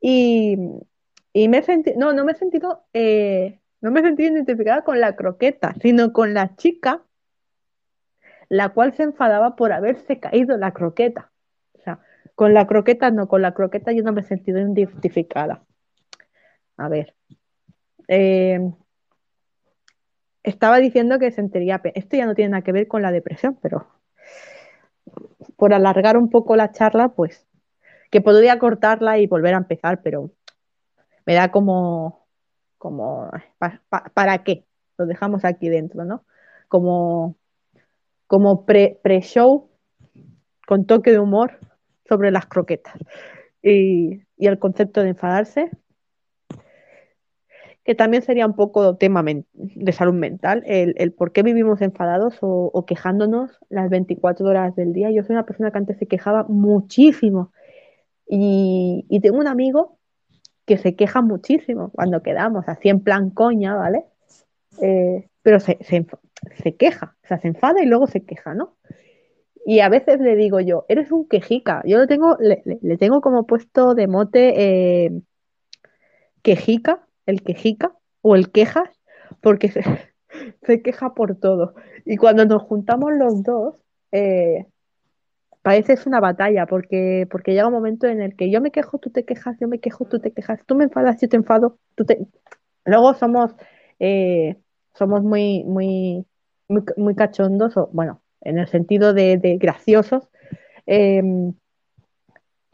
Y, 0.00 0.58
me 1.34 1.58
he 1.58 1.62
sentido, 1.62 1.96
no, 1.96 2.12
no 2.12 2.24
me 2.24 2.32
he 2.32 2.34
sentido, 2.34 2.82
eh, 2.92 3.60
no 3.80 3.92
me 3.92 4.00
he 4.00 4.02
sentido 4.02 4.34
identificada 4.34 4.82
con 4.82 4.98
la 4.98 5.14
croqueta, 5.14 5.72
sino 5.80 6.12
con 6.12 6.34
la 6.34 6.56
chica 6.56 7.04
la 8.48 8.70
cual 8.70 8.92
se 8.92 9.04
enfadaba 9.04 9.54
por 9.54 9.72
haberse 9.72 10.18
caído 10.18 10.56
la 10.56 10.72
croqueta. 10.72 11.30
O 11.74 11.78
sea, 11.78 12.00
con 12.34 12.54
la 12.54 12.66
croqueta 12.66 13.12
no, 13.12 13.28
con 13.28 13.40
la 13.40 13.54
croqueta 13.54 13.92
yo 13.92 14.02
no 14.02 14.12
me 14.12 14.22
he 14.22 14.24
sentido 14.24 14.58
identificada. 14.58 15.62
A 16.82 16.88
ver. 16.88 17.14
Eh, 18.08 18.58
estaba 20.42 20.78
diciendo 20.78 21.20
que 21.20 21.30
sentiría 21.30 21.80
Esto 21.94 22.16
ya 22.16 22.26
no 22.26 22.34
tiene 22.34 22.50
nada 22.50 22.64
que 22.64 22.72
ver 22.72 22.88
con 22.88 23.02
la 23.02 23.12
depresión, 23.12 23.56
pero 23.62 23.86
por 25.56 25.72
alargar 25.74 26.16
un 26.16 26.28
poco 26.28 26.56
la 26.56 26.72
charla, 26.72 27.10
pues 27.10 27.46
que 28.10 28.20
podría 28.20 28.58
cortarla 28.58 29.18
y 29.18 29.28
volver 29.28 29.54
a 29.54 29.58
empezar, 29.58 30.02
pero 30.02 30.32
me 31.24 31.34
da 31.34 31.52
como, 31.52 32.26
como, 32.78 33.30
¿para 34.12 34.42
qué? 34.42 34.66
Lo 34.98 35.06
dejamos 35.06 35.44
aquí 35.44 35.68
dentro, 35.68 36.04
¿no? 36.04 36.24
Como, 36.66 37.36
como 38.26 38.66
pre-show 38.66 39.70
con 40.66 40.84
toque 40.86 41.12
de 41.12 41.20
humor 41.20 41.60
sobre 42.08 42.32
las 42.32 42.46
croquetas. 42.46 42.94
Y, 43.62 44.24
y 44.36 44.46
el 44.48 44.58
concepto 44.58 45.02
de 45.02 45.10
enfadarse, 45.10 45.70
que 47.84 47.94
también 47.94 48.22
sería 48.22 48.46
un 48.46 48.54
poco 48.54 48.96
tema 48.96 49.24
de 49.52 49.92
salud 49.92 50.14
mental, 50.14 50.62
el, 50.66 51.12
por 51.12 51.32
qué 51.32 51.42
vivimos 51.42 51.82
enfadados 51.82 52.38
o, 52.40 52.84
quejándonos 52.86 53.58
las 53.68 53.90
24 53.90 54.46
horas 54.46 54.76
del 54.76 54.92
día. 54.92 55.10
Yo 55.10 55.24
soy 55.24 55.34
una 55.34 55.46
persona 55.46 55.70
que 55.70 55.78
antes 55.78 55.98
se 55.98 56.06
quejaba 56.06 56.44
muchísimo 56.44 57.52
y, 58.26 59.18
tengo 59.20 59.38
un 59.38 59.48
amigo 59.48 59.98
que 60.64 60.78
se 60.78 60.94
queja 60.94 61.22
muchísimo 61.22 61.90
cuando 61.90 62.22
quedamos, 62.22 62.68
así 62.68 62.88
en 62.88 63.00
plan 63.00 63.30
coña, 63.30 63.74
¿vale? 63.74 64.04
eh, 64.80 65.28
pero 65.42 65.60
se, 65.60 65.78
se, 65.82 66.76
queja, 66.76 67.16
o 67.24 67.26
sea, 67.26 67.38
se 67.40 67.48
enfada 67.48 67.82
y 67.82 67.86
luego 67.86 68.06
se 68.06 68.24
queja, 68.24 68.54
¿no? 68.54 68.76
Y 69.64 69.80
a 69.80 69.88
veces 69.88 70.20
le 70.20 70.36
digo 70.36 70.60
yo, 70.60 70.84
eres 70.88 71.12
un 71.12 71.28
quejica. 71.28 71.82
Yo 71.84 71.98
lo 71.98 72.06
tengo, 72.06 72.36
le, 72.40 72.96
tengo 72.96 73.20
como 73.20 73.46
puesto 73.46 73.94
de 73.94 74.08
mote 74.08 75.04
eh, 75.04 75.12
quejica, 76.42 77.06
el 77.26 77.42
quejica 77.42 77.92
o 78.20 78.36
el 78.36 78.50
quejas, 78.50 78.88
porque 79.40 79.70
se, 80.62 80.82
queja 80.82 81.14
por 81.14 81.36
todo. 81.36 81.74
Y 82.04 82.16
cuando 82.16 82.44
nos 82.44 82.62
juntamos 82.62 83.12
los 83.12 83.42
dos, 83.42 83.76
eh, 84.12 84.66
parece 85.62 85.94
es 85.94 86.06
una 86.06 86.20
batalla, 86.20 86.66
porque, 86.66 87.26
porque 87.30 87.52
llega 87.52 87.68
un 87.68 87.72
momento 87.72 88.06
en 88.06 88.20
el 88.20 88.36
que 88.36 88.50
yo 88.50 88.60
me 88.60 88.70
quejo, 88.70 88.98
tú 88.98 89.10
te 89.10 89.24
quejas, 89.24 89.56
yo 89.60 89.68
me 89.68 89.78
quejo, 89.78 90.04
tú 90.04 90.20
te 90.20 90.32
quejas, 90.32 90.60
tú 90.66 90.74
me 90.74 90.84
enfadas, 90.84 91.20
yo 91.20 91.28
te 91.28 91.36
enfado, 91.36 91.78
tú. 91.94 92.04
Luego 92.84 93.14
somos, 93.14 93.54
eh, 94.00 94.56
somos 94.94 95.22
muy, 95.22 95.64
muy, 95.64 96.26
muy, 96.68 97.14
cachondos, 97.14 97.76
o 97.76 97.88
bueno, 97.92 98.22
en 98.40 98.58
el 98.58 98.68
sentido 98.68 99.14
de, 99.14 99.38
graciosos, 99.60 100.28
em, 100.86 101.54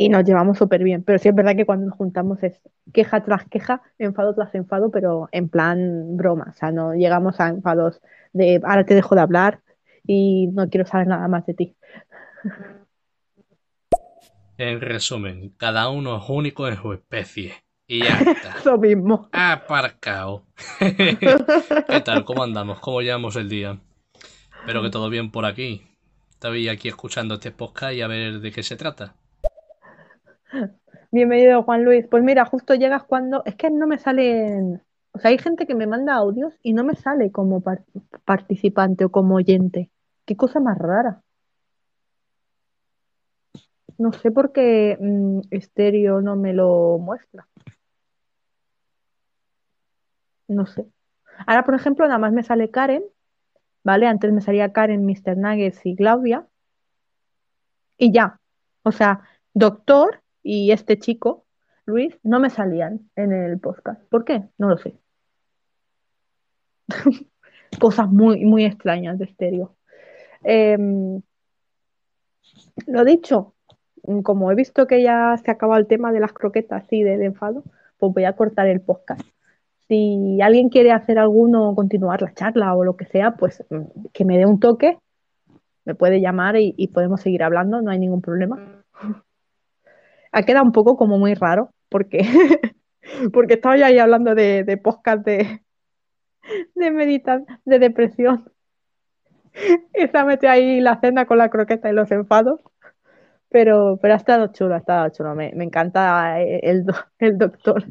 y 0.00 0.08
nos 0.08 0.24
llevamos 0.24 0.56
súper 0.56 0.84
bien. 0.84 1.02
Pero 1.02 1.18
sí 1.18 1.28
es 1.28 1.34
verdad 1.34 1.56
que 1.56 1.66
cuando 1.66 1.86
nos 1.86 1.96
juntamos 1.96 2.42
es 2.42 2.58
queja 2.94 3.22
tras 3.24 3.44
queja, 3.46 3.82
enfado 3.98 4.34
tras 4.34 4.54
enfado, 4.54 4.90
pero 4.90 5.28
en 5.32 5.48
plan 5.48 6.16
broma. 6.16 6.52
O 6.54 6.56
sea, 6.56 6.70
no 6.70 6.94
llegamos 6.94 7.40
a 7.40 7.48
enfados 7.48 8.00
de 8.32 8.60
ahora 8.64 8.84
te 8.84 8.94
dejo 8.94 9.16
de 9.16 9.20
hablar 9.20 9.60
y 10.06 10.46
no 10.52 10.70
quiero 10.70 10.86
saber 10.86 11.08
nada 11.08 11.26
más 11.26 11.44
de 11.46 11.54
ti. 11.54 11.76
En 14.56 14.80
resumen, 14.80 15.52
cada 15.56 15.90
uno 15.90 16.16
es 16.16 16.24
único 16.28 16.68
en 16.68 16.76
su 16.76 16.92
especie. 16.92 17.54
Y 17.88 18.04
ya 18.04 18.18
está. 18.26 18.56
Eso 18.58 18.78
mismo. 18.78 19.28
Aparcado. 19.32 20.46
¿Qué 20.78 22.00
tal? 22.04 22.24
¿Cómo 22.24 22.44
andamos? 22.44 22.78
¿Cómo 22.78 23.00
llevamos 23.00 23.34
el 23.34 23.48
día? 23.48 23.80
Espero 24.60 24.80
que 24.82 24.90
todo 24.90 25.10
bien 25.10 25.32
por 25.32 25.44
aquí. 25.44 25.82
Estoy 26.30 26.68
aquí 26.68 26.86
escuchando 26.86 27.34
este 27.34 27.50
podcast 27.50 27.94
y 27.94 28.02
a 28.02 28.06
ver 28.06 28.38
de 28.38 28.52
qué 28.52 28.62
se 28.62 28.76
trata. 28.76 29.16
Bienvenido, 31.10 31.62
Juan 31.62 31.84
Luis. 31.84 32.06
Pues 32.08 32.22
mira, 32.22 32.44
justo 32.44 32.74
llegas 32.74 33.04
cuando. 33.04 33.42
Es 33.44 33.54
que 33.56 33.70
no 33.70 33.86
me 33.86 33.98
salen. 33.98 34.82
O 35.12 35.18
sea, 35.18 35.30
hay 35.30 35.38
gente 35.38 35.66
que 35.66 35.74
me 35.74 35.86
manda 35.86 36.14
audios 36.14 36.54
y 36.62 36.72
no 36.72 36.84
me 36.84 36.94
sale 36.94 37.30
como 37.32 37.62
participante 38.24 39.04
o 39.04 39.10
como 39.10 39.36
oyente. 39.36 39.90
Qué 40.26 40.36
cosa 40.36 40.60
más 40.60 40.78
rara. 40.78 41.22
No 43.96 44.12
sé 44.12 44.30
por 44.30 44.52
qué 44.52 44.96
mm, 45.00 45.40
Estéreo 45.50 46.20
no 46.20 46.36
me 46.36 46.52
lo 46.54 46.98
muestra. 46.98 47.48
No 50.46 50.66
sé. 50.66 50.86
Ahora, 51.46 51.64
por 51.64 51.74
ejemplo, 51.74 52.06
nada 52.06 52.18
más 52.18 52.32
me 52.32 52.42
sale 52.42 52.70
Karen, 52.70 53.04
¿vale? 53.84 54.06
Antes 54.06 54.32
me 54.32 54.40
salía 54.40 54.72
Karen, 54.72 55.04
Mr. 55.04 55.36
Nuggets 55.36 55.84
y 55.84 55.96
Claudia. 55.96 56.46
Y 57.96 58.12
ya. 58.12 58.40
O 58.82 58.92
sea, 58.92 59.20
doctor 59.54 60.22
y 60.50 60.72
este 60.72 60.98
chico, 60.98 61.44
Luis, 61.84 62.18
no 62.22 62.40
me 62.40 62.48
salían 62.48 63.10
en 63.16 63.34
el 63.34 63.60
podcast. 63.60 64.02
¿Por 64.08 64.24
qué? 64.24 64.48
No 64.56 64.70
lo 64.70 64.78
sé. 64.78 64.98
Cosas 67.78 68.08
muy, 68.08 68.46
muy 68.46 68.64
extrañas 68.64 69.18
de 69.18 69.26
estéreo. 69.26 69.76
Em, 70.42 71.20
lo 72.86 73.04
dicho, 73.04 73.56
como 74.22 74.50
he 74.50 74.54
visto 74.54 74.86
que 74.86 75.02
ya 75.02 75.36
se 75.36 75.50
acaba 75.50 75.76
el 75.76 75.86
tema 75.86 76.12
de 76.12 76.20
las 76.20 76.32
croquetas 76.32 76.86
y 76.90 77.02
de, 77.02 77.22
enfado, 77.26 77.62
pues 77.98 78.14
voy 78.14 78.24
a 78.24 78.32
cortar 78.32 78.68
el 78.68 78.80
podcast. 78.80 79.20
Si 79.86 80.40
alguien 80.40 80.70
quiere 80.70 80.92
hacer 80.92 81.18
alguno, 81.18 81.74
continuar 81.74 82.22
la 82.22 82.32
charla 82.32 82.74
o 82.74 82.84
lo 82.84 82.96
que 82.96 83.04
sea, 83.04 83.32
pues 83.32 83.62
mm, 83.68 84.06
que 84.14 84.24
me 84.24 84.38
dé 84.38 84.46
un 84.46 84.60
toque, 84.60 84.98
me 85.84 85.94
puede 85.94 86.22
llamar 86.22 86.56
y, 86.56 86.88
podemos 86.94 87.20
seguir 87.20 87.42
hablando, 87.42 87.82
no 87.82 87.90
hay 87.90 87.98
ningún 87.98 88.22
problema. 88.22 88.82
Ha 90.32 90.42
quedado 90.42 90.64
un 90.64 90.72
poco 90.72 90.96
como 90.96 91.18
muy 91.18 91.34
raro, 91.34 91.70
porque, 91.88 92.20
porque 93.32 93.54
estaba 93.54 93.76
ya 93.76 93.86
ahí 93.86 93.98
hablando 93.98 94.34
de, 94.34 94.64
de 94.64 94.76
podcast 94.76 95.24
de, 95.24 95.62
de 96.74 96.90
meditar, 96.90 97.44
de 97.64 97.78
depresión. 97.78 98.50
Y 99.94 100.06
se 100.06 100.24
metido 100.24 100.52
ahí 100.52 100.80
la 100.80 101.00
cena 101.00 101.26
con 101.26 101.38
la 101.38 101.50
croqueta 101.50 101.90
y 101.90 101.92
los 101.92 102.10
enfados. 102.10 102.60
Pero, 103.50 103.98
pero 104.00 104.14
ha 104.14 104.16
estado 104.18 104.48
chulo, 104.48 104.74
ha 104.74 104.78
estado 104.78 105.08
chulo. 105.10 105.34
Me, 105.34 105.48
encanta 105.48 106.40
eh, 106.40 106.60
el, 106.62 106.84
el 107.18 107.38
doctor. 107.38 107.84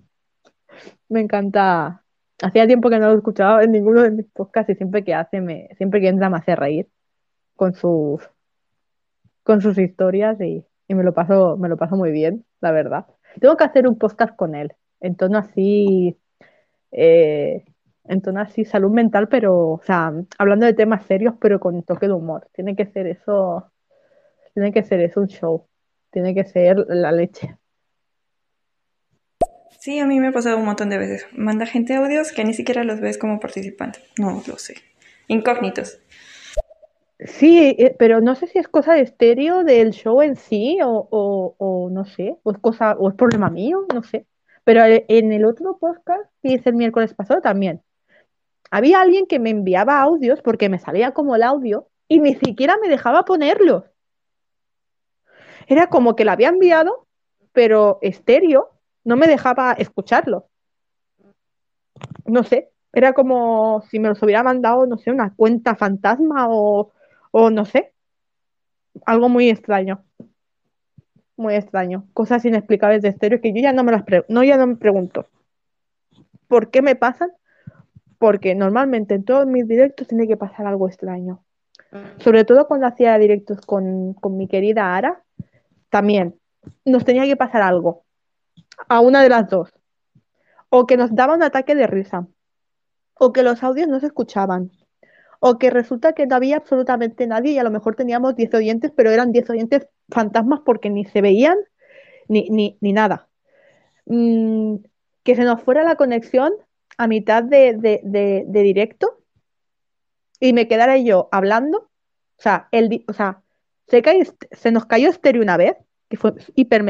Me 1.09 1.21
encanta. 1.21 2.03
Hacía 2.41 2.67
tiempo 2.67 2.89
que 2.89 2.99
no 2.99 3.09
lo 3.09 3.17
escuchaba 3.17 3.63
en 3.63 3.71
ninguno 3.71 4.03
de 4.03 4.11
mis 4.11 4.27
podcasts 4.27 4.71
y 4.71 4.75
siempre 4.75 5.03
que 5.03 5.15
hace, 5.15 5.41
me, 5.41 5.69
siempre 5.77 5.99
que 6.01 6.07
entra 6.09 6.29
me 6.29 6.37
hace 6.37 6.55
reír 6.55 6.87
con 7.55 7.73
sus, 7.73 8.21
con 9.43 9.61
sus 9.61 9.77
historias 9.79 10.39
y, 10.41 10.63
me 10.95 11.03
lo 11.03 11.13
paso, 11.13 11.57
me 11.57 11.69
lo 11.69 11.77
paso 11.77 11.95
muy 11.95 12.11
bien, 12.11 12.45
la 12.61 12.71
verdad. 12.71 13.05
Tengo 13.39 13.57
que 13.57 13.63
hacer 13.63 13.87
un 13.87 13.97
podcast 13.97 14.35
con 14.35 14.55
él, 14.55 14.73
en 14.99 15.15
tono 15.15 15.37
así, 15.37 16.17
eh, 16.91 17.65
en 18.05 18.21
tono 18.21 18.41
así 18.41 18.65
salud 18.65 18.91
mental, 18.91 19.27
pero, 19.27 19.69
o 19.69 19.81
sea, 19.83 20.13
hablando 20.37 20.65
de 20.65 20.73
temas 20.73 21.05
serios, 21.05 21.35
pero 21.39 21.59
con 21.59 21.83
toque 21.83 22.07
de 22.07 22.13
humor. 22.13 22.47
Tiene 22.53 22.75
que 22.75 22.85
ser 22.85 23.07
eso 23.07 23.71
tiene 24.57 24.73
que 24.73 24.81
ser, 24.81 25.01
es 25.01 25.15
un 25.15 25.27
show. 25.27 25.67
Tiene 26.09 26.33
que 26.33 26.43
ser 26.43 26.77
la 26.89 27.11
leche. 27.11 27.57
Sí, 29.79 29.99
a 29.99 30.07
mí 30.07 30.19
me 30.19 30.29
ha 30.29 30.31
pasado 30.31 30.57
un 30.57 30.65
montón 30.65 30.89
de 30.89 30.97
veces. 30.97 31.27
Manda 31.31 31.67
gente 31.67 31.93
audios 31.93 32.31
que 32.31 32.43
ni 32.43 32.55
siquiera 32.55 32.83
los 32.83 32.99
ves 32.99 33.19
como 33.19 33.39
participante. 33.39 33.99
No 34.17 34.41
lo 34.47 34.57
sé. 34.57 34.77
Incógnitos. 35.27 35.99
Sí, 37.19 37.75
eh, 37.79 37.95
pero 37.97 38.21
no 38.21 38.35
sé 38.35 38.47
si 38.47 38.59
es 38.59 38.67
cosa 38.67 38.93
de 38.93 39.01
estéreo 39.01 39.63
del 39.63 39.91
show 39.91 40.21
en 40.21 40.35
sí 40.35 40.79
o, 40.83 41.89
no 41.91 42.05
sé, 42.05 42.37
o 42.43 42.51
es 42.51 42.57
cosa, 42.59 42.95
o 42.99 43.09
es 43.09 43.15
problema 43.15 43.49
mío, 43.49 43.85
no 43.93 44.03
sé. 44.03 44.27
Pero 44.63 44.81
en 44.85 45.31
el 45.31 45.45
otro 45.45 45.77
podcast, 45.77 46.29
que 46.43 46.55
es 46.55 46.67
el 46.67 46.75
miércoles 46.75 47.13
pasado 47.13 47.41
también, 47.41 47.81
había 48.69 49.01
alguien 49.01 49.25
que 49.27 49.39
me 49.39 49.49
enviaba 49.49 50.01
audios 50.01 50.41
porque 50.41 50.69
me 50.69 50.79
salía 50.79 51.13
como 51.13 51.35
el 51.35 51.43
audio 51.43 51.87
y 52.07 52.19
ni 52.19 52.35
siquiera 52.35 52.77
me 52.81 52.89
dejaba 52.89 53.25
ponerlos 53.25 53.85
era 55.67 55.87
como 55.87 56.15
que 56.15 56.25
la 56.25 56.31
había 56.31 56.49
enviado, 56.49 57.05
pero 57.51 57.99
estéreo 58.01 58.71
no 59.03 59.15
me 59.15 59.27
dejaba 59.27 59.73
escucharlo. 59.73 60.47
No 62.25 62.43
sé, 62.43 62.71
era 62.93 63.13
como 63.13 63.83
si 63.89 63.99
me 63.99 64.09
los 64.09 64.21
hubiera 64.23 64.43
mandado, 64.43 64.85
no 64.85 64.97
sé, 64.97 65.11
una 65.11 65.33
cuenta 65.35 65.75
fantasma 65.75 66.47
o, 66.49 66.91
no 67.33 67.65
sé, 67.65 67.93
algo 69.05 69.29
muy 69.29 69.49
extraño. 69.49 70.03
Muy 71.35 71.55
extraño. 71.55 72.07
Cosas 72.13 72.45
inexplicables 72.45 73.01
de 73.01 73.09
estéreo 73.09 73.41
que 73.41 73.53
yo 73.53 73.61
ya 73.61 73.73
no 73.73 73.83
me 73.83 73.91
las 73.91 74.03
no, 74.27 74.43
ya 74.43 74.57
no 74.57 74.67
me 74.67 74.75
pregunto. 74.75 75.27
¿Por 76.47 76.71
qué 76.71 76.81
me 76.81 76.95
pasan? 76.95 77.31
Porque 78.17 78.55
normalmente 78.55 79.13
en 79.13 79.23
todos 79.23 79.45
mis 79.45 79.67
directos 79.67 80.07
tiene 80.07 80.27
que 80.27 80.37
pasar 80.37 80.65
algo 80.65 80.87
extraño. 80.87 81.43
Sobre 82.17 82.43
todo 82.43 82.67
cuando 82.67 82.87
hacía 82.87 83.17
directos 83.17 83.61
con, 83.61 84.13
con 84.13 84.35
mi 84.35 84.47
querida 84.47 84.95
Ara, 84.95 85.23
también 85.89 86.39
nos 86.83 87.05
tenía 87.05 87.25
que 87.25 87.37
pasar 87.37 87.61
algo 87.61 88.03
a 88.89 88.99
una 88.99 89.21
de 89.21 89.29
las 89.29 89.47
dos. 89.49 89.71
O 90.69 90.85
que 90.85 90.97
nos 90.97 91.15
daba 91.15 91.35
un 91.35 91.43
ataque 91.43 91.75
de 91.75 91.87
risa. 91.87 92.27
O 93.13 93.31
que 93.31 93.43
los 93.43 93.63
audios 93.63 93.87
no 93.87 93.99
se 93.99 94.07
escuchaban. 94.07 94.71
O 95.39 95.57
que 95.57 95.69
resulta 95.69 96.13
que 96.13 96.25
no 96.25 96.35
había 96.35 96.57
absolutamente 96.57 97.27
nadie 97.27 97.51
y 97.51 97.57
a 97.59 97.63
lo 97.63 97.71
mejor 97.71 97.95
teníamos 97.95 98.35
10 98.35 98.53
oyentes, 98.55 98.91
pero 98.95 99.11
eran 99.11 99.31
10 99.31 99.49
oyentes 99.51 99.87
fantasmas 100.09 100.61
porque 100.65 100.89
ni 100.89 101.05
se 101.05 101.21
veían 101.21 101.57
ni, 102.27 102.49
ni, 102.49 102.93
nada. 102.93 103.27
Mm, 104.05 104.77
que 105.23 105.35
se 105.35 105.43
nos 105.43 105.61
fuera 105.61 105.83
la 105.83 105.95
conexión 105.95 106.53
a 106.97 107.07
mitad 107.07 107.43
de, 107.43 107.73
de, 108.03 108.63
directo 108.63 109.19
y 110.39 110.53
me 110.53 110.67
quedara 110.67 110.97
yo 110.97 111.29
hablando. 111.31 111.89
O 112.37 112.41
sea, 112.41 112.67
el, 112.71 113.03
o 113.07 113.13
sea 113.13 113.41
se, 113.87 114.03
se 114.51 114.71
nos 114.71 114.85
cayó 114.85 115.09
estéreo 115.09 115.41
una 115.41 115.57
vez, 115.57 115.75
que 116.09 116.17
fue 116.17 116.33
hiper 116.55 116.83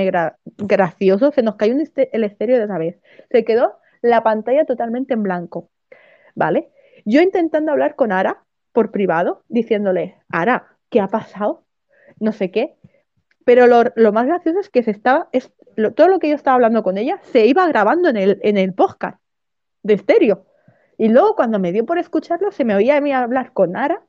gracioso, 0.58 1.32
se 1.32 1.42
nos 1.42 1.56
cayó 1.56 1.76
el 1.76 2.24
estéreo 2.24 2.58
de 2.58 2.66
una 2.66 2.78
vez. 2.78 3.00
Se 3.32 3.44
quedó 3.44 3.78
la 4.02 4.24
pantalla 4.24 4.66
totalmente 4.66 5.14
en 5.14 5.24
blanco, 5.24 5.70
¿vale? 6.36 6.70
Yo 7.10 7.22
intentando 7.22 7.72
hablar 7.72 7.96
con 7.96 8.12
Ara 8.12 8.44
por 8.74 8.92
privado, 8.92 9.42
diciéndole, 9.48 10.18
Ara, 10.28 10.76
¿qué 10.90 11.00
ha 11.00 11.08
pasado? 11.08 11.64
No 12.20 12.34
sé 12.34 12.52
qué. 12.52 12.76
Pero 13.46 13.66
lo, 13.66 14.12
más 14.12 14.26
gracioso 14.28 14.60
es 14.60 14.68
que 14.70 14.84
se 14.84 14.92
estaba, 14.92 15.30
es, 15.32 15.50
todo 15.96 16.10
lo 16.10 16.20
que 16.20 16.28
yo 16.28 16.36
estaba 16.36 16.56
hablando 16.56 16.84
con 16.84 16.98
ella 16.98 17.22
se 17.32 17.46
iba 17.46 17.66
grabando 17.70 18.10
en 18.10 18.18
el, 18.18 18.40
en 18.44 18.58
el 18.58 18.74
podcast 18.74 19.22
de 19.84 19.94
estéreo. 19.94 20.48
Y 20.98 21.08
luego 21.08 21.38
cuando 21.38 21.60
me 21.60 21.72
dio 21.72 21.86
por 21.86 21.98
escucharlo, 21.98 22.52
se 22.52 22.66
me 22.66 22.76
oía 22.76 22.98
a 22.98 23.02
mí 23.02 23.14
hablar 23.14 23.54
con 23.54 23.78
Ara 23.78 24.04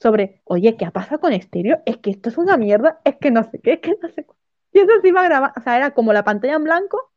sobre, 0.00 0.40
oye, 0.42 0.76
¿qué 0.76 0.84
ha 0.86 0.90
pasado 0.90 1.20
con 1.20 1.32
estéreo? 1.32 1.80
Es 1.86 1.98
que 1.98 2.10
esto 2.10 2.30
es 2.30 2.36
una 2.36 2.56
mierda, 2.56 3.00
es 3.04 3.14
que 3.14 3.30
no 3.30 3.44
sé 3.44 3.60
qué, 3.60 3.74
es 3.74 3.78
que 3.78 3.96
no 4.02 4.08
sé. 4.08 4.26
Y 4.72 4.80
eso 4.80 4.90
se 5.00 5.06
iba 5.06 5.20
a 5.20 5.28
grabar, 5.28 5.52
o 5.56 5.60
sea, 5.60 5.76
era 5.76 5.92
como 5.92 6.12
la 6.12 6.24
pantalla 6.24 6.56
en 6.56 6.64
blanco, 6.64 7.12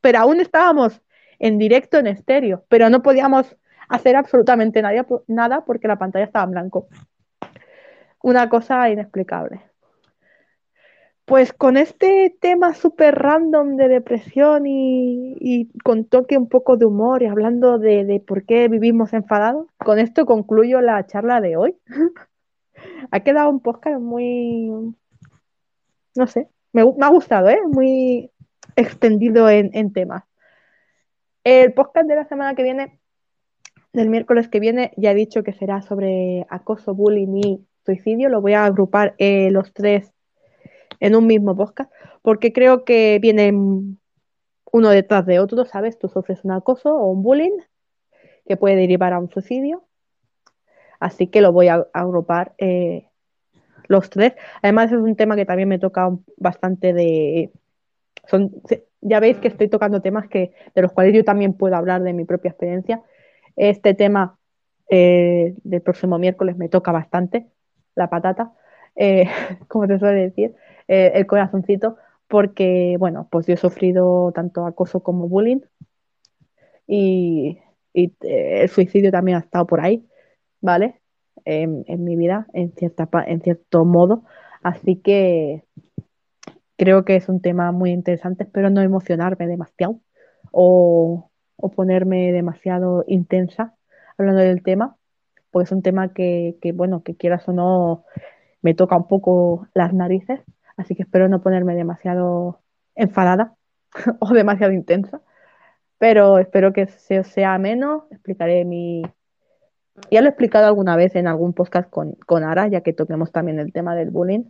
pero 0.00 0.20
aún 0.20 0.40
estábamos 0.40 1.02
en 1.38 1.58
directo 1.58 1.98
en 1.98 2.06
estéreo, 2.06 2.64
pero 2.70 2.88
no 2.88 3.02
podíamos 3.02 3.54
hacer 3.92 4.16
absolutamente 4.16 4.82
nada, 4.82 5.06
nada 5.26 5.64
porque 5.64 5.88
la 5.88 5.98
pantalla 5.98 6.24
estaba 6.24 6.44
en 6.44 6.50
blanco. 6.52 6.88
Una 8.22 8.48
cosa 8.48 8.88
inexplicable. 8.88 9.60
Pues 11.24 11.52
con 11.52 11.76
este 11.76 12.36
tema 12.40 12.74
súper 12.74 13.14
random 13.14 13.76
de 13.76 13.88
depresión 13.88 14.64
y, 14.66 15.70
con 15.84 16.04
toque 16.04 16.36
un 16.36 16.48
poco 16.48 16.76
de 16.76 16.84
humor 16.84 17.22
y 17.22 17.26
hablando 17.26 17.78
de, 17.78 18.22
por 18.26 18.44
qué 18.44 18.68
vivimos 18.68 19.12
enfadados, 19.12 19.66
con 19.78 19.98
esto 19.98 20.26
concluyo 20.26 20.80
la 20.80 21.06
charla 21.06 21.40
de 21.40 21.56
hoy. 21.56 21.76
ha 23.10 23.20
quedado 23.20 23.50
un 23.50 23.60
podcast 23.60 24.00
muy, 24.00 24.70
no 26.16 26.26
sé, 26.26 26.48
me, 26.72 26.82
ha 26.82 27.08
gustado, 27.08 27.48
¿eh? 27.48 27.60
Muy 27.68 28.30
extendido 28.74 29.48
en, 29.50 29.92
temas. 29.92 30.24
El 31.44 31.72
podcast 31.74 32.08
de 32.08 32.16
la 32.16 32.24
semana 32.24 32.54
que 32.54 32.62
viene, 32.62 32.98
del 33.92 34.08
miércoles 34.08 34.48
que 34.48 34.60
viene, 34.60 34.92
ya 34.96 35.10
he 35.10 35.14
dicho 35.14 35.42
que 35.42 35.52
será 35.52 35.82
sobre 35.82 36.46
acoso, 36.48 36.94
bullying 36.94 37.36
y 37.36 37.66
suicidio. 37.84 38.28
Lo 38.28 38.40
voy 38.40 38.54
a 38.54 38.64
agrupar 38.64 39.14
eh, 39.18 39.50
los 39.50 39.72
tres 39.72 40.12
en 41.00 41.16
un 41.16 41.26
mismo 41.26 41.56
podcast, 41.56 41.92
porque 42.22 42.52
creo 42.52 42.84
que 42.84 43.18
vienen 43.20 43.98
uno 44.70 44.88
detrás 44.88 45.26
de 45.26 45.40
otro, 45.40 45.64
¿sabes? 45.64 45.98
Tú 45.98 46.08
sufres 46.08 46.44
un 46.44 46.52
acoso 46.52 46.94
o 46.94 47.10
un 47.10 47.22
bullying 47.22 47.58
que 48.46 48.56
puede 48.56 48.76
derivar 48.76 49.12
a 49.12 49.18
un 49.18 49.30
suicidio. 49.30 49.84
Así 50.98 51.26
que 51.26 51.40
lo 51.40 51.52
voy 51.52 51.68
a 51.68 51.86
agrupar 51.92 52.54
eh, 52.58 53.08
los 53.88 54.08
tres. 54.08 54.34
Además 54.62 54.92
es 54.92 54.98
un 54.98 55.16
tema 55.16 55.36
que 55.36 55.44
también 55.44 55.68
me 55.68 55.78
toca 55.78 56.10
bastante 56.36 56.92
de... 56.92 57.50
Son, 58.28 58.52
ya 59.00 59.18
veis 59.18 59.38
que 59.38 59.48
estoy 59.48 59.68
tocando 59.68 60.00
temas 60.00 60.28
que, 60.28 60.52
de 60.74 60.82
los 60.82 60.92
cuales 60.92 61.12
yo 61.14 61.24
también 61.24 61.54
puedo 61.54 61.74
hablar 61.74 62.02
de 62.02 62.12
mi 62.12 62.24
propia 62.24 62.50
experiencia. 62.50 63.02
Este 63.56 63.94
tema 63.94 64.38
eh, 64.88 65.54
del 65.64 65.82
próximo 65.82 66.18
miércoles 66.18 66.56
me 66.56 66.68
toca 66.68 66.92
bastante, 66.92 67.46
la 67.94 68.10
patata, 68.10 68.52
eh, 68.96 69.24
como 69.68 69.86
se 69.86 69.98
suele 69.98 70.20
decir. 70.20 70.54
Eh, 70.88 71.12
el 71.14 71.26
corazoncito, 71.26 71.96
porque, 72.28 72.96
bueno, 72.98 73.28
pues 73.30 73.46
yo 73.46 73.54
he 73.54 73.56
sufrido 73.56 74.32
tanto 74.32 74.66
acoso 74.66 75.02
como 75.02 75.28
bullying 75.28 75.60
y, 76.86 77.58
el 77.94 78.68
suicidio 78.70 79.10
también 79.10 79.36
ha 79.36 79.40
estado 79.40 79.66
por 79.66 79.80
ahí, 79.80 80.06
¿vale? 80.62 81.00
En, 81.44 81.84
mi 82.04 82.16
vida, 82.16 82.46
en, 82.54 82.72
cierta, 82.72 83.08
en 83.26 83.42
cierto 83.42 83.84
modo. 83.84 84.24
Así 84.62 84.96
que 84.96 85.64
creo 86.76 87.04
que 87.04 87.16
es 87.16 87.28
un 87.28 87.40
tema 87.40 87.72
muy 87.72 87.90
interesante. 87.90 88.44
Espero 88.44 88.70
no 88.70 88.80
emocionarme 88.80 89.46
demasiado 89.46 90.00
o, 90.52 91.30
ponerme 91.70 92.32
demasiado 92.32 93.04
intensa 93.06 93.74
hablando 94.18 94.42
del 94.42 94.62
tema, 94.62 94.96
porque 95.50 95.64
es 95.64 95.72
un 95.72 95.82
tema 95.82 96.12
que, 96.12 96.56
bueno, 96.74 97.02
que 97.02 97.16
quieras 97.16 97.48
o 97.48 97.52
no, 97.52 98.04
me 98.62 98.74
toca 98.74 98.96
un 98.96 99.08
poco 99.08 99.66
las 99.74 99.92
narices 99.92 100.40
así 100.76 100.94
que 100.94 101.02
espero 101.02 101.28
no 101.28 101.42
ponerme 101.42 101.74
demasiado 101.74 102.60
enfadada 102.94 103.54
o 104.20 104.32
demasiado 104.32 104.72
intensa, 104.72 105.20
pero 105.98 106.38
espero 106.38 106.72
que 106.72 106.86
se 106.86 107.24
sea 107.24 107.58
menos, 107.58 108.04
explicaré 108.10 108.64
mi... 108.64 109.02
Ya 110.10 110.22
lo 110.22 110.26
he 110.26 110.30
explicado 110.30 110.66
alguna 110.66 110.96
vez 110.96 111.14
en 111.16 111.26
algún 111.26 111.52
podcast 111.52 111.88
con, 111.90 112.12
con 112.26 112.44
Ara, 112.44 112.66
ya 112.66 112.80
que 112.80 112.94
toquemos 112.94 113.30
también 113.30 113.58
el 113.58 113.72
tema 113.72 113.94
del 113.94 114.10
bullying, 114.10 114.44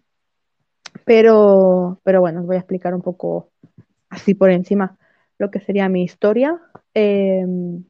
pero, 1.04 2.00
pero 2.04 2.20
bueno, 2.20 2.40
os 2.40 2.46
voy 2.46 2.56
a 2.56 2.60
explicar 2.60 2.94
un 2.94 3.02
poco 3.02 3.50
así 4.08 4.34
por 4.34 4.50
encima 4.50 4.98
lo 5.42 5.50
que 5.50 5.58
sería 5.58 5.88
mi 5.88 6.04
historia, 6.04 6.60
em, 6.94 7.82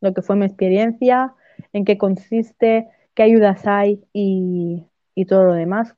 lo 0.00 0.14
que 0.14 0.22
fue 0.22 0.34
mi 0.34 0.46
experiencia, 0.46 1.34
en 1.74 1.84
qué 1.84 1.98
consiste, 1.98 2.88
qué 3.14 3.22
ayudas 3.22 3.66
hay 3.66 4.02
y, 4.14 4.86
y 5.14 5.26
todo 5.26 5.44
lo 5.44 5.52
demás, 5.52 5.94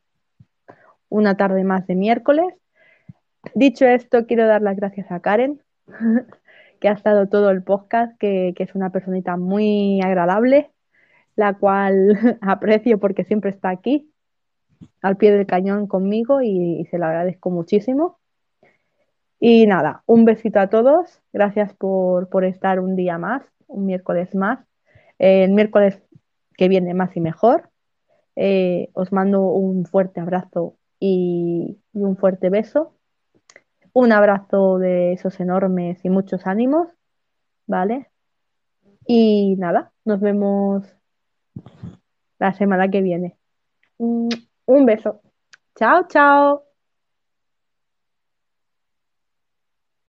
una 1.08 1.36
tarde 1.36 1.62
más 1.62 1.86
de 1.86 1.94
miércoles. 1.94 2.52
Dicho 3.54 3.86
esto, 3.86 4.26
quiero 4.26 4.46
dar 4.48 4.60
las 4.60 4.76
gracias 4.76 5.12
a 5.12 5.20
Karen, 5.20 5.62
que 6.80 6.88
ha 6.88 6.92
estado 6.92 7.28
todo 7.28 7.50
el 7.50 7.62
podcast, 7.62 8.18
que, 8.18 8.54
es 8.56 8.74
una 8.74 8.90
personita 8.90 9.36
muy 9.36 10.00
agradable, 10.02 10.70
la 11.36 11.54
cual 11.54 12.18
aprecio 12.40 12.98
porque 12.98 13.24
siempre 13.24 13.50
está 13.50 13.70
aquí, 13.70 14.10
al 15.00 15.16
pie 15.16 15.30
del 15.30 15.46
cañón 15.46 15.86
conmigo 15.86 16.42
y, 16.42 16.86
se 16.90 16.98
lo 16.98 17.06
agradezco 17.06 17.50
muchísimo. 17.50 18.19
Y 19.40 19.66
nada, 19.66 20.02
un 20.04 20.26
besito 20.26 20.60
a 20.60 20.68
todos, 20.68 21.22
gracias 21.32 21.72
por, 21.74 22.44
estar 22.44 22.78
un 22.78 22.94
día 22.94 23.16
más, 23.16 23.42
un 23.66 23.86
miércoles 23.86 24.34
más. 24.34 24.60
el 25.18 25.52
miércoles 25.52 26.02
que 26.56 26.68
viene 26.68 26.92
más 26.94 27.16
y 27.16 27.20
mejor. 27.20 27.70
Eh, 28.36 28.90
os 28.92 29.12
mando 29.12 29.42
un 29.42 29.86
fuerte 29.86 30.20
abrazo 30.20 30.76
y, 31.00 31.78
un 31.94 32.16
fuerte 32.18 32.50
beso. 32.50 32.94
Un 33.94 34.12
abrazo 34.12 34.78
de 34.78 35.14
esos 35.14 35.40
enormes 35.40 36.04
y 36.04 36.10
muchos 36.10 36.46
ánimos, 36.46 36.88
¿vale? 37.66 38.10
Y 39.06 39.56
nada, 39.56 39.92
nos 40.04 40.20
vemos 40.20 40.84
la 42.38 42.52
semana 42.52 42.88
que 42.88 43.00
viene. 43.00 43.36
Un 43.98 44.86
beso. 44.86 45.22
Chao, 45.74 46.06
chao. 46.08 46.69